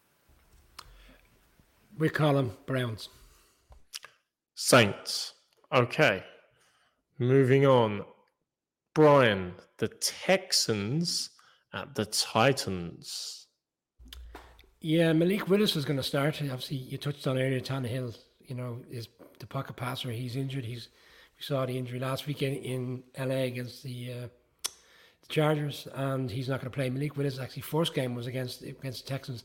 We 1.99 2.09
call 2.09 2.35
them 2.35 2.53
Browns. 2.67 3.09
Saints. 4.55 5.35
Okay. 5.73 6.23
Moving 7.19 7.67
on. 7.67 8.05
Brian, 8.95 9.55
the 9.79 9.89
Texans 9.89 11.31
at 11.73 11.95
the 11.95 12.07
Titans. 12.07 13.47
Yeah, 14.81 15.13
Malik 15.13 15.49
Willis 15.49 15.77
is 15.77 15.85
going 15.85 15.97
to 15.97 16.03
start. 16.03 16.41
Obviously, 16.41 16.77
you 16.77 16.97
touched 16.99 17.27
on 17.27 17.39
earlier, 17.39 17.61
Tannehill, 17.61 18.17
you 18.47 18.55
know, 18.55 18.79
is 18.91 19.09
the 19.39 19.47
pocket 19.47 19.77
passer. 19.77 20.11
He's 20.11 20.37
injured. 20.37 20.65
He's 20.65 20.89
we 21.37 21.43
saw 21.43 21.67
the 21.67 21.77
injury 21.77 21.99
last 21.99 22.27
weekend 22.27 22.57
in 22.57 23.03
LA 23.19 23.43
against 23.45 23.83
the, 23.83 24.13
uh, 24.13 24.29
the 25.27 25.35
Chargers, 25.35 25.89
and 25.95 26.31
he's 26.31 26.49
not 26.49 26.61
going 26.61 26.71
to 26.71 26.75
play. 26.75 26.91
Malik 26.91 27.17
Willis' 27.17 27.39
actually 27.39 27.63
first 27.63 27.95
game 27.95 28.15
was 28.15 28.27
against 28.27 28.63
against 28.63 29.05
the 29.05 29.11
Texans, 29.11 29.45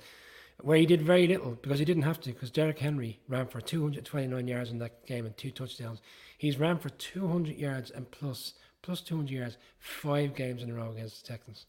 where 0.60 0.78
he 0.78 0.86
did 0.86 1.02
very 1.02 1.28
little 1.28 1.58
because 1.62 1.80
he 1.80 1.86
didn't 1.86 2.04
have 2.04 2.20
to. 2.22 2.32
Because 2.32 2.52
Derrick 2.52 2.80
Henry 2.80 3.20
ran 3.28 3.48
for 3.48 3.62
229 3.62 4.48
yards 4.48 4.72
in 4.72 4.80
that 4.80 5.06
game 5.06 5.26
and 5.26 5.36
two 5.38 5.52
touchdowns. 5.52 6.02
He's 6.38 6.60
ran 6.60 6.78
for 6.80 6.90
200 6.90 7.58
yards 7.58 7.92
and 7.92 8.10
plus 8.12 8.54
plus 8.82 9.02
200 9.02 9.32
yards 9.32 9.58
five 9.78 10.36
games 10.36 10.64
in 10.64 10.72
a 10.72 10.74
row 10.74 10.92
against 10.92 11.22
the 11.22 11.28
Texans. 11.34 11.66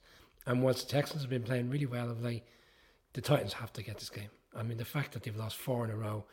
And 0.47 0.63
once 0.63 0.83
the 0.83 0.91
Texans 0.91 1.23
have 1.23 1.31
been 1.31 1.43
playing 1.43 1.71
really 1.71 1.87
well 1.87 2.11
of 2.11 2.23
late, 2.23 2.45
the 3.13 3.21
Titans 3.21 3.53
have 3.55 3.73
to 3.75 3.83
get 3.83 3.99
this 3.99 4.11
game. 4.11 4.31
I 4.57 4.63
mean, 4.63 4.79
the 4.79 4.85
fact 4.85 5.13
that 5.13 5.23
they've 5.23 5.37
lost 5.37 5.57
four 5.57 5.85
in 5.85 5.91
a 5.91 5.97
row 5.97 6.25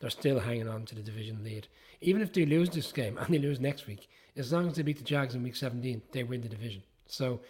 they're 0.00 0.10
still 0.10 0.40
hanging 0.40 0.68
on 0.68 0.84
to 0.86 0.94
the 0.94 1.02
division 1.02 1.42
lead. 1.42 1.66
Even 2.00 2.22
if 2.22 2.32
they 2.32 2.46
lose 2.46 2.70
this 2.70 2.92
game 2.92 3.18
and 3.20 3.28
they 3.28 3.38
lose 3.38 3.60
next 3.60 3.86
week, 3.86 4.08
as 4.36 4.52
long 4.52 4.68
as 4.68 4.74
they 4.74 4.82
beat 4.82 4.98
the 4.98 5.04
Jags 5.04 5.34
in 5.34 5.42
week 5.42 5.56
17, 5.56 6.02
they 6.12 6.22
win 6.22 6.40
the 6.40 6.48
division. 6.48 6.82
So, 7.08 7.40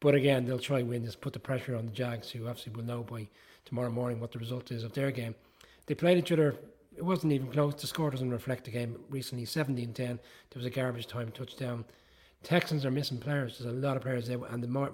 but 0.00 0.14
again, 0.14 0.44
they'll 0.44 0.58
try 0.58 0.80
and 0.80 0.88
win 0.88 1.04
this, 1.04 1.14
put 1.14 1.32
the 1.32 1.38
pressure 1.38 1.76
on 1.76 1.86
the 1.86 1.92
Jags, 1.92 2.30
who 2.30 2.48
obviously 2.48 2.72
will 2.72 2.84
know 2.84 3.02
by 3.02 3.28
tomorrow 3.64 3.90
morning 3.90 4.20
what 4.20 4.32
the 4.32 4.38
result 4.38 4.72
is 4.72 4.82
of 4.84 4.92
their 4.92 5.10
game. 5.10 5.34
They 5.86 5.94
played 5.94 6.18
each 6.18 6.32
other. 6.32 6.56
It 6.96 7.04
wasn't 7.04 7.32
even 7.32 7.48
close. 7.48 7.74
The 7.74 7.86
score 7.86 8.10
doesn't 8.10 8.30
reflect 8.30 8.64
the 8.64 8.70
game 8.70 8.98
recently. 9.10 9.44
17 9.44 9.92
10. 9.92 10.06
There 10.06 10.18
was 10.56 10.66
a 10.66 10.70
garbage 10.70 11.06
time 11.06 11.30
touchdown. 11.30 11.84
Texans 12.42 12.84
are 12.84 12.90
missing 12.90 13.18
players. 13.18 13.58
There's 13.58 13.72
a 13.72 13.78
lot 13.78 13.96
of 13.96 14.02
players 14.02 14.26
there, 14.26 14.38
and 14.50 14.62
the 14.62 14.68
more, 14.68 14.90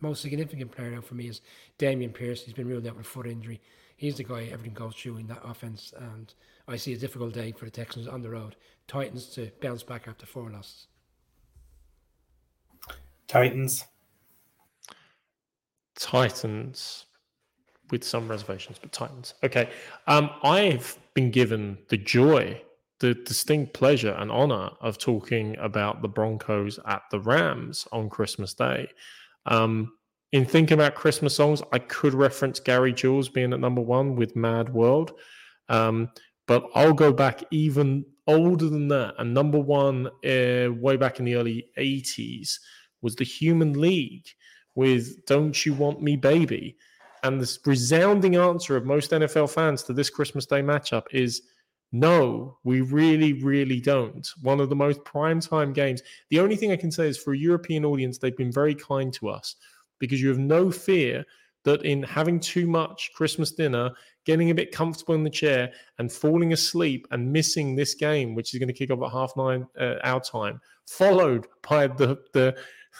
most 0.00 0.22
significant 0.22 0.70
player 0.70 1.02
for 1.02 1.14
me 1.14 1.28
is 1.28 1.40
Dameon 1.78 2.14
Pierce. 2.14 2.44
He's 2.44 2.54
been 2.54 2.68
ruled 2.68 2.86
out 2.86 2.96
with 2.96 3.06
a 3.06 3.08
foot 3.08 3.26
injury. 3.26 3.60
He's 3.96 4.16
the 4.16 4.24
guy 4.24 4.44
everything 4.44 4.74
goes 4.74 4.94
through 4.94 5.16
in 5.16 5.26
that 5.26 5.42
offense, 5.44 5.92
and 5.96 6.32
I 6.68 6.76
see 6.76 6.92
a 6.92 6.96
difficult 6.96 7.34
day 7.34 7.52
for 7.52 7.64
the 7.64 7.70
Texans 7.70 8.06
on 8.06 8.22
the 8.22 8.30
road. 8.30 8.54
Titans 8.86 9.26
to 9.34 9.50
bounce 9.60 9.82
back 9.82 10.06
after 10.06 10.26
four 10.26 10.50
losses. 10.50 10.86
Titans. 13.28 13.84
Titans, 15.96 17.06
with 17.90 18.04
some 18.04 18.28
reservations, 18.28 18.78
but 18.80 18.92
Titans. 18.92 19.34
Okay, 19.42 19.70
um, 20.06 20.30
I've 20.42 20.98
been 21.14 21.30
given 21.30 21.78
the 21.88 21.96
joy 21.96 22.60
the 23.00 23.14
distinct 23.14 23.74
pleasure 23.74 24.12
and 24.18 24.30
honor 24.30 24.70
of 24.80 24.98
talking 24.98 25.56
about 25.58 26.00
the 26.00 26.08
Broncos 26.08 26.78
at 26.86 27.02
the 27.10 27.20
Rams 27.20 27.86
on 27.92 28.08
Christmas 28.08 28.54
Day. 28.54 28.88
Um, 29.46 29.92
in 30.32 30.44
thinking 30.44 30.74
about 30.74 30.94
Christmas 30.94 31.36
songs, 31.36 31.62
I 31.72 31.80
could 31.80 32.14
reference 32.14 32.60
Gary 32.60 32.92
Jules 32.92 33.28
being 33.28 33.52
at 33.52 33.60
number 33.60 33.82
one 33.82 34.16
with 34.16 34.36
Mad 34.36 34.72
World, 34.72 35.12
um, 35.68 36.08
but 36.46 36.68
I'll 36.74 36.94
go 36.94 37.12
back 37.12 37.42
even 37.50 38.04
older 38.26 38.68
than 38.68 38.88
that. 38.88 39.14
And 39.18 39.34
number 39.34 39.58
one, 39.58 40.06
uh, 40.24 40.72
way 40.72 40.96
back 40.96 41.18
in 41.18 41.26
the 41.26 41.34
early 41.34 41.66
80s, 41.78 42.58
was 43.04 43.14
the 43.14 43.24
Human 43.24 43.74
League 43.74 44.26
with 44.74 45.24
Don't 45.26 45.64
You 45.64 45.74
Want 45.74 46.02
Me 46.02 46.16
Baby. 46.16 46.76
And 47.22 47.40
the 47.40 47.58
resounding 47.64 48.34
answer 48.34 48.76
of 48.76 48.84
most 48.84 49.12
NFL 49.12 49.50
fans 49.50 49.82
to 49.84 49.92
this 49.92 50.10
Christmas 50.10 50.46
Day 50.46 50.62
matchup 50.62 51.04
is 51.12 51.42
no, 51.92 52.58
we 52.64 52.80
really, 52.80 53.34
really 53.34 53.78
don't. 53.78 54.28
One 54.42 54.58
of 54.58 54.68
the 54.68 54.74
most 54.74 55.04
prime 55.04 55.38
time 55.38 55.72
games. 55.72 56.02
The 56.30 56.40
only 56.40 56.56
thing 56.56 56.72
I 56.72 56.76
can 56.76 56.90
say 56.90 57.06
is 57.06 57.16
for 57.16 57.34
a 57.34 57.38
European 57.38 57.84
audience, 57.84 58.18
they've 58.18 58.36
been 58.36 58.50
very 58.50 58.74
kind 58.74 59.12
to 59.14 59.28
us 59.28 59.54
because 60.00 60.20
you 60.20 60.28
have 60.28 60.40
no 60.40 60.72
fear 60.72 61.24
that 61.64 61.84
in 61.84 62.02
having 62.02 62.40
too 62.40 62.66
much 62.66 63.10
Christmas 63.14 63.52
dinner, 63.52 63.90
getting 64.26 64.50
a 64.50 64.54
bit 64.54 64.72
comfortable 64.72 65.14
in 65.14 65.24
the 65.24 65.30
chair, 65.30 65.72
and 65.98 66.12
falling 66.12 66.52
asleep 66.52 67.06
and 67.10 67.32
missing 67.32 67.74
this 67.74 67.94
game, 67.94 68.34
which 68.34 68.54
is 68.54 68.58
going 68.58 68.68
to 68.68 68.74
kick 68.74 68.90
off 68.90 69.02
at 69.02 69.12
half 69.12 69.32
nine 69.36 69.66
uh, 69.80 69.94
our 70.04 70.20
time, 70.20 70.60
followed 70.86 71.46
by 71.68 71.86
the 71.86 72.18
the 72.32 72.56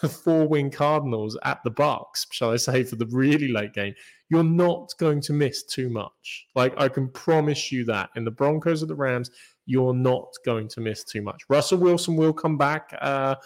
four 0.08 0.46
win 0.46 0.70
Cardinals 0.70 1.38
at 1.44 1.62
the 1.64 1.70
Bucs, 1.70 2.26
shall 2.30 2.50
I 2.50 2.56
say, 2.56 2.82
for 2.84 2.96
the 2.96 3.06
really 3.06 3.48
late 3.48 3.72
game, 3.72 3.94
you're 4.28 4.44
not 4.44 4.92
going 4.98 5.20
to 5.22 5.32
miss 5.32 5.62
too 5.62 5.88
much. 5.88 6.46
Like 6.54 6.74
I 6.76 6.88
can 6.88 7.08
promise 7.08 7.70
you 7.70 7.84
that. 7.86 8.10
In 8.16 8.24
the 8.24 8.30
Broncos 8.30 8.82
or 8.82 8.86
the 8.86 8.94
Rams, 8.94 9.30
you're 9.66 9.94
not 9.94 10.28
going 10.44 10.68
to 10.68 10.80
miss 10.80 11.04
too 11.04 11.22
much. 11.22 11.42
Russell 11.48 11.78
Wilson 11.78 12.16
will 12.16 12.32
come 12.32 12.58
back, 12.58 12.96
uh, 13.00 13.36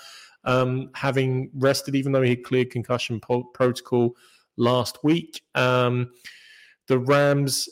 um, 0.44 0.90
having 0.94 1.50
rested, 1.54 1.94
even 1.94 2.12
though 2.12 2.22
he 2.22 2.36
cleared 2.36 2.70
concussion 2.70 3.20
po- 3.20 3.44
protocol 3.54 4.16
last 4.56 5.04
week. 5.04 5.42
Um, 5.54 6.10
the 6.86 6.98
Rams 6.98 7.68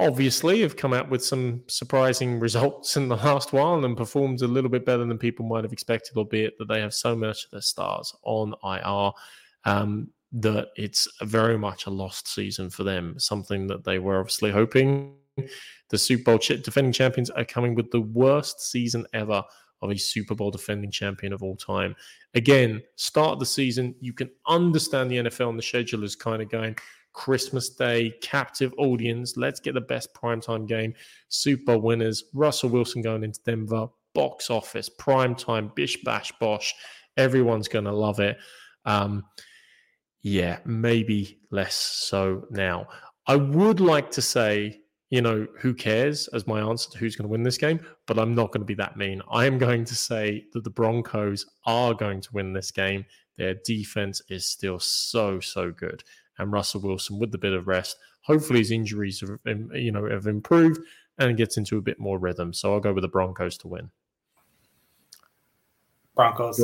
obviously 0.00 0.62
have 0.62 0.76
come 0.76 0.92
out 0.92 1.10
with 1.10 1.24
some 1.24 1.62
surprising 1.66 2.40
results 2.40 2.96
in 2.96 3.08
the 3.08 3.16
last 3.16 3.52
while 3.52 3.84
and 3.84 3.96
performed 3.96 4.42
a 4.42 4.46
little 4.46 4.70
bit 4.70 4.84
better 4.84 5.04
than 5.04 5.18
people 5.18 5.46
might 5.46 5.64
have 5.64 5.72
expected, 5.72 6.16
albeit 6.16 6.58
that 6.58 6.68
they 6.68 6.80
have 6.80 6.94
so 6.94 7.14
much 7.14 7.44
of 7.44 7.50
their 7.50 7.60
stars 7.60 8.14
on 8.22 8.54
IR 8.64 9.12
um, 9.64 10.08
that 10.32 10.68
it's 10.76 11.08
very 11.22 11.58
much 11.58 11.86
a 11.86 11.90
lost 11.90 12.28
season 12.28 12.70
for 12.70 12.84
them. 12.84 13.18
Something 13.18 13.66
that 13.68 13.84
they 13.84 13.98
were 13.98 14.18
obviously 14.18 14.50
hoping. 14.50 15.14
The 15.90 15.98
Super 15.98 16.24
Bowl 16.24 16.38
defending 16.38 16.92
champions 16.92 17.30
are 17.30 17.44
coming 17.44 17.74
with 17.74 17.90
the 17.90 18.00
worst 18.00 18.60
season 18.70 19.06
ever 19.12 19.42
of 19.82 19.90
a 19.90 19.96
Super 19.96 20.34
Bowl 20.34 20.50
defending 20.50 20.90
champion 20.90 21.32
of 21.32 21.42
all 21.42 21.56
time. 21.56 21.96
Again, 22.34 22.82
start 22.96 23.38
the 23.38 23.46
season, 23.46 23.94
you 24.00 24.12
can 24.12 24.30
understand 24.46 25.10
the 25.10 25.16
NFL 25.16 25.48
and 25.48 25.58
the 25.58 25.62
schedule 25.62 26.04
is 26.04 26.14
kind 26.14 26.42
of 26.42 26.50
going, 26.50 26.76
Christmas 27.12 27.70
Day, 27.70 28.14
captive 28.22 28.72
audience. 28.78 29.36
Let's 29.36 29.60
get 29.60 29.74
the 29.74 29.80
best 29.80 30.14
primetime 30.14 30.66
game. 30.66 30.94
Super 31.28 31.78
winners. 31.78 32.24
Russell 32.34 32.70
Wilson 32.70 33.02
going 33.02 33.24
into 33.24 33.40
Denver. 33.44 33.88
Box 34.12 34.50
office, 34.50 34.90
primetime, 35.00 35.72
bish 35.76 36.02
bash 36.02 36.32
bosh. 36.40 36.74
Everyone's 37.16 37.68
going 37.68 37.84
to 37.84 37.92
love 37.92 38.18
it. 38.18 38.38
Um, 38.84 39.24
yeah, 40.22 40.58
maybe 40.64 41.38
less 41.50 41.76
so 41.76 42.46
now. 42.50 42.88
I 43.26 43.36
would 43.36 43.78
like 43.78 44.10
to 44.12 44.22
say, 44.22 44.80
you 45.10 45.22
know, 45.22 45.46
who 45.58 45.74
cares 45.74 46.28
as 46.28 46.46
my 46.46 46.60
answer 46.60 46.90
to 46.90 46.98
who's 46.98 47.14
going 47.14 47.28
to 47.28 47.30
win 47.30 47.44
this 47.44 47.58
game, 47.58 47.80
but 48.06 48.18
I'm 48.18 48.34
not 48.34 48.48
going 48.48 48.62
to 48.62 48.66
be 48.66 48.74
that 48.74 48.96
mean. 48.96 49.22
I 49.30 49.46
am 49.46 49.58
going 49.58 49.84
to 49.84 49.94
say 49.94 50.44
that 50.52 50.64
the 50.64 50.70
Broncos 50.70 51.46
are 51.66 51.94
going 51.94 52.20
to 52.20 52.28
win 52.32 52.52
this 52.52 52.70
game. 52.72 53.04
Their 53.38 53.54
defense 53.64 54.20
is 54.28 54.46
still 54.46 54.78
so, 54.80 55.38
so 55.38 55.70
good 55.70 56.02
and 56.40 56.52
Russell 56.52 56.80
Wilson 56.80 57.18
with 57.18 57.32
the 57.32 57.38
bit 57.38 57.52
of 57.52 57.68
rest. 57.68 57.96
Hopefully 58.22 58.58
his 58.60 58.70
injuries 58.70 59.20
have 59.20 59.38
you 59.74 59.92
know 59.92 60.08
have 60.08 60.26
improved 60.26 60.80
and 61.18 61.36
gets 61.36 61.56
into 61.56 61.78
a 61.78 61.82
bit 61.82 61.98
more 61.98 62.18
rhythm. 62.18 62.52
So 62.52 62.72
I'll 62.72 62.80
go 62.80 62.92
with 62.92 63.02
the 63.02 63.08
Broncos 63.08 63.58
to 63.58 63.68
win. 63.68 63.90
Broncos. 66.14 66.62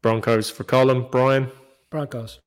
Broncos 0.00 0.50
for 0.50 0.64
Colm. 0.64 1.10
Brian. 1.10 1.50
Broncos. 1.90 2.40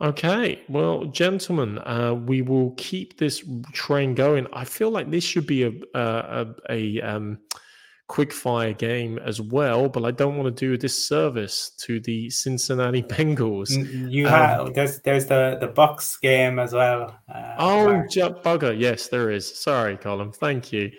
Okay, 0.00 0.60
well, 0.68 1.04
gentlemen, 1.06 1.78
uh, 1.78 2.14
we 2.14 2.42
will 2.42 2.72
keep 2.76 3.16
this 3.16 3.44
train 3.72 4.14
going. 4.14 4.46
I 4.52 4.64
feel 4.64 4.90
like 4.90 5.10
this 5.10 5.24
should 5.24 5.46
be 5.46 5.62
a 5.62 5.72
a, 5.94 6.00
a, 6.00 6.46
a 6.68 7.00
um, 7.00 7.38
quick 8.06 8.32
fire 8.32 8.72
game 8.72 9.18
as 9.18 9.40
well, 9.40 9.88
but 9.88 10.04
I 10.04 10.10
don't 10.10 10.36
want 10.36 10.54
to 10.54 10.66
do 10.66 10.74
a 10.74 10.78
disservice 10.78 11.70
to 11.78 12.00
the 12.00 12.28
Cincinnati 12.30 13.02
Bengals. 13.14 13.70
You 14.10 14.26
have 14.26 14.60
um, 14.60 14.72
there's 14.72 15.00
there's 15.00 15.26
the 15.26 15.58
the 15.60 15.68
Bucs 15.68 16.20
game 16.20 16.58
as 16.58 16.72
well. 16.72 17.18
Uh, 17.32 17.54
oh, 17.58 18.04
bugger! 18.08 18.78
Yes, 18.78 19.08
there 19.08 19.30
is. 19.30 19.46
Sorry, 19.46 19.96
Colm. 19.96 20.34
Thank 20.34 20.72
you. 20.72 20.90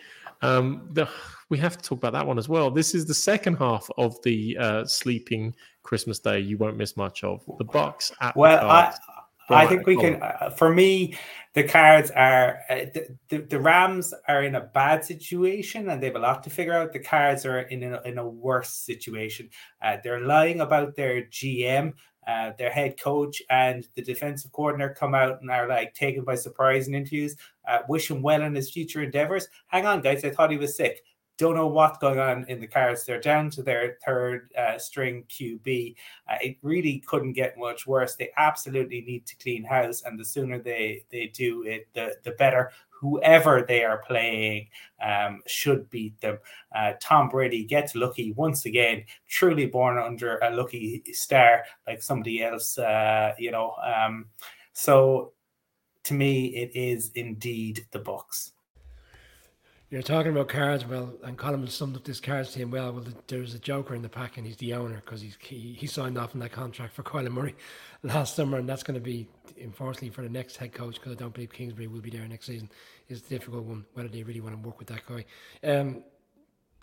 Um, 0.41 0.89
the, 0.91 1.07
we 1.49 1.57
have 1.59 1.77
to 1.77 1.83
talk 1.83 1.99
about 1.99 2.13
that 2.13 2.25
one 2.25 2.37
as 2.37 2.49
well. 2.49 2.71
This 2.71 2.95
is 2.95 3.05
the 3.05 3.13
second 3.13 3.55
half 3.55 3.87
of 3.97 4.21
the 4.23 4.57
uh, 4.59 4.85
sleeping 4.85 5.55
Christmas 5.83 6.19
Day. 6.19 6.39
You 6.39 6.57
won't 6.57 6.77
miss 6.77 6.97
much 6.97 7.23
of 7.23 7.43
the 7.57 7.65
Bucs. 7.65 8.11
at 8.21 8.35
well, 8.35 8.69
I 8.69 8.93
I 9.49 9.67
think 9.67 9.85
we 9.85 9.95
can. 9.95 10.21
Uh, 10.21 10.49
for 10.49 10.73
me, 10.73 11.17
the 11.53 11.63
cards 11.63 12.11
are 12.11 12.59
uh, 12.69 12.85
the, 12.93 13.17
the, 13.29 13.37
the 13.37 13.59
Rams 13.59 14.13
are 14.27 14.43
in 14.43 14.55
a 14.55 14.61
bad 14.61 15.05
situation 15.05 15.89
and 15.89 16.01
they 16.01 16.07
have 16.07 16.15
a 16.15 16.19
lot 16.19 16.43
to 16.43 16.49
figure 16.49 16.73
out. 16.73 16.93
The 16.93 16.99
cards 16.99 17.45
are 17.45 17.59
in 17.59 17.83
a, 17.83 18.01
in 18.03 18.17
a 18.17 18.27
worse 18.27 18.69
situation. 18.69 19.49
Uh, 19.81 19.97
they're 20.03 20.21
lying 20.21 20.61
about 20.61 20.95
their 20.95 21.23
GM, 21.23 21.93
uh, 22.27 22.51
their 22.57 22.71
head 22.71 22.99
coach, 22.99 23.41
and 23.49 23.87
the 23.95 24.01
defensive 24.01 24.51
coordinator 24.51 24.93
come 24.93 25.15
out 25.15 25.41
and 25.41 25.51
are 25.51 25.67
like 25.67 25.93
taken 25.93 26.23
by 26.23 26.35
surprise 26.35 26.87
in 26.87 26.95
interviews. 26.95 27.35
Uh, 27.67 27.79
wish 27.87 28.09
him 28.09 28.21
well 28.21 28.41
in 28.41 28.55
his 28.55 28.71
future 28.71 29.03
endeavors. 29.03 29.47
Hang 29.67 29.85
on, 29.85 30.01
guys, 30.01 30.25
I 30.25 30.31
thought 30.31 30.51
he 30.51 30.57
was 30.57 30.75
sick 30.75 31.03
don't 31.37 31.55
know 31.55 31.67
what's 31.67 31.97
going 31.97 32.19
on 32.19 32.45
in 32.47 32.59
the 32.59 32.67
cards. 32.67 33.05
They're 33.05 33.19
down 33.19 33.49
to 33.51 33.63
their 33.63 33.97
third 34.05 34.49
uh, 34.57 34.77
string 34.77 35.25
QB. 35.29 35.95
Uh, 36.29 36.37
it 36.41 36.57
really 36.61 37.03
couldn't 37.05 37.33
get 37.33 37.57
much 37.57 37.85
worse. 37.85 38.15
They 38.15 38.31
absolutely 38.37 39.01
need 39.01 39.25
to 39.27 39.35
clean 39.37 39.63
house, 39.63 40.03
and 40.03 40.19
the 40.19 40.25
sooner 40.25 40.59
they 40.59 41.05
they 41.11 41.27
do 41.27 41.63
it, 41.63 41.87
the 41.93 42.15
the 42.23 42.31
better. 42.31 42.71
Whoever 43.01 43.65
they 43.67 43.83
are 43.83 44.01
playing 44.07 44.69
um, 45.05 45.41
should 45.45 45.89
beat 45.89 46.19
them. 46.21 46.39
Uh, 46.73 46.93
Tom 47.01 47.27
Brady 47.27 47.65
gets 47.65 47.93
lucky 47.93 48.31
once 48.31 48.65
again, 48.65 49.03
truly 49.27 49.65
born 49.65 49.97
under 49.97 50.37
a 50.37 50.49
lucky 50.49 51.03
star 51.11 51.65
like 51.85 52.01
somebody 52.01 52.41
else. 52.41 52.77
Uh, 52.77 53.33
you 53.37 53.51
know, 53.51 53.75
um, 53.83 54.27
so 54.71 55.33
to 56.05 56.13
me, 56.13 56.47
it 56.55 56.71
is 56.73 57.11
indeed 57.15 57.85
the 57.91 57.99
Bucs. 57.99 58.51
You're 59.95 60.01
talking 60.01 60.33
about 60.33 60.49
cards, 60.49 60.85
well, 60.85 61.13
and 61.23 61.37
Colm 61.37 61.69
summed 61.69 61.95
up 61.95 62.03
this 62.03 62.19
cards 62.19 62.53
team 62.53 62.69
well. 62.69 62.91
Well, 62.91 63.05
there's 63.27 63.53
a 63.53 63.59
joker 63.59 63.95
in 63.95 64.01
the 64.01 64.09
pack, 64.09 64.35
and 64.35 64.45
he's 64.45 64.57
the 64.57 64.73
owner 64.73 64.95
because 64.95 65.21
he's 65.21 65.37
he, 65.39 65.71
he 65.79 65.87
signed 65.87 66.17
off 66.17 66.35
on 66.35 66.41
that 66.41 66.51
contract 66.51 66.93
for 66.93 67.01
Kyler 67.03 67.31
Murray 67.31 67.55
last 68.03 68.35
summer, 68.35 68.57
and 68.57 68.67
that's 68.67 68.83
going 68.83 68.95
to 68.95 68.99
be 68.99 69.25
unfortunately 69.57 70.09
for 70.09 70.21
the 70.21 70.27
next 70.27 70.57
head 70.57 70.73
coach 70.73 70.95
because 70.95 71.13
I 71.13 71.15
don't 71.15 71.33
believe 71.33 71.53
Kingsbury 71.53 71.87
will 71.87 72.01
be 72.01 72.09
there 72.09 72.27
next 72.27 72.47
season. 72.47 72.69
Is 73.07 73.21
a 73.21 73.29
difficult 73.29 73.63
one 73.63 73.85
whether 73.93 74.09
they 74.09 74.21
really 74.23 74.41
want 74.41 74.61
to 74.61 74.67
work 74.67 74.79
with 74.79 74.89
that 74.89 75.03
guy. 75.05 75.23
Um, 75.63 76.03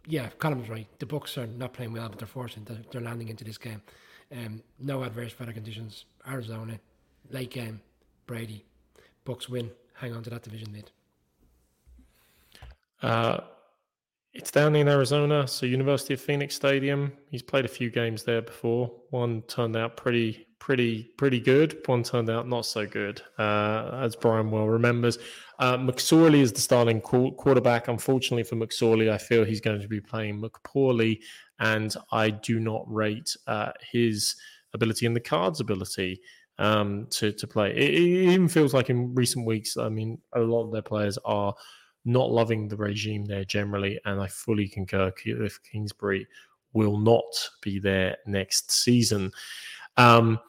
yeah, 0.07 0.31
Colm's 0.39 0.71
right. 0.71 0.87
The 0.99 1.05
Bucs 1.05 1.37
are 1.37 1.47
not 1.47 1.75
playing 1.75 1.93
well, 1.93 2.09
but 2.09 2.19
they're 2.19 2.27
fortunate 2.27 2.65
that 2.69 2.93
they're 2.93 3.03
landing 3.03 3.29
into 3.29 3.45
this 3.45 3.59
game. 3.59 3.83
Um, 4.35 4.63
no 4.79 5.03
adverse 5.03 5.39
weather 5.39 5.53
conditions. 5.53 6.07
Arizona, 6.27 6.81
late 7.31 7.51
game, 7.51 7.83
Brady, 8.25 8.65
Bucs 9.27 9.51
win. 9.51 9.71
Hang 9.97 10.15
on 10.15 10.23
to 10.23 10.31
that 10.31 10.45
division 10.45 10.73
lead. 10.73 10.91
Uh, 13.03 13.41
it's 14.33 14.51
down 14.51 14.75
in 14.77 14.89
Arizona, 14.89 15.47
so 15.47 15.67
University 15.67 16.15
of 16.15 16.21
Phoenix 16.21 16.55
Stadium. 16.55 17.13
He's 17.31 17.43
played 17.43 17.67
a 17.67 17.69
few 17.69 17.91
games 17.91 18.25
there 18.25 18.41
before. 18.41 18.91
One 19.11 19.43
turned 19.43 19.77
out 19.77 19.97
pretty, 19.99 20.47
pretty, 20.59 21.11
pretty 21.19 21.39
good. 21.39 21.77
One 21.85 22.03
turned 22.03 22.31
out 22.31 22.49
not 22.49 22.65
so 22.65 22.87
good, 22.87 23.21
uh, 23.39 24.01
as 24.03 24.17
Brian 24.17 24.51
well 24.51 24.67
remembers. 24.67 25.19
Uh, 25.59 25.77
McSorley 25.77 26.41
is 26.41 26.51
the 26.51 26.63
starting 26.63 27.01
quarterback. 27.03 27.89
Unfortunately 27.89 28.43
for 28.43 28.57
McSorley, 28.57 29.11
I 29.11 29.19
feel 29.19 29.45
he's 29.45 29.61
going 29.61 29.83
to 29.83 29.89
be 29.89 30.01
playing 30.01 30.41
McPoorly, 30.41 31.21
and 31.61 31.95
I 32.11 32.31
do 32.31 32.59
not 32.59 32.91
rate 32.91 33.37
uh, 33.47 33.73
his 33.91 34.35
ability 34.73 35.05
and 35.05 35.15
the 35.15 35.21
Cards' 35.21 35.61
ability 35.61 36.23
um, 36.59 37.07
to 37.11 37.33
to 37.33 37.47
play. 37.47 37.71
It, 37.71 37.95
it 37.95 38.31
even 38.33 38.49
feels 38.49 38.73
like 38.73 38.89
in 38.89 39.15
recent 39.15 39.47
weeks, 39.47 39.77
I 39.77 39.91
mean, 39.91 40.19
a 40.33 40.41
lot 40.41 40.65
of 40.65 40.73
their 40.73 40.81
players 40.81 41.19
are 41.27 41.55
not 42.05 42.31
loving 42.31 42.69
the 42.69 42.77
regime 42.77 43.25
there 43.25 43.45
generally, 43.45 44.01
and 44.05 44.21
I 44.21 44.27
fully 44.27 44.69
concur. 44.69 45.13
Cliff 45.13 45.61
Kingsbury 45.71 46.27
will 46.73 46.99
not 46.99 47.51
be 47.61 47.79
there 47.79 48.17
next 48.27 48.73
season. 48.73 49.33
Um, 49.97 50.41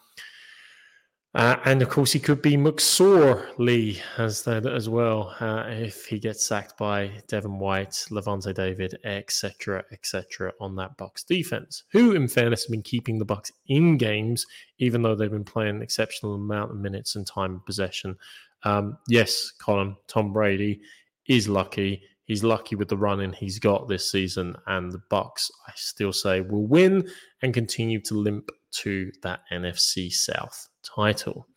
uh, 1.36 1.58
and 1.66 1.82
of 1.82 1.90
course, 1.90 2.12
he 2.12 2.20
could 2.20 2.44
be 2.44 2.56
McSorley 2.56 4.00
as 4.20 4.44
that 4.44 4.68
as 4.68 4.88
well 4.88 5.36
uh, 5.40 5.64
if 5.68 6.06
he 6.06 6.20
gets 6.20 6.46
sacked 6.46 6.78
by 6.78 7.10
Devin 7.28 7.58
White, 7.58 8.06
Lavonte 8.12 8.54
David, 8.54 9.00
etc., 9.04 9.84
etc. 9.92 10.54
on 10.62 10.76
that 10.76 10.96
Bucs 10.96 11.26
defense. 11.26 11.86
Who, 11.92 12.12
in 12.12 12.28
fairness, 12.28 12.66
have 12.66 12.72
been 12.72 12.84
keeping 12.84 13.18
the 13.18 13.26
Bucs 13.26 13.52
in 13.68 13.98
games, 13.98 14.46
even 14.78 15.02
though 15.02 15.16
they've 15.16 15.32
been 15.32 15.44
playing 15.44 15.78
an 15.78 15.82
exceptional 15.82 16.36
amount 16.36 16.70
of 16.70 16.78
minutes 16.78 17.16
and 17.16 17.26
time 17.26 17.56
of 17.56 17.66
possession. 17.66 18.16
Um, 18.62 19.00
yes, 19.08 19.54
Colm, 19.60 19.98
Tom 20.08 20.34
Brady 20.34 20.82
is 21.28 21.48
lucky. 21.48 22.04
He's 22.26 22.44
lucky 22.44 22.76
with 22.76 22.88
the 22.88 22.98
running 22.98 23.34
he's 23.34 23.60
got 23.60 23.88
this 23.88 24.10
season, 24.10 24.56
and 24.68 24.92
the 24.92 25.02
Bucs, 25.12 25.52
I 25.68 25.74
still 25.76 26.14
say, 26.14 26.42
will 26.42 26.66
win 26.66 27.08
and 27.42 27.54
continue 27.54 28.00
to 28.02 28.16
limp 28.16 28.50
to 28.72 29.12
that 29.22 29.42
NFC 29.52 30.12
South 30.12 30.70
title. 30.84 31.48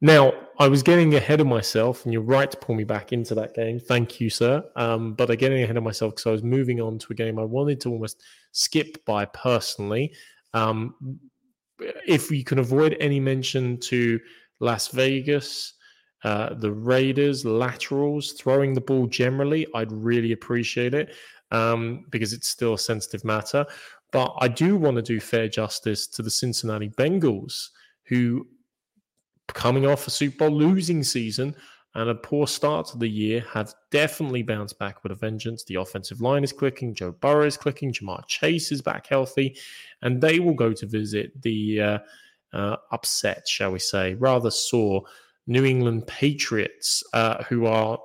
Now, 0.00 0.32
I 0.58 0.66
was 0.66 0.82
getting 0.82 1.14
ahead 1.14 1.40
of 1.40 1.46
myself, 1.46 2.04
and 2.04 2.12
you're 2.12 2.22
right 2.22 2.50
to 2.50 2.56
pull 2.56 2.74
me 2.74 2.82
back 2.82 3.12
into 3.12 3.36
that 3.36 3.54
game. 3.54 3.78
Thank 3.78 4.20
you, 4.20 4.30
sir. 4.30 4.62
Um, 4.74 5.14
but 5.14 5.30
I'm 5.30 5.36
getting 5.36 5.62
ahead 5.62 5.76
of 5.76 5.84
myself 5.84 6.14
because 6.14 6.26
I 6.26 6.32
was 6.32 6.42
moving 6.42 6.80
on 6.80 6.98
to 6.98 7.06
a 7.12 7.14
game 7.14 7.38
I 7.38 7.44
wanted 7.44 7.80
to 7.82 7.90
almost 7.90 8.20
skip 8.50 9.04
by 9.04 9.24
personally. 9.26 10.12
Um, 10.54 11.20
if 12.06 12.30
we 12.30 12.42
can 12.42 12.58
avoid 12.58 12.96
any 12.98 13.20
mention 13.20 13.78
to 13.78 14.18
Las 14.58 14.88
Vegas, 14.88 15.74
uh, 16.24 16.54
the 16.54 16.70
Raiders, 16.70 17.44
laterals, 17.44 18.32
throwing 18.32 18.74
the 18.74 18.80
ball 18.80 19.06
generally, 19.06 19.66
I'd 19.74 19.90
really 19.90 20.32
appreciate 20.32 20.94
it 20.94 21.14
um, 21.50 22.06
because 22.10 22.32
it's 22.32 22.48
still 22.48 22.74
a 22.74 22.78
sensitive 22.78 23.24
matter. 23.24 23.66
But 24.12 24.34
I 24.38 24.48
do 24.48 24.76
want 24.76 24.96
to 24.96 25.02
do 25.02 25.20
fair 25.20 25.48
justice 25.48 26.06
to 26.08 26.22
the 26.22 26.30
Cincinnati 26.30 26.90
Bengals, 26.90 27.68
who, 28.04 28.46
coming 29.48 29.86
off 29.86 30.06
a 30.06 30.10
Super 30.10 30.48
Bowl 30.48 30.56
losing 30.56 31.02
season 31.02 31.56
and 31.94 32.08
a 32.08 32.14
poor 32.14 32.46
start 32.46 32.86
to 32.86 32.98
the 32.98 33.08
year, 33.08 33.44
have 33.52 33.74
definitely 33.90 34.42
bounced 34.42 34.78
back 34.78 35.02
with 35.02 35.12
a 35.12 35.16
vengeance. 35.16 35.64
The 35.64 35.76
offensive 35.76 36.20
line 36.20 36.44
is 36.44 36.52
clicking, 36.52 36.94
Joe 36.94 37.12
Burrow 37.12 37.46
is 37.46 37.56
clicking, 37.56 37.92
Ja'Marr 37.92 38.26
Chase 38.26 38.70
is 38.70 38.80
back 38.80 39.06
healthy, 39.06 39.56
and 40.02 40.20
they 40.20 40.40
will 40.40 40.54
go 40.54 40.72
to 40.72 40.86
visit 40.86 41.40
the 41.42 41.80
uh, 41.80 41.98
uh, 42.52 42.76
upset, 42.92 43.48
shall 43.48 43.72
we 43.72 43.78
say, 43.78 44.14
rather 44.14 44.50
sore 44.50 45.04
New 45.46 45.64
England 45.64 46.06
Patriots, 46.06 47.02
uh, 47.12 47.42
who 47.44 47.66
are 47.66 47.98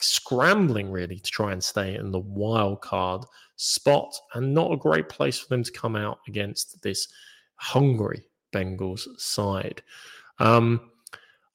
scrambling 0.00 0.90
really 0.90 1.18
to 1.18 1.30
try 1.30 1.52
and 1.52 1.62
stay 1.62 1.94
in 1.96 2.10
the 2.10 2.18
wild 2.18 2.80
card 2.80 3.22
spot, 3.56 4.12
and 4.34 4.54
not 4.54 4.72
a 4.72 4.76
great 4.76 5.08
place 5.08 5.38
for 5.38 5.48
them 5.48 5.62
to 5.62 5.72
come 5.72 5.96
out 5.96 6.18
against 6.26 6.80
this 6.82 7.08
hungry 7.56 8.22
Bengals 8.52 9.06
side. 9.18 9.82
Um, 10.38 10.90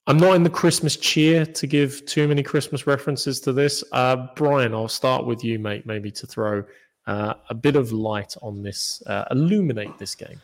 I'm 0.07 0.17
not 0.17 0.35
in 0.35 0.43
the 0.43 0.49
Christmas 0.51 0.95
cheer 0.95 1.45
to 1.47 1.67
give 1.67 2.05
too 2.05 2.27
many 2.27 2.43
Christmas 2.43 2.85
references 2.85 3.39
to 3.41 3.51
this. 3.51 3.84
Uh, 3.91 4.27
Brian, 4.35 4.73
I'll 4.76 4.88
start 4.88 5.26
with 5.26 5.43
you, 5.43 5.57
mate, 5.57 5.88
maybe 5.88 6.11
to 6.11 6.27
throw 6.27 6.63
uh, 7.07 7.34
a 7.49 7.55
bit 7.55 7.76
of 7.76 7.91
light 7.91 8.35
on 8.43 8.61
this, 8.61 9.01
uh, 9.07 9.26
illuminate 9.31 9.97
this 9.97 10.13
game. 10.13 10.39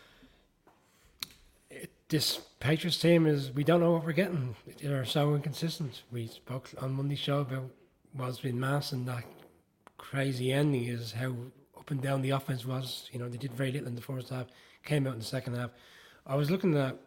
This 2.12 2.42
Patriots 2.60 3.00
team 3.00 3.26
is 3.26 3.52
we 3.54 3.64
don't 3.64 3.80
know 3.80 3.94
what 3.94 4.04
we're 4.04 4.12
getting. 4.12 4.54
They're 4.82 5.06
so 5.06 5.34
inconsistent. 5.34 6.02
We 6.12 6.28
spoke 6.28 6.70
on 6.82 6.92
Monday's 6.92 7.20
show 7.20 7.40
about 7.40 7.70
what's 8.12 8.44
mass 8.44 8.92
and 8.92 9.08
that 9.08 9.24
crazy 9.98 10.52
ending 10.52 10.84
is 10.84 11.14
how 11.14 11.34
up 11.80 11.90
and 11.90 12.02
down 12.02 12.22
the 12.22 12.32
offense 12.32 12.66
was. 12.66 13.08
You 13.14 13.20
know, 13.20 13.30
they 13.30 13.38
did 13.38 13.54
very 13.54 13.72
little 13.72 13.88
in 13.88 13.96
the 13.96 14.02
first 14.02 14.28
half, 14.28 14.48
came 14.84 15.08
out 15.08 15.14
in 15.14 15.20
the 15.20 15.26
second 15.26 15.56
half. 15.56 15.70
I 16.28 16.36
was 16.36 16.52
looking 16.52 16.76
at 16.76 16.98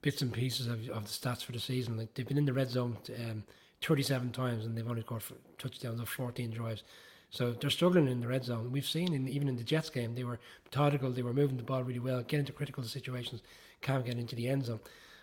bits 0.00 0.22
and 0.22 0.32
pieces 0.32 0.68
of, 0.68 0.88
of 0.88 1.02
the 1.02 1.10
stats 1.10 1.44
for 1.44 1.52
the 1.52 1.60
season. 1.60 1.98
Like 1.98 2.14
they've 2.14 2.26
been 2.26 2.38
in 2.38 2.46
the 2.46 2.54
red 2.54 2.70
zone 2.70 2.96
um, 3.28 3.44
37 3.82 4.32
times 4.32 4.64
and 4.64 4.74
they've 4.74 4.88
only 4.88 5.02
scored 5.02 5.22
touchdowns 5.58 6.00
of 6.00 6.08
14 6.08 6.50
drives. 6.50 6.82
So 7.28 7.52
they're 7.52 7.68
struggling 7.68 8.08
in 8.08 8.22
the 8.22 8.28
red 8.28 8.44
zone. 8.44 8.72
We've 8.72 8.88
seen 8.88 9.12
in, 9.12 9.28
even 9.28 9.48
in 9.48 9.56
the 9.56 9.64
Jets 9.64 9.90
game, 9.90 10.14
they 10.14 10.24
were 10.24 10.40
methodical, 10.64 11.10
they 11.10 11.20
were 11.20 11.34
moving 11.34 11.58
the 11.58 11.62
ball 11.62 11.84
really 11.84 11.98
well, 11.98 12.22
getting 12.22 12.38
into 12.38 12.52
critical 12.52 12.84
situations 12.84 13.42
can't 13.80 14.04
get 14.04 14.18
into 14.18 14.36
the 14.36 14.48
end 14.48 14.66
zone. 14.66 14.80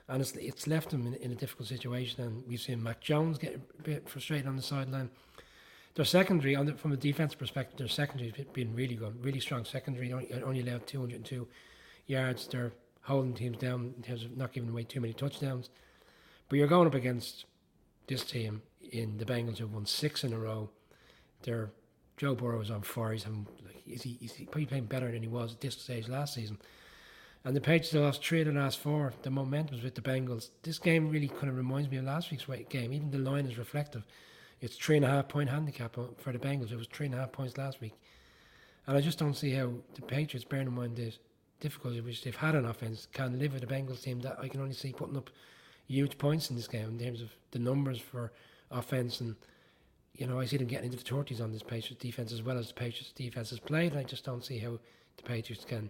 And 0.07 0.21
it's, 0.21 0.31
it's 0.33 0.67
left 0.67 0.89
them 0.89 1.07
in, 1.07 1.13
in 1.15 1.31
a 1.31 1.35
difficult 1.35 1.67
situation. 1.67 2.23
And 2.23 2.43
we've 2.47 2.59
seen 2.59 2.83
Mac 2.83 2.99
Jones 2.99 3.37
get 3.37 3.55
a 3.55 3.81
bit 3.81 4.09
frustrated 4.09 4.47
on 4.47 4.55
the 4.55 4.61
sideline. 4.61 5.09
Their 5.95 6.05
secondary, 6.05 6.55
on 6.55 6.65
the, 6.65 6.73
from 6.73 6.91
a 6.91 6.97
defense 6.97 7.35
perspective, 7.35 7.77
their 7.77 7.87
secondary 7.87 8.33
has 8.35 8.45
been 8.47 8.75
really 8.75 8.95
good, 8.95 9.23
really 9.23 9.39
strong 9.39 9.63
secondary. 9.63 10.11
Only, 10.11 10.33
only 10.43 10.61
allowed 10.61 10.87
202 10.87 11.47
yards. 12.07 12.47
They're 12.47 12.73
holding 13.01 13.33
teams 13.33 13.57
down 13.57 13.93
in 13.95 14.03
terms 14.03 14.23
of 14.23 14.35
not 14.35 14.53
giving 14.53 14.69
away 14.69 14.83
too 14.83 15.01
many 15.01 15.13
touchdowns. 15.13 15.69
But 16.49 16.57
you're 16.57 16.67
going 16.67 16.87
up 16.87 16.95
against 16.95 17.45
this 18.07 18.23
team 18.23 18.61
in 18.91 19.17
the 19.17 19.25
Bengals 19.25 19.59
who 19.59 19.65
have 19.65 19.73
won 19.73 19.85
six 19.85 20.23
in 20.23 20.33
a 20.33 20.37
row. 20.37 20.69
They're 21.43 21.69
Joe 22.17 22.35
Burrow 22.35 22.61
is 22.61 22.71
on 22.71 22.81
fire. 22.81 23.13
He's, 23.13 23.23
having, 23.23 23.47
like, 23.65 23.81
is 23.87 24.03
he, 24.03 24.17
is 24.21 24.33
he 24.33 24.45
probably 24.45 24.65
playing 24.65 24.85
better 24.85 25.11
than 25.11 25.21
he 25.21 25.27
was 25.27 25.53
at 25.53 25.61
this 25.61 25.75
stage 25.75 26.07
last 26.07 26.35
season. 26.35 26.57
And 27.45 27.55
the 27.55 27.61
Patriots 27.61 27.93
lost 27.93 28.25
three 28.25 28.39
of 28.41 28.47
the 28.47 28.53
last 28.53 28.79
four. 28.79 29.13
The 29.21 29.29
momentum's 29.29 29.83
with 29.83 29.95
the 29.95 30.01
Bengals. 30.01 30.49
This 30.61 30.79
game 30.79 31.09
really 31.09 31.27
kind 31.27 31.49
of 31.49 31.57
reminds 31.57 31.89
me 31.89 31.97
of 31.97 32.05
last 32.05 32.31
week's 32.31 32.45
game. 32.69 32.93
Even 32.93 33.11
the 33.11 33.17
line 33.17 33.45
is 33.45 33.57
reflective. 33.57 34.05
It's 34.61 34.77
three 34.77 34.95
and 34.95 35.05
a 35.05 35.09
half 35.09 35.27
point 35.27 35.49
handicap 35.49 35.97
for 36.17 36.31
the 36.31 36.39
Bengals. 36.39 36.71
It 36.71 36.77
was 36.77 36.87
three 36.87 37.07
and 37.07 37.15
a 37.15 37.17
half 37.17 37.33
points 37.33 37.57
last 37.57 37.81
week. 37.81 37.93
And 38.87 38.95
I 38.95 39.01
just 39.01 39.19
don't 39.19 39.33
see 39.33 39.51
how 39.51 39.73
the 39.95 40.01
Patriots, 40.01 40.45
bearing 40.45 40.67
in 40.67 40.73
mind 40.73 40.95
the 40.95 41.13
difficulty 41.59 41.99
which 41.99 42.23
they've 42.23 42.35
had 42.35 42.55
on 42.55 42.65
offense, 42.65 43.07
can 43.11 43.37
live 43.37 43.53
with 43.53 43.63
a 43.63 43.67
Bengals 43.67 44.01
team 44.01 44.21
that 44.21 44.37
I 44.39 44.47
can 44.47 44.61
only 44.61 44.73
see 44.73 44.93
putting 44.93 45.17
up 45.17 45.29
huge 45.85 46.17
points 46.17 46.49
in 46.49 46.55
this 46.55 46.67
game 46.69 46.87
in 46.87 46.99
terms 46.99 47.21
of 47.21 47.35
the 47.51 47.59
numbers 47.59 47.99
for 47.99 48.31
offense. 48.71 49.19
And, 49.19 49.35
you 50.15 50.27
know, 50.27 50.39
I 50.39 50.45
see 50.45 50.55
them 50.55 50.67
getting 50.67 50.93
into 50.93 51.03
the 51.03 51.09
30s 51.09 51.41
on 51.41 51.51
this 51.51 51.63
Patriots 51.63 52.01
defense 52.01 52.31
as 52.31 52.41
well 52.41 52.57
as 52.57 52.69
the 52.69 52.73
Patriots 52.73 53.11
defense 53.11 53.49
has 53.49 53.59
played. 53.59 53.91
And 53.91 53.99
I 53.99 54.03
just 54.03 54.23
don't 54.23 54.45
see 54.45 54.59
how 54.59 54.79
the 55.17 55.23
Patriots 55.23 55.65
can 55.65 55.89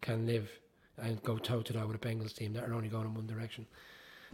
can 0.00 0.26
live 0.26 0.50
and 1.02 1.22
go 1.22 1.38
toe 1.38 1.62
to 1.62 1.72
toe 1.72 1.86
with 1.86 1.96
a 1.96 1.98
Bengals 1.98 2.34
team 2.34 2.52
that 2.54 2.64
are 2.64 2.74
only 2.74 2.88
going 2.88 3.06
in 3.06 3.14
one 3.14 3.26
direction. 3.26 3.66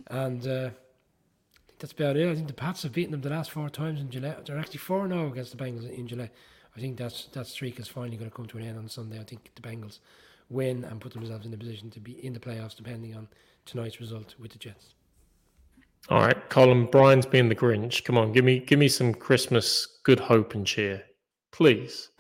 And 0.08 0.46
uh, 0.46 0.70
I 0.70 1.68
think 1.68 1.78
that's 1.78 1.92
about 1.92 2.16
it. 2.16 2.28
I 2.28 2.34
think 2.34 2.48
the 2.48 2.54
Pats 2.54 2.82
have 2.82 2.92
beaten 2.92 3.12
them 3.12 3.20
the 3.20 3.30
last 3.30 3.50
four 3.50 3.68
times 3.68 4.00
in 4.00 4.10
Gillette. 4.10 4.46
They're 4.46 4.58
actually 4.58 4.78
4 4.78 5.08
0 5.08 5.30
against 5.30 5.56
the 5.56 5.62
Bengals 5.62 5.90
in 5.90 6.06
Gillette. 6.06 6.34
I 6.76 6.80
think 6.80 6.98
that's 6.98 7.26
that 7.26 7.46
streak 7.46 7.80
is 7.80 7.88
finally 7.88 8.16
going 8.16 8.30
to 8.30 8.36
come 8.36 8.46
to 8.46 8.58
an 8.58 8.64
end 8.64 8.78
on 8.78 8.88
Sunday. 8.88 9.18
I 9.18 9.24
think 9.24 9.50
the 9.54 9.62
Bengals 9.62 10.00
win 10.50 10.84
and 10.84 11.00
put 11.00 11.12
themselves 11.12 11.44
in 11.44 11.50
the 11.50 11.56
position 11.56 11.90
to 11.90 12.00
be 12.00 12.24
in 12.24 12.32
the 12.32 12.40
playoffs, 12.40 12.76
depending 12.76 13.16
on 13.16 13.28
tonight's 13.64 14.00
result 14.00 14.34
with 14.38 14.52
the 14.52 14.58
Jets. 14.58 14.94
All 16.08 16.20
right, 16.20 16.50
Colm 16.50 16.90
Brian's 16.90 17.26
being 17.26 17.48
the 17.48 17.54
Grinch. 17.54 18.04
Come 18.04 18.16
on, 18.16 18.32
give 18.32 18.44
me 18.44 18.60
give 18.60 18.78
me 18.78 18.88
some 18.88 19.12
Christmas 19.12 19.98
good 20.04 20.20
hope 20.20 20.54
and 20.54 20.66
cheer, 20.66 21.02
please. 21.50 22.10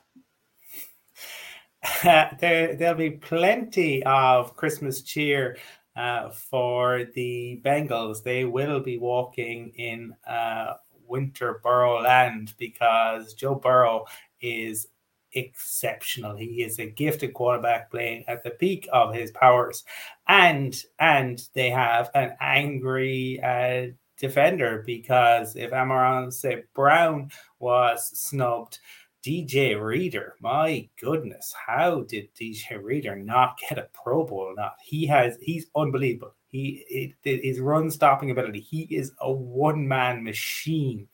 there, 2.40 2.74
there'll 2.76 2.94
be 2.94 3.10
plenty 3.10 4.02
of 4.04 4.56
Christmas 4.56 5.02
cheer 5.02 5.56
uh, 5.96 6.30
for 6.30 7.04
the 7.14 7.60
Bengals. 7.64 8.22
They 8.22 8.44
will 8.44 8.80
be 8.80 8.98
walking 8.98 9.72
in 9.76 10.14
uh, 10.26 10.74
winter 11.06 11.60
Burrow 11.62 12.02
land 12.02 12.54
because 12.58 13.34
Joe 13.34 13.54
Burrow 13.54 14.04
is 14.40 14.88
exceptional. 15.32 16.36
He 16.36 16.62
is 16.62 16.78
a 16.78 16.86
gifted 16.86 17.34
quarterback 17.34 17.90
playing 17.90 18.24
at 18.26 18.42
the 18.42 18.50
peak 18.50 18.88
of 18.92 19.14
his 19.14 19.30
powers, 19.30 19.84
and 20.28 20.74
and 20.98 21.42
they 21.54 21.70
have 21.70 22.10
an 22.14 22.36
angry 22.40 23.40
uh, 23.42 23.92
defender 24.18 24.82
because 24.86 25.56
if 25.56 25.72
Amon-Ra 25.72 26.30
Brown 26.74 27.30
was 27.58 28.10
snubbed 28.18 28.78
DJ 29.26 29.80
Reader, 29.80 30.36
my 30.40 30.88
goodness, 31.00 31.52
how 31.66 32.02
did 32.02 32.32
DJ 32.36 32.80
Reader 32.80 33.16
not 33.16 33.58
get 33.58 33.76
a 33.76 33.88
Pro 33.92 34.24
Bowl? 34.24 34.54
Not 34.56 34.76
he 34.84 35.04
has 35.06 35.36
he's 35.42 35.66
unbelievable. 35.74 36.32
He 36.46 37.12
it, 37.24 37.44
his 37.44 37.58
run 37.58 37.90
stopping 37.90 38.30
ability. 38.30 38.60
He 38.60 38.82
is 38.82 39.10
a 39.20 39.32
one 39.32 39.88
man 39.88 40.22
machine, 40.22 41.08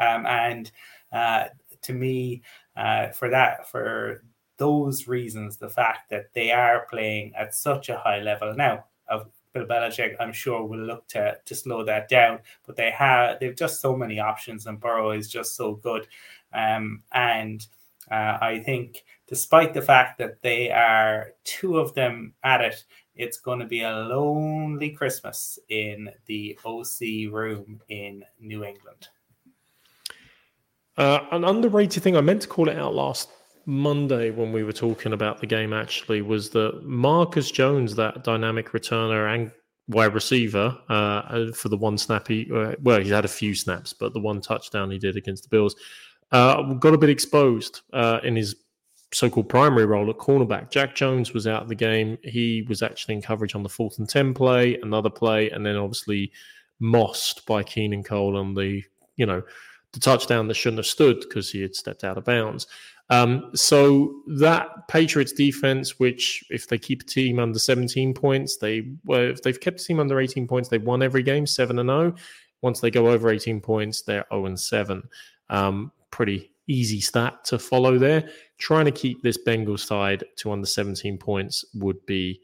um, 0.00 0.24
and 0.24 0.70
uh, 1.12 1.48
to 1.82 1.92
me, 1.92 2.40
uh, 2.74 3.08
for 3.08 3.28
that, 3.28 3.68
for 3.68 4.24
those 4.56 5.06
reasons, 5.06 5.58
the 5.58 5.68
fact 5.68 6.08
that 6.08 6.32
they 6.32 6.50
are 6.50 6.86
playing 6.88 7.34
at 7.36 7.54
such 7.54 7.90
a 7.90 7.98
high 7.98 8.20
level 8.20 8.54
now 8.54 8.86
of 9.10 9.28
Bill 9.52 9.66
Belichick, 9.66 10.16
I'm 10.20 10.32
sure 10.32 10.64
will 10.64 10.78
look 10.78 11.06
to 11.08 11.38
to 11.44 11.54
slow 11.54 11.84
that 11.84 12.08
down. 12.08 12.40
But 12.66 12.76
they 12.76 12.90
have 12.90 13.40
they've 13.40 13.56
just 13.56 13.80
so 13.80 13.96
many 13.96 14.18
options, 14.20 14.66
and 14.66 14.80
Burrow 14.80 15.10
is 15.10 15.28
just 15.28 15.56
so 15.56 15.74
good. 15.74 16.06
Um, 16.52 17.02
and 17.12 17.66
uh, 18.10 18.38
I 18.40 18.62
think, 18.64 19.04
despite 19.26 19.74
the 19.74 19.82
fact 19.82 20.18
that 20.18 20.40
they 20.42 20.70
are 20.70 21.32
two 21.44 21.78
of 21.78 21.94
them 21.94 22.34
at 22.42 22.60
it, 22.60 22.84
it's 23.14 23.38
going 23.38 23.58
to 23.58 23.66
be 23.66 23.82
a 23.82 23.92
lonely 23.92 24.90
Christmas 24.90 25.58
in 25.68 26.08
the 26.26 26.58
OC 26.64 27.32
room 27.32 27.80
in 27.88 28.24
New 28.40 28.64
England. 28.64 29.08
Uh, 30.96 31.20
an 31.30 31.44
underrated 31.44 32.02
thing 32.02 32.16
I 32.16 32.20
meant 32.20 32.42
to 32.42 32.48
call 32.48 32.68
it 32.68 32.76
out 32.76 32.94
last 32.94 33.28
Monday 33.66 34.30
when 34.30 34.52
we 34.52 34.64
were 34.64 34.72
talking 34.72 35.12
about 35.12 35.40
the 35.40 35.46
game 35.46 35.72
actually 35.72 36.22
was 36.22 36.50
that 36.50 36.84
Marcus 36.84 37.50
Jones, 37.50 37.94
that 37.96 38.24
dynamic 38.24 38.70
returner 38.70 39.32
and 39.32 39.52
wide 39.88 40.14
receiver, 40.14 40.76
uh, 40.88 41.52
for 41.52 41.68
the 41.68 41.76
one 41.76 41.98
snap 41.98 42.26
he, 42.28 42.50
uh, 42.52 42.72
well, 42.82 43.00
he 43.00 43.10
had 43.10 43.24
a 43.24 43.28
few 43.28 43.54
snaps, 43.54 43.92
but 43.92 44.12
the 44.12 44.20
one 44.20 44.40
touchdown 44.40 44.90
he 44.90 44.98
did 44.98 45.16
against 45.16 45.42
the 45.44 45.48
Bills, 45.50 45.76
uh, 46.32 46.74
got 46.74 46.94
a 46.94 46.98
bit 46.98 47.10
exposed 47.10 47.82
uh, 47.92 48.20
in 48.22 48.36
his 48.36 48.56
so-called 49.12 49.48
primary 49.48 49.86
role 49.86 50.10
at 50.10 50.18
cornerback. 50.18 50.70
Jack 50.70 50.94
Jones 50.94 51.32
was 51.32 51.46
out 51.46 51.62
of 51.62 51.68
the 51.68 51.74
game. 51.74 52.18
He 52.22 52.66
was 52.68 52.82
actually 52.82 53.14
in 53.14 53.22
coverage 53.22 53.54
on 53.54 53.62
the 53.62 53.68
fourth 53.68 53.98
and 53.98 54.08
ten 54.08 54.34
play, 54.34 54.78
another 54.82 55.10
play, 55.10 55.50
and 55.50 55.64
then 55.64 55.76
obviously 55.76 56.30
mossed 56.80 57.46
by 57.46 57.62
Keelan 57.62 58.04
Cole 58.04 58.36
on 58.36 58.54
the, 58.54 58.82
you 59.16 59.26
know, 59.26 59.42
the 59.92 60.00
touchdown 60.00 60.46
that 60.48 60.54
shouldn't 60.54 60.78
have 60.78 60.86
stood 60.86 61.20
because 61.20 61.50
he 61.50 61.62
had 61.62 61.74
stepped 61.74 62.04
out 62.04 62.18
of 62.18 62.24
bounds. 62.24 62.66
Um, 63.10 63.50
so 63.54 64.20
that 64.26 64.86
Patriots 64.88 65.32
defense, 65.32 65.98
which 65.98 66.44
if 66.50 66.68
they 66.68 66.76
keep 66.76 67.02
a 67.02 67.06
team 67.06 67.38
under 67.38 67.58
17 67.58 68.12
points, 68.12 68.58
they 68.58 68.92
well, 69.04 69.22
if 69.22 69.42
they've 69.42 69.58
kept 69.58 69.80
a 69.80 69.84
team 69.84 70.00
under 70.00 70.20
18 70.20 70.46
points, 70.46 70.68
they've 70.68 70.82
won 70.82 71.02
every 71.02 71.22
game, 71.22 71.46
seven 71.46 71.78
and 71.78 71.88
zero. 71.88 72.14
Once 72.60 72.80
they 72.80 72.90
go 72.90 73.08
over 73.08 73.30
18 73.30 73.60
points, 73.60 74.02
they're 74.02 74.26
0 74.30 74.46
and 74.46 74.60
seven. 74.60 75.02
Um, 75.48 75.92
pretty 76.10 76.52
easy 76.68 77.00
stat 77.00 77.44
to 77.44 77.58
follow 77.58 77.98
there. 77.98 78.28
Trying 78.58 78.84
to 78.84 78.90
keep 78.90 79.22
this 79.22 79.38
Bengals 79.38 79.86
side 79.86 80.24
to 80.36 80.52
under 80.52 80.66
17 80.66 81.18
points 81.18 81.64
would 81.74 82.04
be 82.06 82.40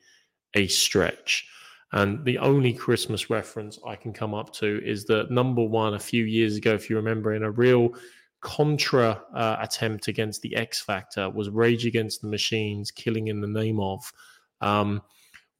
a 0.55 0.66
stretch. 0.69 1.47
And 1.93 2.24
the 2.24 2.39
only 2.39 2.73
Christmas 2.73 3.31
reference 3.31 3.78
I 3.86 3.95
can 3.95 4.12
come 4.12 4.35
up 4.35 4.53
to 4.55 4.81
is 4.85 5.05
that 5.05 5.31
number 5.31 5.62
one, 5.62 5.95
a 5.95 5.99
few 5.99 6.24
years 6.24 6.57
ago, 6.57 6.74
if 6.74 6.91
you 6.91 6.97
remember, 6.97 7.35
in 7.35 7.45
a 7.45 7.51
real 7.51 7.91
contra 8.41 9.23
uh, 9.32 9.57
attempt 9.61 10.09
against 10.09 10.43
the 10.43 10.55
X 10.57 10.81
Factor 10.81 11.31
was 11.31 11.49
Rage 11.51 11.86
Against 11.86 12.20
the 12.20 12.28
Machines, 12.28 12.91
killing 12.91 13.28
in 13.28 13.41
the 13.41 13.47
name 13.47 13.78
of. 13.78 14.12
Um, 14.61 15.03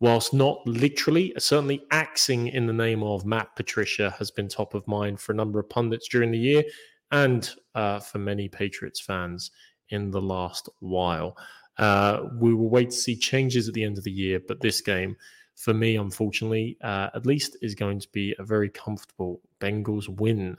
whilst 0.01 0.35
not 0.35 0.59
literally, 0.67 1.33
certainly 1.39 1.85
axing 1.93 2.49
in 2.49 2.67
the 2.67 2.73
name 2.73 3.03
of 3.03 3.25
Matt 3.25 3.55
Patricia 3.55 4.15
has 4.19 4.31
been 4.31 4.49
top 4.49 4.75
of 4.75 4.87
mind 4.89 5.21
for 5.21 5.33
a 5.33 5.37
number 5.37 5.61
of 5.61 5.69
pundits 5.71 6.09
during 6.09 6.31
the 6.31 6.39
year 6.39 6.65
and 7.13 7.51
uh, 7.75 8.01
for 8.01 8.19
many 8.19 8.49
Patriots 8.49 9.01
fans 9.01 9.51
in 9.91 10.11
the 10.11 10.21
last 10.21 10.69
while. 10.81 11.37
Uh, 11.79 12.21
we 12.39 12.55
will 12.55 12.69
wait 12.69 12.91
to 12.91 12.97
see 12.97 13.17
changes 13.17 13.69
at 13.69 13.75
the 13.75 13.85
end 13.85 13.99
of 13.99 14.05
the 14.05 14.11
year, 14.11 14.41
but 14.47 14.61
this 14.61 14.81
game, 14.81 15.17
for 15.57 15.75
me, 15.75 15.97
unfortunately, 15.97 16.77
uh, 16.83 17.11
at 17.15 17.27
least, 17.27 17.57
is 17.63 17.75
going 17.75 18.01
to 18.01 18.09
be 18.13 18.35
a 18.39 18.45
very 18.45 18.69
comfortable 18.69 19.41
Bengals 19.61 20.09
win. 20.09 20.57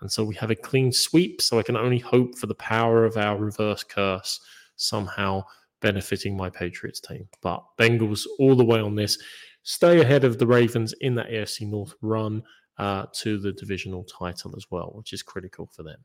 And 0.00 0.10
so 0.10 0.24
we 0.24 0.34
have 0.36 0.50
a 0.50 0.56
clean 0.56 0.92
sweep. 0.92 1.40
So 1.40 1.58
I 1.58 1.62
can 1.62 1.76
only 1.76 1.98
hope 1.98 2.36
for 2.36 2.46
the 2.46 2.54
power 2.54 3.04
of 3.04 3.16
our 3.16 3.38
reverse 3.38 3.82
curse 3.82 4.40
somehow 4.76 5.44
benefiting 5.80 6.36
my 6.36 6.50
Patriots 6.50 7.00
team. 7.00 7.28
But 7.42 7.62
Bengals 7.78 8.26
all 8.38 8.54
the 8.54 8.64
way 8.64 8.80
on 8.80 8.94
this. 8.94 9.18
Stay 9.62 10.00
ahead 10.00 10.24
of 10.24 10.38
the 10.38 10.46
Ravens 10.46 10.94
in 11.00 11.14
that 11.16 11.28
AFC 11.28 11.68
North 11.68 11.94
run 12.00 12.42
uh, 12.78 13.06
to 13.12 13.38
the 13.38 13.52
divisional 13.52 14.04
title 14.04 14.54
as 14.56 14.66
well, 14.70 14.92
which 14.94 15.12
is 15.12 15.22
critical 15.22 15.68
for 15.72 15.82
them. 15.82 15.98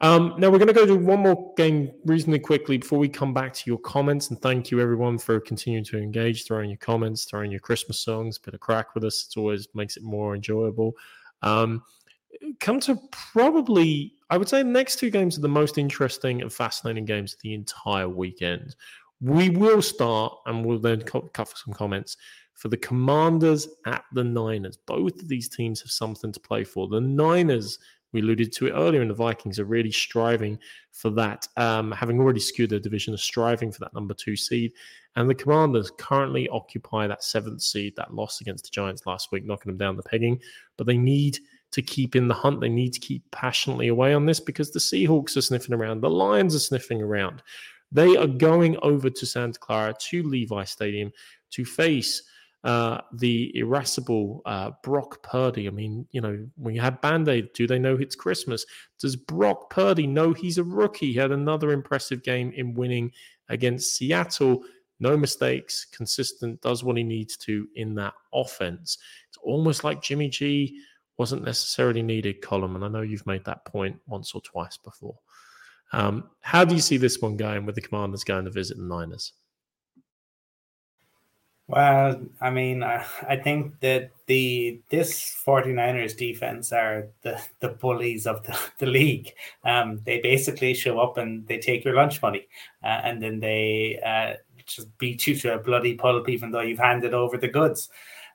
Um, 0.00 0.34
now 0.38 0.50
we're 0.50 0.58
going 0.58 0.68
to 0.68 0.74
go 0.74 0.86
to 0.86 0.96
one 0.96 1.20
more 1.20 1.54
game 1.56 1.92
reasonably 2.04 2.40
quickly 2.40 2.78
before 2.78 2.98
we 2.98 3.08
come 3.08 3.32
back 3.32 3.54
to 3.54 3.62
your 3.66 3.78
comments. 3.78 4.30
And 4.30 4.40
thank 4.42 4.70
you 4.70 4.80
everyone 4.80 5.18
for 5.18 5.40
continuing 5.40 5.84
to 5.84 5.98
engage, 5.98 6.44
throwing 6.44 6.68
your 6.68 6.78
comments, 6.78 7.24
throwing 7.24 7.50
your 7.50 7.60
Christmas 7.60 8.00
songs, 8.00 8.38
bit 8.38 8.54
of 8.54 8.60
crack 8.60 8.94
with 8.94 9.04
us. 9.04 9.28
It 9.28 9.38
always 9.38 9.68
makes 9.74 9.96
it 9.96 10.02
more 10.02 10.34
enjoyable. 10.34 10.94
Um, 11.42 11.82
come 12.60 12.80
to 12.80 12.98
probably, 13.12 14.14
I 14.30 14.36
would 14.36 14.48
say, 14.48 14.62
the 14.62 14.68
next 14.68 14.98
two 14.98 15.10
games 15.10 15.38
are 15.38 15.42
the 15.42 15.48
most 15.48 15.78
interesting 15.78 16.42
and 16.42 16.52
fascinating 16.52 17.04
games 17.04 17.34
of 17.34 17.40
the 17.40 17.54
entire 17.54 18.08
weekend. 18.08 18.74
We 19.20 19.48
will 19.48 19.80
start, 19.80 20.36
and 20.46 20.66
we'll 20.66 20.80
then 20.80 21.02
cover 21.02 21.52
some 21.54 21.72
comments 21.72 22.16
for 22.54 22.68
the 22.68 22.76
Commanders 22.76 23.68
at 23.86 24.04
the 24.12 24.24
Niners. 24.24 24.76
Both 24.76 25.20
of 25.20 25.28
these 25.28 25.48
teams 25.48 25.80
have 25.82 25.90
something 25.90 26.32
to 26.32 26.40
play 26.40 26.64
for. 26.64 26.88
The 26.88 27.00
Niners, 27.00 27.78
we 28.12 28.20
alluded 28.20 28.52
to 28.52 28.68
it 28.68 28.72
earlier, 28.72 29.02
and 29.02 29.10
the 29.10 29.14
Vikings 29.14 29.58
are 29.58 29.64
really 29.64 29.90
striving 29.90 30.58
for 30.92 31.10
that, 31.10 31.46
um, 31.56 31.92
having 31.92 32.20
already 32.20 32.40
skewed 32.40 32.70
their 32.70 32.78
division, 32.78 33.12
are 33.12 33.18
striving 33.18 33.72
for 33.72 33.80
that 33.80 33.92
number 33.92 34.14
two 34.14 34.36
seed. 34.36 34.72
And 35.16 35.28
the 35.28 35.34
Commanders 35.34 35.90
currently 35.98 36.48
occupy 36.48 37.06
that 37.06 37.24
seventh 37.24 37.62
seed, 37.62 37.94
that 37.96 38.14
loss 38.14 38.40
against 38.40 38.64
the 38.64 38.70
Giants 38.70 39.04
last 39.04 39.30
week, 39.32 39.44
knocking 39.44 39.70
them 39.70 39.78
down 39.78 39.96
the 39.96 40.02
pegging. 40.02 40.40
But 40.76 40.86
they 40.86 40.96
need 40.96 41.38
to 41.72 41.82
keep 41.82 42.14
in 42.14 42.28
the 42.28 42.34
hunt. 42.34 42.60
They 42.60 42.68
need 42.68 42.92
to 42.92 43.00
keep 43.00 43.28
passionately 43.32 43.88
away 43.88 44.14
on 44.14 44.26
this 44.26 44.38
because 44.38 44.70
the 44.70 44.78
Seahawks 44.78 45.36
are 45.36 45.42
sniffing 45.42 45.74
around, 45.74 46.00
the 46.00 46.10
Lions 46.10 46.54
are 46.54 46.60
sniffing 46.60 47.02
around. 47.02 47.42
They 47.90 48.16
are 48.16 48.28
going 48.28 48.76
over 48.82 49.10
to 49.10 49.26
Santa 49.26 49.58
Clara 49.58 49.94
to 49.98 50.22
Levi 50.22 50.64
Stadium 50.64 51.12
to 51.50 51.64
face 51.64 52.22
uh, 52.64 53.02
the 53.12 53.52
irascible 53.54 54.40
uh, 54.46 54.70
Brock 54.82 55.22
Purdy. 55.22 55.68
I 55.68 55.70
mean, 55.70 56.06
you 56.12 56.20
know, 56.22 56.46
when 56.56 56.74
you 56.74 56.80
have 56.80 57.00
Band 57.02 57.28
Aid, 57.28 57.52
do 57.52 57.66
they 57.66 57.78
know 57.78 57.96
it's 57.96 58.16
Christmas? 58.16 58.64
Does 58.98 59.16
Brock 59.16 59.68
Purdy 59.68 60.06
know 60.06 60.32
he's 60.32 60.56
a 60.56 60.64
rookie? 60.64 61.12
He 61.12 61.18
had 61.18 61.30
another 61.30 61.72
impressive 61.72 62.22
game 62.22 62.52
in 62.52 62.72
winning 62.72 63.12
against 63.50 63.94
Seattle. 63.94 64.64
No 64.98 65.14
mistakes, 65.14 65.86
consistent, 65.92 66.62
does 66.62 66.82
what 66.82 66.96
he 66.96 67.02
needs 67.02 67.36
to 67.38 67.68
in 67.74 67.94
that 67.96 68.14
offense. 68.32 68.96
It's 69.28 69.38
almost 69.42 69.84
like 69.84 70.02
Jimmy 70.02 70.30
G 70.30 70.80
wasn't 71.18 71.44
necessarily 71.44 72.02
needed 72.02 72.40
Colm. 72.40 72.76
And 72.76 72.84
I 72.84 72.88
know 72.88 73.02
you've 73.02 73.26
made 73.26 73.44
that 73.44 73.66
point 73.66 74.00
once 74.06 74.34
or 74.34 74.40
twice 74.40 74.78
before. 74.78 75.18
Um, 75.92 76.30
how 76.40 76.64
do 76.64 76.74
you 76.74 76.80
see 76.80 76.96
this 76.96 77.20
one 77.20 77.36
going 77.36 77.66
with 77.66 77.74
the 77.74 77.82
Commanders 77.82 78.24
going 78.24 78.46
to 78.46 78.50
visit 78.50 78.78
the 78.78 78.84
Niners? 78.84 79.34
Well, 81.66 82.20
I 82.42 82.50
mean, 82.50 82.82
I, 82.82 83.06
I 83.26 83.36
think 83.36 83.80
that 83.80 84.10
the 84.26 84.80
this 84.90 85.34
49ers 85.46 86.16
defense 86.16 86.72
are 86.72 87.08
the, 87.22 87.40
the 87.60 87.70
bullies 87.70 88.26
of 88.26 88.42
the, 88.44 88.58
the 88.78 88.86
league. 88.86 89.32
Um, 89.64 90.00
they 90.04 90.20
basically 90.20 90.74
show 90.74 90.98
up 91.00 91.16
and 91.16 91.46
they 91.48 91.58
take 91.58 91.84
your 91.84 91.94
lunch 91.94 92.20
money 92.20 92.46
uh, 92.82 93.00
and 93.04 93.22
then 93.22 93.40
they 93.40 93.98
uh, 94.04 94.34
just 94.66 94.96
beat 94.98 95.26
you 95.26 95.36
to 95.36 95.54
a 95.54 95.58
bloody 95.58 95.94
pulp, 95.94 96.28
even 96.28 96.50
though 96.50 96.60
you've 96.60 96.78
handed 96.78 97.14
over 97.14 97.38
the 97.38 97.48
goods. 97.48 97.88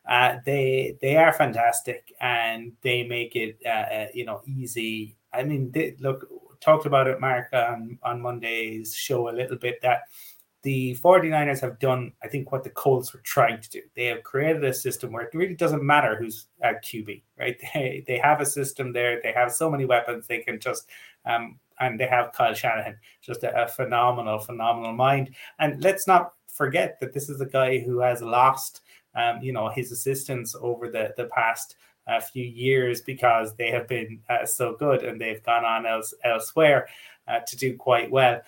Uh, 0.08 0.38
they 0.46 0.98
they 1.02 1.16
are 1.18 1.34
fantastic 1.34 2.12
and 2.20 2.72
they 2.82 3.04
make 3.04 3.36
it 3.36 3.60
uh, 3.64 3.70
uh, 3.70 4.08
you 4.14 4.26
know 4.26 4.42
easy. 4.48 5.16
I 5.32 5.44
mean, 5.44 5.70
they, 5.72 5.96
look, 6.00 6.28
talked 6.62 6.88
about 6.88 7.08
it, 7.08 7.22
Mark, 7.22 7.50
on, 7.54 8.00
on 8.02 8.22
Monday's 8.22 8.96
show 8.96 9.30
a 9.30 9.32
little 9.32 9.58
bit 9.58 9.80
that 9.84 10.02
the 10.62 10.96
49ers 11.02 11.62
have 11.62 11.80
done, 11.80 12.12
I 12.24 12.28
think, 12.28 12.52
what 12.52 12.64
the 12.64 12.70
Colts 12.70 13.14
were 13.14 13.22
trying 13.22 13.62
to 13.62 13.70
do. 13.70 13.82
They 13.96 14.06
have 14.06 14.24
created 14.24 14.64
a 14.66 14.74
system 14.74 15.12
where 15.12 15.24
it 15.24 15.34
really 15.34 15.56
doesn't 15.56 15.84
matter 15.84 16.16
who's 16.16 16.48
at 16.62 16.84
QB, 16.84 17.22
right? 17.38 17.58
They, 17.74 18.04
they 18.08 18.18
have 18.18 18.42
a 18.42 18.46
system 18.46 18.92
there. 18.92 19.22
They 19.22 19.32
have 19.32 19.52
so 19.52 19.70
many 19.70 19.86
weapons. 19.86 20.28
They 20.28 20.40
can 20.40 20.60
just, 20.60 20.90
um, 21.26 21.60
and 21.80 22.00
they 22.00 22.08
have 22.08 22.34
Kyle 22.34 22.54
Shanahan, 22.54 22.98
just 23.22 23.44
a, 23.44 23.64
a 23.64 23.68
phenomenal, 23.68 24.40
phenomenal 24.40 24.94
mind. 24.94 25.36
And 25.60 25.82
let's 25.82 26.08
not 26.08 26.34
forget 26.48 27.00
that 27.00 27.14
this 27.14 27.30
is 27.30 27.40
a 27.40 27.46
guy 27.46 27.80
who 27.80 28.00
has 28.00 28.22
lost 28.22 28.82
um, 29.16 29.42
you 29.42 29.54
know, 29.54 29.70
his 29.70 29.92
assistants 29.92 30.56
over 30.60 30.90
the, 30.90 31.14
the 31.18 31.26
past 31.26 31.76
uh, 32.08 32.20
few 32.20 32.44
years 32.44 33.02
because 33.02 33.56
they 33.56 33.70
have 33.70 33.88
been 33.88 34.20
uh, 34.30 34.46
so 34.46 34.76
good 34.78 35.04
and 35.04 35.20
they've 35.20 35.44
gone 35.44 35.66
on 35.66 35.86
else, 35.86 36.14
elsewhere 36.24 36.88
uh, 37.28 37.40
to 37.40 37.58
do 37.58 37.76
quite 37.76 38.10
well. 38.10 38.42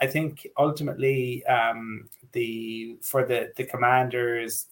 I 0.00 0.06
think 0.06 0.46
ultimately 0.58 1.44
um, 1.46 2.08
the 2.32 2.96
for 3.02 3.24
the 3.24 3.52
the 3.56 3.64
commanders 3.64 4.66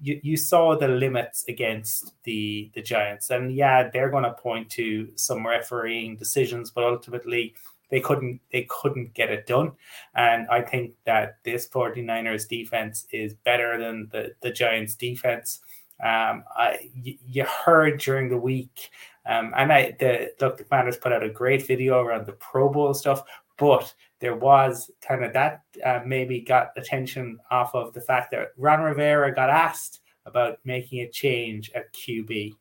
you, 0.00 0.20
you 0.22 0.36
saw 0.36 0.76
the 0.76 0.88
limits 0.88 1.44
against 1.48 2.12
the 2.24 2.70
the 2.74 2.82
giants 2.82 3.30
and 3.30 3.54
yeah 3.54 3.88
they're 3.92 4.10
going 4.10 4.24
to 4.24 4.32
point 4.32 4.68
to 4.70 5.08
some 5.14 5.46
refereeing 5.46 6.16
decisions 6.16 6.70
but 6.70 6.84
ultimately 6.84 7.54
they 7.90 8.00
couldn't 8.00 8.40
they 8.52 8.66
couldn't 8.68 9.14
get 9.14 9.30
it 9.30 9.46
done. 9.46 9.72
And 10.14 10.48
I 10.48 10.62
think 10.62 10.94
that 11.04 11.38
this 11.44 11.68
49ers 11.68 12.48
defense 12.48 13.06
is 13.12 13.34
better 13.34 13.78
than 13.78 14.08
the, 14.10 14.34
the 14.42 14.50
Giants 14.50 14.96
defense. 14.96 15.60
Um, 16.02 16.42
I 16.56 16.90
you 17.02 17.44
heard 17.44 18.00
during 18.00 18.28
the 18.28 18.36
week, 18.36 18.90
um, 19.26 19.52
and 19.56 19.72
I 19.72 19.96
the 20.00 20.32
look 20.40 20.56
the 20.58 20.64
Commanders 20.64 20.96
put 20.96 21.12
out 21.12 21.22
a 21.22 21.28
great 21.28 21.66
video 21.66 22.00
around 22.00 22.26
the 22.26 22.32
Pro 22.32 22.68
Bowl 22.68 22.94
stuff. 22.94 23.22
but 23.58 23.94
there 24.24 24.34
was 24.34 24.90
kind 25.06 25.22
of 25.22 25.34
that 25.34 25.60
uh, 25.84 26.00
maybe 26.06 26.40
got 26.40 26.70
attention 26.78 27.38
off 27.50 27.74
of 27.74 27.92
the 27.92 28.00
fact 28.00 28.30
that 28.30 28.52
Ron 28.56 28.80
Rivera 28.80 29.34
got 29.34 29.50
asked 29.50 30.00
about 30.24 30.58
making 30.64 31.00
a 31.00 31.10
change 31.10 31.70
at 31.74 31.92
QB. 31.92 32.52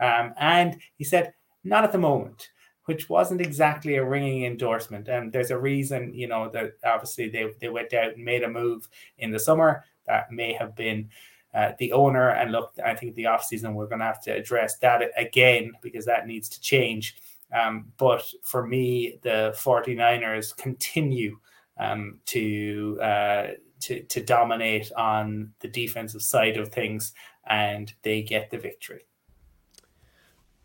Um, 0.00 0.32
and 0.38 0.80
he 0.96 1.04
said, 1.04 1.34
not 1.62 1.84
at 1.84 1.92
the 1.92 1.98
moment, 1.98 2.48
which 2.86 3.10
wasn't 3.10 3.42
exactly 3.42 3.96
a 3.96 4.04
ringing 4.04 4.46
endorsement. 4.46 5.08
And 5.08 5.30
there's 5.30 5.50
a 5.50 5.58
reason, 5.58 6.14
you 6.14 6.26
know, 6.26 6.48
that 6.54 6.72
obviously 6.86 7.28
they, 7.28 7.50
they 7.60 7.68
went 7.68 7.92
out 7.92 8.14
and 8.14 8.24
made 8.24 8.44
a 8.44 8.48
move 8.48 8.88
in 9.18 9.30
the 9.30 9.38
summer 9.38 9.84
that 10.06 10.32
may 10.32 10.54
have 10.54 10.74
been 10.74 11.10
uh, 11.52 11.72
the 11.78 11.92
owner. 11.92 12.30
And 12.30 12.50
look, 12.50 12.72
I 12.82 12.94
think 12.94 13.14
the 13.14 13.24
offseason, 13.24 13.74
we're 13.74 13.88
going 13.88 13.98
to 13.98 14.06
have 14.06 14.22
to 14.22 14.30
address 14.30 14.78
that 14.78 15.02
again 15.18 15.72
because 15.82 16.06
that 16.06 16.26
needs 16.26 16.48
to 16.48 16.60
change. 16.62 17.16
Um, 17.52 17.92
but 17.96 18.24
for 18.42 18.66
me, 18.66 19.18
the 19.22 19.54
49ers 19.56 20.56
continue 20.56 21.38
um, 21.78 22.20
to, 22.26 22.98
uh, 23.02 23.46
to, 23.80 24.02
to 24.02 24.22
dominate 24.22 24.92
on 24.96 25.52
the 25.60 25.68
defensive 25.68 26.22
side 26.22 26.56
of 26.56 26.68
things 26.68 27.12
and 27.46 27.92
they 28.02 28.22
get 28.22 28.50
the 28.50 28.58
victory. 28.58 29.02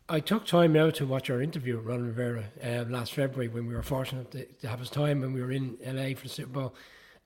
I 0.07 0.19
took 0.19 0.45
time 0.45 0.75
out 0.75 0.95
to 0.95 1.07
watch 1.07 1.31
our 1.31 1.41
interview 1.41 1.77
with 1.77 1.85
Ron 1.85 2.05
Rivera 2.05 2.43
uh, 2.63 2.85
last 2.87 3.13
February 3.13 3.47
when 3.47 3.65
we 3.65 3.73
were 3.73 3.81
fortunate 3.81 4.29
to, 4.31 4.45
to, 4.45 4.67
have 4.67 4.79
his 4.79 4.91
time 4.91 5.21
when 5.21 5.33
we 5.33 5.41
were 5.41 5.51
in 5.51 5.77
LA 5.83 6.15
for 6.15 6.23
the 6.23 6.29
Super 6.29 6.51
Bowl. 6.51 6.75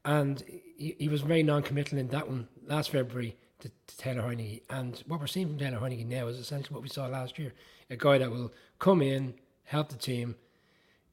And 0.05 0.41
he, 0.77 0.95
he 0.97 1.09
was 1.09 1.21
very 1.21 1.43
non 1.43 1.61
committal 1.61 1.97
in 1.97 2.07
that 2.07 2.29
one 2.29 2.47
last 2.67 2.91
February 2.91 3.35
to, 3.59 3.69
to 3.69 3.97
Taylor 3.97 4.21
Heinicke. 4.21 4.61
And 4.69 5.03
what 5.07 5.19
we're 5.19 5.27
seeing 5.27 5.47
from 5.47 5.57
Taylor 5.57 5.79
Heinicke 5.79 6.05
now 6.05 6.27
is 6.27 6.37
essentially 6.37 6.73
what 6.73 6.83
we 6.83 6.87
saw 6.87 7.07
last 7.07 7.37
year 7.37 7.53
a 7.89 7.97
guy 7.97 8.17
that 8.17 8.31
will 8.31 8.53
come 8.77 9.01
in, 9.01 9.33
help 9.69 9.89
the 9.89 9.97
team, 9.97 10.35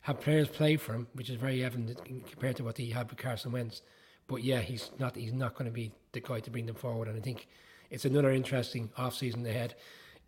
have 0.00 0.20
players 0.20 0.48
play 0.48 0.76
for 0.76 0.92
him, 0.92 1.06
which 1.14 1.30
is 1.30 1.36
very 1.36 1.64
evident 1.64 2.04
compared 2.04 2.56
to 2.56 2.64
what 2.64 2.76
he 2.76 2.90
had 2.90 3.08
with 3.10 3.18
Carson 3.18 3.52
Wentz. 3.52 3.82
But 4.28 4.42
yeah, 4.42 4.60
he's 4.60 4.90
not 4.98 5.16
he's 5.16 5.32
not 5.32 5.54
going 5.54 5.66
to 5.66 5.74
be 5.74 5.92
the 6.12 6.20
guy 6.20 6.40
to 6.40 6.50
bring 6.50 6.66
them 6.66 6.76
forward. 6.76 7.08
And 7.08 7.16
I 7.16 7.20
think 7.20 7.48
it's 7.90 8.04
another 8.04 8.30
interesting 8.30 8.90
off 8.96 9.14
season 9.14 9.46
ahead 9.46 9.74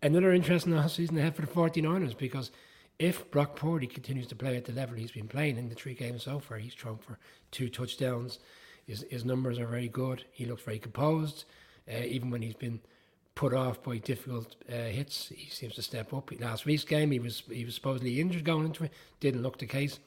another 0.01 0.31
interesting 0.31 0.73
off 0.73 0.91
season 0.91 1.17
ahead 1.17 1.35
for 1.35 1.41
the 1.41 1.47
49ers 1.47 2.17
because 2.17 2.51
if 2.97 3.29
Brock 3.31 3.55
Purdy 3.55 3.87
continues 3.87 4.27
to 4.27 4.35
play 4.35 4.57
at 4.57 4.65
the 4.65 4.73
level 4.73 4.95
he's 4.95 5.11
been 5.11 5.27
playing 5.27 5.57
in 5.57 5.69
the 5.69 5.75
three 5.75 5.93
games 5.93 6.23
so 6.23 6.39
far, 6.39 6.57
he's 6.57 6.73
thrown 6.73 6.97
for 6.97 7.17
two 7.51 7.69
touchdowns. 7.69 8.39
His, 8.85 9.05
his 9.09 9.23
numbers 9.23 9.59
are 9.59 9.67
very 9.67 9.87
good. 9.87 10.25
He 10.31 10.45
looks 10.45 10.63
very 10.63 10.79
composed. 10.79 11.45
Uh, 11.87 12.03
even 12.03 12.29
when 12.29 12.41
he's 12.41 12.55
been 12.55 12.81
put 13.39 13.53
off 13.53 13.81
by 13.81 13.97
difficult 13.97 14.57
uh, 14.69 14.89
hits, 14.97 15.31
he 15.33 15.49
seems 15.49 15.73
to 15.73 15.81
step 15.81 16.13
up. 16.13 16.29
Last 16.41 16.65
week's 16.65 16.83
game, 16.83 17.11
he 17.11 17.19
was 17.19 17.41
he 17.49 17.63
was 17.63 17.73
supposedly 17.73 18.19
injured 18.19 18.43
going 18.43 18.65
into 18.65 18.83
it. 18.83 18.91
Didn't 19.21 19.43
look 19.43 19.57
the 19.57 19.65
case. 19.65 19.97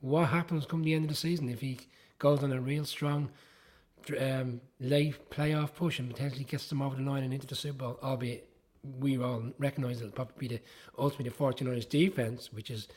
What 0.00 0.26
happens 0.30 0.66
come 0.66 0.82
the 0.82 0.94
end 0.94 1.04
of 1.04 1.10
the 1.10 1.14
season 1.14 1.48
if 1.48 1.60
he 1.60 1.78
goes 2.18 2.42
on 2.42 2.50
a 2.50 2.60
real 2.60 2.84
strong 2.84 3.30
um, 4.20 4.60
late 4.80 5.30
playoff 5.30 5.72
push 5.76 6.00
and 6.00 6.10
potentially 6.10 6.42
gets 6.42 6.68
them 6.68 6.82
over 6.82 6.96
the 6.96 7.08
line 7.08 7.22
and 7.22 7.32
into 7.32 7.46
the 7.46 7.54
Super 7.54 7.78
Bowl, 7.78 7.98
albeit 8.02 8.48
we 8.98 9.16
all 9.18 9.44
recognise 9.60 10.00
it'll 10.00 10.10
probably 10.10 10.48
be 10.48 10.56
the 10.56 10.60
ultimately 10.98 11.30
the 11.30 11.36
49ers 11.36 11.88
defence, 11.88 12.52
which 12.52 12.72
is 12.72 12.88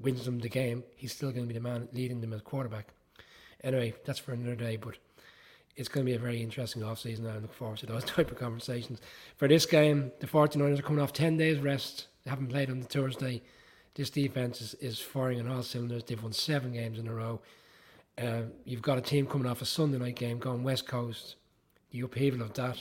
wins 0.00 0.24
them 0.24 0.38
the 0.38 0.48
game. 0.48 0.82
He's 0.96 1.12
still 1.12 1.30
going 1.30 1.42
to 1.42 1.52
be 1.52 1.60
the 1.60 1.68
man 1.68 1.90
leading 1.92 2.22
them 2.22 2.32
as 2.32 2.40
quarterback. 2.40 2.88
Anyway, 3.62 3.92
that's 4.06 4.18
for 4.18 4.32
another 4.32 4.56
day, 4.56 4.76
but 4.76 4.96
it's 5.76 5.88
going 5.88 6.04
to 6.04 6.10
be 6.10 6.16
a 6.16 6.18
very 6.18 6.42
interesting 6.42 6.82
off 6.82 7.00
season. 7.00 7.26
I 7.26 7.38
look 7.38 7.54
forward 7.54 7.78
to 7.78 7.86
those 7.86 8.04
type 8.06 8.30
of 8.30 8.38
conversations. 8.38 9.00
For 9.36 9.48
this 9.48 9.66
game, 9.66 10.12
the 10.20 10.26
49ers 10.26 10.78
are 10.78 10.82
coming 10.82 11.02
off 11.02 11.12
10 11.12 11.36
days 11.36 11.58
rest. 11.58 12.08
They 12.24 12.30
haven't 12.30 12.48
played 12.48 12.70
on 12.70 12.80
the 12.80 12.86
Thursday. 12.86 13.42
This 13.94 14.10
defence 14.10 14.60
is, 14.60 14.74
is 14.74 15.00
firing 15.00 15.40
on 15.40 15.48
all 15.48 15.62
cylinders. 15.62 16.04
They've 16.04 16.22
won 16.22 16.32
seven 16.32 16.72
games 16.72 16.98
in 16.98 17.08
a 17.08 17.14
row. 17.14 17.40
Uh, 18.16 18.42
you've 18.64 18.82
got 18.82 18.98
a 18.98 19.02
team 19.02 19.26
coming 19.26 19.46
off 19.46 19.62
a 19.62 19.66
Sunday 19.66 19.98
night 19.98 20.16
game 20.16 20.38
going 20.38 20.62
West 20.62 20.86
Coast. 20.86 21.36
The 21.90 22.00
upheaval 22.00 22.42
of 22.42 22.54
that 22.54 22.78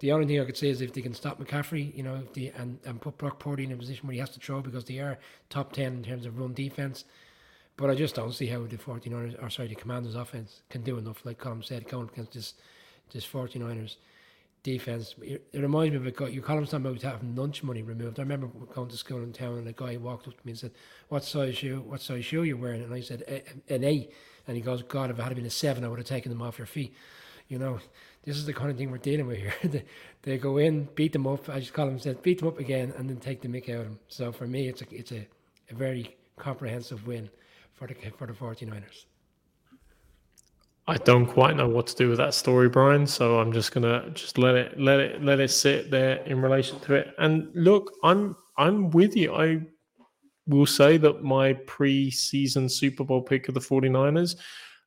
the 0.00 0.12
only 0.12 0.26
thing 0.26 0.40
I 0.40 0.44
could 0.44 0.56
say 0.56 0.68
is 0.68 0.80
if 0.80 0.92
they 0.92 1.00
can 1.00 1.14
stop 1.14 1.40
McCaffrey, 1.40 1.96
you 1.96 2.02
know, 2.02 2.16
if 2.16 2.32
they, 2.32 2.52
and, 2.56 2.78
and 2.84 3.00
put 3.00 3.16
Brock 3.16 3.38
Purdy 3.38 3.64
in 3.64 3.72
a 3.72 3.76
position 3.76 4.06
where 4.06 4.14
he 4.14 4.20
has 4.20 4.30
to 4.30 4.40
throw 4.40 4.60
because 4.60 4.84
they 4.84 4.98
are 4.98 5.18
top 5.50 5.72
10 5.72 5.94
in 5.94 6.02
terms 6.02 6.26
of 6.26 6.38
run 6.38 6.52
defense. 6.52 7.04
But 7.76 7.90
I 7.90 7.94
just 7.94 8.14
don't 8.14 8.32
see 8.32 8.46
how 8.46 8.64
the 8.66 8.76
49ers, 8.76 9.42
or 9.42 9.50
sorry, 9.50 9.68
the 9.68 9.74
Commanders 9.74 10.14
offense 10.14 10.62
can 10.70 10.82
do 10.82 10.96
enough, 10.96 11.24
like 11.24 11.38
Colm 11.38 11.64
said, 11.64 11.88
going 11.88 12.08
against 12.12 12.32
this, 12.32 12.54
this 13.12 13.26
49ers 13.26 13.96
defense. 14.62 15.14
It, 15.20 15.44
reminds 15.52 15.92
me 15.92 15.96
of 15.96 16.06
a 16.06 16.12
guy, 16.12 16.28
you 16.28 16.40
call 16.40 16.58
him 16.58 16.66
something 16.66 16.90
about 16.90 17.02
having 17.02 17.34
lunch 17.34 17.62
money 17.64 17.82
removed. 17.82 18.18
I 18.18 18.22
remember 18.22 18.46
going 18.46 18.88
to 18.88 18.96
school 18.96 19.22
in 19.22 19.32
town 19.32 19.58
and 19.58 19.68
a 19.68 19.72
guy 19.72 19.96
walked 19.96 20.28
up 20.28 20.34
to 20.40 20.46
me 20.46 20.52
and 20.52 20.58
said, 20.58 20.72
What 21.08 21.24
size 21.24 21.56
shoe, 21.56 21.82
what 21.86 22.00
size 22.00 22.24
shoe 22.24 22.44
you 22.44 22.56
wearing? 22.56 22.82
And 22.82 22.94
I 22.94 23.00
said, 23.00 23.44
An 23.68 23.84
A. 23.84 24.08
And 24.46 24.56
he 24.56 24.62
goes, 24.62 24.82
God, 24.82 25.10
if 25.10 25.18
it 25.18 25.22
had 25.22 25.34
been 25.34 25.46
a 25.46 25.50
seven, 25.50 25.84
I 25.84 25.88
would 25.88 25.98
have 25.98 26.06
taken 26.06 26.30
them 26.30 26.42
off 26.42 26.58
your 26.58 26.66
feet. 26.66 26.94
You 27.48 27.58
know, 27.58 27.78
this 28.24 28.36
is 28.36 28.46
the 28.46 28.54
kind 28.54 28.70
of 28.70 28.78
thing 28.78 28.90
we're 28.90 28.98
dealing 28.98 29.26
with 29.26 29.38
here. 29.38 29.54
they, 29.64 29.84
they 30.22 30.38
go 30.38 30.58
in, 30.58 30.88
beat 30.94 31.12
them 31.12 31.26
up. 31.26 31.48
I 31.48 31.60
just 31.60 31.74
call 31.74 31.86
them 31.86 31.98
said 31.98 32.22
beat 32.22 32.38
them 32.38 32.48
up 32.48 32.58
again, 32.58 32.92
and 32.96 33.08
then 33.08 33.18
take 33.18 33.42
the 33.42 33.48
mick 33.48 33.68
out 33.68 33.80
of 33.80 33.84
them. 33.84 33.98
So 34.08 34.32
for 34.32 34.46
me, 34.46 34.68
it's 34.68 34.80
a 34.80 34.86
it's 34.90 35.12
a, 35.12 35.26
a 35.70 35.74
very 35.74 36.16
comprehensive 36.36 37.06
win 37.06 37.28
for 37.74 37.86
the 37.86 37.94
for 38.16 38.26
the 38.26 38.32
49ers. 38.32 39.06
I 40.86 40.98
don't 40.98 41.26
quite 41.26 41.56
know 41.56 41.68
what 41.68 41.86
to 41.88 41.96
do 41.96 42.08
with 42.10 42.18
that 42.18 42.34
story, 42.34 42.68
Brian. 42.68 43.06
So 43.06 43.40
I'm 43.40 43.52
just 43.52 43.72
gonna 43.72 44.10
just 44.10 44.38
let 44.38 44.54
it 44.54 44.78
let 44.78 45.00
it 45.00 45.22
let 45.22 45.40
it 45.40 45.48
sit 45.48 45.90
there 45.90 46.16
in 46.24 46.42
relation 46.42 46.78
to 46.80 46.94
it. 46.94 47.14
And 47.18 47.50
look, 47.54 47.92
I'm 48.02 48.36
I'm 48.58 48.90
with 48.90 49.16
you. 49.16 49.34
I 49.34 49.60
will 50.46 50.66
say 50.66 50.98
that 50.98 51.22
my 51.22 51.54
preseason 51.54 52.70
Super 52.70 53.02
Bowl 53.02 53.22
pick 53.22 53.48
of 53.48 53.54
the 53.54 53.60
49ers 53.60 54.36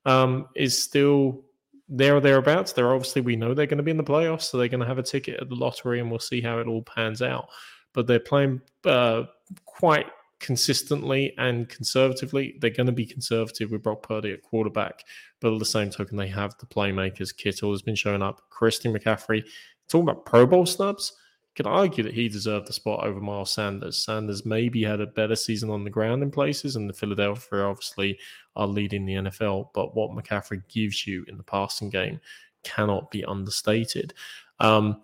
um, 0.05 0.47
is 0.55 0.81
still 0.81 1.43
there 1.89 2.15
or 2.15 2.19
thereabouts. 2.19 2.73
They're 2.73 2.93
obviously 2.93 3.21
we 3.21 3.35
know 3.35 3.53
they're 3.53 3.65
going 3.65 3.77
to 3.77 3.83
be 3.83 3.91
in 3.91 3.97
the 3.97 4.03
playoffs, 4.03 4.43
so 4.43 4.57
they're 4.57 4.67
going 4.67 4.81
to 4.81 4.85
have 4.85 4.99
a 4.99 5.03
ticket 5.03 5.39
at 5.39 5.49
the 5.49 5.55
lottery, 5.55 5.99
and 5.99 6.09
we'll 6.09 6.19
see 6.19 6.41
how 6.41 6.59
it 6.59 6.67
all 6.67 6.83
pans 6.83 7.21
out. 7.21 7.49
But 7.93 8.05
they're 8.05 8.19
playing 8.19 8.61
uh, 8.85 9.23
quite 9.65 10.05
consistently 10.39 11.33
and 11.37 11.67
conservatively. 11.69 12.55
They're 12.59 12.69
going 12.69 12.87
to 12.87 12.93
be 12.93 13.05
conservative 13.05 13.71
with 13.71 13.83
Brock 13.83 14.03
Purdy 14.03 14.31
at 14.31 14.43
quarterback, 14.43 15.03
but 15.39 15.53
at 15.53 15.59
the 15.59 15.65
same 15.65 15.89
token, 15.89 16.17
they 16.17 16.27
have 16.27 16.55
the 16.59 16.65
playmakers. 16.65 17.35
Kittle 17.35 17.71
has 17.71 17.81
been 17.81 17.95
showing 17.95 18.21
up. 18.21 18.41
Christian 18.49 18.93
McCaffrey. 18.93 19.43
Talking 19.87 20.09
about 20.09 20.25
Pro 20.25 20.45
Bowl 20.45 20.65
snubs 20.65 21.13
could 21.55 21.65
argue 21.65 22.03
that 22.03 22.13
he 22.13 22.29
deserved 22.29 22.67
the 22.67 22.73
spot 22.73 23.03
over 23.03 23.19
Miles 23.19 23.51
Sanders. 23.51 23.97
Sanders 23.97 24.45
maybe 24.45 24.83
had 24.83 25.01
a 25.01 25.07
better 25.07 25.35
season 25.35 25.71
on 25.71 25.83
the 25.83 25.89
ground 25.89 26.21
in 26.21 26.29
places, 26.29 26.75
and 26.75 26.87
the 26.87 26.93
Philadelphia 26.93 27.63
obviously 27.63 28.19
are 28.55 28.67
leading 28.67 29.05
the 29.05 29.15
NFL. 29.15 29.69
But 29.73 29.95
what 29.95 30.11
McCaffrey 30.11 30.61
gives 30.69 31.07
you 31.07 31.25
in 31.27 31.35
the 31.35 31.43
passing 31.43 31.89
game 31.89 32.19
cannot 32.63 33.09
be 33.09 33.25
understated. 33.25 34.13
Um, 34.59 35.01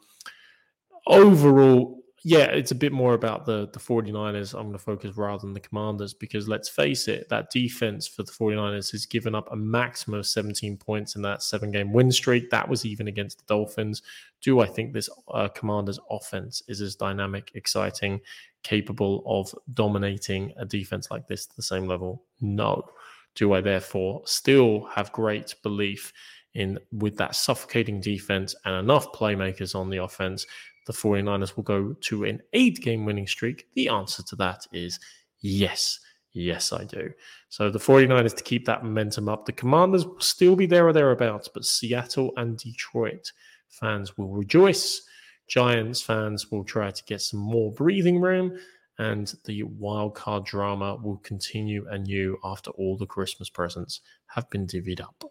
overall, 1.07 2.03
yeah, 2.26 2.45
it's 2.45 2.72
a 2.72 2.76
bit 2.76 2.94
more 2.94 3.16
about 3.16 3.45
the, 3.45 3.68
the 3.74 3.80
49ers. 3.80 4.54
I'm 4.54 4.68
going 4.68 4.74
to 4.74 4.80
focus 4.80 5.18
rather 5.18 5.41
than 5.41 5.54
the 5.54 5.60
Commanders 5.60 6.14
because 6.14 6.48
let's 6.48 6.70
face 6.70 7.10
it, 7.10 7.28
that 7.30 7.52
defense 7.52 8.08
for 8.08 8.24
the 8.24 8.32
49ers 8.32 8.91
has 8.94 9.06
given 9.06 9.36
up 9.36 9.52
a 9.52 9.58
maximum 9.58 10.20
of 10.20 10.26
17 10.26 10.78
points 10.78 11.18
in 11.18 11.22
that 11.24 11.44
seven 11.44 11.70
game 11.70 11.91
win 11.91 12.12
streak. 12.14 12.50
That 12.50 12.68
was 12.68 12.86
even 12.86 13.10
against 13.10 13.40
the 13.40 13.54
Dolphins. 13.54 14.04
Do 14.41 14.62
I 14.62 14.68
think 14.68 14.94
this 14.94 15.10
uh, 15.34 15.50
Commanders 15.50 16.00
offense 16.10 16.64
is 16.70 16.80
as 16.80 16.95
dynamic, 16.95 17.52
exciting, 17.56 18.22
capable 18.64 19.24
of 19.26 19.54
dominating 19.74 20.54
a 20.58 20.64
defense 20.66 21.12
like 21.12 21.28
this 21.28 21.45
to 21.45 21.56
the 21.58 21.62
same 21.62 21.88
level? 21.88 22.24
No. 22.40 22.88
Do 23.36 23.52
I 23.52 23.60
therefore 23.60 24.22
still 24.26 24.86
have 24.94 25.12
great 25.12 25.56
belief 25.62 26.14
in 26.54 26.80
with 26.91 27.18
that 27.18 27.36
suffocating 27.36 28.00
defense 28.00 28.56
and 28.64 28.76
enough 28.76 29.12
playmakers 29.12 29.76
on 29.76 29.90
the 29.90 29.98
offense 29.98 30.45
the 30.85 30.93
49ers 30.93 31.55
will 31.55 31.64
go 31.64 31.93
to 32.01 32.23
an 32.26 32.41
eight 32.53 32.81
game 32.81 33.05
winning 33.05 33.27
streak? 33.27 33.68
The 33.76 33.89
answer 33.89 34.23
to 34.23 34.35
that 34.38 34.68
is 34.72 34.99
yes. 35.41 35.99
Yes, 36.34 36.73
I 36.73 36.84
do. 36.84 37.11
So 37.49 37.69
the 37.69 37.80
49ers 37.80 38.35
to 38.35 38.43
keep 38.43 38.65
that 38.65 38.84
momentum 38.84 39.30
up. 39.30 39.45
The 39.45 39.51
Commanders 39.51 40.05
will 40.05 40.19
still 40.19 40.55
be 40.55 40.65
there 40.65 40.88
or 40.88 40.93
thereabouts, 40.93 41.47
but 41.47 41.65
Seattle 41.65 42.34
and 42.38 42.57
Detroit 42.57 43.31
fans 43.69 44.18
will 44.18 44.30
rejoice. 44.30 45.03
Giants 45.47 46.01
fans 46.01 46.51
will 46.51 46.64
try 46.64 46.89
to 46.89 47.03
get 47.03 47.22
some 47.22 47.39
more 47.39 47.72
breathing 47.72 48.19
room, 48.19 48.57
and 48.97 49.34
the 49.45 49.64
wild 49.64 50.15
card 50.15 50.45
drama 50.45 50.95
will 50.95 51.18
continue 51.18 51.85
anew 51.89 52.38
after 52.43 52.72
all 52.72 52.97
the 52.97 53.05
Christmas 53.05 53.49
presents 53.49 54.01
have 54.27 54.49
been 54.49 54.65
divvied 54.65 55.01
up. 55.01 55.23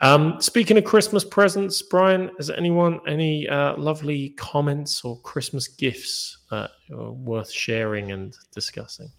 Um, 0.00 0.40
speaking 0.40 0.76
of 0.76 0.84
Christmas 0.84 1.24
presents, 1.24 1.80
Brian, 1.80 2.30
has 2.36 2.50
anyone 2.50 3.00
any 3.06 3.48
uh, 3.48 3.76
lovely 3.76 4.30
comments 4.30 5.04
or 5.04 5.18
Christmas 5.20 5.68
gifts 5.68 6.38
uh, 6.50 6.68
worth 6.90 7.50
sharing 7.50 8.12
and 8.12 8.36
discussing? 8.52 9.10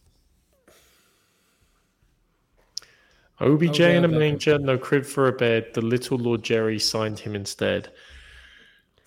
OBJ 3.42 3.82
oh, 3.82 3.90
in 3.90 4.06
a 4.06 4.08
manger, 4.08 4.58
no 4.58 4.78
crib 4.78 5.06
for 5.06 5.28
a 5.28 5.34
bed. 5.34 5.68
The 5.74 5.82
little 5.82 6.18
Lord 6.18 6.44
Jerry 6.44 6.80
signed 6.80 7.20
him 7.20 7.36
instead. 7.36 7.92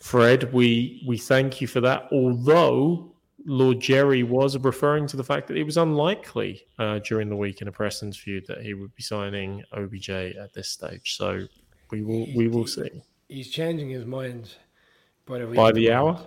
Fred, 0.01 0.53
we 0.53 1.03
we 1.07 1.17
thank 1.17 1.61
you 1.61 1.67
for 1.67 1.81
that. 1.81 2.09
Although 2.13 3.13
Lord 3.49 3.81
Jerry 3.81 4.23
was 4.23 4.59
referring 4.59 5.07
to 5.07 5.17
the 5.17 5.25
fact 5.25 5.49
that 5.49 5.57
it 5.57 5.63
was 5.65 5.79
unlikely 5.79 6.67
uh, 6.79 6.99
during 6.99 7.31
the 7.31 7.37
week 7.37 7.63
in 7.63 7.69
a 7.69 7.73
press 7.73 8.03
interview 8.03 8.43
that 8.47 8.61
he 8.61 8.75
would 8.75 8.95
be 8.95 9.03
signing 9.03 9.65
OBJ 9.73 10.11
at 10.11 10.53
this 10.53 10.69
stage. 10.69 11.17
So 11.17 11.47
we 11.91 12.03
will 12.03 12.27
we 12.37 12.47
will 12.47 12.67
see. 12.67 13.03
He's 13.27 13.49
changing 13.49 13.89
his 13.89 14.05
mind 14.05 14.55
by 15.25 15.39
the, 15.39 15.47
by 15.47 15.73
the 15.73 15.91
hour. 15.91 16.21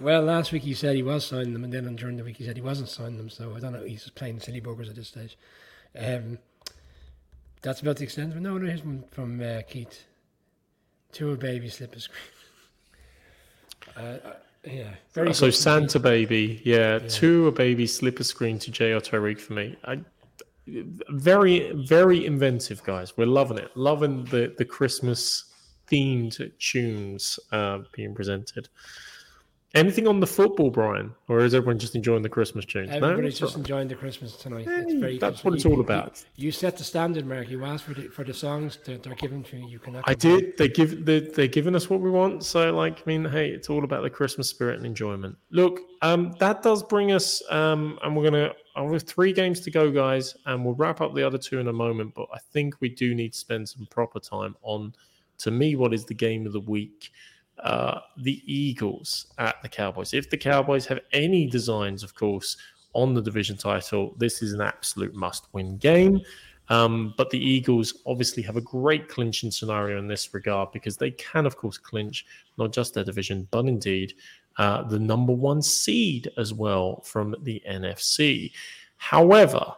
Well, 0.00 0.22
last 0.22 0.50
week 0.50 0.62
he 0.62 0.72
said 0.72 0.96
he 0.96 1.02
was 1.02 1.26
signing 1.26 1.52
them, 1.52 1.64
and 1.64 1.72
then 1.72 1.94
during 1.94 2.16
the 2.16 2.24
week 2.24 2.38
he 2.38 2.44
said 2.44 2.56
he 2.56 2.62
wasn't 2.62 2.88
signing 2.88 3.18
them. 3.18 3.28
So 3.28 3.54
I 3.54 3.60
don't 3.60 3.74
know. 3.74 3.84
He's 3.84 4.04
just 4.04 4.14
playing 4.14 4.40
silly 4.40 4.62
buggers 4.62 4.88
at 4.88 4.96
this 4.96 5.08
stage. 5.08 5.36
Um, 5.98 6.38
that's 7.60 7.82
about 7.82 7.96
the 7.96 8.04
extent 8.04 8.32
of 8.32 8.38
it. 8.38 8.40
No, 8.40 8.56
no, 8.56 8.66
here's 8.66 8.80
from, 8.80 9.04
from 9.10 9.42
uh, 9.42 9.60
Keith. 9.68 10.04
To 11.12 11.32
a 11.32 11.36
baby 11.36 11.68
slip 11.68 11.94
a 11.94 12.00
screen. 12.00 12.20
Uh, 13.96 14.00
uh, 14.00 14.32
yeah, 14.66 14.90
very 15.12 15.32
so 15.32 15.50
Santa 15.50 15.98
baby, 15.98 16.60
yeah, 16.64 16.98
yeah, 17.00 17.08
to 17.08 17.46
a 17.48 17.52
baby 17.52 17.86
slipper 17.86 18.24
screen 18.24 18.58
to 18.60 18.70
J.R. 18.70 19.00
Tyreek 19.00 19.40
for 19.40 19.54
me. 19.54 19.76
I, 19.84 20.00
very, 20.66 21.72
very 21.72 22.26
inventive, 22.26 22.82
guys. 22.82 23.16
We're 23.16 23.26
loving 23.26 23.58
it. 23.58 23.70
Loving 23.76 24.24
the, 24.24 24.54
the 24.58 24.64
Christmas 24.64 25.52
themed 25.90 26.50
tunes 26.58 27.38
uh, 27.52 27.80
being 27.92 28.14
presented. 28.14 28.68
Anything 29.76 30.08
on 30.08 30.20
the 30.20 30.26
football, 30.26 30.70
Brian, 30.70 31.14
or 31.28 31.40
is 31.40 31.52
everyone 31.52 31.78
just 31.78 31.94
enjoying 31.94 32.22
the 32.22 32.30
Christmas 32.30 32.64
tunes? 32.64 32.88
Everybody's 32.90 33.38
no? 33.38 33.46
just 33.46 33.58
enjoying 33.58 33.88
the 33.88 33.94
Christmas 33.94 34.34
tonight. 34.34 34.64
Hey, 34.64 34.80
it's 34.80 34.94
very 34.94 35.18
that's 35.18 35.44
what 35.44 35.52
it's 35.52 35.66
all 35.66 35.80
about. 35.80 36.24
You, 36.34 36.46
you, 36.46 36.52
set 36.52 36.78
the 36.78 36.84
standard, 36.84 37.26
Mark. 37.26 37.50
You 37.50 37.62
asked 37.62 37.84
for 37.84 37.92
the 37.92 38.08
for 38.08 38.24
the 38.24 38.32
songs 38.32 38.78
that 38.86 39.02
they're 39.02 39.14
given 39.16 39.44
to 39.44 39.56
you. 39.58 39.68
You 39.68 39.78
can. 39.78 40.00
I 40.04 40.14
did. 40.14 40.56
They 40.56 40.68
give 40.68 41.04
they 41.04 41.20
they're 41.20 41.46
giving 41.46 41.76
us 41.76 41.90
what 41.90 42.00
we 42.00 42.10
want. 42.10 42.42
So, 42.42 42.74
like, 42.74 43.00
I 43.00 43.02
mean, 43.04 43.26
hey, 43.26 43.50
it's 43.50 43.68
all 43.68 43.84
about 43.84 44.02
the 44.02 44.08
Christmas 44.08 44.48
spirit 44.48 44.78
and 44.78 44.86
enjoyment. 44.86 45.36
Look, 45.50 45.80
um, 46.00 46.34
that 46.38 46.62
does 46.62 46.82
bring 46.82 47.12
us, 47.12 47.42
um, 47.50 47.98
and 48.02 48.16
we're 48.16 48.24
gonna. 48.24 48.52
With 48.78 49.04
three 49.04 49.32
games 49.32 49.60
to 49.60 49.70
go, 49.70 49.90
guys, 49.90 50.36
and 50.46 50.64
we'll 50.64 50.74
wrap 50.74 51.02
up 51.02 51.14
the 51.14 51.22
other 51.22 51.38
two 51.38 51.58
in 51.60 51.68
a 51.68 51.72
moment. 51.72 52.14
But 52.14 52.28
I 52.32 52.38
think 52.52 52.74
we 52.80 52.88
do 52.88 53.14
need 53.14 53.32
to 53.32 53.38
spend 53.38 53.68
some 53.68 53.86
proper 53.90 54.20
time 54.20 54.54
on, 54.60 54.94
to 55.38 55.50
me, 55.50 55.76
what 55.76 55.94
is 55.94 56.04
the 56.04 56.14
game 56.14 56.46
of 56.46 56.52
the 56.52 56.60
week 56.60 57.10
uh, 57.62 58.00
the 58.18 58.42
Eagles 58.46 59.26
at 59.38 59.62
the 59.62 59.68
Cowboys. 59.68 60.14
If 60.14 60.30
the 60.30 60.36
Cowboys 60.36 60.86
have 60.86 61.00
any 61.12 61.46
designs, 61.46 62.02
of 62.02 62.14
course, 62.14 62.56
on 62.92 63.14
the 63.14 63.22
division 63.22 63.56
title, 63.56 64.14
this 64.18 64.42
is 64.42 64.52
an 64.52 64.60
absolute 64.60 65.14
must 65.14 65.46
win 65.52 65.76
game. 65.78 66.20
Um, 66.68 67.14
but 67.16 67.30
the 67.30 67.38
Eagles 67.38 68.02
obviously 68.06 68.42
have 68.42 68.56
a 68.56 68.60
great 68.60 69.08
clinching 69.08 69.50
scenario 69.50 69.98
in 69.98 70.08
this 70.08 70.34
regard 70.34 70.72
because 70.72 70.96
they 70.96 71.12
can, 71.12 71.46
of 71.46 71.56
course, 71.56 71.78
clinch 71.78 72.26
not 72.58 72.72
just 72.72 72.94
their 72.94 73.04
division, 73.04 73.46
but 73.50 73.66
indeed 73.66 74.14
uh, 74.58 74.82
the 74.82 74.98
number 74.98 75.32
one 75.32 75.62
seed 75.62 76.30
as 76.38 76.52
well 76.52 77.00
from 77.02 77.36
the 77.42 77.62
NFC. 77.68 78.52
However, 78.96 79.72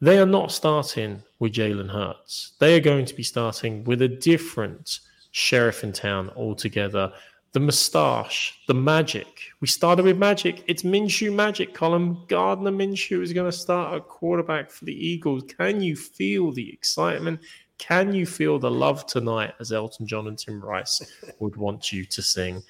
they 0.00 0.18
are 0.18 0.26
not 0.26 0.50
starting 0.50 1.22
with 1.38 1.52
Jalen 1.52 1.90
Hurts. 1.90 2.52
They 2.58 2.76
are 2.76 2.80
going 2.80 3.06
to 3.06 3.14
be 3.14 3.22
starting 3.22 3.84
with 3.84 4.02
a 4.02 4.08
different 4.08 5.00
sheriff 5.32 5.82
in 5.82 5.92
town 5.92 6.30
altogether. 6.36 7.12
The 7.52 7.60
moustache, 7.60 8.60
the 8.66 8.74
magic. 8.74 9.26
We 9.60 9.66
started 9.66 10.06
with 10.06 10.16
magic. 10.16 10.64
It's 10.68 10.84
Minshew 10.84 11.34
magic, 11.34 11.74
Colm. 11.74 12.26
Gardner 12.28 12.70
Minshew 12.70 13.22
is 13.22 13.34
going 13.34 13.50
to 13.50 13.56
start 13.56 13.94
a 13.94 14.00
quarterback 14.00 14.70
for 14.70 14.86
the 14.86 14.94
Eagles. 14.94 15.42
Can 15.58 15.82
you 15.82 15.94
feel 15.94 16.50
the 16.52 16.72
excitement? 16.72 17.40
Can 17.76 18.14
you 18.14 18.24
feel 18.24 18.58
the 18.58 18.70
love 18.70 19.04
tonight, 19.04 19.52
as 19.60 19.72
Elton 19.72 20.06
John 20.06 20.28
and 20.28 20.38
Tim 20.38 20.60
Rice 20.60 21.02
would 21.40 21.56
want 21.56 21.92
you 21.92 22.06
to 22.06 22.22
sing? 22.22 22.62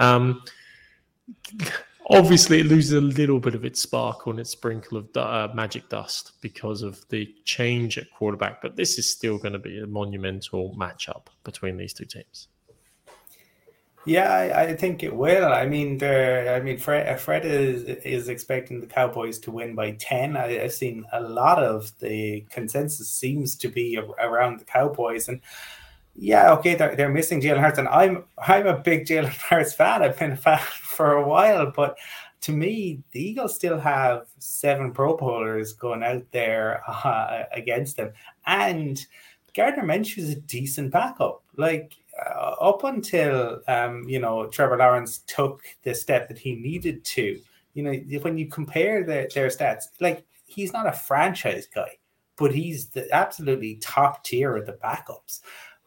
Um, 0.00 0.42
obviously 2.10 2.60
it 2.60 2.66
loses 2.66 2.92
a 2.92 3.00
little 3.00 3.40
bit 3.40 3.54
of 3.54 3.64
its 3.64 3.80
sparkle 3.80 4.30
and 4.30 4.40
its 4.40 4.50
sprinkle 4.50 4.98
of 4.98 5.16
uh, 5.16 5.48
magic 5.54 5.88
dust 5.88 6.32
because 6.40 6.82
of 6.82 7.06
the 7.08 7.32
change 7.44 7.98
at 7.98 8.10
quarterback 8.10 8.60
but 8.60 8.76
this 8.76 8.98
is 8.98 9.10
still 9.10 9.38
going 9.38 9.52
to 9.52 9.58
be 9.58 9.80
a 9.80 9.86
monumental 9.86 10.74
matchup 10.78 11.26
between 11.44 11.76
these 11.76 11.92
two 11.92 12.04
teams. 12.04 12.48
Yeah 14.06 14.32
i, 14.32 14.62
I 14.62 14.76
think 14.76 15.02
it 15.02 15.14
will. 15.14 15.50
I 15.52 15.66
mean 15.66 16.02
i 16.02 16.60
mean 16.60 16.78
fred, 16.78 17.08
uh, 17.08 17.16
fred 17.16 17.46
is 17.46 17.84
is 18.04 18.28
expecting 18.28 18.80
the 18.80 18.86
cowboys 18.86 19.38
to 19.40 19.50
win 19.50 19.74
by 19.74 19.92
10 19.92 20.36
I, 20.36 20.52
have 20.52 20.72
seen 20.72 21.06
a 21.12 21.20
lot 21.20 21.62
of 21.62 21.90
the 22.00 22.44
consensus 22.50 23.10
seems 23.10 23.56
to 23.56 23.68
be 23.68 23.98
around 24.18 24.60
the 24.60 24.64
cowboys 24.64 25.28
and 25.28 25.40
yeah, 26.16 26.52
okay, 26.52 26.74
they're, 26.74 26.94
they're 26.94 27.08
missing 27.08 27.40
Jalen 27.40 27.60
Hurts, 27.60 27.78
and 27.78 27.88
I'm 27.88 28.24
I'm 28.38 28.66
a 28.66 28.78
big 28.78 29.06
Jalen 29.06 29.28
Hurts 29.48 29.74
fan. 29.74 30.02
I've 30.02 30.18
been 30.18 30.32
a 30.32 30.36
fan 30.36 30.58
for 30.80 31.14
a 31.14 31.26
while, 31.26 31.70
but 31.74 31.98
to 32.42 32.52
me, 32.52 33.02
the 33.12 33.20
Eagles 33.20 33.54
still 33.54 33.78
have 33.78 34.26
seven 34.38 34.92
Pro 34.92 35.16
Bowlers 35.16 35.72
going 35.72 36.02
out 36.02 36.24
there 36.30 36.82
uh, 37.04 37.44
against 37.52 37.96
them, 37.96 38.12
and 38.46 39.04
Gardner 39.56 39.84
Minshew 39.84 40.18
is 40.18 40.30
a 40.30 40.36
decent 40.36 40.92
backup. 40.92 41.42
Like 41.56 41.94
uh, 42.24 42.54
up 42.60 42.84
until 42.84 43.60
um, 43.66 44.04
you 44.08 44.20
know 44.20 44.46
Trevor 44.46 44.76
Lawrence 44.76 45.18
took 45.26 45.62
the 45.82 45.94
step 45.94 46.28
that 46.28 46.38
he 46.38 46.54
needed 46.54 47.04
to, 47.04 47.40
you 47.74 47.82
know, 47.82 47.92
when 48.20 48.38
you 48.38 48.46
compare 48.46 49.02
the, 49.02 49.28
their 49.34 49.48
stats, 49.48 49.84
like 50.00 50.24
he's 50.46 50.72
not 50.72 50.86
a 50.86 50.92
franchise 50.92 51.66
guy, 51.66 51.98
but 52.36 52.54
he's 52.54 52.86
the 52.86 53.12
absolutely 53.12 53.76
top 53.76 54.22
tier 54.22 54.56
of 54.56 54.66
the 54.66 54.74
backups 54.74 55.40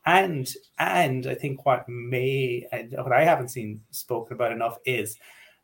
and 0.07 0.51
and 0.79 1.27
I 1.27 1.35
think 1.35 1.65
what 1.65 1.87
may 1.87 2.65
what 2.71 3.11
I 3.11 3.25
haven't 3.25 3.49
seen 3.49 3.81
spoken 3.91 4.33
about 4.35 4.53
enough 4.53 4.77
is 4.85 5.19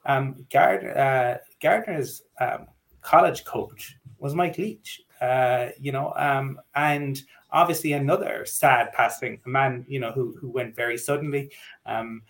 um, 0.05 0.45
Gardner, 0.51 0.97
uh, 0.97 1.37
Gardner's 1.61 2.23
um, 2.41 2.67
college 3.01 3.45
coach 3.45 3.95
was 4.19 4.35
Mike 4.35 4.57
Leach. 4.57 5.01
Uh, 5.21 5.69
you 5.79 5.93
know, 5.93 6.13
um, 6.17 6.59
and 6.75 7.21
obviously 7.51 7.93
another 7.93 8.45
sad 8.45 8.91
passing, 8.91 9.39
a 9.45 9.49
man 9.49 9.85
you 9.87 9.99
know 9.99 10.11
who 10.11 10.35
who 10.39 10.49
went 10.51 10.75
very 10.75 10.97
suddenly. 10.97 11.49
Um, 11.85 12.21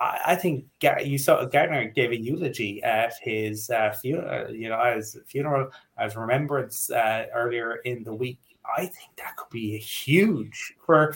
I, 0.00 0.20
I 0.26 0.34
think 0.34 0.64
you 1.04 1.16
saw 1.16 1.44
Gardner 1.44 1.84
gave 1.84 2.10
a 2.10 2.20
eulogy 2.20 2.82
at 2.82 3.12
his 3.22 3.70
uh, 3.70 3.92
funeral, 3.92 4.46
uh, 4.46 4.50
you 4.50 4.68
know, 4.68 4.80
as 4.80 5.16
funeral 5.28 5.70
as 5.96 6.16
remembrance 6.16 6.90
uh, 6.90 7.26
earlier 7.32 7.76
in 7.84 8.02
the 8.02 8.12
week. 8.12 8.40
I 8.76 8.82
think 8.82 9.16
that 9.16 9.36
could 9.36 9.50
be 9.50 9.76
huge 9.78 10.74
for 10.84 11.14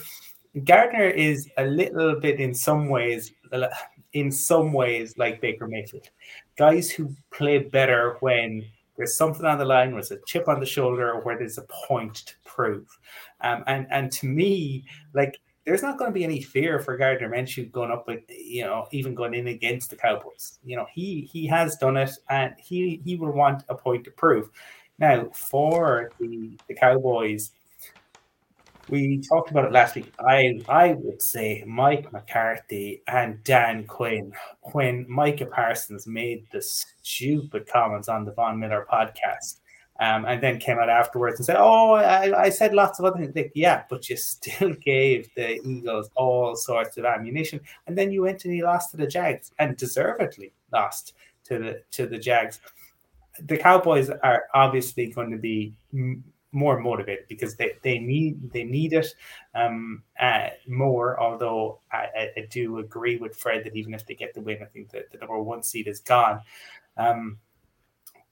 Gardner 0.65 1.07
is 1.07 1.49
a 1.57 1.65
little 1.65 2.19
bit 2.19 2.39
in 2.39 2.53
some 2.53 2.89
ways, 2.89 3.33
in 4.13 4.31
some 4.31 4.73
ways 4.73 5.17
like 5.17 5.41
Baker 5.41 5.67
Mayfield, 5.67 6.09
guys 6.57 6.89
who 6.89 7.13
play 7.31 7.59
better 7.59 8.17
when 8.19 8.65
there's 8.97 9.17
something 9.17 9.45
on 9.45 9.59
the 9.59 9.65
line, 9.65 9.93
where 9.93 10.01
there's 10.01 10.11
a 10.11 10.25
chip 10.25 10.47
on 10.47 10.59
the 10.59 10.65
shoulder, 10.65 11.11
or 11.11 11.21
where 11.21 11.37
there's 11.37 11.57
a 11.57 11.65
point 11.87 12.15
to 12.15 12.33
prove. 12.45 12.87
Um, 13.41 13.63
and 13.67 13.87
and 13.89 14.11
to 14.13 14.25
me, 14.25 14.85
like 15.13 15.39
there's 15.65 15.83
not 15.83 15.97
going 15.97 16.09
to 16.09 16.13
be 16.13 16.23
any 16.23 16.41
fear 16.41 16.79
for 16.79 16.97
Gardner 16.97 17.29
Minshew 17.29 17.71
going 17.71 17.91
up 17.91 18.07
with 18.07 18.21
you 18.29 18.63
know 18.63 18.87
even 18.91 19.13
going 19.13 19.33
in 19.33 19.47
against 19.47 19.89
the 19.89 19.95
Cowboys. 19.95 20.59
You 20.63 20.77
know 20.77 20.87
he 20.91 21.29
he 21.31 21.45
has 21.47 21.75
done 21.75 21.97
it, 21.97 22.11
and 22.29 22.53
he 22.57 23.01
he 23.03 23.15
will 23.15 23.33
want 23.33 23.63
a 23.69 23.75
point 23.75 24.03
to 24.05 24.11
prove. 24.11 24.49
Now 24.97 25.29
for 25.33 26.11
the 26.19 26.57
the 26.67 26.73
Cowboys 26.73 27.51
we 28.89 29.21
talked 29.21 29.51
about 29.51 29.65
it 29.65 29.71
last 29.71 29.95
week. 29.95 30.11
I 30.19 30.61
I 30.69 30.93
would 30.93 31.21
say 31.21 31.63
Mike 31.67 32.11
McCarthy 32.11 33.01
and 33.07 33.43
Dan 33.43 33.85
Quinn 33.85 34.31
when 34.73 35.05
Micah 35.09 35.45
Parsons 35.45 36.07
made 36.07 36.45
the 36.51 36.61
stupid 36.61 37.67
comments 37.67 38.07
on 38.07 38.25
the 38.25 38.31
Von 38.31 38.59
Miller 38.59 38.85
podcast. 38.91 39.59
Um, 39.99 40.25
and 40.25 40.43
then 40.43 40.59
came 40.59 40.77
out 40.77 40.91
afterwards 40.91 41.39
and 41.39 41.45
said, 41.47 41.55
"Oh, 41.57 41.93
I, 41.93 42.43
I 42.43 42.49
said 42.49 42.71
lots 42.71 42.99
of 42.99 43.05
other 43.05 43.17
things." 43.17 43.35
Like, 43.35 43.51
yeah, 43.55 43.81
but 43.89 44.07
you 44.07 44.15
still 44.17 44.73
gave 44.73 45.27
the 45.35 45.59
Eagles 45.67 46.11
all 46.15 46.55
sorts 46.55 46.97
of 46.97 47.05
ammunition, 47.05 47.59
and 47.87 47.97
then 47.97 48.11
you 48.11 48.21
went 48.21 48.45
and 48.45 48.55
you 48.55 48.65
lost 48.65 48.91
to 48.91 48.97
the 48.97 49.07
Jags, 49.07 49.51
and 49.57 49.75
deservedly 49.75 50.53
lost 50.71 51.13
to 51.45 51.57
the 51.57 51.81
to 51.91 52.05
the 52.05 52.19
Jags. 52.19 52.59
The 53.41 53.57
Cowboys 53.57 54.11
are 54.11 54.43
obviously 54.53 55.07
going 55.07 55.31
to 55.31 55.37
be 55.37 55.73
more 56.57 56.79
motivated 56.79 57.25
because 57.29 57.55
they, 57.55 57.73
they 57.83 57.99
need 57.99 58.51
they 58.51 58.63
need 58.63 58.93
it 58.93 59.07
um, 59.55 60.03
uh, 60.19 60.49
more. 60.67 61.19
Although 61.19 61.79
I, 61.91 62.29
I, 62.35 62.47
do 62.49 62.79
agree 62.79 63.17
with 63.17 63.35
Fred 63.35 63.63
that 63.63 63.75
even 63.75 63.93
if 63.93 64.05
they 64.05 64.15
get 64.15 64.33
the 64.33 64.41
win, 64.41 64.59
I 64.61 64.65
think 64.65 64.89
that 64.91 65.11
the 65.11 65.19
number 65.19 65.41
one 65.41 65.63
seed 65.63 65.87
is 65.87 65.99
gone. 65.99 66.41
Um, 66.97 67.37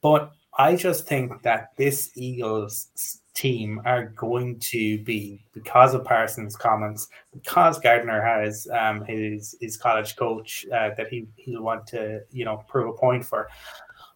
but 0.02 0.32
I 0.58 0.76
just 0.76 1.08
think 1.08 1.42
that 1.44 1.72
this 1.78 2.12
Eagles 2.16 3.22
team 3.34 3.82
are 3.86 4.06
going 4.06 4.60
to 4.60 5.04
be 5.04 5.46
because 5.54 5.94
of 5.94 6.06
Parsons' 6.06 6.56
comments, 6.56 7.08
because 7.34 7.80
Gardner 7.80 8.22
has 8.22 8.68
um, 8.72 9.04
his 9.06 9.56
his 9.60 9.78
college 9.78 10.16
coach 10.16 10.66
uh, 10.74 10.92
that 10.98 11.08
he 11.10 11.28
he'll 11.36 11.62
want 11.62 11.86
to 11.88 12.22
you 12.32 12.46
know 12.46 12.64
prove 12.68 12.88
a 12.90 12.94
point 12.94 13.26
for. 13.26 13.50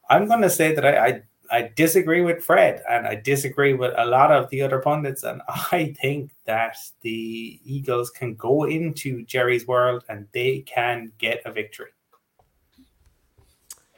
I'm 0.09 0.27
going 0.27 0.41
to 0.41 0.49
say 0.49 0.73
that 0.73 0.85
I, 0.85 1.05
I 1.05 1.21
I 1.51 1.71
disagree 1.75 2.21
with 2.21 2.43
Fred 2.43 2.83
and 2.89 3.07
I 3.07 3.15
disagree 3.15 3.73
with 3.73 3.93
a 3.97 4.05
lot 4.05 4.31
of 4.31 4.49
the 4.49 4.61
other 4.61 4.79
pundits. 4.79 5.23
And 5.23 5.41
I 5.71 5.95
think 6.01 6.31
that 6.45 6.75
the 7.01 7.59
Eagles 7.63 8.09
can 8.09 8.35
go 8.35 8.65
into 8.65 9.23
Jerry's 9.25 9.67
world 9.67 10.03
and 10.09 10.27
they 10.33 10.59
can 10.61 11.11
get 11.17 11.41
a 11.45 11.51
victory. 11.51 11.89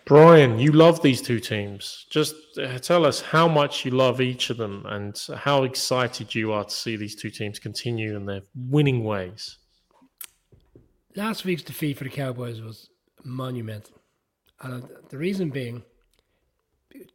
Brian, 0.06 0.60
you 0.60 0.72
love 0.72 1.02
these 1.02 1.22
two 1.22 1.40
teams. 1.40 2.06
Just 2.10 2.36
uh, 2.58 2.80
tell 2.80 3.06
us 3.06 3.22
how 3.22 3.48
much 3.48 3.86
you 3.86 3.92
love 3.92 4.20
each 4.20 4.50
of 4.50 4.58
them 4.58 4.86
and 4.88 5.18
how 5.38 5.64
excited 5.64 6.34
you 6.34 6.52
are 6.52 6.66
to 6.66 6.70
see 6.70 6.96
these 6.96 7.16
two 7.16 7.30
teams 7.30 7.60
continue 7.60 8.16
in 8.16 8.26
their 8.26 8.42
winning 8.56 9.04
ways. 9.04 9.58
Last 11.16 11.46
week's 11.46 11.62
defeat 11.62 11.98
for 11.98 12.04
the 12.04 12.10
Cowboys 12.10 12.62
was 12.62 12.90
monumental. 13.24 14.02
And 14.62 14.88
the 15.10 15.18
reason 15.18 15.50
being, 15.50 15.84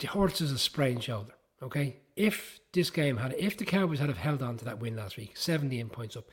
Hurts 0.08 0.40
is 0.40 0.52
a 0.52 0.58
sprained 0.58 1.02
shoulder. 1.02 1.32
Okay, 1.62 1.96
if 2.16 2.60
this 2.72 2.90
game 2.90 3.16
had, 3.16 3.34
if 3.38 3.56
the 3.56 3.64
Cowboys 3.64 3.98
had 3.98 4.08
have 4.08 4.18
held 4.18 4.42
on 4.42 4.56
to 4.58 4.64
that 4.66 4.78
win 4.78 4.96
last 4.96 5.16
week, 5.16 5.36
seventeen 5.36 5.88
points 5.88 6.16
up, 6.16 6.24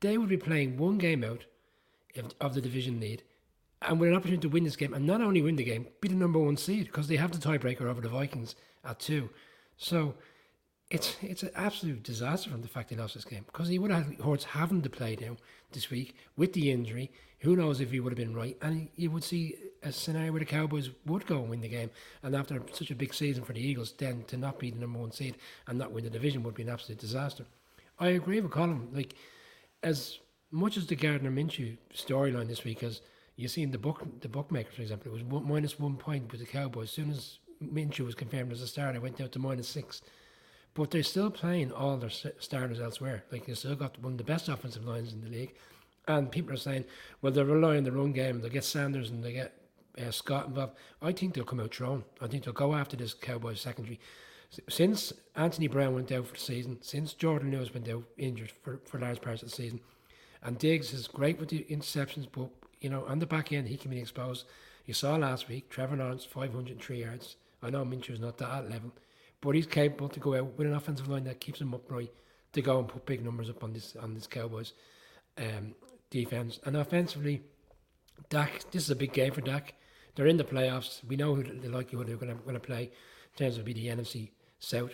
they 0.00 0.16
would 0.16 0.28
be 0.28 0.36
playing 0.36 0.78
one 0.78 0.98
game 0.98 1.22
out 1.22 1.44
of 2.40 2.54
the 2.54 2.60
division 2.60 2.98
lead, 2.98 3.22
and 3.82 4.00
with 4.00 4.08
an 4.08 4.16
opportunity 4.16 4.40
to 4.42 4.48
win 4.48 4.64
this 4.64 4.76
game, 4.76 4.94
and 4.94 5.06
not 5.06 5.20
only 5.20 5.42
win 5.42 5.56
the 5.56 5.64
game, 5.64 5.88
be 6.00 6.08
the 6.08 6.14
number 6.14 6.38
one 6.38 6.56
seed 6.56 6.86
because 6.86 7.08
they 7.08 7.16
have 7.16 7.32
the 7.32 7.38
tiebreaker 7.38 7.82
over 7.82 8.00
the 8.00 8.08
Vikings 8.08 8.54
at 8.84 8.98
two. 8.98 9.30
So 9.76 10.14
it's 10.92 11.16
it's 11.22 11.42
an 11.42 11.50
absolute 11.54 12.02
disaster 12.02 12.50
from 12.50 12.60
the 12.60 12.68
fact 12.68 12.90
he 12.90 12.96
lost 12.96 13.14
this 13.14 13.24
game 13.24 13.44
because 13.46 13.68
he 13.68 13.78
would 13.78 13.90
have 13.90 14.14
Hurts 14.20 14.44
having 14.44 14.82
to 14.82 14.90
play 14.90 15.16
now 15.18 15.36
this 15.72 15.90
week 15.90 16.14
with 16.36 16.52
the 16.52 16.70
injury. 16.70 17.10
Who 17.40 17.56
knows 17.56 17.80
if 17.80 17.90
he 17.90 17.98
would 17.98 18.12
have 18.12 18.18
been 18.18 18.36
right? 18.36 18.56
And 18.60 18.88
you 18.94 19.10
would 19.10 19.24
see 19.24 19.56
a 19.82 19.90
scenario 19.90 20.30
where 20.32 20.40
the 20.40 20.44
Cowboys 20.44 20.90
would 21.06 21.26
go 21.26 21.38
and 21.38 21.48
win 21.48 21.62
the 21.62 21.68
game. 21.68 21.90
And 22.22 22.36
after 22.36 22.62
such 22.72 22.90
a 22.90 22.94
big 22.94 23.14
season 23.14 23.42
for 23.42 23.54
the 23.54 23.66
Eagles, 23.66 23.94
then 23.96 24.22
to 24.28 24.36
not 24.36 24.58
be 24.58 24.70
the 24.70 24.78
number 24.78 24.98
one 24.98 25.12
seed 25.12 25.36
and 25.66 25.78
not 25.78 25.92
win 25.92 26.04
the 26.04 26.10
division 26.10 26.42
would 26.42 26.54
be 26.54 26.62
an 26.62 26.68
absolute 26.68 27.00
disaster. 27.00 27.46
I 27.98 28.08
agree 28.08 28.40
with 28.40 28.52
Colm. 28.52 28.94
Like 28.94 29.14
as 29.82 30.18
much 30.50 30.76
as 30.76 30.86
the 30.86 30.94
Gardner 30.94 31.30
Minshew 31.30 31.78
storyline 31.94 32.48
this 32.48 32.64
week, 32.64 32.82
as 32.82 33.00
you 33.36 33.48
seen 33.48 33.70
the 33.70 33.78
book 33.78 34.06
the 34.20 34.28
bookmaker, 34.28 34.72
for 34.72 34.82
example, 34.82 35.10
it 35.10 35.14
was 35.14 35.22
one, 35.22 35.48
minus 35.48 35.80
one 35.80 35.96
point 35.96 36.30
with 36.30 36.40
the 36.40 36.46
Cowboys. 36.46 36.88
As 36.88 36.90
soon 36.90 37.10
as 37.10 37.38
Minshew 37.62 38.04
was 38.04 38.14
confirmed 38.14 38.52
as 38.52 38.60
a 38.60 38.66
starter, 38.66 38.98
it 38.98 39.02
went 39.02 39.16
down 39.16 39.30
to 39.30 39.38
minus 39.38 39.68
six. 39.68 40.02
But 40.74 40.90
they're 40.90 41.02
still 41.02 41.30
playing 41.30 41.70
all 41.72 41.96
their 41.98 42.10
starters 42.10 42.80
elsewhere. 42.80 43.24
Like 43.30 43.46
they 43.46 43.54
still 43.54 43.74
got 43.74 44.00
one 44.00 44.12
of 44.12 44.18
the 44.18 44.24
best 44.24 44.48
offensive 44.48 44.86
lines 44.86 45.12
in 45.12 45.20
the 45.20 45.28
league. 45.28 45.54
And 46.08 46.30
people 46.30 46.54
are 46.54 46.58
saying, 46.58 46.84
well, 47.20 47.32
they're 47.32 47.44
relying 47.44 47.78
on 47.78 47.84
the 47.84 47.92
run 47.92 48.12
game. 48.12 48.40
They 48.40 48.48
get 48.48 48.64
Sanders 48.64 49.10
and 49.10 49.22
they 49.22 49.32
get 49.32 49.52
uh, 49.98 50.10
Scott 50.10 50.48
involved. 50.48 50.74
I 51.00 51.12
think 51.12 51.34
they'll 51.34 51.44
come 51.44 51.60
out 51.60 51.74
thrown. 51.74 52.04
I 52.20 52.26
think 52.26 52.44
they'll 52.44 52.54
go 52.54 52.74
after 52.74 52.96
this 52.96 53.14
Cowboys 53.14 53.60
secondary. 53.60 54.00
Since 54.68 55.12
Anthony 55.36 55.66
Brown 55.66 55.94
went 55.94 56.12
out 56.12 56.26
for 56.26 56.34
the 56.34 56.40
season, 56.40 56.78
since 56.82 57.14
Jourdan 57.14 57.50
Lewis 57.50 57.72
went 57.72 57.88
out 57.88 58.04
injured 58.18 58.50
for, 58.50 58.80
for 58.84 58.98
large 58.98 59.20
parts 59.20 59.42
of 59.42 59.50
the 59.50 59.54
season, 59.54 59.80
and 60.42 60.58
Diggs 60.58 60.92
is 60.92 61.06
great 61.06 61.38
with 61.38 61.48
the 61.48 61.64
interceptions, 61.70 62.26
but 62.30 62.48
you 62.80 62.90
know 62.90 63.04
on 63.06 63.18
the 63.18 63.26
back 63.26 63.52
end 63.52 63.68
he 63.68 63.76
can 63.76 63.90
be 63.90 64.00
exposed. 64.00 64.44
You 64.84 64.92
saw 64.92 65.16
last 65.16 65.48
week 65.48 65.70
Trevor 65.70 65.96
Lawrence 65.96 66.24
503 66.24 67.00
yards. 67.00 67.36
I 67.62 67.70
know 67.70 67.84
Minshew's 67.84 68.20
not 68.20 68.38
that 68.38 68.68
level, 68.68 68.92
but 69.42 69.54
he's 69.54 69.66
capable 69.66 70.08
to 70.08 70.20
go 70.20 70.34
out 70.34 70.56
with 70.56 70.66
an 70.66 70.72
offensive 70.72 71.08
line 71.08 71.24
that 71.24 71.40
keeps 71.40 71.60
him 71.60 71.74
upright 71.74 72.10
to 72.54 72.62
go 72.62 72.78
and 72.78 72.88
put 72.88 73.04
big 73.04 73.22
numbers 73.22 73.50
up 73.50 73.62
on 73.62 73.74
this 73.74 73.94
on 74.00 74.14
this 74.14 74.26
Cowboys 74.26 74.72
um, 75.36 75.74
defense. 76.08 76.58
And 76.64 76.76
offensively, 76.76 77.42
Dak, 78.30 78.70
this 78.70 78.84
is 78.84 78.90
a 78.90 78.96
big 78.96 79.12
game 79.12 79.32
for 79.32 79.42
Dak. 79.42 79.74
They're 80.14 80.26
in 80.26 80.36
the 80.36 80.44
playoffs. 80.44 81.04
We 81.04 81.16
know 81.16 81.34
who 81.34 81.42
the 81.42 81.68
likelihood 81.68 82.06
they're 82.06 82.16
going 82.16 82.54
to 82.54 82.60
play. 82.60 82.84
In 82.84 83.38
terms 83.46 83.56
of 83.56 83.64
be 83.64 83.72
the 83.72 83.86
NFC 83.86 84.30
South, 84.58 84.92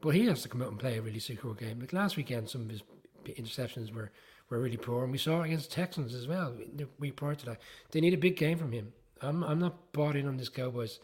but 0.00 0.10
he 0.10 0.26
has 0.26 0.42
to 0.42 0.48
come 0.48 0.62
out 0.62 0.68
and 0.68 0.78
play 0.78 0.96
a 0.96 1.02
really 1.02 1.18
secure 1.18 1.54
game. 1.54 1.80
Like 1.80 1.92
last 1.92 2.16
weekend, 2.16 2.48
some 2.48 2.62
of 2.62 2.70
his 2.70 2.82
interceptions 3.26 3.92
were, 3.92 4.12
were 4.48 4.60
really 4.60 4.76
poor, 4.76 5.02
and 5.02 5.10
we 5.10 5.18
saw 5.18 5.42
against 5.42 5.72
Texans 5.72 6.14
as 6.14 6.28
well. 6.28 6.54
We 7.00 7.10
prior 7.10 7.34
to 7.34 7.46
that, 7.46 7.60
they 7.90 8.00
need 8.00 8.14
a 8.14 8.18
big 8.18 8.36
game 8.36 8.58
from 8.58 8.70
him. 8.70 8.92
I'm 9.20 9.42
I'm 9.42 9.58
not 9.58 9.92
bought 9.92 10.14
in 10.14 10.28
on 10.28 10.36
this 10.36 10.48
Cowboys 10.48 11.00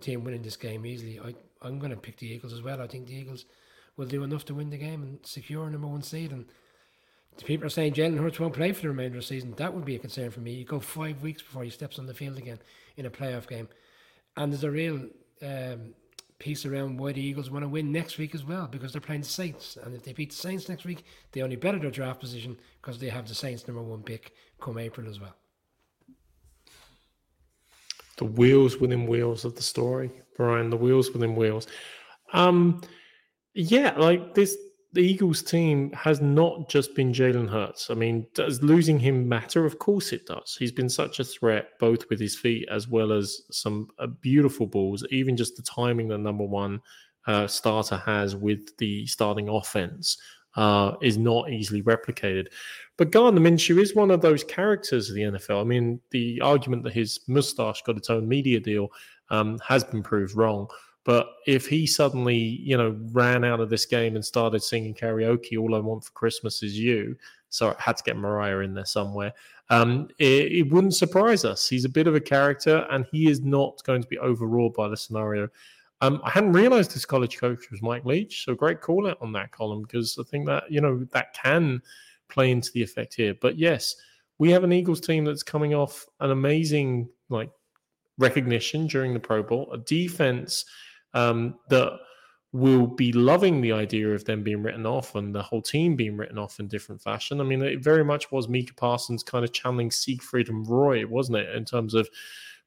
team 0.00 0.24
winning 0.24 0.42
this 0.42 0.56
game 0.56 0.84
easily. 0.84 1.20
I 1.20 1.34
I'm 1.64 1.78
going 1.78 1.90
to 1.90 1.96
pick 1.96 2.18
the 2.18 2.32
Eagles 2.32 2.52
as 2.52 2.62
well. 2.62 2.80
I 2.80 2.86
think 2.86 3.06
the 3.06 3.16
Eagles 3.16 3.44
will 3.96 4.06
do 4.06 4.22
enough 4.22 4.44
to 4.46 4.54
win 4.54 4.70
the 4.70 4.76
game 4.76 5.02
and 5.02 5.18
secure 5.24 5.66
a 5.66 5.70
number 5.70 5.86
one 5.86 6.02
seed. 6.02 6.32
And 6.32 6.46
the 7.36 7.44
people 7.44 7.66
are 7.66 7.70
saying 7.70 7.94
Jalen 7.94 8.18
Hurts 8.18 8.40
won't 8.40 8.54
play 8.54 8.72
for 8.72 8.82
the 8.82 8.88
remainder 8.88 9.18
of 9.18 9.22
the 9.22 9.26
season. 9.26 9.54
That 9.56 9.74
would 9.74 9.84
be 9.84 9.96
a 9.96 10.00
concern 10.00 10.30
for 10.30 10.40
me. 10.40 10.52
You 10.52 10.64
go 10.64 10.80
five 10.80 11.22
weeks 11.22 11.42
before 11.42 11.64
he 11.64 11.70
steps 11.70 11.98
on 11.98 12.06
the 12.06 12.14
field 12.14 12.38
again 12.38 12.58
in 12.96 13.06
a 13.06 13.10
playoff 13.10 13.48
game, 13.48 13.68
and 14.36 14.52
there's 14.52 14.64
a 14.64 14.70
real 14.70 15.08
um, 15.42 15.94
piece 16.38 16.64
around 16.64 16.98
why 16.98 17.12
the 17.12 17.20
Eagles 17.20 17.50
want 17.50 17.64
to 17.64 17.68
win 17.68 17.90
next 17.90 18.18
week 18.18 18.34
as 18.34 18.44
well 18.44 18.68
because 18.68 18.92
they're 18.92 19.00
playing 19.00 19.22
the 19.22 19.28
Saints, 19.28 19.76
and 19.82 19.94
if 19.94 20.04
they 20.04 20.12
beat 20.12 20.30
the 20.30 20.36
Saints 20.36 20.68
next 20.68 20.84
week, 20.84 21.04
they 21.32 21.42
only 21.42 21.56
better 21.56 21.78
their 21.78 21.90
draft 21.90 22.20
position 22.20 22.56
because 22.80 22.98
they 22.98 23.08
have 23.08 23.26
the 23.26 23.34
Saints 23.34 23.66
number 23.66 23.82
one 23.82 24.02
pick 24.02 24.32
come 24.60 24.78
April 24.78 25.08
as 25.08 25.20
well. 25.20 25.34
The 28.16 28.24
wheels 28.24 28.76
within 28.78 29.06
wheels 29.06 29.44
of 29.44 29.56
the 29.56 29.62
story, 29.62 30.10
Brian. 30.36 30.70
The 30.70 30.76
wheels 30.76 31.10
within 31.10 31.34
wheels. 31.34 31.66
Um, 32.32 32.82
yeah, 33.54 33.94
like 33.96 34.34
this 34.34 34.56
the 34.94 35.00
Eagles 35.00 35.42
team 35.42 35.90
has 35.92 36.20
not 36.20 36.68
just 36.68 36.94
been 36.94 37.12
Jalen 37.12 37.50
Hurts. 37.50 37.90
I 37.90 37.94
mean, 37.94 38.28
does 38.32 38.62
losing 38.62 39.00
him 39.00 39.28
matter? 39.28 39.66
Of 39.66 39.80
course 39.80 40.12
it 40.12 40.26
does. 40.26 40.56
He's 40.56 40.70
been 40.70 40.88
such 40.88 41.18
a 41.18 41.24
threat, 41.24 41.70
both 41.80 42.08
with 42.08 42.20
his 42.20 42.36
feet 42.36 42.68
as 42.70 42.86
well 42.86 43.12
as 43.12 43.42
some 43.50 43.88
uh, 43.98 44.06
beautiful 44.06 44.68
balls. 44.68 45.04
Even 45.10 45.36
just 45.36 45.56
the 45.56 45.62
timing 45.62 46.06
that 46.08 46.18
number 46.18 46.44
one 46.44 46.80
uh, 47.26 47.48
starter 47.48 47.96
has 47.96 48.36
with 48.36 48.76
the 48.76 49.04
starting 49.06 49.48
offense 49.48 50.16
uh, 50.56 50.92
is 51.02 51.18
not 51.18 51.50
easily 51.50 51.82
replicated. 51.82 52.48
But 52.96 53.10
Gardner 53.10 53.40
Minshew 53.40 53.80
is 53.80 53.94
one 53.94 54.10
of 54.10 54.20
those 54.20 54.44
characters 54.44 55.08
of 55.08 55.16
the 55.16 55.22
NFL. 55.22 55.60
I 55.60 55.64
mean, 55.64 56.00
the 56.10 56.40
argument 56.40 56.84
that 56.84 56.92
his 56.92 57.20
mustache 57.26 57.82
got 57.82 57.96
its 57.96 58.10
own 58.10 58.28
media 58.28 58.60
deal 58.60 58.88
um, 59.30 59.58
has 59.66 59.82
been 59.82 60.02
proved 60.02 60.36
wrong. 60.36 60.68
But 61.04 61.28
if 61.46 61.66
he 61.66 61.86
suddenly, 61.86 62.36
you 62.36 62.76
know, 62.76 62.96
ran 63.12 63.44
out 63.44 63.60
of 63.60 63.68
this 63.68 63.84
game 63.84 64.14
and 64.14 64.24
started 64.24 64.62
singing 64.62 64.94
karaoke, 64.94 65.58
"All 65.58 65.74
I 65.74 65.78
Want 65.78 66.04
for 66.04 66.12
Christmas 66.12 66.62
Is 66.62 66.78
You," 66.78 67.16
sorry, 67.50 67.76
I 67.78 67.82
had 67.82 67.96
to 67.98 68.04
get 68.04 68.16
Mariah 68.16 68.60
in 68.60 68.72
there 68.72 68.86
somewhere. 68.86 69.32
Um, 69.70 70.08
it, 70.18 70.52
it, 70.52 70.72
wouldn't 70.72 70.94
surprise 70.94 71.44
us. 71.44 71.68
He's 71.68 71.84
a 71.84 71.90
bit 71.90 72.06
of 72.06 72.14
a 72.14 72.20
character, 72.20 72.86
and 72.90 73.06
he 73.10 73.28
is 73.28 73.40
not 73.40 73.82
going 73.84 74.02
to 74.02 74.08
be 74.08 74.18
overruled 74.18 74.74
by 74.74 74.88
the 74.88 74.96
scenario. 74.96 75.48
Um, 76.04 76.20
I 76.22 76.28
hadn't 76.28 76.52
realised 76.52 76.94
this 76.94 77.06
college 77.06 77.38
coach 77.38 77.70
was 77.70 77.80
Mike 77.80 78.04
Leach, 78.04 78.44
so 78.44 78.54
great 78.54 78.82
call 78.82 79.08
out 79.08 79.16
on 79.22 79.32
that 79.32 79.52
Colm 79.52 79.82
because 79.82 80.18
I 80.20 80.22
think 80.24 80.44
that 80.46 80.64
you 80.70 80.82
know 80.82 81.06
that 81.12 81.32
can 81.32 81.80
play 82.28 82.50
into 82.50 82.70
the 82.72 82.82
effect 82.82 83.14
here. 83.14 83.34
But 83.40 83.58
yes, 83.58 83.96
we 84.38 84.50
have 84.50 84.64
an 84.64 84.72
Eagles 84.72 85.00
team 85.00 85.24
that's 85.24 85.42
coming 85.42 85.72
off 85.72 86.04
an 86.20 86.30
amazing 86.30 87.08
like 87.30 87.50
recognition 88.18 88.86
during 88.86 89.14
the 89.14 89.20
Pro 89.20 89.42
Bowl, 89.42 89.72
a 89.72 89.78
defense 89.78 90.66
um, 91.14 91.54
that 91.70 91.98
will 92.52 92.86
be 92.86 93.10
loving 93.12 93.62
the 93.62 93.72
idea 93.72 94.08
of 94.10 94.26
them 94.26 94.42
being 94.42 94.62
written 94.62 94.84
off 94.84 95.14
and 95.14 95.34
the 95.34 95.42
whole 95.42 95.62
team 95.62 95.96
being 95.96 96.18
written 96.18 96.38
off 96.38 96.60
in 96.60 96.68
different 96.68 97.00
fashion. 97.00 97.40
I 97.40 97.44
mean, 97.44 97.62
it 97.62 97.82
very 97.82 98.04
much 98.04 98.30
was 98.30 98.46
Micah 98.46 98.74
Parsons 98.74 99.22
kind 99.22 99.44
of 99.44 99.52
channeling 99.52 99.90
Siegfried 99.90 100.50
and 100.50 100.68
Roy, 100.68 101.06
wasn't 101.06 101.38
it, 101.38 101.54
in 101.56 101.64
terms 101.64 101.94
of 101.94 102.08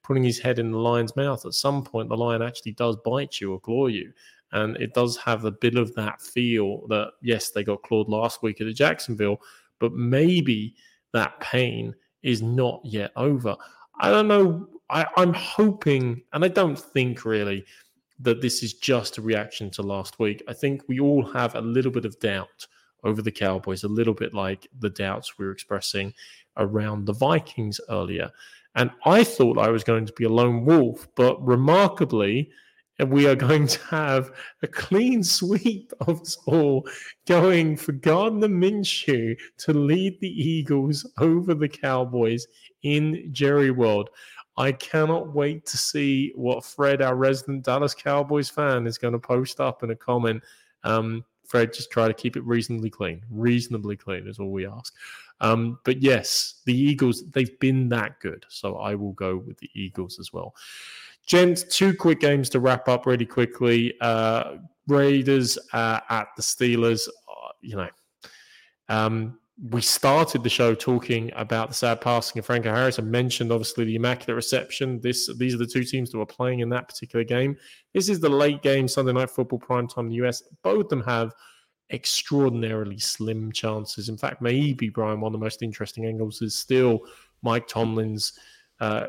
putting 0.07 0.23
his 0.23 0.39
head 0.39 0.57
in 0.57 0.71
the 0.71 0.77
lion's 0.77 1.15
mouth. 1.17 1.45
At 1.45 1.53
some 1.53 1.83
point, 1.83 2.07
the 2.07 2.15
lion 2.15 2.41
actually 2.41 2.71
does 2.71 2.95
bite 3.03 3.41
you 3.41 3.51
or 3.51 3.59
claw 3.59 3.87
you. 3.87 4.13
And 4.53 4.77
it 4.77 4.93
does 4.93 5.17
have 5.17 5.43
a 5.43 5.51
bit 5.51 5.75
of 5.75 5.93
that 5.95 6.21
feel 6.21 6.87
that, 6.87 7.11
yes, 7.21 7.51
they 7.51 7.65
got 7.65 7.83
clawed 7.83 8.07
last 8.07 8.41
week 8.41 8.61
at 8.61 8.73
Jacksonville, 8.73 9.41
but 9.79 9.91
maybe 9.91 10.73
that 11.11 11.37
pain 11.41 11.93
is 12.23 12.41
not 12.41 12.79
yet 12.85 13.11
over. 13.17 13.57
I 13.99 14.09
don't 14.09 14.29
know. 14.29 14.69
I, 14.89 15.05
I'm 15.17 15.33
hoping, 15.33 16.21
and 16.31 16.45
I 16.45 16.47
don't 16.47 16.79
think 16.79 17.25
really 17.25 17.65
that 18.19 18.41
this 18.41 18.63
is 18.63 18.75
just 18.75 19.17
a 19.17 19.21
reaction 19.21 19.69
to 19.71 19.81
last 19.81 20.17
week. 20.19 20.41
I 20.47 20.53
think 20.53 20.83
we 20.87 21.01
all 21.01 21.25
have 21.33 21.55
a 21.55 21.61
little 21.61 21.91
bit 21.91 22.05
of 22.05 22.17
doubt 22.21 22.65
over 23.03 23.21
the 23.21 23.31
Cowboys, 23.31 23.83
a 23.83 23.89
little 23.89 24.13
bit 24.13 24.33
like 24.33 24.67
the 24.79 24.89
doubts 24.89 25.37
we 25.37 25.45
were 25.45 25.51
expressing 25.51 26.13
around 26.55 27.05
the 27.05 27.13
Vikings 27.13 27.81
earlier. 27.89 28.31
And 28.77 28.91
I 29.05 29.23
thought 29.23 29.57
I 29.57 29.69
was 29.69 29.83
going 29.83 30.05
to 30.05 30.13
be 30.13 30.25
a 30.25 30.29
lone 30.29 30.63
wolf, 30.63 31.07
but 31.15 31.43
remarkably, 31.45 32.51
we 33.07 33.27
are 33.27 33.35
going 33.35 33.67
to 33.67 33.83
have 33.85 34.31
a 34.61 34.67
clean 34.67 35.23
sweep 35.23 35.91
of 36.01 36.21
us 36.21 36.37
all 36.45 36.87
going 37.27 37.75
for 37.75 37.91
Gardner 37.91 38.47
Minshew 38.47 39.35
to 39.57 39.73
lead 39.73 40.19
the 40.19 40.29
Eagles 40.29 41.11
over 41.19 41.55
the 41.55 41.67
Cowboys 41.67 42.45
in 42.83 43.29
Jerry 43.31 43.71
World. 43.71 44.11
I 44.57 44.71
cannot 44.71 45.33
wait 45.33 45.65
to 45.67 45.77
see 45.77 46.31
what 46.35 46.63
Fred, 46.63 47.01
our 47.01 47.15
resident 47.15 47.65
Dallas 47.65 47.95
Cowboys 47.95 48.49
fan, 48.49 48.85
is 48.85 48.99
going 48.99 49.13
to 49.13 49.19
post 49.19 49.59
up 49.59 49.81
in 49.83 49.89
a 49.89 49.95
comment. 49.95 50.43
Um, 50.83 51.25
Fred, 51.47 51.73
just 51.73 51.91
try 51.91 52.07
to 52.07 52.13
keep 52.13 52.35
it 52.35 52.43
reasonably 52.43 52.89
clean. 52.89 53.21
Reasonably 53.29 53.95
clean 53.95 54.27
is 54.27 54.37
all 54.37 54.51
we 54.51 54.67
ask. 54.67 54.93
Um, 55.39 55.79
but 55.83 56.01
yes, 56.01 56.61
the 56.65 56.75
Eagles, 56.75 57.23
they've 57.31 57.59
been 57.59 57.89
that 57.89 58.19
good. 58.19 58.45
So 58.49 58.77
I 58.77 58.95
will 58.95 59.13
go 59.13 59.37
with 59.37 59.57
the 59.59 59.69
Eagles 59.73 60.19
as 60.19 60.33
well. 60.33 60.55
Gents, 61.25 61.63
two 61.63 61.93
quick 61.93 62.19
games 62.19 62.49
to 62.49 62.59
wrap 62.59 62.87
up 62.87 63.05
really 63.05 63.25
quickly. 63.25 63.93
Uh, 64.01 64.57
Raiders 64.87 65.57
uh, 65.73 65.99
at 66.09 66.29
the 66.35 66.41
Steelers. 66.41 67.07
Uh, 67.07 67.51
you 67.61 67.75
know, 67.75 67.89
um, 68.89 69.37
we 69.71 69.81
started 69.81 70.43
the 70.43 70.49
show 70.49 70.75
talking 70.75 71.31
about 71.35 71.69
the 71.69 71.75
sad 71.75 71.99
passing 71.99 72.39
of 72.39 72.45
Franco 72.45 72.73
Harris. 72.73 72.99
I 72.99 73.01
mentioned 73.01 73.51
obviously 73.51 73.85
the 73.85 73.95
immaculate 73.95 74.35
reception. 74.35 75.01
This 75.01 75.29
these 75.37 75.55
are 75.55 75.57
the 75.57 75.65
two 75.65 75.83
teams 75.83 76.11
that 76.11 76.17
were 76.17 76.25
playing 76.25 76.59
in 76.59 76.69
that 76.69 76.87
particular 76.87 77.25
game. 77.25 77.57
This 77.93 78.07
is 78.07 78.19
the 78.19 78.29
late 78.29 78.61
game 78.61 78.87
Sunday 78.87 79.13
night 79.13 79.31
football 79.31 79.59
prime 79.59 79.87
time 79.87 80.05
in 80.05 80.11
the 80.11 80.27
US. 80.27 80.43
Both 80.61 80.85
of 80.85 80.89
them 80.89 81.03
have 81.03 81.33
extraordinarily 81.91 82.99
slim 82.99 83.51
chances. 83.51 84.09
In 84.09 84.17
fact, 84.17 84.41
maybe 84.41 84.89
Brian, 84.89 85.21
one 85.21 85.33
of 85.33 85.39
the 85.39 85.43
most 85.43 85.61
interesting 85.61 86.05
angles 86.05 86.41
is 86.41 86.55
still 86.55 87.01
Mike 87.41 87.67
Tomlin's, 87.67 88.33
uh, 88.79 89.07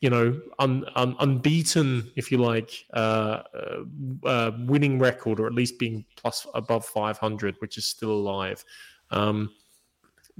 you 0.00 0.10
know, 0.10 0.40
un, 0.58 0.84
un, 0.94 1.16
unbeaten, 1.18 2.10
if 2.16 2.30
you 2.30 2.38
like, 2.38 2.86
uh, 2.94 3.42
uh, 3.54 3.84
uh 4.24 4.52
winning 4.60 4.98
record, 4.98 5.40
or 5.40 5.46
at 5.46 5.54
least 5.54 5.78
being 5.78 6.04
plus 6.16 6.46
above 6.54 6.84
500, 6.86 7.56
which 7.58 7.76
is 7.76 7.84
still 7.84 8.12
alive. 8.12 8.64
Um, 9.10 9.50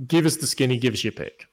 give 0.07 0.27
us 0.27 0.37
the 0.37 0.47
skinny, 0.47 0.79
give 0.79 0.95
us 0.95 1.03
your 1.03 1.13
pick. 1.13 1.47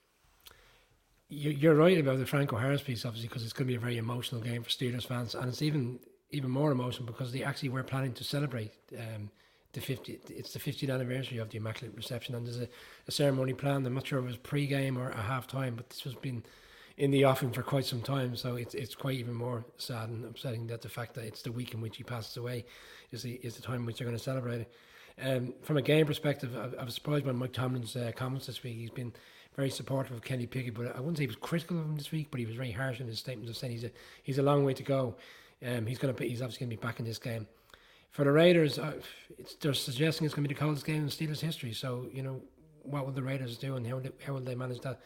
You're 1.28 1.76
right 1.76 1.98
about 1.98 2.20
the 2.20 2.26
Franco 2.26 2.56
Harris 2.56 2.84
piece, 2.84 3.04
obviously, 3.04 3.28
because 3.28 3.44
it's 3.44 3.52
going 3.52 3.66
to 3.66 3.72
be 3.72 3.76
a 3.76 3.80
very 3.80 3.98
emotional 3.98 4.40
game 4.40 4.62
for 4.62 4.70
Steelers 4.70 5.08
fans, 5.08 5.34
and 5.34 5.50
it's 5.50 5.64
even 5.64 6.00
even 6.32 6.50
more 6.50 6.72
emotional 6.72 7.06
because 7.06 7.32
they 7.32 7.44
actually 7.44 7.70
were 7.70 7.84
planning 7.84 8.14
to 8.14 8.24
celebrate 8.24 8.74
um, 8.98 9.30
the 9.76 9.82
50. 9.82 10.20
It's 10.30 10.54
the 10.54 10.60
50th 10.60 10.92
anniversary 10.92 11.38
of 11.38 11.50
the 11.50 11.58
Immaculate 11.58 11.96
Reception, 11.96 12.34
and 12.34 12.46
there's 12.46 12.60
a, 12.60 12.68
a 13.08 13.12
ceremony 13.12 13.54
planned. 13.54 13.86
I'm 13.86 13.94
not 13.94 14.08
sure 14.08 14.20
if 14.20 14.26
it 14.26 14.28
was 14.28 14.38
pre-game 14.38 14.98
or 14.98 15.10
a 15.10 15.22
half 15.22 15.48
time, 15.48 15.76
but 15.76 15.90
this 15.90 16.02
has 16.02 16.16
been 16.16 16.44
in 16.98 17.12
the 17.12 17.26
offing 17.26 17.52
for 17.52 17.62
quite 17.62 17.86
some 17.86 18.02
time. 18.02 18.36
So 18.36 18.56
it's 18.56 18.74
it's 18.74 18.96
quite 18.96 19.16
even 19.16 19.34
more 19.34 19.66
sad 19.78 20.10
and 20.10 20.26
upsetting 20.26 20.68
that 20.68 20.82
the 20.82 20.90
fact 20.90 21.14
that 21.16 21.26
it's 21.26 21.42
the 21.42 21.52
week 21.52 21.74
in 21.74 21.82
which 21.82 21.98
he 21.98 22.04
passes 22.04 22.38
away 22.38 22.66
is 23.12 23.22
the 23.22 23.34
is 23.44 23.56
the 23.56 23.62
time 23.62 23.76
in 23.76 23.86
which 23.86 24.00
they're 24.00 24.08
going 24.08 24.18
to 24.18 24.24
celebrate 24.24 24.62
it. 24.62 24.74
Um, 25.22 25.54
from 25.62 25.78
a 25.78 25.82
game 25.82 26.06
perspective, 26.06 26.56
I, 26.58 26.82
I 26.82 26.84
was 26.84 26.96
surprised 26.96 27.26
by 27.26 27.32
Mike 27.32 27.54
Tomlin's 27.54 27.96
uh, 27.96 28.12
comments 28.16 28.48
this 28.48 28.64
week. 28.64 28.78
He's 28.78 28.90
been 28.90 29.14
very 29.56 29.70
supportive 29.70 30.14
of 30.14 30.24
Kenny 30.24 30.46
Pickett, 30.46 30.74
but 30.74 30.94
I 30.96 31.00
wouldn't 31.00 31.18
say 31.18 31.24
he 31.24 31.28
was 31.28 31.38
critical 31.38 31.80
of 31.80 31.86
him 31.86 31.96
this 31.96 32.12
week, 32.12 32.28
but 32.32 32.40
he 32.40 32.46
was 32.46 32.56
very 32.56 32.72
harsh 32.72 33.00
in 33.00 33.08
his 33.08 33.20
statements 33.20 33.50
of 33.50 33.58
saying 33.58 33.74
he's 33.74 33.84
a 33.84 33.92
he's 34.24 34.38
a 34.38 34.44
long 34.44 34.66
way 34.66 34.74
to 34.74 34.84
go. 34.84 35.16
Um, 35.66 35.86
he's 35.86 36.00
to 36.00 36.14
he's 36.20 36.42
obviously 36.42 36.66
going 36.66 36.78
to 36.78 36.82
be 36.82 36.88
back 36.88 37.00
in 37.00 37.06
this 37.06 37.18
game. 37.18 37.48
For 38.16 38.24
the 38.24 38.32
Raiders, 38.32 38.80
uh, 38.80 38.94
they're 39.60 39.74
suggesting 39.74 40.24
it's 40.24 40.34
going 40.34 40.46
to 40.46 40.48
be 40.48 40.56
the 40.56 40.60
coldest 40.60 40.86
game 40.86 41.04
in 41.04 41.10
Steelers 41.10 41.42
history. 41.42 41.74
So 41.74 42.08
you 42.14 42.24
know, 42.24 42.40
what 42.84 43.06
will 43.06 43.12
the 43.12 43.22
Raiders 43.22 43.58
do, 43.58 43.76
and 43.76 43.86
how 43.86 44.00
they, 44.00 44.10
how 44.26 44.34
will 44.36 44.40
they 44.40 44.56
manage 44.56 44.80
that 44.82 45.02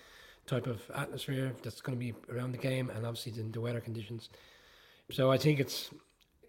type 0.46 0.68
of 0.68 0.80
atmosphere 0.94 1.52
that's 1.64 1.82
going 1.82 1.98
to 1.98 2.00
be 2.00 2.14
around 2.32 2.52
the 2.52 2.60
game, 2.60 2.92
and 2.92 3.08
obviously 3.08 3.32
the, 3.32 3.42
the 3.50 3.62
weather 3.62 3.80
conditions. 3.82 4.30
So 5.10 5.32
I 5.32 5.40
think 5.40 5.60
it's 5.60 5.90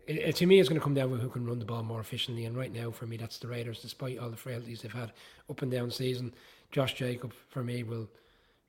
it, 0.06 0.36
to 0.36 0.44
me, 0.44 0.60
it's 0.60 0.68
going 0.68 0.78
to 0.78 0.84
come 0.84 0.92
down 0.92 1.08
to 1.08 1.16
who 1.16 1.30
can 1.30 1.46
run 1.46 1.60
the 1.60 1.64
ball 1.64 1.82
more 1.82 2.00
efficiently. 2.00 2.44
And 2.44 2.54
right 2.54 2.74
now, 2.74 2.90
for 2.90 3.06
me, 3.06 3.16
that's 3.16 3.38
the 3.38 3.48
Raiders, 3.48 3.80
despite 3.80 4.18
all 4.18 4.28
the 4.28 4.36
frailties 4.36 4.82
they've 4.82 4.92
had 4.92 5.12
up 5.48 5.62
and 5.62 5.72
down 5.72 5.90
season. 5.90 6.34
Josh 6.72 6.92
Jacob, 6.92 7.32
for 7.48 7.64
me, 7.64 7.84
will 7.84 8.06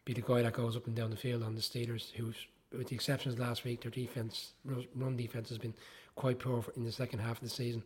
be 0.05 0.13
the 0.13 0.21
guy 0.21 0.43
that 0.43 0.53
goes 0.53 0.77
up 0.77 0.87
and 0.87 0.95
down 0.95 1.09
the 1.09 1.17
field 1.17 1.43
on 1.43 1.55
the 1.55 1.61
Steelers, 1.61 2.11
who's, 2.11 2.37
with 2.71 2.87
the 2.87 2.95
exceptions 2.95 3.37
last 3.37 3.65
week, 3.65 3.81
their 3.81 3.91
defense, 3.91 4.53
run 4.95 5.17
defense, 5.17 5.49
has 5.49 5.57
been 5.57 5.73
quite 6.15 6.39
poor 6.39 6.63
in 6.75 6.83
the 6.83 6.91
second 6.91 7.19
half 7.19 7.37
of 7.37 7.43
the 7.43 7.49
season. 7.49 7.83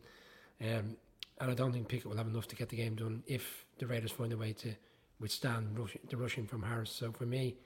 Um, 0.60 0.96
and 1.40 1.50
I 1.50 1.54
don't 1.54 1.72
think 1.72 1.88
Pickett 1.88 2.06
will 2.06 2.16
have 2.16 2.28
enough 2.28 2.48
to 2.48 2.56
get 2.56 2.68
the 2.68 2.76
game 2.76 2.94
done 2.94 3.22
if 3.26 3.66
the 3.78 3.86
Raiders 3.86 4.10
find 4.10 4.32
a 4.32 4.36
way 4.36 4.52
to 4.54 4.74
withstand 5.20 5.78
rush, 5.78 5.96
the 6.08 6.16
rushing 6.16 6.46
from 6.46 6.62
Harris. 6.62 6.90
So 6.90 7.12
for 7.12 7.26
me, 7.26 7.56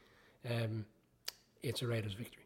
um, 0.49 0.85
it's 1.62 1.82
a 1.82 1.87
Raiders 1.87 2.15
victory. 2.15 2.45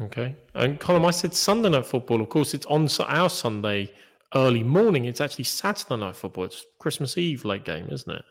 Okay. 0.00 0.34
And 0.54 0.80
Colm, 0.80 1.06
I 1.06 1.10
said 1.10 1.34
Sunday 1.34 1.68
night 1.68 1.86
football. 1.86 2.20
Of 2.20 2.28
course, 2.28 2.54
it's 2.54 2.66
on 2.66 2.88
our 3.06 3.30
Sunday 3.30 3.92
early 4.34 4.62
morning. 4.62 5.04
It's 5.04 5.20
actually 5.20 5.44
Saturday 5.44 5.96
night 5.96 6.16
football. 6.16 6.44
It's 6.44 6.64
Christmas 6.78 7.18
Eve 7.18 7.44
late 7.44 7.64
game, 7.64 7.88
isn't 7.90 8.10
it? 8.10 8.22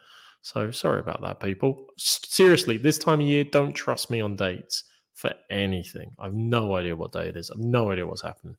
So 0.41 0.71
sorry 0.71 0.99
about 0.99 1.21
that, 1.21 1.39
people. 1.39 1.85
Seriously, 1.97 2.77
this 2.77 2.97
time 2.97 3.19
of 3.19 3.27
year, 3.27 3.43
don't 3.43 3.73
trust 3.73 4.09
me 4.09 4.21
on 4.21 4.35
dates 4.35 4.85
for 5.19 5.33
anything. 5.49 6.09
I've 6.17 6.33
no 6.33 6.75
idea 6.75 6.95
what 6.95 7.11
day 7.11 7.27
it 7.27 7.35
is. 7.35 7.51
I've 7.51 7.59
no 7.59 7.91
idea 7.91 8.07
what's 8.07 8.21
happening. 8.21 8.55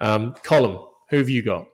Um, 0.00 0.32
Colm, 0.44 0.86
who 1.10 1.16
have 1.16 1.28
you 1.28 1.42
got? 1.42 1.66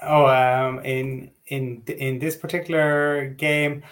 Oh, 0.00 0.24
um, 0.26 0.78
in 0.82 1.30
in 1.48 1.82
in 1.86 2.18
this 2.18 2.36
particular 2.36 3.28
game, 3.36 3.82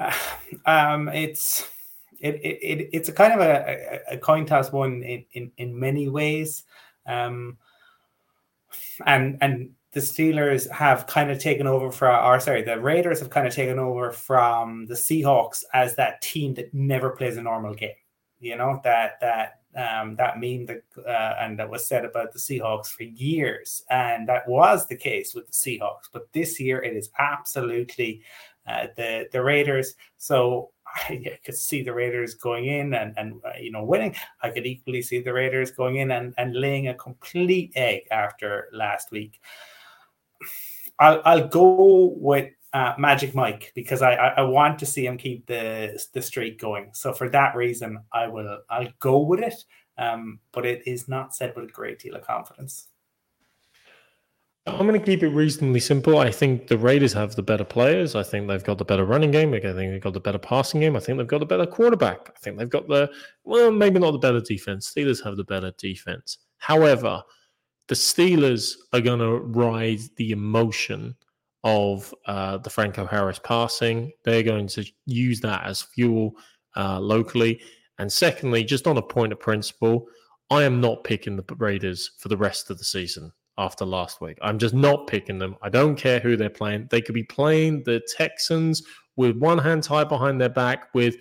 uh, 0.00 0.12
um, 0.66 1.08
it's 1.08 1.70
it, 2.18 2.34
it, 2.34 2.88
it's 2.92 3.08
a 3.08 3.12
kind 3.12 3.32
of 3.32 3.40
a, 3.40 4.00
a, 4.10 4.18
coin 4.18 4.46
toss 4.46 4.72
one 4.72 5.02
in, 5.02 5.24
in, 5.34 5.52
in 5.58 5.78
many 5.78 6.08
ways. 6.08 6.64
Um, 7.06 7.58
and 9.06 9.38
and 9.40 9.70
the 9.94 10.00
Steelers 10.00 10.68
have 10.70 11.06
kind 11.06 11.30
of 11.30 11.38
taken 11.38 11.68
over 11.68 11.90
for, 11.92 12.14
or 12.14 12.40
sorry, 12.40 12.62
the 12.62 12.80
Raiders 12.80 13.20
have 13.20 13.30
kind 13.30 13.46
of 13.46 13.54
taken 13.54 13.78
over 13.78 14.10
from 14.10 14.86
the 14.86 14.94
Seahawks 14.94 15.62
as 15.72 15.94
that 15.94 16.20
team 16.20 16.52
that 16.54 16.74
never 16.74 17.10
plays 17.10 17.36
a 17.36 17.42
normal 17.42 17.74
game. 17.74 17.94
You 18.40 18.56
know 18.56 18.80
that 18.82 19.20
that 19.20 19.60
um, 19.76 20.16
that 20.16 20.40
meme 20.40 20.66
that 20.66 20.82
uh, 20.98 21.36
and 21.40 21.58
that 21.58 21.70
was 21.70 21.86
said 21.86 22.04
about 22.04 22.32
the 22.32 22.40
Seahawks 22.40 22.88
for 22.88 23.04
years, 23.04 23.84
and 23.88 24.28
that 24.28 24.48
was 24.48 24.86
the 24.88 24.96
case 24.96 25.32
with 25.32 25.46
the 25.46 25.52
Seahawks. 25.52 26.10
But 26.12 26.32
this 26.32 26.58
year, 26.58 26.82
it 26.82 26.96
is 26.96 27.10
absolutely 27.20 28.22
uh, 28.66 28.88
the 28.96 29.28
the 29.30 29.42
Raiders. 29.42 29.94
So 30.18 30.72
I 31.08 31.38
could 31.44 31.54
see 31.54 31.82
the 31.84 31.94
Raiders 31.94 32.34
going 32.34 32.66
in 32.66 32.94
and, 32.94 33.14
and 33.16 33.40
uh, 33.44 33.58
you 33.60 33.70
know 33.70 33.84
winning. 33.84 34.16
I 34.42 34.50
could 34.50 34.66
equally 34.66 35.02
see 35.02 35.20
the 35.22 35.32
Raiders 35.32 35.70
going 35.70 35.96
in 35.96 36.10
and, 36.10 36.34
and 36.36 36.56
laying 36.56 36.88
a 36.88 36.94
complete 36.94 37.72
egg 37.76 38.02
after 38.10 38.68
last 38.72 39.12
week. 39.12 39.40
I'll, 40.98 41.22
I'll 41.24 41.48
go 41.48 42.14
with 42.16 42.50
uh, 42.72 42.94
Magic 42.98 43.34
Mike 43.34 43.72
because 43.74 44.02
I, 44.02 44.14
I, 44.14 44.28
I 44.38 44.42
want 44.42 44.78
to 44.80 44.86
see 44.86 45.06
him 45.06 45.16
keep 45.16 45.46
the 45.46 45.98
the 46.12 46.22
streak 46.22 46.60
going. 46.60 46.90
So 46.92 47.12
for 47.12 47.28
that 47.30 47.54
reason, 47.54 47.98
I 48.12 48.26
will 48.26 48.58
I'll 48.68 48.88
go 48.98 49.20
with 49.20 49.40
it. 49.40 49.54
Um, 49.96 50.40
but 50.52 50.66
it 50.66 50.82
is 50.86 51.08
not 51.08 51.34
said 51.34 51.54
with 51.54 51.66
a 51.66 51.72
great 51.72 52.00
deal 52.00 52.16
of 52.16 52.26
confidence. 52.26 52.88
I'm 54.66 54.86
going 54.86 54.98
to 54.98 55.06
keep 55.06 55.22
it 55.22 55.28
reasonably 55.28 55.78
simple. 55.78 56.18
I 56.18 56.30
think 56.30 56.68
the 56.68 56.78
Raiders 56.78 57.12
have 57.12 57.36
the 57.36 57.42
better 57.42 57.64
players. 57.64 58.14
I 58.14 58.22
think 58.22 58.48
they've 58.48 58.64
got 58.64 58.78
the 58.78 58.84
better 58.84 59.04
running 59.04 59.30
game. 59.30 59.52
I 59.52 59.60
think 59.60 59.76
they've 59.76 60.00
got 60.00 60.14
the 60.14 60.20
better 60.20 60.38
passing 60.38 60.80
game. 60.80 60.96
I 60.96 61.00
think 61.00 61.18
they've 61.18 61.26
got 61.26 61.40
the 61.40 61.46
better 61.46 61.66
quarterback. 61.66 62.30
I 62.34 62.38
think 62.40 62.56
they've 62.56 62.68
got 62.68 62.88
the, 62.88 63.10
well, 63.44 63.70
maybe 63.70 64.00
not 64.00 64.12
the 64.12 64.18
better 64.18 64.40
defense. 64.40 64.90
Steelers 64.90 65.22
have 65.22 65.36
the 65.36 65.44
better 65.44 65.70
defense. 65.76 66.38
However, 66.56 67.22
the 67.88 67.94
Steelers 67.94 68.74
are 68.92 69.00
going 69.00 69.18
to 69.18 69.38
ride 69.38 70.00
the 70.16 70.30
emotion 70.32 71.14
of 71.64 72.14
uh, 72.26 72.58
the 72.58 72.70
Franco 72.70 73.06
Harris 73.06 73.40
passing. 73.42 74.12
They're 74.24 74.42
going 74.42 74.68
to 74.68 74.84
use 75.06 75.40
that 75.40 75.64
as 75.64 75.82
fuel 75.82 76.36
uh, 76.76 77.00
locally. 77.00 77.60
And 77.98 78.12
secondly, 78.12 78.64
just 78.64 78.86
on 78.86 78.98
a 78.98 79.02
point 79.02 79.32
of 79.32 79.40
principle, 79.40 80.06
I 80.50 80.64
am 80.64 80.80
not 80.80 81.04
picking 81.04 81.36
the 81.36 81.44
Raiders 81.56 82.10
for 82.18 82.28
the 82.28 82.36
rest 82.36 82.70
of 82.70 82.78
the 82.78 82.84
season 82.84 83.32
after 83.56 83.84
last 83.84 84.20
week. 84.20 84.36
I'm 84.42 84.58
just 84.58 84.74
not 84.74 85.06
picking 85.06 85.38
them. 85.38 85.56
I 85.62 85.68
don't 85.68 85.96
care 85.96 86.20
who 86.20 86.36
they're 86.36 86.50
playing. 86.50 86.88
They 86.90 87.00
could 87.00 87.14
be 87.14 87.24
playing 87.24 87.84
the 87.84 88.02
Texans 88.16 88.82
with 89.16 89.36
one 89.36 89.58
hand 89.58 89.84
tied 89.84 90.08
behind 90.08 90.40
their 90.40 90.48
back 90.48 90.88
with, 90.92 91.16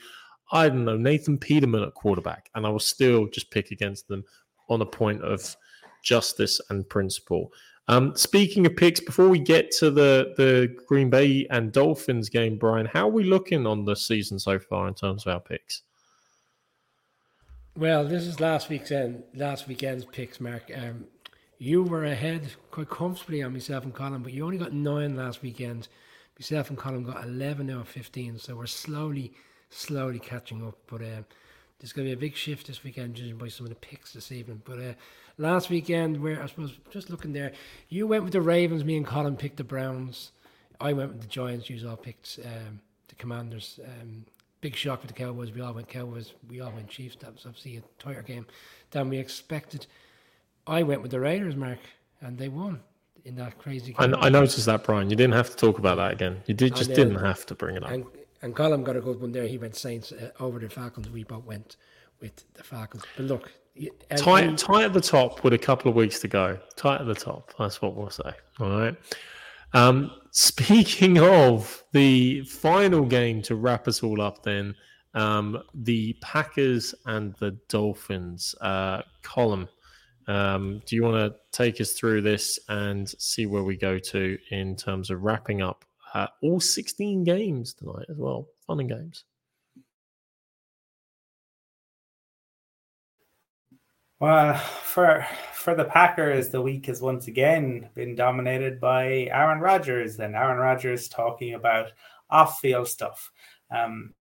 I 0.52 0.68
don't 0.68 0.85
know, 0.85 0.98
Nathan 0.98 1.38
Peterman 1.38 1.84
at 1.84 1.94
quarterback. 1.94 2.49
And 2.56 2.65
I 2.65 2.69
will 2.69 2.80
still 2.80 3.27
just 3.27 3.52
pick 3.52 3.72
against 3.72 4.07
them 4.07 4.23
on 4.69 4.81
a 4.81 4.85
point 4.85 5.22
of 5.22 5.56
justice 6.04 6.62
and 6.70 6.88
principle. 6.88 7.52
Um, 7.88 8.16
speaking 8.16 8.66
of 8.66 8.76
picks, 8.78 9.00
before 9.00 9.28
we 9.28 9.40
get 9.40 9.72
to 9.72 9.92
the, 9.92 10.34
the 10.38 10.74
Green 10.88 11.10
Bay 11.10 11.48
and 11.50 11.72
Dolphins 11.72 12.30
game, 12.30 12.58
Brian, 12.58 12.86
how 12.86 13.08
are 13.08 13.12
we 13.12 13.24
looking 13.24 13.68
on 13.68 13.84
the 13.84 13.96
season 13.96 14.40
so 14.40 14.58
far 14.60 14.88
in 14.88 14.94
terms 14.94 15.26
of 15.26 15.34
our 15.34 15.40
picks? 15.42 15.82
Well, 17.76 18.06
this 18.06 18.24
is 18.28 18.40
last 18.40 18.70
week's 18.70 18.92
end, 18.92 19.24
last 19.34 19.68
weekend's 19.68 20.06
picks, 20.06 20.40
Mark. 20.40 20.72
Um, 20.76 21.06
you 21.58 21.82
were 21.82 22.06
ahead 22.06 22.48
quite 22.72 22.90
comfortably 22.90 23.42
on 23.42 23.54
myself 23.54 23.84
and 23.84 23.94
Colm, 23.94 24.22
but 24.22 24.32
you 24.32 24.46
only 24.46 24.58
got 24.58 24.74
nine 24.74 25.16
last 25.16 25.42
weekend. 25.42 25.88
Myself 26.40 26.70
and 26.70 26.78
Colm 26.78 27.06
got 27.06 27.24
11 27.24 27.70
out 27.70 27.82
of 27.82 27.88
15, 27.88 28.38
so 28.38 28.56
we're 28.56 28.66
slowly, 28.66 29.34
slowly 29.70 30.20
catching 30.20 30.66
up. 30.66 30.78
But 30.88 31.02
uh, 31.02 31.24
there's 31.80 31.94
going 31.94 32.08
to 32.08 32.16
be 32.16 32.20
a 32.20 32.30
big 32.30 32.36
shift 32.36 32.68
this 32.68 32.84
weekend, 32.84 33.16
judging 33.16 33.38
by 33.38 33.48
some 33.48 33.66
of 33.66 33.70
the 33.70 33.76
picks 33.76 34.14
this 34.14 34.32
evening. 34.32 34.62
But 34.64 34.80
uh, 34.80 34.94
last 35.38 35.69
weekend, 35.69 36.22
where 36.22 36.41
I 36.41 36.47
suppose 36.47 36.77
just 36.91 37.10
looking 37.10 37.34
there, 37.34 37.53
you 37.89 38.07
went 38.07 38.23
with 38.23 38.34
the 38.34 38.41
Ravens, 38.41 38.84
me 38.84 38.97
and 38.97 39.05
Colm 39.05 39.38
picked 39.38 39.57
the 39.57 39.64
Browns. 39.64 40.31
I 40.80 40.93
went 40.93 41.14
with 41.14 41.22
the 41.22 41.27
Giants, 41.27 41.69
you 41.69 41.88
all 41.88 41.95
picked 41.95 42.39
um, 42.45 42.80
the 43.07 43.15
Commanders. 43.15 43.80
Um, 43.84 44.26
big 44.61 44.76
shock 44.76 45.01
for 45.01 45.07
the 45.07 45.14
Cowboys. 45.14 45.51
We 45.51 45.61
all 45.61 45.73
went 45.73 45.89
Cowboys. 45.89 46.34
We 46.49 46.61
all 46.61 46.72
went 46.72 46.88
Chiefs. 46.88 47.18
That 47.18 47.34
was 47.34 47.45
obviously 47.45 47.77
a 47.77 47.84
tighter 48.01 48.22
game 48.22 48.45
than 48.91 49.10
we 49.10 49.18
expected. 49.18 49.88
I 50.65 50.84
went 50.84 51.01
with 51.01 51.11
the 51.11 51.19
Raiders, 51.19 51.55
Mark, 51.55 51.80
and 52.22 52.38
they 52.38 52.47
won 52.47 52.80
in 53.26 53.35
that 53.35 53.57
crazy 53.57 53.93
game. 53.93 54.15
I, 54.15 54.27
I 54.27 54.30
noticed 54.30 54.65
that, 54.65 54.84
Brian. 54.84 55.10
You 55.10 55.15
didn't 55.15 55.34
have 55.34 55.49
to 55.49 55.55
talk 55.57 55.80
about 55.80 55.97
that 55.97 56.14
again. 56.14 56.41
You 56.45 56.53
did 56.53 56.76
just 56.76 56.93
didn't 56.93 57.15
have 57.19 57.45
to 57.47 57.55
bring 57.55 57.76
it 57.76 57.84
up. 57.84 57.91
And, 57.91 58.05
and 58.41 58.55
Colm 58.55 58.84
got 58.84 58.95
a 58.95 59.01
good 59.01 59.19
one 59.19 59.31
there. 59.31 59.47
He 59.47 59.57
went 59.57 59.76
Saints 59.76 60.11
uh, 60.11 60.31
over 60.39 60.60
the 60.60 60.69
Falcons. 60.69 61.10
We 61.10 61.23
both 61.23 61.43
went 61.43 61.76
with 62.22 62.43
the 62.53 62.64
Falcons. 62.64 63.03
But 63.18 63.26
look, 63.26 63.51
tight, 64.16 64.58
tight 64.58 64.86
at 64.86 64.94
the 64.94 65.02
top 65.02 65.44
with 65.44 65.54
a 65.54 65.58
couple 65.58 65.90
of 65.90 65.95
weeks 65.95 66.20
to 66.20 66.28
go. 66.28 66.60
Tight 66.76 67.02
at 67.02 67.08
the 67.08 67.16
top. 67.16 67.54
That's 67.58 67.82
what 67.82 67.95
we'll 67.95 68.10
say. 68.10 68.32
All 68.60 68.70
right. 68.70 68.95
Um, 69.74 70.12
speaking 70.32 71.20
of 71.20 71.84
the 71.91 72.44
final 72.44 73.06
game 73.06 73.41
to 73.44 73.56
wrap 73.56 73.88
us 73.88 74.04
all 74.04 74.22
up, 74.22 74.44
then 74.44 74.76
um, 75.14 75.62
the 75.74 76.14
Packers 76.22 76.95
and 77.06 77.36
the 77.40 77.52
Dolphins 77.70 78.56
uh, 78.62 79.02
Colm. 79.24 79.68
Um, 80.28 80.82
do 80.86 80.95
you 80.95 81.04
want 81.04 81.16
to 81.16 81.36
take 81.52 81.82
us 81.82 81.94
through 81.94 82.22
this 82.22 82.58
and 82.70 83.10
see 83.20 83.45
where 83.45 83.64
we 83.64 83.76
go 83.76 84.00
to 84.00 84.38
in 84.52 84.76
terms 84.76 85.10
of 85.10 85.22
wrapping 85.22 85.62
up 85.62 85.84
uh, 86.14 86.28
all 86.41 86.60
16 86.60 87.24
games 87.24 87.74
tonight 87.74 88.06
as 88.10 88.18
well? 88.18 88.48
Fun 88.66 88.80
and 88.80 88.90
games. 88.90 89.26
Well, 94.24 94.56
for 94.56 95.28
for 95.54 95.76
the 95.76 95.84
Packers, 95.84 96.48
the 96.48 96.62
week 96.62 96.86
has 96.86 97.02
once 97.02 97.28
again 97.28 97.90
been 97.94 98.16
dominated 98.16 98.80
by 98.80 99.28
Aaron 99.30 99.60
Rodgers 99.60 100.18
and 100.18 100.34
Aaron 100.34 100.60
Rodgers 100.60 101.10
talking 101.10 101.56
about 101.56 101.91
off-field 102.30 102.88
stuff. 102.88 103.30
Um, 103.70 104.14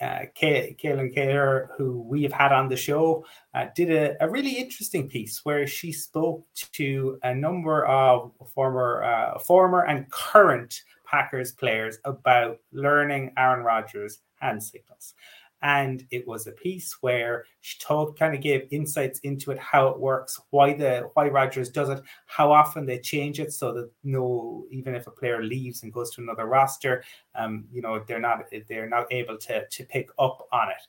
uh, 0.00 0.22
Kalyn 0.36 1.68
who 1.78 2.02
we 2.02 2.24
have 2.24 2.32
had 2.32 2.50
on 2.50 2.68
the 2.68 2.76
show, 2.76 3.24
uh, 3.54 3.66
did 3.76 3.92
a, 3.92 4.16
a, 4.20 4.28
really 4.28 4.50
interesting 4.50 5.08
piece 5.08 5.44
where 5.44 5.64
she 5.64 5.92
spoke 5.92 6.44
to 6.72 7.16
a 7.22 7.32
number 7.32 7.86
of 7.86 8.32
former, 8.52 9.04
uh, 9.04 9.38
former 9.38 9.84
and 9.84 10.10
current 10.10 10.82
Packers 11.04 11.52
players 11.52 11.98
about 12.04 12.58
learning 12.72 13.32
Aaron 13.38 13.64
Rodgers' 13.64 14.18
hand 14.40 14.60
signals 14.60 15.14
and 15.62 16.06
it 16.10 16.26
was 16.26 16.46
a 16.46 16.52
piece 16.52 16.96
where 17.00 17.44
she 17.60 17.78
told 17.78 18.18
kind 18.18 18.34
of 18.34 18.40
gave 18.40 18.68
insights 18.70 19.18
into 19.20 19.50
it 19.50 19.58
how 19.58 19.88
it 19.88 19.98
works 19.98 20.38
why 20.50 20.74
the 20.74 21.08
why 21.14 21.28
Rodgers 21.28 21.70
does 21.70 21.88
it 21.88 22.02
how 22.26 22.52
often 22.52 22.84
they 22.84 22.98
change 22.98 23.40
it 23.40 23.52
so 23.52 23.72
that 23.72 23.90
no 24.04 24.64
even 24.70 24.94
if 24.94 25.06
a 25.06 25.10
player 25.10 25.42
leaves 25.42 25.82
and 25.82 25.92
goes 25.92 26.10
to 26.10 26.20
another 26.20 26.46
roster 26.46 27.02
um 27.34 27.64
you 27.72 27.80
know 27.80 28.02
they're 28.06 28.20
not 28.20 28.44
they're 28.68 28.88
not 28.88 29.06
able 29.10 29.36
to 29.38 29.66
to 29.68 29.84
pick 29.84 30.08
up 30.18 30.46
on 30.52 30.68
it. 30.70 30.82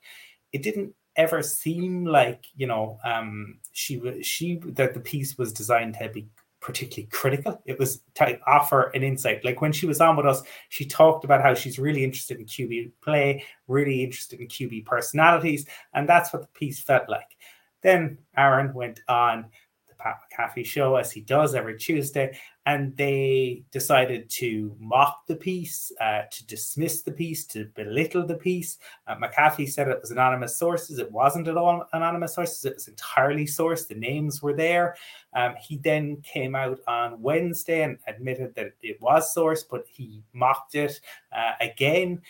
It 0.54 0.64
didn't 0.64 0.94
ever 1.16 1.42
seem 1.42 2.06
like 2.06 2.46
you 2.56 2.68
know 2.68 3.00
um 3.04 3.60
she 3.72 3.98
was 3.98 4.26
she 4.26 4.60
that 4.66 4.94
the 4.94 5.00
piece 5.00 5.38
was 5.38 5.52
designed 5.52 5.96
to 5.96 6.10
be 6.10 6.28
particularly 6.68 7.08
critical. 7.14 7.62
It 7.64 7.80
was 7.80 8.02
to 8.16 8.38
offer 8.46 8.92
an 8.94 9.02
insight. 9.02 9.46
Like 9.46 9.62
when 9.62 9.72
she 9.72 9.86
was 9.86 10.02
on 10.02 10.18
with 10.18 10.26
us, 10.26 10.44
she 10.68 10.84
talked 10.84 11.24
about 11.24 11.42
how 11.42 11.54
she's 11.54 11.80
really 11.80 12.04
interested 12.04 12.42
in 12.42 12.46
QB 12.46 12.92
play, 13.02 13.46
really 13.70 14.04
interested 14.04 14.42
in 14.42 14.50
QB 14.50 14.86
personalities, 14.86 15.66
and 15.94 16.10
that's 16.10 16.34
what 16.34 16.42
the 16.42 16.50
piece 16.50 16.82
felt 16.82 17.08
like. 17.08 17.38
Then 17.84 18.18
Aaron 18.36 18.74
went 18.74 19.00
on 19.08 19.46
the 19.88 19.96
Pat 19.96 20.18
McAfee 20.38 20.66
show, 20.66 20.98
as 20.98 21.10
he 21.10 21.22
does 21.22 21.56
every 21.56 21.78
Tuesday, 21.78 22.38
and 22.68 22.96
they 22.98 23.64
decided 23.72 24.30
to 24.30 24.76
mock 24.78 25.26
the 25.26 25.38
piece, 25.38 25.90
uh, 26.02 26.24
to 26.30 26.46
dismiss 26.48 27.02
the 27.02 27.12
piece, 27.14 27.46
to 27.46 27.64
belittle 27.76 28.28
the 28.28 28.36
piece. 28.36 28.78
Uh, 29.08 29.16
McAfee 29.16 29.70
said 29.70 29.88
it 29.88 30.02
was 30.02 30.12
anonymous 30.12 30.58
sources. 30.58 31.00
It 31.00 31.10
wasn't 31.10 31.48
at 31.48 31.56
all 31.56 31.86
anonymous 31.94 32.36
sources. 32.36 32.66
It 32.66 32.74
was 32.74 32.90
entirely 32.90 33.46
sourced. 33.46 33.88
The 33.88 33.96
names 33.96 34.42
were 34.42 34.54
there. 34.54 34.98
Um, 35.34 35.56
he 35.66 35.78
then 35.78 36.18
came 36.24 36.56
out 36.56 36.82
on 36.88 37.22
Wednesday 37.22 37.84
and 37.84 38.00
admitted 38.06 38.54
that 38.56 38.74
it 38.82 39.02
was 39.02 39.34
sourced, 39.34 39.64
but 39.72 39.86
he 39.88 40.22
mocked 40.34 40.76
it 40.76 41.00
uh, 41.32 41.54
again. 41.62 42.22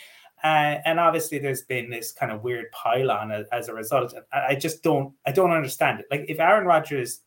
Uh, 0.43 0.77
and 0.85 0.99
obviously, 0.99 1.39
there's 1.39 1.64
been 1.64 1.89
this 1.89 2.11
kind 2.11 2.31
of 2.31 2.43
weird 2.43 2.72
pile 2.73 3.09
as, 3.09 3.47
as 3.51 3.69
a 3.69 3.73
result. 3.73 4.14
I 4.31 4.53
just 4.53 4.84
don't, 4.84 5.15
I 5.26 5.31
don't 5.31 5.49
understand 5.49 5.99
it. 5.99 6.05
Like, 6.11 6.26
if 6.30 6.39
Aaron 6.39 6.68
Rodgers 6.68 7.22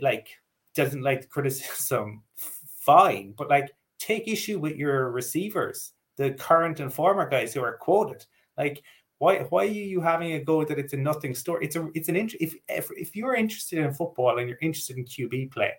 like 0.00 0.30
doesn't 0.74 1.02
like 1.02 1.22
the 1.22 1.26
criticism, 1.28 2.22
fine, 2.86 3.34
but 3.36 3.50
like 3.50 3.70
take 3.98 4.28
issue 4.28 4.58
with 4.58 4.76
your 4.76 5.10
receivers, 5.10 5.92
the 6.16 6.30
current 6.32 6.80
and 6.80 6.92
former 6.92 7.28
guys 7.28 7.52
who 7.52 7.62
are 7.62 7.76
quoted. 7.76 8.24
Like, 8.56 8.82
why 9.18 9.40
why 9.48 9.62
are 9.62 9.70
you 9.70 10.00
having 10.00 10.32
a 10.32 10.44
go 10.44 10.64
that 10.64 10.78
it's 10.78 10.92
a 10.92 10.96
nothing 10.96 11.34
story? 11.34 11.64
It's 11.64 11.76
a 11.76 11.88
it's 11.94 12.08
an 12.08 12.16
int- 12.16 12.36
if, 12.38 12.54
if 12.68 12.88
if 12.96 13.16
you're 13.16 13.34
interested 13.34 13.78
in 13.78 13.92
football 13.92 14.38
and 14.38 14.48
you're 14.48 14.58
interested 14.60 14.98
in 14.98 15.04
QB 15.04 15.52
play, 15.52 15.72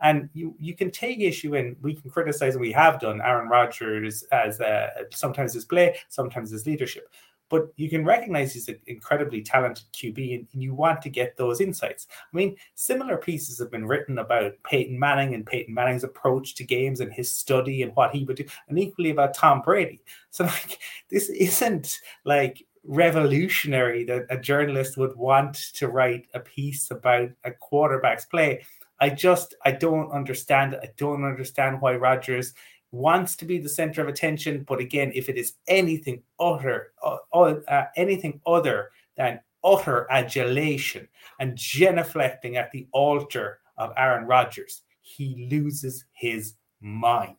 and 0.00 0.28
you 0.32 0.54
you 0.58 0.74
can 0.74 0.90
take 0.90 1.20
issue 1.20 1.54
and 1.54 1.76
we 1.82 1.94
can 1.94 2.10
criticize 2.10 2.54
and 2.54 2.62
we 2.62 2.72
have 2.72 2.98
done 2.98 3.20
Aaron 3.20 3.48
Rodgers 3.48 4.24
as 4.32 4.60
uh, 4.60 4.88
sometimes 5.12 5.52
his 5.52 5.66
play, 5.66 5.96
sometimes 6.08 6.50
his 6.50 6.66
leadership 6.66 7.08
but 7.48 7.72
you 7.76 7.88
can 7.88 8.04
recognize 8.04 8.52
he's 8.52 8.68
an 8.68 8.78
incredibly 8.86 9.42
talented 9.42 9.84
QB 9.92 10.34
and, 10.34 10.48
and, 10.52 10.62
you 10.62 10.74
want 10.74 11.02
to 11.02 11.08
get 11.08 11.36
those 11.36 11.60
insights. 11.60 12.06
I 12.10 12.36
mean, 12.36 12.56
similar 12.74 13.16
pieces 13.16 13.58
have 13.58 13.70
been 13.70 13.86
written 13.86 14.18
about 14.18 14.52
Peyton 14.64 14.98
Manning 14.98 15.34
and 15.34 15.46
Peyton 15.46 15.74
Manning's 15.74 16.04
approach 16.04 16.54
to 16.56 16.64
games 16.64 17.00
and 17.00 17.12
his 17.12 17.30
study 17.30 17.82
and 17.82 17.94
what 17.96 18.14
he 18.14 18.24
would 18.24 18.36
do, 18.36 18.44
and 18.68 18.78
equally 18.78 19.10
about 19.10 19.34
Tom 19.34 19.62
Brady. 19.62 20.00
So, 20.30 20.44
like, 20.44 20.78
this 21.10 21.30
isn't 21.30 21.98
like 22.24 22.64
revolutionary 22.84 24.04
that 24.04 24.26
a 24.30 24.38
journalist 24.38 24.96
would 24.96 25.16
want 25.16 25.54
to 25.74 25.88
write 25.88 26.26
a 26.34 26.40
piece 26.40 26.90
about 26.90 27.30
a 27.44 27.50
quarterback's 27.50 28.24
play. 28.24 28.64
I 29.00 29.10
just, 29.10 29.54
I 29.64 29.72
don't 29.72 30.10
understand. 30.10 30.76
I 30.82 30.90
don't 30.96 31.24
understand 31.24 31.80
why 31.80 31.96
Rodgers 31.96 32.54
wants 32.90 33.36
to 33.36 33.44
be 33.44 33.58
the 33.58 33.68
center 33.68 34.00
of 34.00 34.08
attention, 34.08 34.64
but 34.66 34.80
again, 34.80 35.12
if 35.14 35.28
it 35.28 35.36
is 35.36 35.54
anything 35.66 36.22
utter, 36.40 36.92
uh, 37.02 37.16
uh, 37.32 37.84
anything 37.96 38.40
other 38.46 38.90
than 39.16 39.40
utter 39.64 40.06
adulation 40.10 41.08
and 41.40 41.56
genuflecting 41.56 42.56
at 42.56 42.70
the 42.72 42.86
altar 42.92 43.60
of 43.76 43.92
Aaron 43.96 44.26
Rodgers, 44.26 44.82
he 45.00 45.48
loses 45.50 46.04
his 46.12 46.54
mind. 46.80 47.36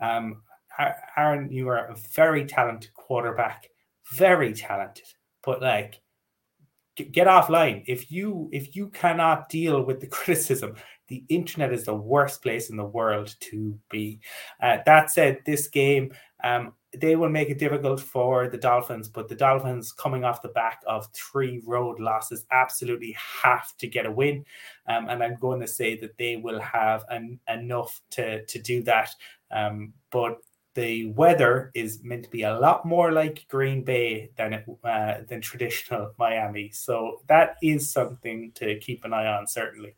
Um, 0.00 0.42
Aaron, 1.16 1.50
you 1.50 1.68
are 1.68 1.86
a 1.86 1.96
very 2.14 2.44
talented 2.44 2.92
quarterback, 2.94 3.70
very 4.12 4.52
talented, 4.52 5.06
but 5.42 5.62
like 5.62 6.02
get 6.96 7.26
offline 7.26 7.84
if 7.86 8.10
you 8.10 8.48
if 8.52 8.74
you 8.74 8.88
cannot 8.88 9.50
deal 9.50 9.82
with 9.82 10.00
the 10.00 10.06
criticism 10.18 10.74
the 11.08 11.24
internet 11.28 11.72
is 11.72 11.84
the 11.84 11.94
worst 11.94 12.42
place 12.42 12.70
in 12.70 12.76
the 12.76 12.84
world 12.84 13.34
to 13.40 13.78
be. 13.90 14.20
Uh, 14.60 14.78
that 14.86 15.10
said, 15.10 15.38
this 15.46 15.68
game, 15.68 16.12
um, 16.42 16.72
they 16.96 17.16
will 17.16 17.28
make 17.28 17.50
it 17.50 17.58
difficult 17.58 18.00
for 18.00 18.48
the 18.48 18.58
Dolphins, 18.58 19.08
but 19.08 19.28
the 19.28 19.34
Dolphins, 19.34 19.92
coming 19.92 20.24
off 20.24 20.42
the 20.42 20.48
back 20.48 20.82
of 20.86 21.08
three 21.12 21.62
road 21.66 22.00
losses, 22.00 22.46
absolutely 22.50 23.16
have 23.42 23.76
to 23.78 23.86
get 23.86 24.06
a 24.06 24.10
win. 24.10 24.44
Um, 24.88 25.08
and 25.08 25.22
I'm 25.22 25.36
going 25.36 25.60
to 25.60 25.66
say 25.66 25.98
that 26.00 26.16
they 26.16 26.36
will 26.36 26.60
have 26.60 27.04
an, 27.10 27.38
enough 27.48 28.00
to, 28.12 28.44
to 28.44 28.58
do 28.58 28.82
that. 28.84 29.10
Um, 29.50 29.92
but 30.10 30.38
the 30.74 31.06
weather 31.12 31.70
is 31.74 32.02
meant 32.04 32.24
to 32.24 32.30
be 32.30 32.42
a 32.42 32.58
lot 32.58 32.84
more 32.84 33.10
like 33.10 33.46
Green 33.48 33.82
Bay 33.82 34.30
than 34.36 34.52
it, 34.52 34.64
uh, 34.84 35.14
than 35.26 35.40
traditional 35.40 36.12
Miami. 36.18 36.70
So 36.70 37.22
that 37.28 37.56
is 37.62 37.90
something 37.90 38.52
to 38.56 38.78
keep 38.78 39.04
an 39.04 39.12
eye 39.12 39.26
on, 39.26 39.46
certainly. 39.46 39.96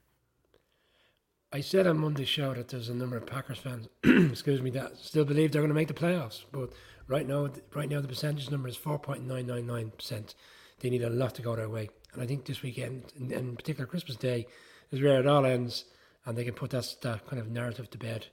I 1.50 1.62
said 1.62 1.86
on 1.86 1.98
Monday's 1.98 2.28
show 2.28 2.52
that 2.52 2.68
there's 2.68 2.90
a 2.90 2.94
number 2.94 3.16
of 3.16 3.26
Packers 3.26 3.58
fans, 3.58 3.88
excuse 4.04 4.60
me, 4.60 4.70
that 4.70 4.98
still 4.98 5.24
believe 5.24 5.50
they're 5.50 5.62
going 5.62 5.70
to 5.70 5.74
make 5.74 5.88
the 5.88 5.94
playoffs. 5.94 6.44
But 6.52 6.72
right 7.06 7.26
now, 7.26 7.48
right 7.74 7.88
now 7.88 8.02
the 8.02 8.08
percentage 8.08 8.50
number 8.50 8.68
is 8.68 8.76
four 8.76 8.98
point 8.98 9.26
nine 9.26 9.46
nine 9.46 9.66
nine 9.66 9.90
percent. 9.90 10.34
They 10.80 10.90
need 10.90 11.02
a 11.02 11.10
lot 11.10 11.34
to 11.36 11.42
go 11.42 11.56
their 11.56 11.68
way, 11.68 11.88
and 12.12 12.22
I 12.22 12.26
think 12.26 12.44
this 12.44 12.62
weekend, 12.62 13.12
in, 13.16 13.32
in 13.32 13.56
particular 13.56 13.86
Christmas 13.86 14.16
Day, 14.16 14.46
is 14.90 15.00
where 15.00 15.18
it 15.18 15.26
all 15.26 15.46
ends, 15.46 15.86
and 16.26 16.36
they 16.36 16.44
can 16.44 16.54
put 16.54 16.70
that, 16.70 16.94
that 17.02 17.26
kind 17.26 17.40
of 17.40 17.50
narrative 17.50 17.90
to 17.90 17.98
bed. 17.98 18.26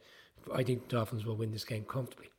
I 0.54 0.64
think 0.64 0.90
the 0.90 0.98
Dolphins 0.98 1.26
will 1.26 1.38
win 1.38 1.52
this 1.52 1.66
game 1.66 1.86
comfortably. 1.86 2.30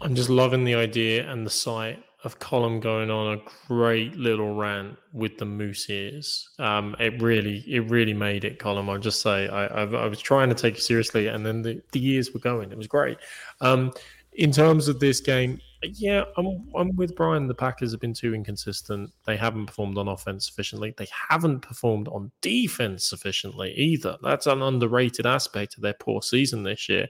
I'm 0.00 0.14
just 0.14 0.30
loving 0.30 0.64
the 0.64 0.74
idea 0.74 1.30
and 1.30 1.46
the 1.46 1.50
sight 1.50 2.02
of 2.24 2.38
Colm 2.38 2.80
going 2.80 3.10
on 3.10 3.38
a 3.38 3.42
great 3.68 4.16
little 4.16 4.54
rant 4.54 4.96
with 5.12 5.36
the 5.38 5.44
moose 5.44 5.88
ears. 5.90 6.48
Um, 6.58 6.96
it 6.98 7.20
really, 7.20 7.58
it 7.68 7.90
really 7.90 8.14
made 8.14 8.44
it, 8.44 8.58
Colm. 8.58 8.88
I'll 8.88 8.98
just 8.98 9.20
say, 9.20 9.48
I, 9.48 9.66
I, 9.66 9.82
I, 9.82 10.06
was 10.06 10.20
trying 10.20 10.48
to 10.48 10.54
take 10.54 10.76
it 10.76 10.82
seriously, 10.82 11.26
and 11.26 11.44
then 11.44 11.62
the, 11.62 11.82
the 11.92 12.00
years 12.00 12.32
were 12.32 12.40
going. 12.40 12.72
It 12.72 12.78
was 12.78 12.86
great. 12.86 13.18
Um, 13.60 13.92
in 14.32 14.50
terms 14.50 14.88
of 14.88 14.98
this 14.98 15.20
game, 15.20 15.60
yeah, 15.82 16.24
I'm, 16.36 16.64
I'm 16.74 16.96
with 16.96 17.14
Brian. 17.14 17.46
The 17.46 17.54
Packers 17.54 17.92
have 17.92 18.00
been 18.00 18.14
too 18.14 18.34
inconsistent. 18.34 19.12
They 19.26 19.36
haven't 19.36 19.66
performed 19.66 19.98
on 19.98 20.08
offense 20.08 20.46
sufficiently. 20.46 20.94
They 20.96 21.08
haven't 21.28 21.60
performed 21.60 22.08
on 22.08 22.32
defense 22.40 23.06
sufficiently 23.06 23.72
either. 23.74 24.16
That's 24.22 24.46
an 24.46 24.62
underrated 24.62 25.26
aspect 25.26 25.76
of 25.76 25.82
their 25.82 25.94
poor 25.94 26.22
season 26.22 26.62
this 26.62 26.88
year. 26.88 27.06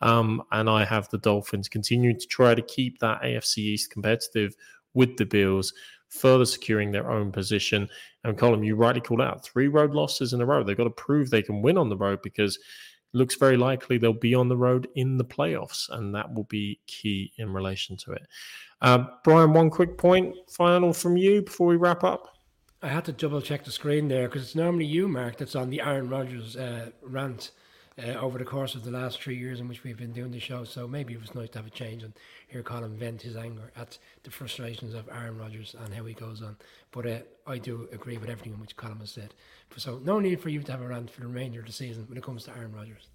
Um, 0.00 0.42
and 0.52 0.68
I 0.68 0.84
have 0.84 1.08
the 1.08 1.18
Dolphins 1.18 1.68
continuing 1.68 2.18
to 2.18 2.26
try 2.26 2.54
to 2.54 2.62
keep 2.62 2.98
that 2.98 3.22
AFC 3.22 3.58
East 3.58 3.90
competitive 3.90 4.54
with 4.94 5.16
the 5.16 5.26
Bills, 5.26 5.72
further 6.08 6.44
securing 6.44 6.90
their 6.90 7.10
own 7.10 7.32
position. 7.32 7.88
And 8.24 8.36
Colm, 8.36 8.64
you 8.64 8.76
rightly 8.76 9.00
called 9.00 9.20
out 9.20 9.44
three 9.44 9.68
road 9.68 9.92
losses 9.92 10.32
in 10.32 10.40
a 10.40 10.46
row. 10.46 10.62
They've 10.62 10.76
got 10.76 10.84
to 10.84 10.90
prove 10.90 11.30
they 11.30 11.42
can 11.42 11.62
win 11.62 11.78
on 11.78 11.88
the 11.88 11.96
road 11.96 12.20
because 12.22 12.56
it 12.56 12.62
looks 13.16 13.36
very 13.36 13.56
likely 13.56 13.98
they'll 13.98 14.12
be 14.12 14.34
on 14.34 14.48
the 14.48 14.56
road 14.56 14.88
in 14.96 15.16
the 15.16 15.24
playoffs, 15.24 15.88
and 15.90 16.14
that 16.14 16.32
will 16.32 16.44
be 16.44 16.80
key 16.86 17.32
in 17.38 17.52
relation 17.52 17.96
to 17.98 18.12
it. 18.12 18.26
Uh, 18.82 19.04
Brian, 19.24 19.52
one 19.52 19.70
quick 19.70 19.96
point 19.96 20.34
final 20.50 20.92
from 20.92 21.16
you 21.16 21.42
before 21.42 21.66
we 21.66 21.76
wrap 21.76 22.04
up. 22.04 22.36
I 22.82 22.88
had 22.88 23.06
to 23.06 23.12
double 23.12 23.40
check 23.40 23.64
the 23.64 23.72
screen 23.72 24.06
there 24.06 24.28
because 24.28 24.42
it's 24.42 24.54
normally 24.54 24.84
you, 24.84 25.08
Mark, 25.08 25.38
that's 25.38 25.56
on 25.56 25.70
the 25.70 25.80
Aaron 25.80 26.08
Rodgers 26.08 26.56
uh, 26.56 26.90
rant 27.02 27.52
uh, 27.98 28.12
over 28.12 28.38
the 28.38 28.44
course 28.44 28.74
of 28.74 28.84
the 28.84 28.90
last 28.90 29.20
three 29.20 29.36
years 29.36 29.60
in 29.60 29.68
which 29.68 29.82
we've 29.82 29.96
been 29.96 30.12
doing 30.12 30.30
the 30.30 30.38
show. 30.38 30.64
So 30.64 30.86
maybe 30.86 31.14
it 31.14 31.20
was 31.20 31.34
nice 31.34 31.50
to 31.50 31.58
have 31.58 31.66
a 31.66 31.70
change 31.70 32.02
and 32.02 32.12
hear 32.48 32.62
Colm 32.62 32.96
vent 32.96 33.22
his 33.22 33.36
anger 33.36 33.72
at 33.76 33.98
the 34.22 34.30
frustrations 34.30 34.94
of 34.94 35.08
Aaron 35.08 35.38
Rodgers 35.38 35.74
and 35.78 35.94
how 35.94 36.04
he 36.04 36.14
goes 36.14 36.42
on. 36.42 36.56
But 36.92 37.06
uh, 37.06 37.18
I 37.46 37.58
do 37.58 37.88
agree 37.92 38.18
with 38.18 38.28
everything 38.28 38.52
in 38.52 38.60
which 38.60 38.76
Colm 38.76 39.00
has 39.00 39.10
said. 39.10 39.34
So 39.76 40.00
no 40.04 40.20
need 40.20 40.40
for 40.40 40.48
you 40.48 40.62
to 40.62 40.72
have 40.72 40.82
a 40.82 40.86
rant 40.86 41.10
for 41.10 41.20
the 41.20 41.26
remainder 41.26 41.60
of 41.60 41.66
the 41.66 41.72
season 41.72 42.04
when 42.08 42.18
it 42.18 42.24
comes 42.24 42.44
to 42.44 42.56
Aaron 42.56 42.72
Rodgers. 42.72 43.08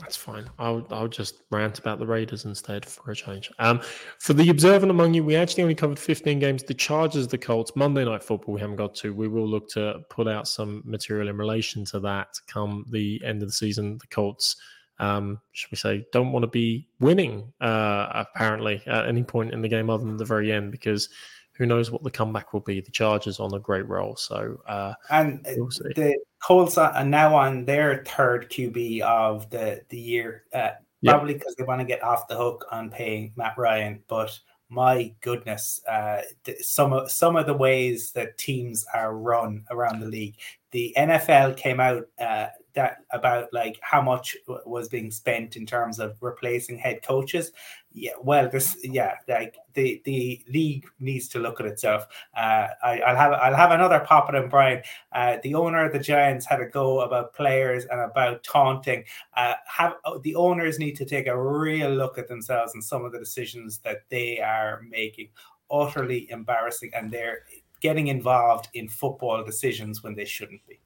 That's 0.00 0.16
fine. 0.16 0.50
I'll 0.58 0.84
I'll 0.90 1.08
just 1.08 1.42
rant 1.50 1.78
about 1.78 2.00
the 2.00 2.06
Raiders 2.06 2.44
instead 2.44 2.84
for 2.84 3.12
a 3.12 3.14
change. 3.14 3.50
Um, 3.60 3.80
for 4.18 4.32
the 4.32 4.50
observant 4.50 4.90
among 4.90 5.14
you, 5.14 5.22
we 5.22 5.36
actually 5.36 5.62
only 5.62 5.76
covered 5.76 5.98
15 5.98 6.40
games. 6.40 6.64
The 6.64 6.74
Chargers, 6.74 7.28
the 7.28 7.38
Colts, 7.38 7.76
Monday 7.76 8.04
Night 8.04 8.22
Football. 8.22 8.54
We 8.54 8.60
haven't 8.60 8.76
got 8.76 8.94
to. 8.96 9.14
We 9.14 9.28
will 9.28 9.46
look 9.46 9.68
to 9.70 10.00
put 10.10 10.26
out 10.26 10.48
some 10.48 10.82
material 10.84 11.28
in 11.28 11.36
relation 11.36 11.84
to 11.86 12.00
that 12.00 12.28
come 12.48 12.84
the 12.90 13.22
end 13.24 13.42
of 13.42 13.48
the 13.48 13.52
season. 13.52 13.98
The 13.98 14.08
Colts, 14.08 14.56
um, 14.98 15.38
should 15.52 15.70
we 15.70 15.76
say, 15.76 16.04
don't 16.12 16.32
want 16.32 16.42
to 16.42 16.48
be 16.48 16.88
winning 16.98 17.52
uh, 17.60 18.08
apparently 18.14 18.82
at 18.86 19.06
any 19.06 19.22
point 19.22 19.52
in 19.52 19.62
the 19.62 19.68
game 19.68 19.90
other 19.90 20.04
than 20.04 20.16
the 20.16 20.24
very 20.24 20.50
end 20.50 20.72
because 20.72 21.08
who 21.54 21.66
knows 21.66 21.90
what 21.90 22.02
the 22.02 22.10
comeback 22.10 22.52
will 22.52 22.60
be. 22.60 22.80
The 22.80 22.90
Chargers 22.90 23.40
on 23.40 23.54
a 23.54 23.58
great 23.58 23.88
roll. 23.88 24.16
So 24.16 24.60
uh, 24.66 24.94
and 25.10 25.44
we'll 25.56 25.68
the 25.68 26.18
Colts 26.42 26.76
are 26.76 27.04
now 27.04 27.34
on 27.34 27.64
their 27.64 28.04
third 28.04 28.50
QB 28.50 29.00
of 29.00 29.48
the 29.50 29.82
the 29.88 29.98
year, 29.98 30.44
uh, 30.52 30.70
probably 31.04 31.34
because 31.34 31.54
they 31.54 31.64
want 31.64 31.80
to 31.80 31.86
get 31.86 32.02
off 32.02 32.28
the 32.28 32.36
hook 32.36 32.66
on 32.70 32.90
paying 32.90 33.32
Matt 33.36 33.56
Ryan. 33.56 34.02
But 34.08 34.38
my 34.68 35.14
goodness, 35.20 35.80
uh, 35.86 36.22
some 36.60 36.92
of 36.92 37.10
some 37.10 37.36
of 37.36 37.46
the 37.46 37.54
ways 37.54 38.10
that 38.12 38.36
teams 38.38 38.84
are 38.92 39.16
run 39.16 39.64
around 39.70 40.00
the 40.00 40.06
league. 40.06 40.36
The 40.72 40.92
NFL 40.98 41.56
came 41.56 41.78
out 41.78 42.08
uh, 42.18 42.48
that 42.74 42.98
about 43.10 43.52
like 43.52 43.78
how 43.80 44.02
much 44.02 44.36
was 44.66 44.88
being 44.88 45.10
spent 45.12 45.56
in 45.56 45.64
terms 45.64 46.00
of 46.00 46.16
replacing 46.20 46.78
head 46.78 47.02
coaches 47.02 47.52
yeah 47.94 48.10
well 48.20 48.48
this 48.48 48.76
yeah 48.82 49.14
like 49.28 49.56
the 49.74 50.02
the 50.04 50.44
league 50.48 50.84
needs 50.98 51.28
to 51.28 51.38
look 51.38 51.60
at 51.60 51.66
itself. 51.66 52.06
Uh 52.36 52.66
I, 52.82 52.96
will 52.96 53.16
have 53.16 53.32
i'll 53.32 53.54
have 53.54 53.70
another 53.70 54.00
pop 54.00 54.28
at 54.28 54.34
him 54.34 54.48
brian. 54.48 54.82
Uh 55.12 55.36
the 55.42 55.54
owner 55.54 55.86
of 55.86 55.92
the 55.92 56.00
giants 56.00 56.44
had 56.44 56.60
a 56.60 56.66
go 56.66 57.00
about 57.02 57.34
players 57.34 57.84
and 57.86 58.00
about 58.00 58.42
taunting. 58.42 59.04
Uh 59.36 59.54
have 59.66 59.94
oh, 60.04 60.18
the 60.18 60.34
owners 60.34 60.78
need 60.78 60.96
to 60.96 61.04
take 61.04 61.28
a 61.28 61.40
real 61.40 61.90
look 61.90 62.18
at 62.18 62.28
themselves 62.28 62.74
and 62.74 62.82
some 62.82 63.04
of 63.04 63.12
the 63.12 63.18
decisions 63.18 63.78
that 63.78 64.02
they 64.10 64.40
are 64.40 64.82
making. 64.90 65.28
Utterly 65.70 66.28
embarrassing 66.30 66.90
and 66.94 67.10
they're 67.10 67.44
getting 67.80 68.08
involved 68.08 68.68
in 68.74 68.88
football 68.88 69.44
decisions 69.44 70.02
when 70.02 70.14
they 70.14 70.24
shouldn't 70.24 70.66
be. 70.66 70.80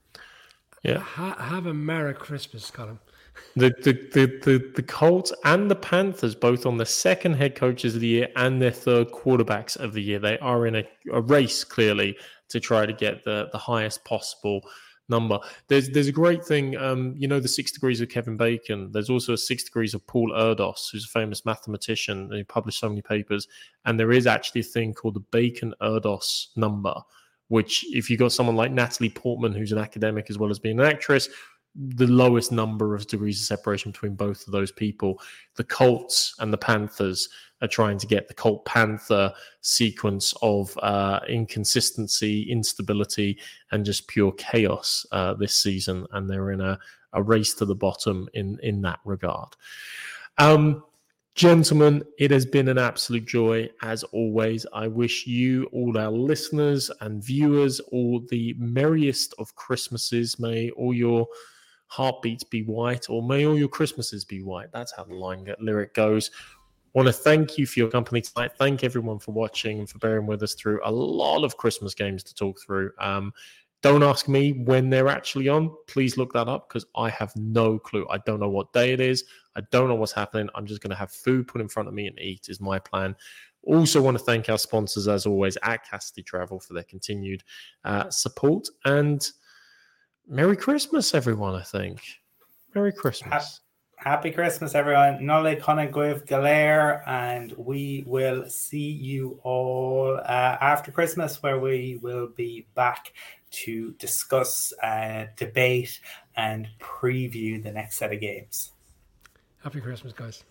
Yeah. 0.82 0.98
Ha- 0.98 1.36
have 1.38 1.66
a 1.66 1.74
Merry 1.74 2.14
Christmas, 2.14 2.70
Colm. 2.70 2.98
The, 3.56 3.70
the, 3.82 3.92
the, 4.12 4.26
the, 4.44 4.72
the 4.76 4.82
Colts 4.82 5.32
and 5.44 5.70
the 5.70 5.76
Panthers, 5.76 6.34
both 6.34 6.66
on 6.66 6.76
the 6.76 6.86
second 6.86 7.34
head 7.34 7.54
coaches 7.54 7.94
of 7.94 8.00
the 8.00 8.06
year 8.06 8.28
and 8.36 8.62
their 8.62 8.70
third 8.70 9.10
quarterbacks 9.10 9.76
of 9.76 9.92
the 9.92 10.02
year, 10.02 10.18
they 10.18 10.38
are 10.38 10.66
in 10.66 10.76
a, 10.76 10.84
a 11.12 11.20
race 11.20 11.64
clearly 11.64 12.16
to 12.50 12.60
try 12.60 12.86
to 12.86 12.92
get 12.92 13.24
the, 13.24 13.48
the 13.52 13.58
highest 13.58 14.04
possible 14.04 14.62
number. 15.08 15.38
There's 15.68 15.88
there's 15.90 16.08
a 16.08 16.12
great 16.12 16.44
thing, 16.44 16.76
um, 16.76 17.14
you 17.16 17.28
know, 17.28 17.40
the 17.40 17.48
six 17.48 17.72
degrees 17.72 18.00
of 18.00 18.08
Kevin 18.08 18.36
Bacon. 18.36 18.92
There's 18.92 19.10
also 19.10 19.32
a 19.32 19.38
six 19.38 19.64
degrees 19.64 19.94
of 19.94 20.06
Paul 20.06 20.30
Erdos, 20.32 20.90
who's 20.90 21.04
a 21.04 21.08
famous 21.08 21.44
mathematician 21.44 22.30
who 22.30 22.44
published 22.44 22.78
so 22.78 22.88
many 22.88 23.02
papers. 23.02 23.48
And 23.84 23.98
there 23.98 24.12
is 24.12 24.26
actually 24.26 24.60
a 24.60 24.64
thing 24.64 24.94
called 24.94 25.14
the 25.14 25.20
Bacon 25.20 25.74
Erdos 25.80 26.48
number, 26.56 26.94
which 27.48 27.84
if 27.94 28.10
you've 28.10 28.20
got 28.20 28.32
someone 28.32 28.56
like 28.56 28.70
Natalie 28.70 29.10
Portman, 29.10 29.52
who's 29.52 29.72
an 29.72 29.78
academic 29.78 30.30
as 30.30 30.38
well 30.38 30.50
as 30.50 30.58
being 30.58 30.78
an 30.78 30.86
actress, 30.86 31.28
the 31.78 32.06
lowest 32.06 32.50
number 32.50 32.94
of 32.94 33.06
degrees 33.06 33.40
of 33.40 33.46
separation 33.46 33.92
between 33.92 34.14
both 34.14 34.46
of 34.46 34.52
those 34.52 34.72
people. 34.72 35.20
The 35.56 35.64
Colts 35.64 36.34
and 36.40 36.52
the 36.52 36.58
Panthers 36.58 37.28
are 37.62 37.68
trying 37.68 37.98
to 37.98 38.06
get 38.06 38.26
the 38.26 38.34
Colt 38.34 38.64
Panther 38.64 39.32
sequence 39.60 40.34
of 40.42 40.76
uh, 40.82 41.20
inconsistency, 41.28 42.50
instability, 42.50 43.38
and 43.70 43.84
just 43.84 44.08
pure 44.08 44.32
chaos 44.32 45.06
uh, 45.12 45.34
this 45.34 45.54
season, 45.54 46.06
and 46.12 46.28
they're 46.28 46.50
in 46.50 46.60
a, 46.60 46.78
a 47.12 47.22
race 47.22 47.54
to 47.54 47.64
the 47.64 47.74
bottom 47.74 48.28
in 48.34 48.58
in 48.62 48.82
that 48.82 48.98
regard. 49.04 49.48
Um, 50.38 50.82
Gentlemen, 51.38 52.02
it 52.18 52.32
has 52.32 52.44
been 52.44 52.66
an 52.66 52.78
absolute 52.78 53.24
joy 53.24 53.70
as 53.82 54.02
always. 54.02 54.66
I 54.72 54.88
wish 54.88 55.24
you, 55.24 55.66
all 55.66 55.96
our 55.96 56.10
listeners 56.10 56.90
and 57.00 57.22
viewers, 57.22 57.78
all 57.78 58.18
the 58.28 58.56
merriest 58.58 59.34
of 59.38 59.54
Christmases. 59.54 60.40
May 60.40 60.70
all 60.70 60.92
your 60.92 61.28
heartbeats 61.88 62.44
be 62.44 62.62
white, 62.62 63.10
or 63.10 63.22
may 63.22 63.46
all 63.46 63.58
your 63.58 63.68
Christmases 63.68 64.24
be 64.24 64.42
white. 64.42 64.70
That's 64.72 64.94
how 64.94 65.04
the 65.04 65.14
line 65.14 65.52
lyric 65.58 65.94
goes. 65.94 66.30
Want 66.94 67.06
to 67.06 67.12
thank 67.12 67.58
you 67.58 67.66
for 67.66 67.80
your 67.80 67.90
company 67.90 68.20
tonight. 68.20 68.52
Thank 68.58 68.82
everyone 68.82 69.18
for 69.18 69.32
watching 69.32 69.78
and 69.78 69.88
for 69.88 69.98
bearing 69.98 70.26
with 70.26 70.42
us 70.42 70.54
through 70.54 70.80
a 70.84 70.90
lot 70.90 71.44
of 71.44 71.56
Christmas 71.56 71.94
games 71.94 72.22
to 72.24 72.34
talk 72.34 72.58
through. 72.60 72.92
Um, 72.98 73.32
don't 73.82 74.02
ask 74.02 74.26
me 74.26 74.52
when 74.64 74.90
they're 74.90 75.08
actually 75.08 75.48
on. 75.48 75.70
Please 75.86 76.16
look 76.16 76.32
that 76.32 76.48
up 76.48 76.68
because 76.68 76.86
I 76.96 77.10
have 77.10 77.32
no 77.36 77.78
clue. 77.78 78.06
I 78.10 78.18
don't 78.18 78.40
know 78.40 78.48
what 78.48 78.72
day 78.72 78.92
it 78.92 79.00
is. 79.00 79.24
I 79.54 79.60
don't 79.70 79.88
know 79.88 79.94
what's 79.94 80.12
happening. 80.12 80.48
I'm 80.54 80.66
just 80.66 80.80
going 80.80 80.90
to 80.90 80.96
have 80.96 81.12
food 81.12 81.46
put 81.46 81.60
in 81.60 81.68
front 81.68 81.88
of 81.88 81.94
me 81.94 82.08
and 82.08 82.18
eat, 82.18 82.48
is 82.48 82.60
my 82.60 82.78
plan. 82.78 83.14
Also, 83.62 84.00
want 84.00 84.18
to 84.18 84.24
thank 84.24 84.48
our 84.48 84.58
sponsors, 84.58 85.06
as 85.06 85.26
always, 85.26 85.56
at 85.62 85.88
Cassidy 85.88 86.22
Travel 86.22 86.58
for 86.58 86.74
their 86.74 86.84
continued 86.84 87.44
uh, 87.84 88.08
support. 88.10 88.66
And 88.84 89.28
Merry 90.30 90.56
Christmas, 90.56 91.14
everyone, 91.14 91.54
I 91.54 91.62
think. 91.62 92.00
Merry 92.74 92.92
Christmas. 92.92 93.60
Happy 93.96 94.30
Christmas, 94.30 94.74
everyone. 94.74 95.24
Nolly 95.24 95.56
Conagwiv 95.56 96.26
Galair, 96.26 97.02
and 97.08 97.52
we 97.56 98.04
will 98.06 98.48
see 98.48 98.90
you 98.90 99.40
all 99.42 100.20
uh, 100.22 100.56
after 100.60 100.92
Christmas, 100.92 101.42
where 101.42 101.58
we 101.58 101.98
will 102.02 102.28
be 102.28 102.66
back 102.74 103.14
to 103.52 103.92
discuss, 103.92 104.72
uh, 104.82 105.24
debate, 105.36 105.98
and 106.36 106.68
preview 106.78 107.60
the 107.62 107.72
next 107.72 107.96
set 107.96 108.12
of 108.12 108.20
games. 108.20 108.72
Happy 109.62 109.80
Christmas, 109.80 110.12
guys. 110.12 110.44